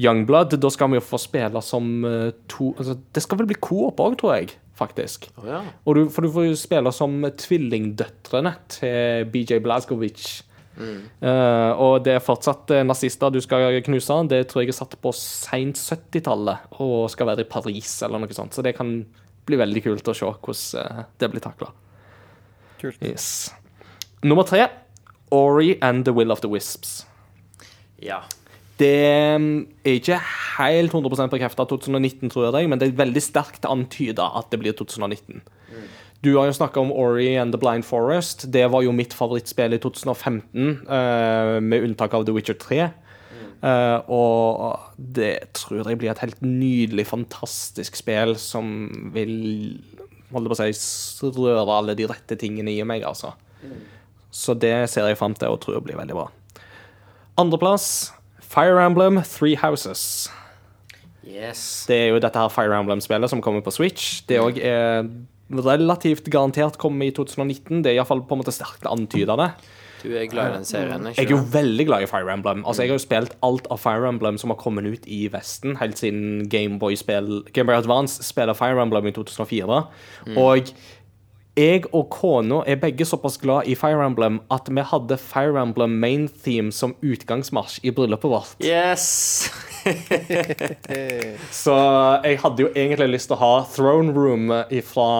Youngblood, 0.00 0.56
da 0.60 0.72
skal 0.72 0.92
vi 0.92 1.00
jo 1.00 1.04
få 1.04 1.20
spille 1.20 1.62
som 1.64 2.04
uh, 2.06 2.30
to 2.50 2.72
altså, 2.78 2.98
Det 3.12 3.22
skal 3.24 3.40
vel 3.40 3.50
bli 3.52 3.60
coop 3.60 4.00
òg, 4.02 4.18
tror 4.20 4.36
jeg, 4.38 4.54
faktisk. 4.78 5.30
Oh, 5.40 5.48
ja. 5.48 5.64
Og 5.84 5.98
du, 5.98 6.04
for 6.12 6.26
du 6.26 6.32
får 6.34 6.50
jo 6.50 6.60
spille 6.60 6.92
som 6.94 7.18
tvillingdøtrene 7.44 8.54
til 8.78 9.28
BJ 9.32 9.60
Blazkowicz. 9.64 10.40
Eh, 10.80 11.70
og 11.76 12.06
det 12.06 12.14
er 12.16 12.22
fortsatt 12.24 12.70
nazister 12.86 13.32
du 13.32 13.40
skal 13.44 13.74
knuse. 13.84 14.16
Det 14.30 14.46
tror 14.48 14.64
jeg 14.64 14.72
er 14.72 14.78
satt 14.78 14.96
på 15.02 15.12
seint 15.16 15.76
70-tallet 15.76 16.80
og 16.80 17.10
skal 17.12 17.28
være 17.28 17.44
i 17.44 17.50
Paris 17.50 17.98
eller 18.06 18.22
noe 18.22 18.36
sånt. 18.36 18.56
Så 18.56 18.64
det 18.64 18.76
kan 18.78 18.94
bli 19.48 19.60
veldig 19.60 19.84
kult 19.84 20.10
å 20.10 20.16
se 20.16 20.30
hvordan 20.30 21.06
det 21.20 21.32
blir 21.32 21.44
takla. 21.44 21.72
Kult. 22.80 23.02
Yes. 23.04 23.50
Nummer 24.22 24.44
tre. 24.44 24.68
Ori 25.30 25.78
and 25.80 26.04
the 26.04 26.12
Will 26.12 26.32
of 26.32 26.40
the 26.40 26.50
Wisps. 26.50 27.06
ja. 28.02 28.22
Det 28.80 29.36
mm, 29.36 29.66
er 29.84 29.98
ikke 29.98 30.16
helt 30.56 30.94
100% 30.96 31.28
bekrefta 31.28 31.66
2019, 31.68 32.30
tror 32.32 32.56
jeg, 32.56 32.68
men 32.68 32.80
det 32.80 32.88
er 32.88 32.96
veldig 32.96 33.22
sterkt 33.22 33.66
antyda 33.68 34.30
at 34.40 34.48
det 34.52 34.60
blir 34.62 34.72
2019. 34.72 35.42
Du 36.24 36.30
har 36.36 36.48
jo 36.48 36.56
snakka 36.56 36.80
om 36.80 36.92
Ori 36.92 37.34
and 37.36 37.52
the 37.52 37.60
Blind 37.60 37.84
Forest. 37.84 38.46
Det 38.52 38.66
var 38.72 38.82
jo 38.84 38.92
mitt 38.92 39.12
favorittspill 39.16 39.76
i 39.76 39.80
2015, 39.80 40.80
eh, 40.88 41.60
med 41.60 41.84
unntak 41.84 42.14
av 42.16 42.24
The 42.24 42.32
Witcher 42.36 42.56
3. 42.60 42.90
Uh, 43.60 44.00
og 44.08 44.96
det 44.96 45.52
tror 45.52 45.84
jeg 45.84 45.98
blir 46.00 46.10
et 46.14 46.22
helt 46.22 46.38
nydelig, 46.40 47.04
fantastisk 47.10 47.98
spill 48.00 48.32
som 48.40 48.88
vil 49.12 49.34
holde 50.32 50.48
på 50.48 50.56
å 50.56 50.68
si 50.72 51.28
røre 51.36 51.74
alle 51.74 51.92
de 51.98 52.06
rette 52.08 52.38
tingene 52.40 52.72
i 52.72 52.86
meg, 52.88 53.04
altså. 53.04 53.34
Så 54.30 54.54
det 54.54 54.74
ser 54.90 55.08
jeg 55.10 55.18
fram 55.18 55.34
til 55.34 55.50
og 55.50 55.60
tror 55.64 55.80
blir 55.84 55.98
veldig 55.98 56.16
bra. 56.16 56.28
Andreplass 57.40 58.12
Fire 58.50 58.82
Emblem 58.82 59.22
Three 59.22 59.56
Houses. 59.56 60.30
Yes. 61.26 61.84
Det 61.88 61.96
er 61.96 62.08
jo 62.14 62.22
dette 62.22 62.38
her 62.38 62.50
Fire 62.50 62.78
Emblem-spillet 62.78 63.30
som 63.30 63.42
kommer 63.44 63.62
på 63.62 63.74
Switch. 63.74 64.22
Det 64.26 64.40
òg 64.42 64.58
er 64.58 65.06
relativt 65.50 66.30
garantert 66.30 66.78
kommet 66.78 67.10
i 67.10 67.14
2019. 67.14 67.82
Det 67.84 67.92
er 67.92 68.00
iallfall 68.00 68.24
på 68.26 68.36
en 68.36 68.42
måte 68.42 68.54
sterkt 68.54 68.86
antydende. 68.90 69.52
Du 70.00 70.14
er 70.16 70.26
glad 70.32 70.48
i 70.48 70.54
den 70.54 70.64
serien, 70.64 71.04
Jeg 71.12 71.26
er 71.26 71.30
jo 71.34 71.42
veldig 71.52 71.86
glad 71.86 72.02
i 72.02 72.06
Fire 72.08 72.32
Emblem. 72.32 72.64
Altså, 72.64 72.82
Jeg 72.82 72.90
har 72.90 72.98
jo 72.98 73.04
spilt 73.04 73.34
alt 73.42 73.66
av 73.70 73.78
Fire 73.78 74.08
Emblem 74.08 74.38
som 74.38 74.50
har 74.50 74.56
kommet 74.56 74.86
ut 74.86 75.04
i 75.06 75.28
Vesten, 75.28 75.76
helt 75.76 75.98
siden 75.98 76.48
Gameboy 76.48 76.96
Game 77.52 77.76
Advance 77.76 78.22
spiller 78.22 78.54
Fire 78.54 78.80
Emblem 78.80 79.06
i 79.06 79.12
2004. 79.12 79.84
Og 80.36 80.72
jeg 81.58 81.84
og 81.90 82.06
kona 82.14 82.60
er 82.68 82.78
begge 82.80 83.04
såpass 83.08 83.38
glad 83.42 83.66
i 83.68 83.74
Fire 83.78 84.04
Emblem 84.06 84.38
at 84.54 84.68
vi 84.70 84.84
hadde 84.86 85.18
Fire 85.18 85.58
Emblem 85.60 85.96
main 86.00 86.28
theme 86.44 86.70
som 86.72 86.94
utgangsmarsj 87.02 87.80
i 87.82 87.92
bryllupet 87.94 88.30
vårt. 88.30 88.54
Yes! 88.64 89.50
Så 91.62 91.76
jeg 92.24 92.40
hadde 92.42 92.66
jo 92.66 92.70
egentlig 92.74 93.10
lyst 93.16 93.30
til 93.30 93.38
å 93.38 93.42
ha 93.42 93.54
Throne 93.74 94.14
Room 94.14 94.52
fra 94.86 95.10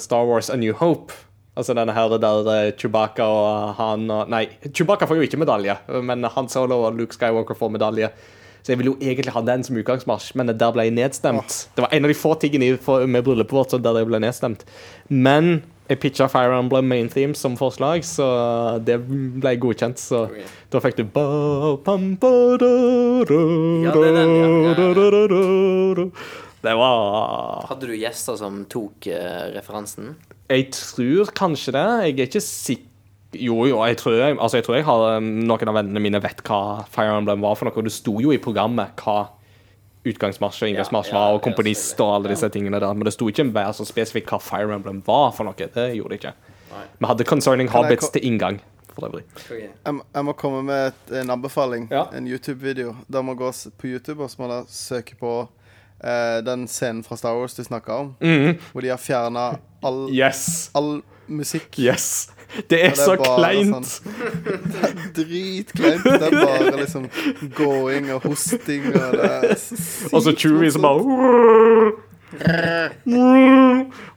Star 0.00 0.26
Wars 0.30 0.50
A 0.50 0.56
New 0.60 0.74
Hope. 0.80 1.12
Altså 1.58 1.74
denne 1.76 1.92
her 1.92 2.14
der 2.22 2.50
eh, 2.54 2.72
Chewbacca 2.78 3.26
og 3.26 3.72
han 3.76 4.06
og 4.14 4.30
Nei, 4.32 4.46
Chewbacca 4.70 5.08
får 5.10 5.18
jo 5.18 5.26
ikke 5.26 5.40
medalje, 5.42 5.74
men 6.06 6.24
Han 6.36 6.48
Solo 6.48 6.78
og 6.86 6.96
Luke 6.96 7.16
Skywalker 7.16 7.58
får 7.58 7.74
medalje. 7.74 8.08
Så 8.62 8.72
jeg 8.72 8.80
ville 8.80 8.92
jo 8.92 8.98
egentlig 9.00 9.34
ha 9.34 9.42
den 9.46 9.64
som 9.66 9.78
utgangsmarsj, 9.80 10.32
men 10.38 10.52
der 10.52 10.72
ble 10.74 10.86
jeg 10.88 10.96
nedstemt. 10.96 11.60
Det 11.76 11.84
var 11.84 11.92
en 11.96 12.06
av 12.06 12.12
de 12.12 12.16
få 12.18 12.34
tingene 12.40 12.76
med 13.08 13.26
bryllupet 13.26 13.56
vårt 13.56 13.74
så 13.74 13.80
der 13.82 14.02
jeg 14.02 14.10
ble 14.10 14.20
nedstemt. 14.22 14.66
Men 15.08 15.62
jeg 15.90 15.98
pitcha 15.98 16.28
Fire 16.30 16.54
Emblem 16.54 16.86
main 16.86 17.08
theme 17.10 17.34
som 17.34 17.56
forslag, 17.58 18.04
så 18.06 18.26
det 18.86 19.00
ble 19.08 19.56
godkjent. 19.58 19.98
Så 19.98 20.26
okay. 20.28 20.44
da 20.70 20.82
fikk 20.84 21.00
du 21.00 21.02
ba, 21.16 21.24
pam, 21.82 22.12
ba, 22.20 22.30
da, 22.60 22.70
da, 23.26 23.40
Ja, 23.88 23.96
det 23.96 24.12
den, 24.14 24.36
ja. 24.38 24.76
Ja. 24.78 26.06
Det 26.60 26.74
var 26.76 27.64
Hadde 27.70 27.88
du 27.88 27.94
gjester 27.96 28.36
som 28.36 28.60
tok 28.68 29.08
uh, 29.08 29.48
referansen? 29.54 30.12
Jeg 30.50 30.68
tror 30.76 31.32
kanskje 31.34 31.72
det. 31.74 31.86
Jeg 32.04 32.14
er 32.14 32.28
ikke 32.28 32.44
sikker 32.44 32.89
Jo, 33.32 33.64
jo, 33.68 33.76
jeg 33.86 33.96
tror 34.00 34.12
jeg, 34.18 34.38
altså 34.42 34.56
jeg 34.58 34.64
tror 34.66 34.74
jeg 34.74 34.84
har 34.88 35.16
um, 35.18 35.26
noen 35.46 35.68
av 35.70 35.74
vennene 35.76 36.00
mine 36.02 36.18
vet 36.22 36.40
hva 36.48 36.84
Fire 36.90 37.12
Emblem 37.18 37.40
var 37.44 37.54
for 37.54 37.68
noe. 37.68 37.76
og 37.78 37.84
Det 37.86 37.92
sto 37.94 38.16
jo 38.20 38.32
i 38.34 38.38
programmet 38.42 38.96
hva 39.04 39.28
utgangsmarsj 40.08 40.62
og 40.64 40.70
inngangsmarsj 40.72 41.10
Ja, 41.12 41.14
ja, 41.14 41.20
var, 41.20 41.34
og 41.36 41.42
komponist 41.44 42.00
og 42.00 42.14
alle 42.16 42.32
disse 42.32 42.48
tingene 42.50 42.80
der. 42.80 42.94
Men 42.96 43.04
det 43.06 43.12
sto 43.14 43.28
ikke 43.30 43.44
vær 43.54 43.70
så 43.76 43.84
spesifikt 43.86 44.30
hva 44.32 44.40
Fire 44.42 44.74
Emblem 44.74 45.02
var 45.06 45.30
for 45.36 45.44
noe. 45.46 45.54
Det 45.58 45.86
gjorde 45.98 46.14
det 46.16 46.20
ikke. 46.22 46.34
Vi 47.02 47.06
hadde 47.10 47.26
Concerning 47.28 47.68
Hobbits 47.70 48.08
til 48.14 48.24
inngang, 48.24 48.58
for 48.94 49.06
øvrig. 49.10 49.24
Jeg, 49.50 49.94
må- 49.94 50.04
jeg 50.14 50.24
må 50.24 50.32
komme 50.38 50.62
med 50.66 50.86
et, 50.92 51.14
en 51.22 51.30
anbefaling. 51.36 51.88
Ja. 51.92 52.06
En 52.16 52.26
YouTube-video. 52.26 52.96
Da 53.12 53.20
må 53.22 53.34
gå 53.38 53.50
på 53.78 53.86
YouTube 53.92 54.22
og 54.24 54.30
så 54.30 54.40
må 54.42 54.48
dere 54.50 54.64
søke 54.72 55.14
på 55.20 55.34
eh, 56.02 56.40
den 56.46 56.66
scenen 56.66 57.04
fra 57.04 57.16
Star 57.20 57.36
Wars 57.36 57.54
du 57.54 57.62
snakka 57.66 57.92
om. 57.92 58.14
Hvor 58.72 58.80
de 58.80 58.88
har 58.88 58.98
fjerna 58.98 59.52
all, 59.84 60.08
Yes! 60.10 60.70
all 60.74 61.02
musikk. 61.28 61.76
Yes! 61.78 62.30
Det 62.70 62.78
er 62.84 62.90
det 62.90 62.90
er 62.90 62.94
så 62.98 63.14
bare 63.16 63.36
kleint! 63.38 63.86
sånn- 63.86 64.14
Det 64.72 64.82
er 64.88 64.94
dritkleint. 65.16 66.04
Det 66.04 66.28
er 66.28 66.36
bare 66.40 66.76
liksom 66.80 67.08
gåing 67.56 68.10
og 68.14 68.22
hosting 68.26 68.88
og 68.90 69.16
det 69.16 69.30
er 69.30 69.54
sykt 69.60 70.14
Og 70.14 70.22
så 70.26 70.34
Chewie 70.36 70.70
som 70.74 70.82
bare 70.82 71.00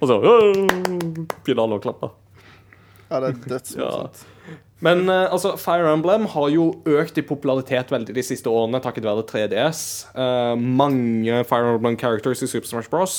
Og 0.02 0.06
så 0.10 0.20
begynner 1.44 1.64
alle 1.66 1.80
å 1.80 1.84
klappe. 1.84 2.12
Ja, 3.10 3.20
det 3.22 3.28
er 3.34 3.42
dødsmorsomt. 3.56 4.24
Men 4.84 5.06
eh, 5.08 5.30
altså, 5.32 5.54
Fire 5.62 5.94
Emblem 5.94 6.26
har 6.34 6.50
jo 6.52 6.66
økt 6.90 7.18
i 7.18 7.24
popularitet 7.24 7.92
veldig 7.94 8.16
de 8.18 8.24
siste 8.26 8.52
årene 8.52 8.82
takket 8.84 9.06
være 9.08 9.24
3DS. 9.30 9.84
Uh, 10.18 10.56
mange 10.60 11.44
Fire 11.48 11.78
Emblem 11.78 11.96
characters 12.02 12.42
i 12.44 12.50
Super 12.52 12.68
Smash 12.68 12.90
Bros. 12.92 13.16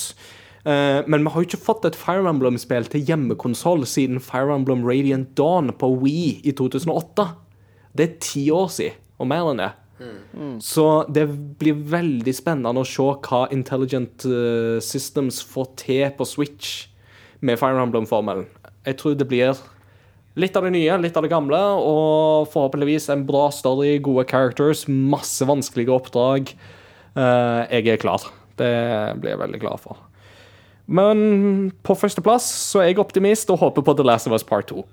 Eh, 0.65 0.99
men 1.05 1.21
vi 1.23 1.31
har 1.31 1.43
jo 1.43 1.49
ikke 1.51 1.61
fått 1.61 1.85
et 1.85 1.97
Fire 1.99 2.25
Emblem-spill 2.29 2.87
til 2.89 3.05
hjemmekonsoll 3.05 3.85
siden 3.89 4.21
Fire 4.23 4.55
Emblem 4.55 4.81
Radiant 4.87 5.35
Dawn 5.37 5.69
på 5.77 5.91
Wii 6.01 6.41
i 6.43 6.53
2008. 6.57 7.27
Det 7.95 8.07
er 8.07 8.15
ti 8.23 8.47
år 8.51 8.71
siden, 8.73 8.97
og 9.21 9.29
mer 9.29 9.51
enn 9.51 9.61
det. 9.61 9.71
Så 10.59 11.05
det 11.15 11.23
blir 11.59 11.77
veldig 11.87 12.33
spennende 12.35 12.81
å 12.81 12.87
se 12.87 13.05
hva 13.27 13.45
Intelligent 13.55 14.25
eh, 14.27 14.81
Systems 14.83 15.39
får 15.47 15.69
til 15.79 16.09
på 16.17 16.27
Switch 16.27 16.73
med 17.45 17.61
Fire 17.61 17.79
Emblem-formelen. 17.83 18.49
Jeg 18.85 18.99
tror 18.99 19.15
det 19.15 19.29
blir 19.29 19.55
litt 20.35 20.57
av 20.57 20.67
det 20.67 20.73
nye, 20.75 20.97
litt 20.99 21.15
av 21.15 21.23
det 21.23 21.31
gamle, 21.31 21.61
og 21.79 22.49
forhåpentligvis 22.51 23.07
en 23.13 23.23
bra 23.27 23.47
story, 23.55 23.95
gode 24.03 24.27
characters, 24.29 24.83
masse 24.89 25.45
vanskelige 25.47 25.93
oppdrag. 25.95 26.51
Eh, 27.15 27.61
jeg 27.77 27.95
er 27.95 28.01
klar. 28.01 28.27
Det 28.59 28.73
blir 29.21 29.35
jeg 29.35 29.43
veldig 29.45 29.63
glad 29.63 29.83
for. 29.83 30.04
Men 30.85 31.71
på 31.85 31.95
førsteplass 31.97 32.45
så 32.69 32.83
er 32.83 32.91
jeg 32.91 33.01
optimist 33.01 33.49
og 33.49 33.61
håper 33.63 33.85
på 33.85 33.95
The 33.97 34.05
Last 34.05 34.29
of 34.29 34.35
Us 34.37 34.45
Part 34.45 34.69
2. 34.69 34.85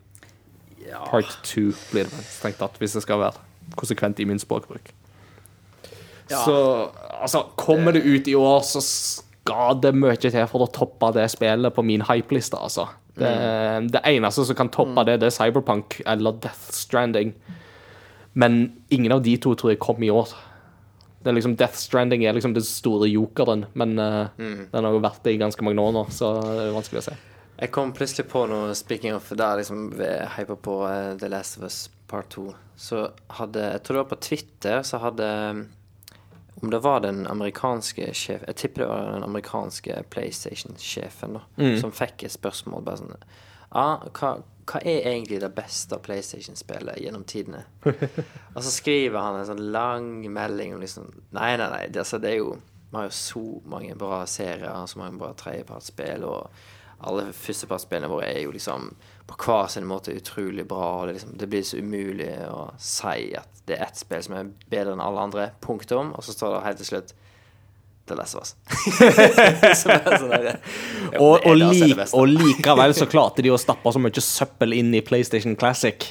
Ja. 0.88 1.02
Part 1.08 1.38
2 1.48 1.66
blir 1.92 2.08
det 2.08 2.24
strengt 2.28 2.60
tatt, 2.60 2.78
hvis 2.80 2.96
det 2.96 3.04
skal 3.04 3.20
være 3.20 3.76
konsekvent 3.78 4.20
i 4.20 4.26
min 4.28 4.40
språkbruk. 4.40 4.92
Ja. 6.30 6.40
Så 6.44 6.56
altså, 7.20 7.44
kommer 7.60 7.92
det 7.92 8.04
ut 8.06 8.28
i 8.28 8.34
år, 8.34 8.60
så 8.64 8.80
skal 8.80 9.80
det 9.82 9.92
mye 9.96 10.16
til 10.16 10.34
for 10.48 10.64
å 10.64 10.70
toppe 10.72 11.12
det 11.16 11.28
spillet 11.32 11.74
på 11.76 11.84
min 11.84 12.04
hypeliste, 12.08 12.56
altså. 12.56 12.88
Det, 13.12 13.28
det 13.92 14.00
eneste 14.08 14.46
som 14.48 14.56
kan 14.56 14.70
toppe 14.72 15.04
det, 15.04 15.18
det 15.20 15.28
er 15.28 15.34
Cyberpunk 15.34 15.98
eller 16.08 16.38
Death 16.40 16.70
Stranding. 16.72 17.34
Men 18.32 18.72
ingen 18.88 19.12
av 19.12 19.20
de 19.26 19.36
to 19.36 19.52
tror 19.58 19.74
jeg 19.74 19.82
kom 19.82 20.00
i 20.00 20.08
år. 20.08 20.32
Det 21.22 21.30
er 21.30 21.36
liksom 21.36 21.56
Death 21.58 21.78
Stranding 21.78 22.24
er 22.26 22.34
liksom 22.34 22.54
den 22.56 22.66
store 22.66 23.06
jokeren, 23.10 23.66
men 23.78 23.98
eh, 23.98 24.26
den 24.38 24.86
har 24.86 24.90
jo 24.90 25.02
vært 25.02 25.22
det 25.22 25.36
i 25.36 25.42
ganske 25.42 25.62
mange 25.64 25.82
år 25.82 25.94
nå, 25.94 26.06
så 26.10 26.34
det 26.42 26.64
er 26.64 26.74
vanskelig 26.74 27.02
å 27.02 27.06
se. 27.10 27.18
Jeg 27.62 27.70
kom 27.70 27.92
plutselig 27.94 28.26
på 28.26 28.40
noe 28.50 28.72
Speaking 28.74 29.14
of 29.14 29.28
der 29.38 29.60
liksom 29.60 29.92
hypa 30.34 30.56
på 30.58 30.80
uh, 30.82 31.12
The 31.18 31.28
Last 31.30 31.60
of 31.60 31.68
Us 31.68 31.90
Part 32.10 32.32
2. 32.34 32.48
Så 32.76 33.04
hadde 33.38 33.60
Jeg 33.60 33.82
tror 33.84 33.94
det 33.94 34.02
var 34.02 34.10
på 34.10 34.20
Twitter, 34.26 34.82
så 34.82 34.98
hadde 34.98 35.28
Om 36.62 36.70
det 36.70 36.80
var 36.82 37.04
den 37.04 37.26
amerikanske 37.26 38.08
sjef 38.18 38.42
Jeg 38.48 38.58
tipper 38.58 38.82
det 38.82 38.88
var 38.90 39.12
den 39.12 39.28
amerikanske 39.28 40.02
PlayStation-sjefen, 40.10 41.38
da, 41.38 41.70
som 41.78 41.94
fikk 41.94 42.26
et 42.26 42.34
spørsmål 42.34 42.82
bare 42.82 43.04
sånn 43.04 43.14
Ja, 43.14 43.86
hva, 44.10 44.34
hva 44.68 44.80
er 44.86 45.08
egentlig 45.10 45.40
det 45.42 45.50
beste 45.56 45.98
PlayStation-spillet 46.02 47.00
gjennom 47.02 47.24
tidene? 47.28 47.64
Og 48.54 48.60
så 48.62 48.70
skriver 48.70 49.18
han 49.18 49.40
en 49.40 49.48
sånn 49.48 49.64
lang 49.74 50.12
melding 50.30 50.76
om 50.76 50.84
liksom 50.84 51.08
Nei, 51.34 51.56
nei, 51.58 51.68
nei, 51.72 51.86
det, 51.88 52.04
altså, 52.04 52.20
det 52.22 52.30
er 52.30 52.38
jo 52.38 52.52
Vi 52.92 52.98
har 52.98 53.08
jo 53.08 53.16
så 53.16 53.44
mange 53.72 53.96
bra 53.98 54.22
serier, 54.28 54.86
så 54.86 55.00
mange 55.00 55.18
bra 55.18 55.32
tredjepartsspill, 55.38 56.26
og 56.28 56.50
alle 57.02 57.30
førstepartsspillene 57.34 58.10
våre 58.12 58.28
er 58.30 58.42
jo 58.44 58.52
liksom 58.54 58.90
på 59.26 59.38
hver 59.46 59.70
sin 59.72 59.88
måte 59.88 60.14
utrolig 60.14 60.66
bra. 60.68 61.00
Og 61.00 61.08
det, 61.08 61.16
liksom, 61.16 61.32
det 61.40 61.48
blir 61.50 61.64
så 61.66 61.80
umulig 61.80 62.30
å 62.46 62.66
si 62.78 63.32
at 63.38 63.64
det 63.66 63.78
er 63.78 63.86
ett 63.88 63.98
spill 63.98 64.22
som 64.26 64.36
er 64.36 64.52
bedre 64.70 64.94
enn 64.94 65.02
alle 65.02 65.24
andre. 65.24 65.48
Punktum. 65.64 66.12
Og 66.12 66.26
så 66.26 66.36
står 66.36 66.54
det 66.54 66.64
helt 66.66 66.82
til 66.82 66.90
slutt 66.92 67.14
The 68.08 68.14
Last 68.18 68.34
of 68.34 68.42
Us. 68.42 68.56
sånn 69.82 69.92
Og, 71.20 71.38
og, 71.38 71.52
det 71.54 71.68
lik, 71.70 72.00
og 72.10 72.28
likevel 72.30 72.94
så 72.96 73.06
klarte 73.12 73.44
de 73.44 73.52
å 73.54 73.58
stappe 73.60 73.92
så 73.94 74.02
mye 74.02 74.24
søppel 74.24 74.74
inn 74.74 74.90
i 74.96 75.02
PlayStation 75.06 75.54
Classic. 75.58 76.08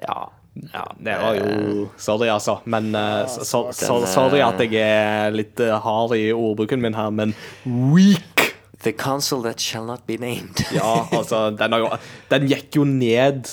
Ja. 0.00 0.30
ja. 0.72 0.84
Det 0.96 1.18
var 1.20 1.36
jo 1.36 1.88
Sorry, 2.00 2.30
altså. 2.32 2.60
Men 2.64 2.94
eh, 2.96 3.26
så, 3.28 3.44
så, 3.44 3.62
så, 3.76 3.98
eh, 4.00 4.08
sorry 4.08 4.40
at 4.44 4.62
jeg 4.64 4.80
er 4.80 5.36
litt 5.36 5.60
eh, 5.60 5.76
hard 5.84 6.16
i 6.16 6.30
ordbruken 6.32 6.80
min 6.82 6.96
her, 6.96 7.12
men 7.12 7.36
weak! 7.66 8.48
The 8.80 8.94
console 8.96 9.44
that 9.44 9.60
shall 9.60 9.84
not 9.84 10.06
be 10.08 10.16
named. 10.16 10.64
Ja, 10.72 11.04
altså, 11.12 11.50
den, 11.52 11.76
jo, 11.76 11.92
den 12.32 12.48
gikk 12.48 12.80
jo 12.80 12.88
ned 12.88 13.52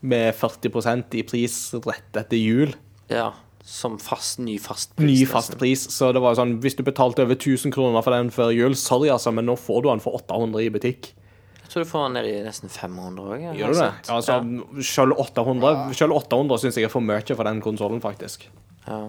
med 0.00 0.36
40% 0.38 1.18
i 1.18 1.26
pris 1.26 1.62
rett 1.82 2.22
etter 2.22 2.38
jul. 2.38 2.76
ja. 3.10 3.32
Som 3.70 4.00
fast, 4.02 4.40
ny 4.42 4.56
fast 4.58 4.96
pris. 4.96 5.06
Ny 5.06 5.12
nesten. 5.20 5.30
fast 5.30 5.54
pris. 5.60 5.84
Så 5.94 6.10
det 6.10 6.22
var 6.24 6.34
sånn, 6.34 6.56
hvis 6.64 6.74
du 6.74 6.82
betalte 6.82 7.22
over 7.22 7.38
1000 7.38 7.70
kroner 7.74 8.02
for 8.02 8.16
den 8.16 8.32
før 8.34 8.50
jul, 8.50 8.74
sorry, 8.74 9.12
altså, 9.14 9.30
men 9.34 9.46
nå 9.46 9.54
får 9.60 9.84
du 9.84 9.90
den 9.92 10.02
for 10.02 10.18
800 10.18 10.64
i 10.64 10.72
butikk. 10.74 11.12
Jeg 11.60 11.70
tror 11.70 11.84
du 11.84 11.90
får 11.92 12.06
den 12.08 12.16
ned 12.18 12.26
i 12.26 12.32
nesten 12.42 12.72
500 12.74 13.28
òg. 13.30 13.44
Gjør 13.54 13.70
du 13.70 13.78
det? 13.78 13.90
Ja, 14.08 14.16
altså, 14.16 14.40
selv 14.82 15.20
800, 15.22 15.94
selv 15.94 16.16
800 16.18 16.64
syns 16.64 16.80
jeg 16.80 16.88
er 16.88 16.90
for 16.90 17.06
mye 17.06 17.22
for 17.30 17.46
den 17.46 17.62
konsollen, 17.62 18.02
faktisk. 18.02 18.48
Ja. 18.88 19.04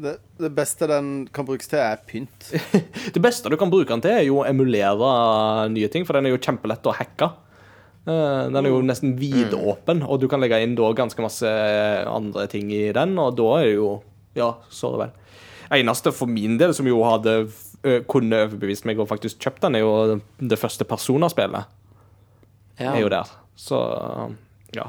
Det, 0.00 0.14
det 0.40 0.52
beste 0.56 0.88
den 0.88 1.12
kan 1.28 1.44
brukes 1.44 1.68
til, 1.68 1.82
er 1.84 2.00
pynt. 2.08 2.48
Det 3.14 3.20
beste 3.20 3.52
du 3.52 3.58
kan 3.60 3.68
bruke 3.68 3.92
den 3.92 4.00
til, 4.00 4.16
er 4.16 4.24
jo 4.24 4.40
å 4.40 4.48
emulere 4.48 5.12
nye 5.76 5.92
ting, 5.92 6.08
for 6.08 6.16
den 6.16 6.30
er 6.30 6.32
jo 6.32 6.40
kjempelett 6.40 6.88
å 6.88 6.96
hacke. 6.96 7.28
Eh, 8.06 8.50
Den 8.50 8.64
er 8.66 8.70
jo 8.70 8.80
nesten 8.82 9.16
vidåpen, 9.18 10.02
og 10.06 10.20
du 10.20 10.28
kan 10.28 10.40
legge 10.40 10.62
inn 10.64 10.74
da 10.78 10.92
ganske 10.96 11.20
masse 11.22 11.46
andre 12.08 12.46
ting 12.48 12.70
i 12.72 12.92
den, 12.96 13.18
og 13.18 13.36
da 13.36 13.50
er 13.60 13.64
det 13.70 13.74
jo 13.76 13.90
Ja, 14.38 14.54
så 14.70 14.92
vel. 14.96 15.10
Eneste 15.70 16.12
for 16.14 16.26
min 16.30 16.56
del 16.58 16.72
som 16.74 16.86
jo 16.86 17.02
hadde 17.04 17.50
kunne 18.10 18.36
overbevist 18.44 18.84
meg 18.84 18.98
og 19.00 19.08
faktisk 19.08 19.38
kjøpt 19.40 19.62
den, 19.64 19.74
er 19.78 19.80
jo 19.80 20.20
det 20.38 20.58
første 20.60 20.84
Persona-spillet. 20.84 21.64
ja. 22.78 22.92
Er 22.94 23.00
jo 23.00 23.08
der. 23.08 23.28
Så 23.56 23.78
ja. 24.76 24.84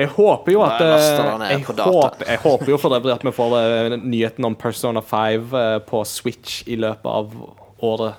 Jeg 0.00 0.08
håper 0.14 0.52
jo 0.54 0.62
at 0.64 0.80
eh, 0.80 1.50
jeg, 1.50 1.64
håper, 1.66 2.24
jeg 2.26 2.38
håper 2.40 2.70
jo 2.72 2.78
for 2.80 2.94
øvrig 2.96 3.12
at 3.12 3.24
vi 3.26 3.32
får 3.36 3.56
eh, 3.58 3.96
nyheten 4.00 4.44
om 4.48 4.54
Persona 4.56 5.02
5 5.04 5.50
eh, 5.52 5.78
på 5.84 6.00
Switch 6.08 6.62
i 6.66 6.78
løpet 6.80 7.04
av 7.04 7.34
året. 7.84 8.14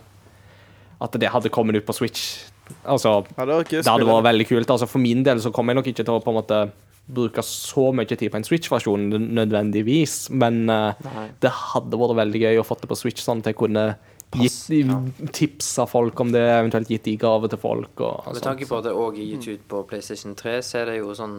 At 1.01 1.17
det 1.17 1.31
hadde 1.33 1.49
kommet 1.49 1.75
ut 1.79 1.85
på 1.87 1.95
Switch. 1.97 2.50
Altså, 2.83 3.17
Ja, 3.37 3.45
det 3.45 3.59
det 3.71 3.87
hadde 3.87 4.07
vært 4.07 4.29
veldig 4.29 4.47
kult. 4.49 4.69
Altså, 4.69 4.87
for 4.89 5.03
min 5.03 5.25
del 5.27 5.41
så 5.43 5.51
kommer 5.53 5.73
jeg 5.73 5.81
nok 5.81 5.91
ikke 5.91 6.05
til 6.05 6.15
å 6.15 6.23
på 6.23 6.33
en 6.33 6.39
måte 6.39 6.61
bruke 7.11 7.43
så 7.43 7.89
mye 7.95 8.07
tid 8.07 8.29
på 8.31 8.39
en 8.39 8.45
Switch-versjon 8.47 9.09
nødvendigvis, 9.35 10.29
men 10.31 10.63
uh, 10.69 10.93
det 11.43 11.51
hadde 11.51 11.99
vært 11.99 12.19
veldig 12.21 12.41
gøy 12.45 12.61
å 12.61 12.65
få 12.65 12.77
det 12.79 12.89
på 12.91 12.97
Switch, 12.99 13.23
sånn 13.25 13.41
at 13.43 13.51
jeg 13.51 13.59
kunne 13.59 13.85
Pass, 14.31 14.69
gitt, 14.71 14.87
ja. 14.87 14.99
tipsa 15.35 15.83
folk 15.91 16.19
om 16.23 16.29
det, 16.31 16.39
eventuelt 16.39 16.87
gitt 16.87 17.09
i 17.11 17.17
gave 17.19 17.49
til 17.51 17.59
folk. 17.59 17.91
Og, 17.99 18.29
Med 18.31 18.45
tanke 18.45 18.67
på 18.69 18.77
at 18.79 18.87
det 18.87 18.93
òg 18.95 19.17
er 19.19 19.27
gitt 19.33 19.49
ut 19.49 19.65
på 19.73 19.81
PlayStation 19.89 20.37
3, 20.39 20.53
så 20.63 20.77
er 20.79 20.93
det 20.93 21.01
jo 21.01 21.11
sånn 21.17 21.35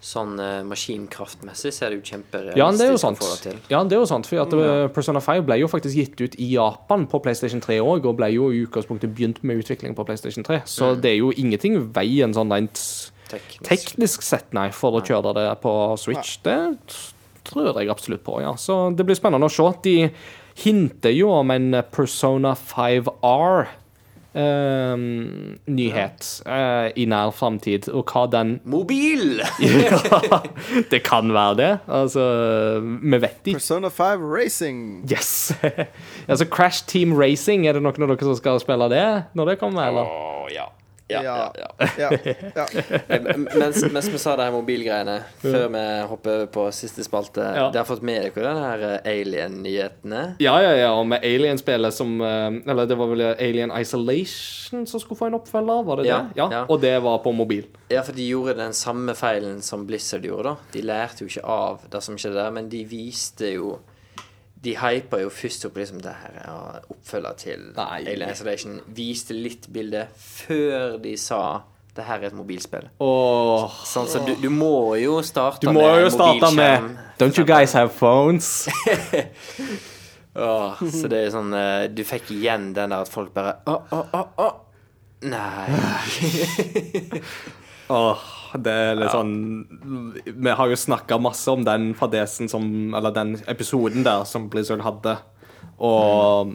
Sånn 0.00 0.38
uh, 0.40 0.62
maskinkraftmessig 0.64 1.74
så 1.76 1.84
er 1.84 1.90
det 1.92 1.98
jo 2.00 2.04
kjemperealistisk 2.16 2.56
Ja, 2.56 2.70
det 2.72 2.86
er 2.86 2.88
jo 2.94 2.96
å 2.96 3.02
sant. 3.02 3.18
få 3.20 3.26
det 3.34 3.40
til. 3.44 3.58
Ja, 3.68 3.82
det 3.84 3.92
er 3.92 4.00
jo 4.00 4.06
sant, 4.08 4.26
for 4.30 4.40
at 4.40 4.54
uh, 4.56 4.88
Persona 4.96 5.20
5 5.20 5.44
ble 5.44 5.58
jo 5.60 5.68
faktisk 5.68 5.94
gitt 5.98 6.22
ut 6.24 6.38
i 6.40 6.46
Japan 6.54 7.04
på 7.06 7.20
PlayStation 7.20 7.60
3 7.60 7.76
òg, 7.84 8.06
og 8.08 8.16
ble 8.16 8.30
jo 8.32 8.48
i 8.50 8.62
utgangspunktet 8.64 9.12
begynt 9.12 9.42
med 9.44 9.60
utvikling 9.60 9.92
på 9.98 10.06
PlayStation 10.08 10.42
3. 10.46 10.62
Så 10.64 10.94
Mm. 10.94 11.00
det 11.02 11.10
er 11.10 11.18
jo 11.20 11.30
ingenting 11.36 11.92
veien 11.92 12.32
sånn 12.32 12.50
rent 12.50 12.80
Teknisk. 13.28 13.62
teknisk 13.68 14.22
sett, 14.22 14.48
nei, 14.56 14.70
for 14.70 14.96
å 14.98 15.04
kjøre 15.04 15.34
det 15.36 15.60
på 15.60 15.74
Switch. 16.00 16.38
Det 16.42 16.56
tror 17.44 17.76
jeg 17.78 17.88
absolutt 17.92 18.24
på, 18.24 18.40
ja. 18.40 18.54
Så 18.56 18.94
det 18.96 19.04
blir 19.06 19.14
spennende 19.20 19.46
å 19.46 19.52
se. 19.52 19.68
De 19.82 20.10
hinter 20.64 21.12
jo 21.14 21.30
om 21.30 21.50
en 21.50 21.82
Persona 21.92 22.54
5R. 22.56 23.68
Eh, 24.34 24.94
nyhet 25.66 26.28
uh, 26.46 26.88
i 26.96 27.06
nær 27.10 27.32
framtid, 27.34 27.88
og 27.92 28.10
hva 28.10 28.26
den 28.30 28.56
Mobil! 28.64 29.40
ja, 29.62 30.00
det 30.92 31.02
kan 31.06 31.32
være 31.34 31.56
det. 31.60 31.70
Altså, 31.88 32.24
vi 32.80 33.20
vet 33.22 33.40
ikke. 33.44 33.58
Persona 33.60 33.88
5 33.88 34.26
Racing. 34.32 34.82
Yes! 35.10 35.52
altså, 36.30 36.46
Crash 36.46 36.86
Team 36.86 37.16
Racing, 37.18 37.66
er 37.66 37.78
det 37.78 37.84
noen 37.84 38.06
av 38.06 38.14
dere 38.14 38.28
som 38.30 38.38
skal 38.38 38.60
spille 38.62 38.90
det 38.92 39.06
når 39.34 39.52
det 39.52 39.58
kommer, 39.62 39.88
eller? 39.90 40.10
Oh, 40.10 40.46
ja. 40.52 40.70
Ja, 41.10 41.22
ja, 41.22 41.52
Ja. 41.58 41.68
ja. 41.98 42.10
Ja, 42.10 42.10
ja. 42.56 42.66
Eh, 43.10 43.20
Mens, 43.58 43.82
mens 43.92 44.08
vi 44.12 44.18
sa 44.18 44.36
de 44.38 44.44
her 44.46 44.52
mobilgreiene, 44.54 45.16
før 45.42 45.66
vi 45.74 45.82
hopper 46.10 46.34
over 46.36 46.46
på 46.54 46.66
siste 46.74 47.04
spalte 47.06 47.40
Ja. 47.42 47.68
Dere 47.72 47.82
har 47.82 47.88
fått 47.88 48.02
med 48.06 48.22
dere 48.34 48.44
den 48.46 48.62
her 48.62 48.84
eh, 49.04 49.10
alien-nyhetene? 49.12 50.22
Ja, 50.42 50.54
ja, 50.62 50.72
ja, 50.78 50.90
og 50.94 51.06
med 51.10 51.24
Alien-spillet 51.26 51.94
som 51.94 52.20
eh, 52.20 52.60
Eller 52.70 52.86
det 52.90 52.96
var 52.98 53.10
vel 53.10 53.24
Alien 53.34 53.72
Isolation 53.80 54.86
som 54.86 55.00
skulle 55.02 55.18
få 55.18 55.26
en 55.30 55.38
oppfølger, 55.40 55.82
var 55.86 56.00
det 56.00 56.06
Ja, 56.08 56.18
det? 56.28 56.38
Ja, 56.38 56.48
ja. 56.52 56.64
Og 56.70 56.80
det 56.82 56.94
var 57.02 57.18
på 57.24 57.32
mobil. 57.34 57.66
Ja, 57.90 58.02
for 58.06 58.14
de 58.16 58.26
gjorde 58.28 58.54
den 58.60 58.72
samme 58.76 59.14
feilen 59.18 59.60
som 59.66 59.86
Blizzard 59.88 60.24
gjorde, 60.26 60.52
da. 60.52 60.56
De 60.72 60.82
lærte 60.86 61.24
jo 61.24 61.30
ikke 61.30 61.44
av 61.50 61.80
det 61.90 62.02
som 62.06 62.16
skjedde 62.20 62.38
der, 62.38 62.52
men 62.54 62.68
de 62.70 62.84
viste 62.88 63.50
jo 63.56 63.78
De 64.60 64.74
hypa 64.76 65.22
jo 65.22 65.30
først 65.32 65.64
opp 65.68 65.78
liksom 65.80 66.02
det 66.04 66.12
her 66.20 66.34
ja, 66.42 66.56
oppfølger 66.92 67.36
til 67.40 67.62
Nei. 67.76 67.90
Alien 68.02 68.32
Isolation. 68.34 68.80
Viste 68.96 69.36
litt 69.36 69.70
bilde 69.72 70.06
før 70.20 70.98
de 71.00 71.14
sa 71.20 71.42
det 71.96 72.04
her 72.06 72.20
er 72.22 72.30
et 72.30 72.36
mobilspill. 72.38 72.86
Og 73.02 73.70
Sånn, 73.88 74.06
så 74.08 74.20
du, 74.24 74.34
du 74.38 74.48
må 74.52 74.94
jo 75.00 75.18
starte 75.26 75.66
du 75.66 75.72
må 75.74 75.82
med 75.82 76.04
jo 76.04 76.10
starte 76.14 76.50
med 76.54 76.90
Don't 77.20 77.36
you 77.40 77.44
guys 77.48 77.74
have 77.76 77.90
phones? 77.92 78.68
oh, 80.38 80.78
så 80.78 81.10
det 81.10 81.24
er 81.26 81.32
sånn 81.34 81.50
eh, 81.56 81.88
Du 81.92 82.04
fikk 82.06 82.30
igjen 82.36 82.70
den 82.76 82.94
der 82.94 83.02
at 83.02 83.10
folk 83.10 83.34
bare 83.36 83.58
Å, 83.66 83.76
å, 83.90 84.02
å, 84.16 84.22
å. 84.46 84.50
Nei. 85.28 85.66
Åh, 88.00 88.22
det 88.58 88.72
er 88.72 88.94
litt 88.98 89.12
sånn 89.12 89.32
Vi 90.24 90.50
har 90.56 90.68
jo 90.70 90.76
snakka 90.78 91.18
masse 91.22 91.50
om 91.52 91.62
den 91.64 91.92
fadesen 91.94 92.48
som 92.50 92.94
Eller 92.94 93.10
den 93.14 93.36
episoden 93.46 94.02
der 94.06 94.24
som 94.26 94.48
Blizzard 94.50 94.80
hadde. 94.82 95.16
Og 95.80 96.50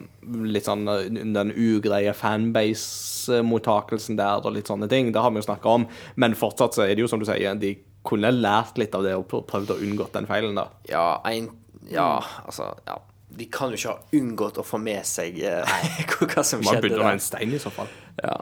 litt 0.46 0.66
sånn 0.68 0.86
den 1.34 1.52
ugreie 1.56 2.14
fanbase-mottakelsen 2.14 4.18
der 4.20 4.46
og 4.46 4.54
litt 4.56 4.70
sånne 4.70 4.88
ting. 4.92 5.12
Det 5.14 5.22
har 5.24 5.32
vi 5.34 5.40
jo 5.42 5.48
snakka 5.48 5.68
om. 5.80 5.88
Men 6.22 6.36
fortsatt 6.38 6.78
så 6.78 6.86
er 6.86 6.94
det 6.96 7.02
jo 7.06 7.10
som 7.12 7.22
du 7.22 7.26
sier, 7.28 7.56
de 7.60 7.72
kunne 8.06 8.30
lært 8.34 8.78
litt 8.78 8.94
av 8.96 9.04
det 9.06 9.16
og 9.18 9.26
pr- 9.32 9.46
prøvd 9.50 9.70
å 9.74 9.80
unngå 9.82 10.06
den 10.14 10.28
feilen 10.30 10.58
da. 10.60 10.68
Ja, 10.90 11.08
en, 11.26 11.50
ja, 11.90 12.20
altså 12.46 12.64
ja. 12.86 13.00
De 13.36 13.46
kan 13.52 13.74
jo 13.74 13.80
ikke 13.80 13.96
ha 13.96 14.00
unngått 14.16 14.60
å 14.62 14.64
få 14.64 14.78
med 14.80 15.02
seg 15.10 15.42
eh, 15.44 15.74
hva 16.22 16.44
som 16.46 16.62
Man 16.64 16.78
skjedde 16.78 16.78
Man 16.78 16.86
burde 16.86 17.08
ha 17.10 17.16
en 17.18 17.24
stein 17.26 17.56
i 17.58 17.60
så 17.60 17.72
fall. 17.74 17.90
Ja. 18.22 18.38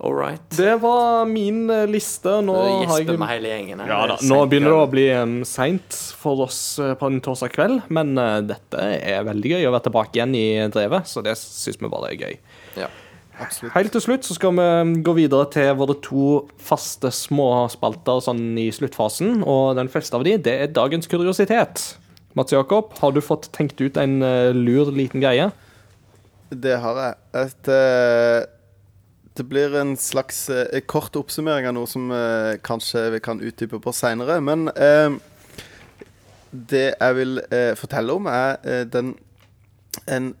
All 0.00 0.14
right. 0.14 0.42
Det 0.56 0.76
var 0.76 1.24
min 1.26 1.70
eh, 1.70 1.86
liste. 1.90 2.30
Nå 2.46 2.54
jeg 2.94 3.18
med 3.18 3.30
hele 3.32 3.50
gjengen. 3.50 3.82
Ja 3.82 4.04
da, 4.06 4.18
Nå 4.30 4.44
begynner 4.46 4.70
det 4.70 4.78
å 4.84 4.90
bli 4.92 5.06
um, 5.10 5.34
seint 5.48 5.96
for 6.20 6.44
oss 6.44 6.60
eh, 6.78 6.94
på 6.98 7.10
en 7.10 7.18
torsdag 7.24 7.50
kveld, 7.56 7.82
men 7.90 8.14
uh, 8.14 8.38
dette 8.46 8.78
er 8.78 9.26
veldig 9.26 9.56
gøy 9.56 9.66
å 9.66 9.74
være 9.74 9.88
tilbake 9.88 10.20
igjen 10.20 10.38
i 10.38 10.46
drevet, 10.70 11.10
så 11.10 11.24
det 11.26 11.34
syns 11.40 11.82
vi 11.82 11.90
bare 11.90 12.12
er 12.12 12.22
gøy. 12.22 12.38
Ja. 12.78 12.92
Absolutt. 13.38 13.74
Helt 13.74 13.92
til 13.94 14.02
slutt 14.02 14.26
så 14.26 14.34
skal 14.34 14.54
vi 14.54 15.02
gå 15.06 15.14
videre 15.18 15.46
til 15.54 15.74
våre 15.78 15.94
to 16.02 16.30
faste 16.62 17.10
småspalter 17.14 18.22
sånn 18.22 18.58
i 18.58 18.68
sluttfasen, 18.74 19.44
og 19.46 19.76
den 19.78 19.90
første 19.90 20.18
av 20.18 20.26
de, 20.26 20.36
det 20.42 20.56
er 20.62 20.74
dagens 20.74 21.10
kuriositet. 21.10 21.84
Mats 22.38 22.54
Jakob, 22.54 22.94
har 22.98 23.14
du 23.14 23.22
fått 23.22 23.50
tenkt 23.54 23.78
ut 23.82 23.98
en 23.98 24.18
lur 24.54 24.90
liten 24.94 25.22
greie? 25.22 25.50
Det 26.48 26.78
har 26.80 26.98
jeg. 27.02 27.16
Et, 27.42 27.68
eh, 27.68 28.46
det 29.38 29.46
blir 29.48 29.74
en 29.80 29.94
slags 29.96 30.48
eh, 30.50 30.80
kort 30.90 31.16
oppsummering 31.16 31.66
av 31.70 31.74
noe 31.78 31.86
som 31.88 32.10
eh, 32.12 32.56
kanskje 32.66 33.06
vi 33.14 33.20
kan 33.24 33.40
utdype 33.40 33.78
på 33.84 33.92
seinere. 33.94 34.40
Men 34.44 34.68
eh, 34.74 35.16
det 36.52 36.84
jeg 37.00 37.16
vil 37.18 37.40
eh, 37.52 37.72
fortelle 37.78 38.14
om, 38.18 38.26
er 38.30 38.56
eh, 38.64 38.84
den 38.88 39.14
en 40.08 40.32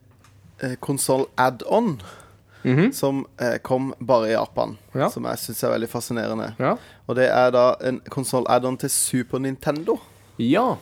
eh, 0.62 0.76
konsoll 0.84 1.26
add-on 1.38 1.98
Mhm. 2.66 2.88
som 2.92 3.20
eh, 3.40 3.60
kom 3.62 3.92
bare 4.02 4.28
i 4.28 4.32
Japan. 4.32 4.72
Ja. 4.92 5.06
Som 5.14 5.24
jeg 5.30 5.38
syns 5.38 5.60
er 5.64 5.70
veldig 5.76 5.88
fascinerende. 5.88 6.48
Ja. 6.58 6.72
Og 7.06 7.14
det 7.16 7.28
er 7.30 7.52
da 7.54 7.62
en 7.86 8.00
konsoll 8.10 8.44
add-on 8.50 8.76
til 8.82 8.90
Super 8.90 9.38
Nintendo. 9.38 9.94
Ja. 10.42 10.72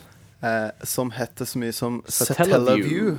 Eh, 0.42 0.70
som 0.88 1.12
heter 1.14 1.44
så 1.44 1.60
mye 1.60 1.74
som 1.76 2.00
Satellaview. 2.08 3.18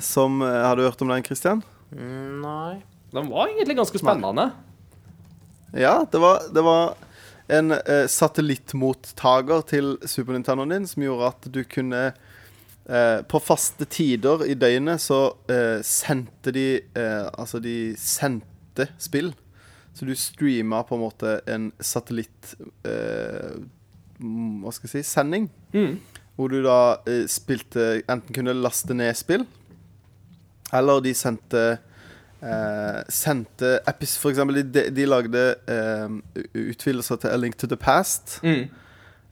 Som 0.00 0.40
eh, 0.42 0.48
Har 0.64 0.76
du 0.80 0.82
hørt 0.86 1.02
om 1.04 1.12
den, 1.12 1.22
Christian? 1.24 1.62
Mm, 1.92 2.40
Nei. 2.42 2.82
Den 3.12 3.28
var 3.30 3.48
egentlig 3.50 3.76
ganske 3.76 4.00
spennende. 4.00 4.50
Ja, 5.72 6.06
det 6.12 6.20
var, 6.20 6.42
det 6.52 6.62
var 6.64 6.94
en 7.52 7.72
eh, 7.72 8.06
satellittmottaker 8.08 9.64
til 9.68 9.96
Super 10.08 10.36
Nintendoen 10.36 10.72
din 10.72 10.88
som 10.88 11.04
gjorde 11.04 11.28
at 11.32 11.48
du 11.52 11.60
kunne 11.68 12.02
eh, 12.12 13.20
På 13.28 13.40
faste 13.42 13.84
tider 13.90 14.44
i 14.48 14.54
døgnet 14.56 15.02
så 15.02 15.20
eh, 15.52 15.80
sendte 15.84 16.52
de 16.54 16.66
eh, 16.80 17.28
Altså, 17.32 17.60
de 17.60 17.94
sendte 18.00 18.88
spill. 19.00 19.32
Så 19.92 20.08
du 20.08 20.14
streama 20.16 20.80
på 20.88 20.96
en 20.96 21.04
måte 21.04 21.34
en 21.52 21.68
satellitt 21.84 22.54
eh, 22.88 23.58
mm, 24.20 24.62
Hva 24.64 24.72
skal 24.72 24.88
jeg 24.88 25.04
si 25.04 25.12
sending. 25.12 25.50
Hvor 26.36 26.48
du 26.48 26.62
da 26.64 26.78
eh, 27.04 27.26
spilte 27.28 27.98
Enten 28.08 28.32
kunne 28.32 28.56
laste 28.56 28.96
ned 28.96 29.12
spill, 29.18 29.44
eller 30.72 31.02
de 31.04 31.12
sendte 31.12 31.64
eh, 32.42 33.00
Sendte 33.08 33.80
epis... 33.88 34.16
For 34.18 34.30
eksempel, 34.32 34.62
de, 34.72 34.86
de 34.90 35.06
lagde 35.08 35.42
eh, 35.70 36.14
utvidelser 36.58 37.16
til 37.22 37.30
A 37.32 37.36
Link 37.40 37.56
to 37.60 37.66
the 37.70 37.76
Past. 37.80 38.38
Mm. 38.42 38.68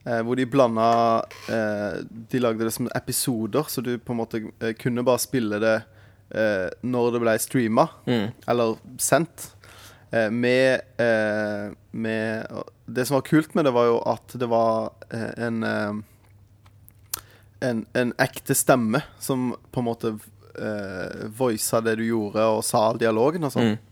Eh, 0.05 0.21
hvor 0.25 0.35
de 0.39 0.45
blanda 0.49 0.87
eh, 1.51 1.99
De 2.31 2.39
lagde 2.41 2.65
det 2.65 2.73
som 2.73 2.87
episoder, 2.97 3.67
så 3.69 3.81
du 3.85 3.97
på 4.01 4.13
en 4.15 4.21
måte 4.23 4.41
eh, 4.59 4.73
kunne 4.79 5.03
bare 5.05 5.21
spille 5.21 5.59
det 5.61 5.75
eh, 6.33 6.69
når 6.83 7.11
det 7.13 7.21
ble 7.25 7.35
streama, 7.43 7.87
Mm. 8.07 8.29
eller 8.47 8.77
sendt. 8.99 9.51
Med, 10.11 10.81
med 11.95 12.47
Det 12.85 13.05
som 13.07 13.15
var 13.15 13.21
kult 13.23 13.53
med 13.55 13.63
det, 13.63 13.71
var 13.71 13.85
jo 13.87 14.01
at 14.11 14.33
det 14.35 14.49
var 14.51 14.89
en 15.39 15.63
en, 17.61 17.85
en 17.93 18.11
ekte 18.19 18.55
stemme 18.57 19.01
som 19.23 19.53
på 19.71 19.79
en 19.79 19.87
måte 19.87 20.11
uh, 20.57 21.29
voisa 21.37 21.81
det 21.85 21.97
du 21.99 22.05
gjorde, 22.07 22.43
og 22.55 22.63
sa 22.65 22.87
all 22.89 22.99
dialogen 23.01 23.47
og 23.47 23.53
sånn. 23.53 23.73
Mm. 23.73 23.87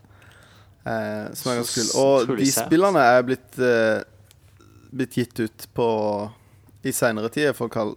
Uh, 0.80 1.26
som 1.38 1.52
er 1.52 1.60
ganske 1.60 1.76
kult. 1.84 1.96
Og 2.02 2.36
de 2.40 2.50
spillene 2.54 3.06
er 3.16 3.26
blitt 3.28 3.62
uh, 3.62 4.00
Blitt 4.90 5.20
gitt 5.20 5.38
ut 5.38 5.68
på 5.78 5.88
i 6.82 6.94
seinere 6.96 7.30
tid. 7.30 7.56
Folk 7.56 7.76
har, 7.78 7.92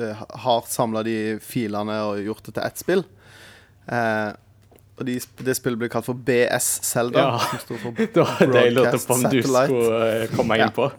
eh, 0.00 0.22
har 0.28 0.64
samla 0.66 1.02
de 1.06 1.38
filene 1.38 2.00
og 2.08 2.18
gjort 2.24 2.48
det 2.48 2.54
til 2.56 2.64
ett 2.64 2.80
spill. 2.82 3.04
Uh, 3.90 4.32
og 5.00 5.06
de, 5.08 5.16
det 5.40 5.54
spillet 5.56 5.80
blir 5.80 5.90
kalt 5.90 6.06
for 6.06 6.14
BS 6.14 6.68
Zelda. 6.86 7.22
Ja. 7.24 7.38
Som 7.40 7.62
står 7.64 7.78
for 7.84 7.90
Det 8.14 8.26
var 8.26 8.52
det 8.52 8.64
jeg 8.68 9.00
på 9.06 9.16
om 9.16 9.24
du 9.24 9.40
skulle 9.42 9.86
eh, 10.10 10.34
komme 10.36 10.58
inn 10.60 10.74
på. 10.76 10.90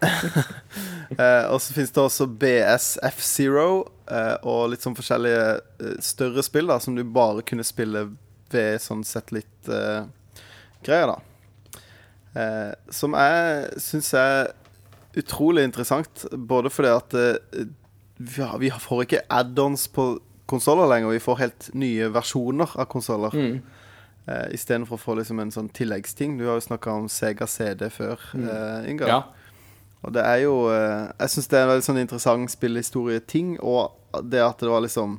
Eh, 1.18 1.44
og 1.50 1.58
så 1.62 1.74
finnes 1.74 1.90
det 1.90 2.02
også 2.02 2.26
BS 2.40 2.92
F-Zero 3.10 3.70
eh, 4.06 4.36
og 4.46 4.68
litt 4.70 4.84
sånn 4.84 4.94
forskjellige 4.94 5.46
eh, 5.58 5.96
større 6.04 6.42
spill 6.46 6.70
da 6.70 6.76
som 6.82 6.94
du 6.94 7.02
bare 7.02 7.42
kunne 7.46 7.66
spille 7.66 8.04
ved 8.50 8.78
sånn 8.82 9.02
satellittgreier, 9.06 11.10
da. 11.10 11.18
Eh, 12.38 12.72
som 12.94 13.14
jeg 13.18 13.80
syns 13.82 14.12
er 14.14 14.52
utrolig 15.18 15.64
interessant, 15.66 16.26
både 16.30 16.70
fordi 16.70 16.92
at 16.94 17.18
eh, 17.18 17.66
vi, 18.20 18.42
har, 18.42 18.58
vi 18.62 18.70
får 18.70 19.04
ikke 19.06 19.24
add-ons 19.40 19.88
på 19.90 20.12
konsoller 20.50 20.90
lenger, 20.90 21.14
vi 21.14 21.22
får 21.22 21.42
helt 21.42 21.68
nye 21.78 22.10
versjoner 22.14 22.70
av 22.78 22.86
konsoller. 22.90 23.34
Mm. 23.34 23.60
Eh, 24.30 24.46
Istedenfor 24.54 24.98
å 24.98 25.02
få 25.02 25.18
liksom 25.18 25.42
en 25.42 25.52
sånn 25.54 25.70
tilleggsting. 25.74 26.38
Du 26.38 26.46
har 26.48 26.58
jo 26.58 26.66
snakka 26.68 26.94
om 27.02 27.10
Sega 27.10 27.46
CD 27.50 27.88
før, 27.90 28.22
eh, 28.38 28.90
Ingar. 28.90 29.10
Ja. 29.10 29.20
Og 30.04 30.12
det 30.16 30.22
er 30.24 30.38
jo 30.46 30.54
eh, 30.72 31.10
Jeg 31.20 31.28
syns 31.34 31.48
det 31.52 31.58
er 31.58 31.62
en 31.66 31.72
veldig 31.74 31.84
sånn 31.86 32.00
interessant 32.00 32.50
spillhistorie-ting, 32.54 33.58
og 33.60 34.22
det 34.32 34.40
at 34.42 34.62
det 34.64 34.70
var 34.72 34.80
liksom 34.84 35.18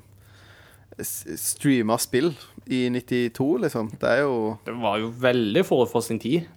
streama 1.01 1.95
spill 2.01 2.31
i 2.65 2.83
92, 2.91 3.45
liksom. 3.63 3.91
Det 4.01 4.09
er 4.09 4.23
jo 4.25 4.57
Det 4.65 4.73
var 4.81 4.97
jo 4.99 5.11
veldig 5.23 5.63
forut 5.65 5.89
for 5.91 6.01
sin 6.05 6.19
tid. 6.19 6.47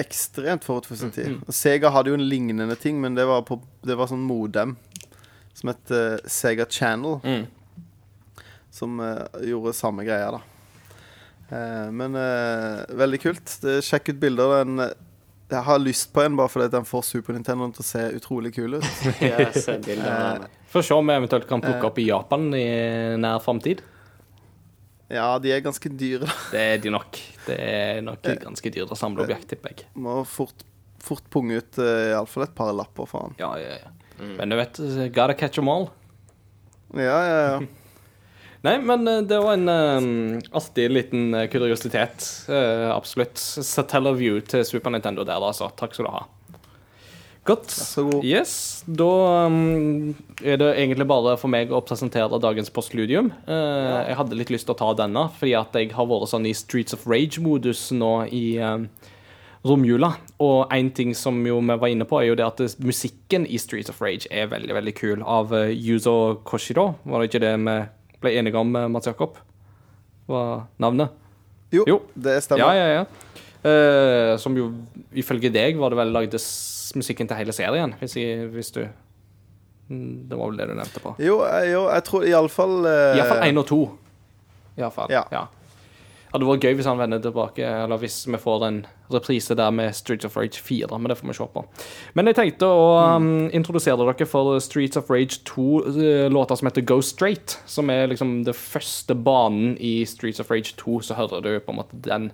ekstremt 0.00 0.64
forut 0.64 0.86
for 0.86 0.96
sin 0.96 1.10
tid. 1.10 1.34
Og 1.46 1.52
Sega 1.54 1.90
hadde 1.90 2.12
jo 2.12 2.14
en 2.16 2.28
lignende 2.28 2.76
ting, 2.78 3.00
men 3.02 3.14
det 3.18 3.26
var, 3.26 3.42
på, 3.42 3.58
det 3.84 3.96
var 3.98 4.06
sånn 4.08 4.22
modem 4.24 4.76
som 5.54 5.72
het 5.72 5.90
eh, 5.90 6.16
Sega 6.30 6.64
Channel, 6.70 7.18
Mm. 7.26 7.46
som 8.70 9.00
uh, 9.02 9.26
gjorde 9.44 9.74
samme 9.74 10.04
greia, 10.06 10.30
da. 10.30 10.40
Uh, 11.50 11.88
men 11.90 12.14
veldig 12.96 13.18
kult. 13.20 13.56
Sjekk 13.82 14.12
ut 14.14 14.20
bilder. 14.22 14.60
Den, 14.64 14.78
jeg 15.50 15.62
har 15.66 15.80
lyst 15.82 16.12
på 16.14 16.22
en 16.22 16.36
bare 16.38 16.50
fordi 16.52 16.68
den 16.72 16.86
får 16.88 17.04
Super 17.06 17.36
Nintendo 17.36 17.68
til 17.74 17.84
å 17.84 17.86
se 17.86 18.04
utrolig 18.16 18.52
kul 18.54 18.78
ut. 18.78 18.86
Den. 19.86 20.44
For 20.70 20.82
å 20.82 20.86
se 20.86 20.96
om 20.96 21.10
vi 21.10 21.16
eventuelt 21.18 21.48
kan 21.50 21.62
plukke 21.64 21.88
opp 21.90 21.98
i 21.98 22.06
Japan 22.08 22.50
i 22.54 22.66
nær 23.20 23.42
framtid. 23.44 23.82
Ja, 25.10 25.32
de 25.42 25.50
er 25.50 25.62
ganske 25.64 25.90
dyre, 25.90 26.28
da. 26.28 26.34
Det 26.52 26.60
er 26.74 26.82
de 26.84 26.92
nok. 26.94 27.18
Det 27.48 27.56
er 27.58 28.02
nok 28.06 28.22
ganske 28.44 28.70
dyrt 28.70 28.92
å 28.94 28.98
samle 28.98 29.24
objekt, 29.26 29.48
tipper 29.50 29.74
jeg. 29.74 29.88
Må 29.98 30.20
fort, 30.28 30.62
fort 31.02 31.26
punge 31.34 31.58
ut 31.58 31.80
uh, 31.82 32.12
iallfall 32.12 32.46
et 32.46 32.54
par 32.54 32.70
lapper 32.78 33.10
for 33.10 33.26
han. 33.26 33.34
Ja, 33.42 33.50
ja, 33.58 33.80
ja. 33.80 33.96
Men 34.38 34.52
du 34.52 34.58
vet, 34.60 34.78
gotta 35.10 35.34
catch 35.34 35.58
them 35.58 35.70
all. 35.72 35.88
Ja, 36.94 37.18
ja, 37.26 37.42
ja. 37.48 37.60
Nei, 38.66 38.74
men 38.84 39.08
eh, 39.08 39.22
det 39.24 39.38
var 39.40 39.56
en 39.56 39.68
um, 39.68 40.40
artig 40.52 40.90
liten 40.92 41.32
eh, 41.34 41.46
kuriositet. 41.48 42.26
Uh, 42.48 42.90
absolutt. 42.92 43.40
Satellaview 43.40 44.42
til 44.44 44.66
Super 44.68 44.92
Nintendo 44.92 45.24
der, 45.24 45.40
altså. 45.40 45.70
Takk 45.80 45.96
skal 45.96 46.08
du 46.10 46.12
ha. 46.12 46.26
Godt. 47.48 47.72
Yes, 48.20 48.82
da 48.84 49.46
um, 49.48 50.12
er 50.44 50.58
det 50.60 50.74
egentlig 50.76 51.06
bare 51.08 51.38
for 51.40 51.48
meg 51.50 51.70
å 51.72 51.80
presentere 51.80 52.36
dagens 52.42 52.68
postludium. 52.70 53.30
Eh, 53.48 54.10
Jeg 54.10 54.18
hadde 54.18 54.36
litt 54.36 54.52
lyst 54.52 54.68
til 54.68 54.76
å 54.76 54.80
ta 54.82 54.90
denne, 54.98 55.22
fordi 55.38 55.54
at 55.56 55.78
jeg 55.80 55.94
har 55.96 56.08
vært 56.10 56.28
sånn 56.30 56.44
i 56.46 56.52
Streets 56.54 56.92
of 56.94 57.06
Rage-modus 57.08 57.86
nå 57.96 58.12
i 58.28 58.44
um, 58.60 58.84
romjula. 59.64 60.12
Og 60.44 60.68
en 60.76 60.90
ting 60.92 61.14
som 61.16 61.40
jo 61.48 61.56
vi 61.64 61.78
var 61.80 61.88
inne 61.88 62.04
på, 62.04 62.20
er 62.20 62.28
jo 62.28 62.36
det 62.36 62.44
at 62.44 62.76
musikken 62.84 63.48
i 63.48 63.58
Streets 63.58 63.88
of 63.88 64.04
Rage 64.04 64.28
er 64.28 64.52
veldig, 64.52 64.76
veldig 64.76 64.94
kul. 65.00 65.24
Av 65.24 65.56
uh, 65.56 65.72
Yuzo 65.72 66.42
Koshiro. 66.44 66.90
Var 67.08 67.24
det 67.24 67.32
ikke 67.32 67.42
det 67.48 67.54
vi 67.56 67.78
ble 68.20 68.32
enige 68.38 68.58
om, 68.60 68.74
eh, 68.76 68.88
Mats 68.88 69.06
Jakob? 69.10 69.38
Var 70.30 70.66
navnet? 70.78 71.10
Jo, 71.72 71.84
Jo. 71.86 72.00
det 72.14 72.42
stemmer. 72.44 72.74
Ja, 72.74 72.74
ja, 72.74 73.00
ja. 73.00 73.04
Uh, 73.60 74.38
som 74.40 74.54
jo 74.56 74.70
ifølge 75.12 75.50
deg 75.52 75.76
var 75.76 75.92
det 75.92 75.98
vel 75.98 76.12
lagde 76.14 76.38
musikken 76.96 77.28
til 77.28 77.36
hele 77.36 77.52
serien, 77.52 77.92
hvis, 78.00 78.16
jeg, 78.16 78.48
hvis 78.54 78.70
du 78.72 78.86
Mm, 79.90 80.28
Det 80.28 80.38
var 80.38 80.46
vel 80.52 80.56
det 80.60 80.68
du 80.70 80.74
nevnte 80.78 81.00
på. 81.02 81.14
Jo, 81.18 81.40
eh, 81.42 81.72
jo, 81.72 81.80
jeg 81.90 82.04
tror 82.06 82.22
iallfall 82.28 82.76
uh, 82.86 83.16
Iallfall 83.18 83.40
én 83.42 83.58
og 83.58 83.66
to. 83.66 83.78
Iallfall. 84.78 85.10
Ja. 85.10 85.24
Ja. 85.34 85.46
Hadde 86.30 86.46
vært 86.46 86.62
gøy 86.62 86.76
hvis 86.78 86.86
han 86.86 87.00
vender 87.00 87.18
tilbake, 87.22 87.66
eller 87.66 87.98
hvis 87.98 88.20
vi 88.30 88.38
får 88.38 88.64
en 88.68 88.76
reprise 89.10 89.56
der 89.58 89.72
med 89.74 89.94
Streets 89.98 90.28
of 90.28 90.36
Rage 90.38 90.62
4, 90.62 90.86
men 90.98 91.10
det 91.10 91.16
får 91.18 91.26
vi 91.26 91.34
se 91.34 91.46
på. 91.54 91.64
Men 92.14 92.30
jeg 92.30 92.38
tenkte 92.38 92.68
å 92.70 92.84
um, 93.16 93.48
introdusere 93.56 93.98
dere 93.98 94.28
for 94.30 94.60
Streets 94.62 95.00
of 95.00 95.10
Rage 95.10 95.40
2, 95.50 95.66
eh, 95.90 96.38
som 96.54 96.70
heter 96.70 96.86
Go 96.86 97.00
Straight, 97.02 97.58
som 97.66 97.90
er 97.90 98.06
liksom 98.12 98.44
det 98.46 98.54
første 98.54 99.16
banen 99.18 99.74
i 99.82 100.04
Streets 100.06 100.42
of 100.42 100.54
Rage 100.54 100.76
2, 100.78 101.00
så 101.08 101.18
hører 101.18 101.42
du 101.42 101.52
på 101.58 101.74
en 101.74 101.80
måte 101.82 101.98
den 102.06 102.30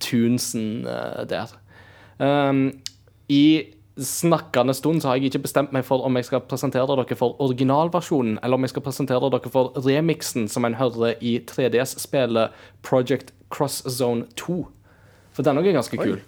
tunesen 0.00 0.88
uh, 0.88 1.22
der. 1.28 1.52
Um, 2.18 2.70
I 3.28 3.73
snakkende 4.00 4.74
stund 4.74 5.02
så 5.02 5.08
har 5.08 5.18
jeg 5.18 5.30
ikke 5.30 5.44
bestemt 5.46 5.72
meg 5.74 5.84
for 5.86 6.02
om 6.06 6.18
jeg 6.18 6.26
skal 6.26 6.42
presentere 6.48 6.96
dere 6.98 7.18
for 7.18 7.38
originalversjonen, 7.44 8.40
eller 8.42 8.58
om 8.58 8.66
jeg 8.66 8.74
skal 8.74 8.86
presentere 8.86 9.30
dere 9.30 9.52
for 9.54 9.74
remixen 9.86 10.48
som 10.50 10.66
en 10.66 10.78
hører 10.80 11.20
i 11.22 11.36
3DS-spillet 11.46 12.54
Project 12.82 13.30
Cross 13.54 13.84
Zone 13.86 14.26
2. 14.40 14.64
For 15.34 15.46
den 15.46 15.60
òg 15.60 15.70
er 15.70 15.78
ganske 15.78 15.98
kul. 15.98 16.18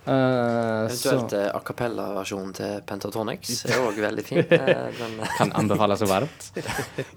Uh, 0.00 0.86
Eventuelt 0.88 1.30
så 1.30 1.36
eh, 1.36 1.50
a 1.52 1.58
cappella-versjonen 1.60 2.54
til 2.56 2.78
Pentatonix 2.88 3.50
er 3.68 3.82
òg 3.84 3.98
veldig 4.00 4.22
fin. 4.24 4.40
Eh, 4.40 4.70
Den, 5.00 5.18
kan 5.36 5.52
anbefales 5.60 6.02
varmt. 6.08 6.46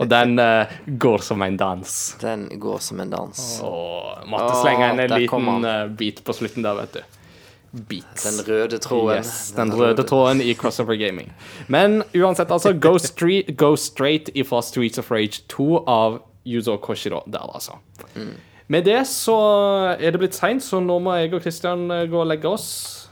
Og 0.03 0.09
den 0.11 0.35
uh, 0.41 0.73
går 0.85 1.23
som 1.23 1.41
en 1.45 1.57
dans. 1.57 1.95
den 2.21 2.49
går 2.59 2.83
som 2.83 2.99
en 2.99 3.13
dans. 3.13 3.43
Åh, 3.63 4.25
måtte 4.27 4.59
slenge 4.59 4.91
inn 4.91 5.03
en 5.05 5.15
liten 5.15 5.95
bit 5.97 6.21
på 6.27 6.35
slutten 6.35 6.65
der, 6.65 6.81
vet 6.83 6.99
du. 6.99 7.22
Beat. 7.73 8.21
Den 8.23 8.39
røde 8.47 8.77
tråden. 8.77 9.17
Yes, 9.17 9.51
den 9.55 9.73
røde 9.73 10.03
tråden 10.03 10.41
i 10.41 10.53
Crossover 10.53 10.95
Gaming. 10.95 11.33
Men 11.67 12.03
uansett, 12.15 12.51
altså, 12.51 12.73
go, 12.73 12.97
street, 12.97 13.57
go 13.57 13.75
straight 13.75 14.29
ifra 14.35 14.61
Streets 14.61 14.97
of 15.01 15.11
Rage 15.11 15.41
2 15.49 15.77
av 15.87 16.19
Yuzo 16.45 16.77
Koshiro 16.77 17.23
der, 17.25 17.39
altså. 17.53 17.71
Med 18.67 18.83
det 18.85 19.07
så 19.09 19.37
er 19.99 20.11
det 20.13 20.19
blitt 20.21 20.35
seint, 20.37 20.63
så 20.63 20.79
nå 20.79 20.99
må 21.01 21.15
jeg 21.17 21.33
og 21.33 21.41
Christian 21.41 21.89
eh, 21.91 22.05
gå 22.11 22.17
og 22.21 22.27
legge 22.29 22.47
oss 22.47 23.07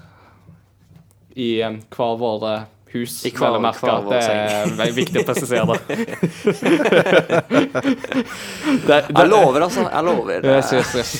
i 1.36 1.62
eh, 1.62 1.72
hver 1.96 2.16
våre 2.22 2.66
hus. 2.94 3.26
I 3.26 3.30
hver- 3.34 3.60
merke 3.64 3.80
hver 3.88 4.02
vår 4.06 4.12
det 4.78 4.86
er 4.86 4.92
viktig 4.94 5.22
å 5.24 5.26
presisere 5.32 5.66
det. 5.74 5.80
det, 8.88 8.98
Jeg 9.10 9.28
lover, 9.34 9.60
altså. 9.66 9.82
Jeg 9.90 10.04
lover. 10.06 10.38
Yes, 10.46 10.70
yes, 10.78 10.90
yes. 11.02 11.12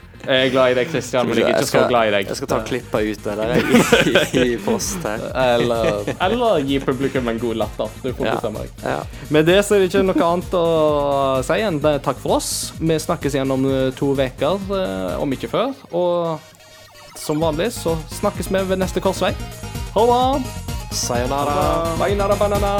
Jeg 0.26 0.46
er 0.46 0.50
glad 0.52 0.70
i 0.72 0.74
deg, 0.80 0.88
Kristian, 0.90 1.28
men 1.28 1.38
jeg 1.38 1.44
er 1.46 1.52
ikke 1.54 1.62
så 1.64 1.70
skal- 1.72 1.88
glad 1.88 2.08
i 2.08 2.10
deg. 2.16 2.26
Jeg 2.32 2.36
skal 2.40 2.48
ta 2.50 2.58
klippa 2.66 3.00
ut 3.06 3.22
det 3.24 3.36
der 3.38 3.54
i, 3.60 4.42
i, 4.42 4.54
i 4.54 4.56
post 4.64 5.06
her. 5.06 5.22
Eller, 5.44 6.10
eller 6.26 6.58
gi 6.66 6.78
publikum 6.82 7.28
en 7.32 7.38
god 7.42 7.54
latter. 7.62 7.88
Du 8.02 8.10
får 8.12 8.26
Ja. 8.26 8.34
bestemme 8.34 8.64
deg. 8.64 8.70
Ja. 8.84 8.98
Med 9.30 9.46
det 9.46 9.58
så 9.64 9.76
er 9.76 9.84
det 9.84 9.90
ikke 9.92 10.04
noe 10.08 10.26
annet 10.32 10.58
å 10.58 10.66
si 11.46 11.60
enn 11.62 11.80
takk 12.02 12.18
for 12.22 12.36
oss. 12.40 12.50
Vi 12.80 12.98
snakkes 13.06 13.34
igjen 13.38 13.50
om 13.54 13.64
eh, 13.70 13.90
to 13.96 14.12
uker, 14.18 14.60
eh, 14.80 15.16
om 15.22 15.32
ikke 15.32 15.48
før. 15.52 15.74
Og 15.92 16.40
som 17.16 17.40
vanlig 17.40 17.70
så 17.72 17.96
snakkes 18.18 18.50
vi 18.52 18.64
ved 18.72 18.78
neste 18.82 19.00
korsvei. 19.00 19.32
Ha 19.96 20.06
det! 20.12 20.54
Sayonara. 20.96 21.96
Sayonara 21.98 22.36
banana. 22.38 22.74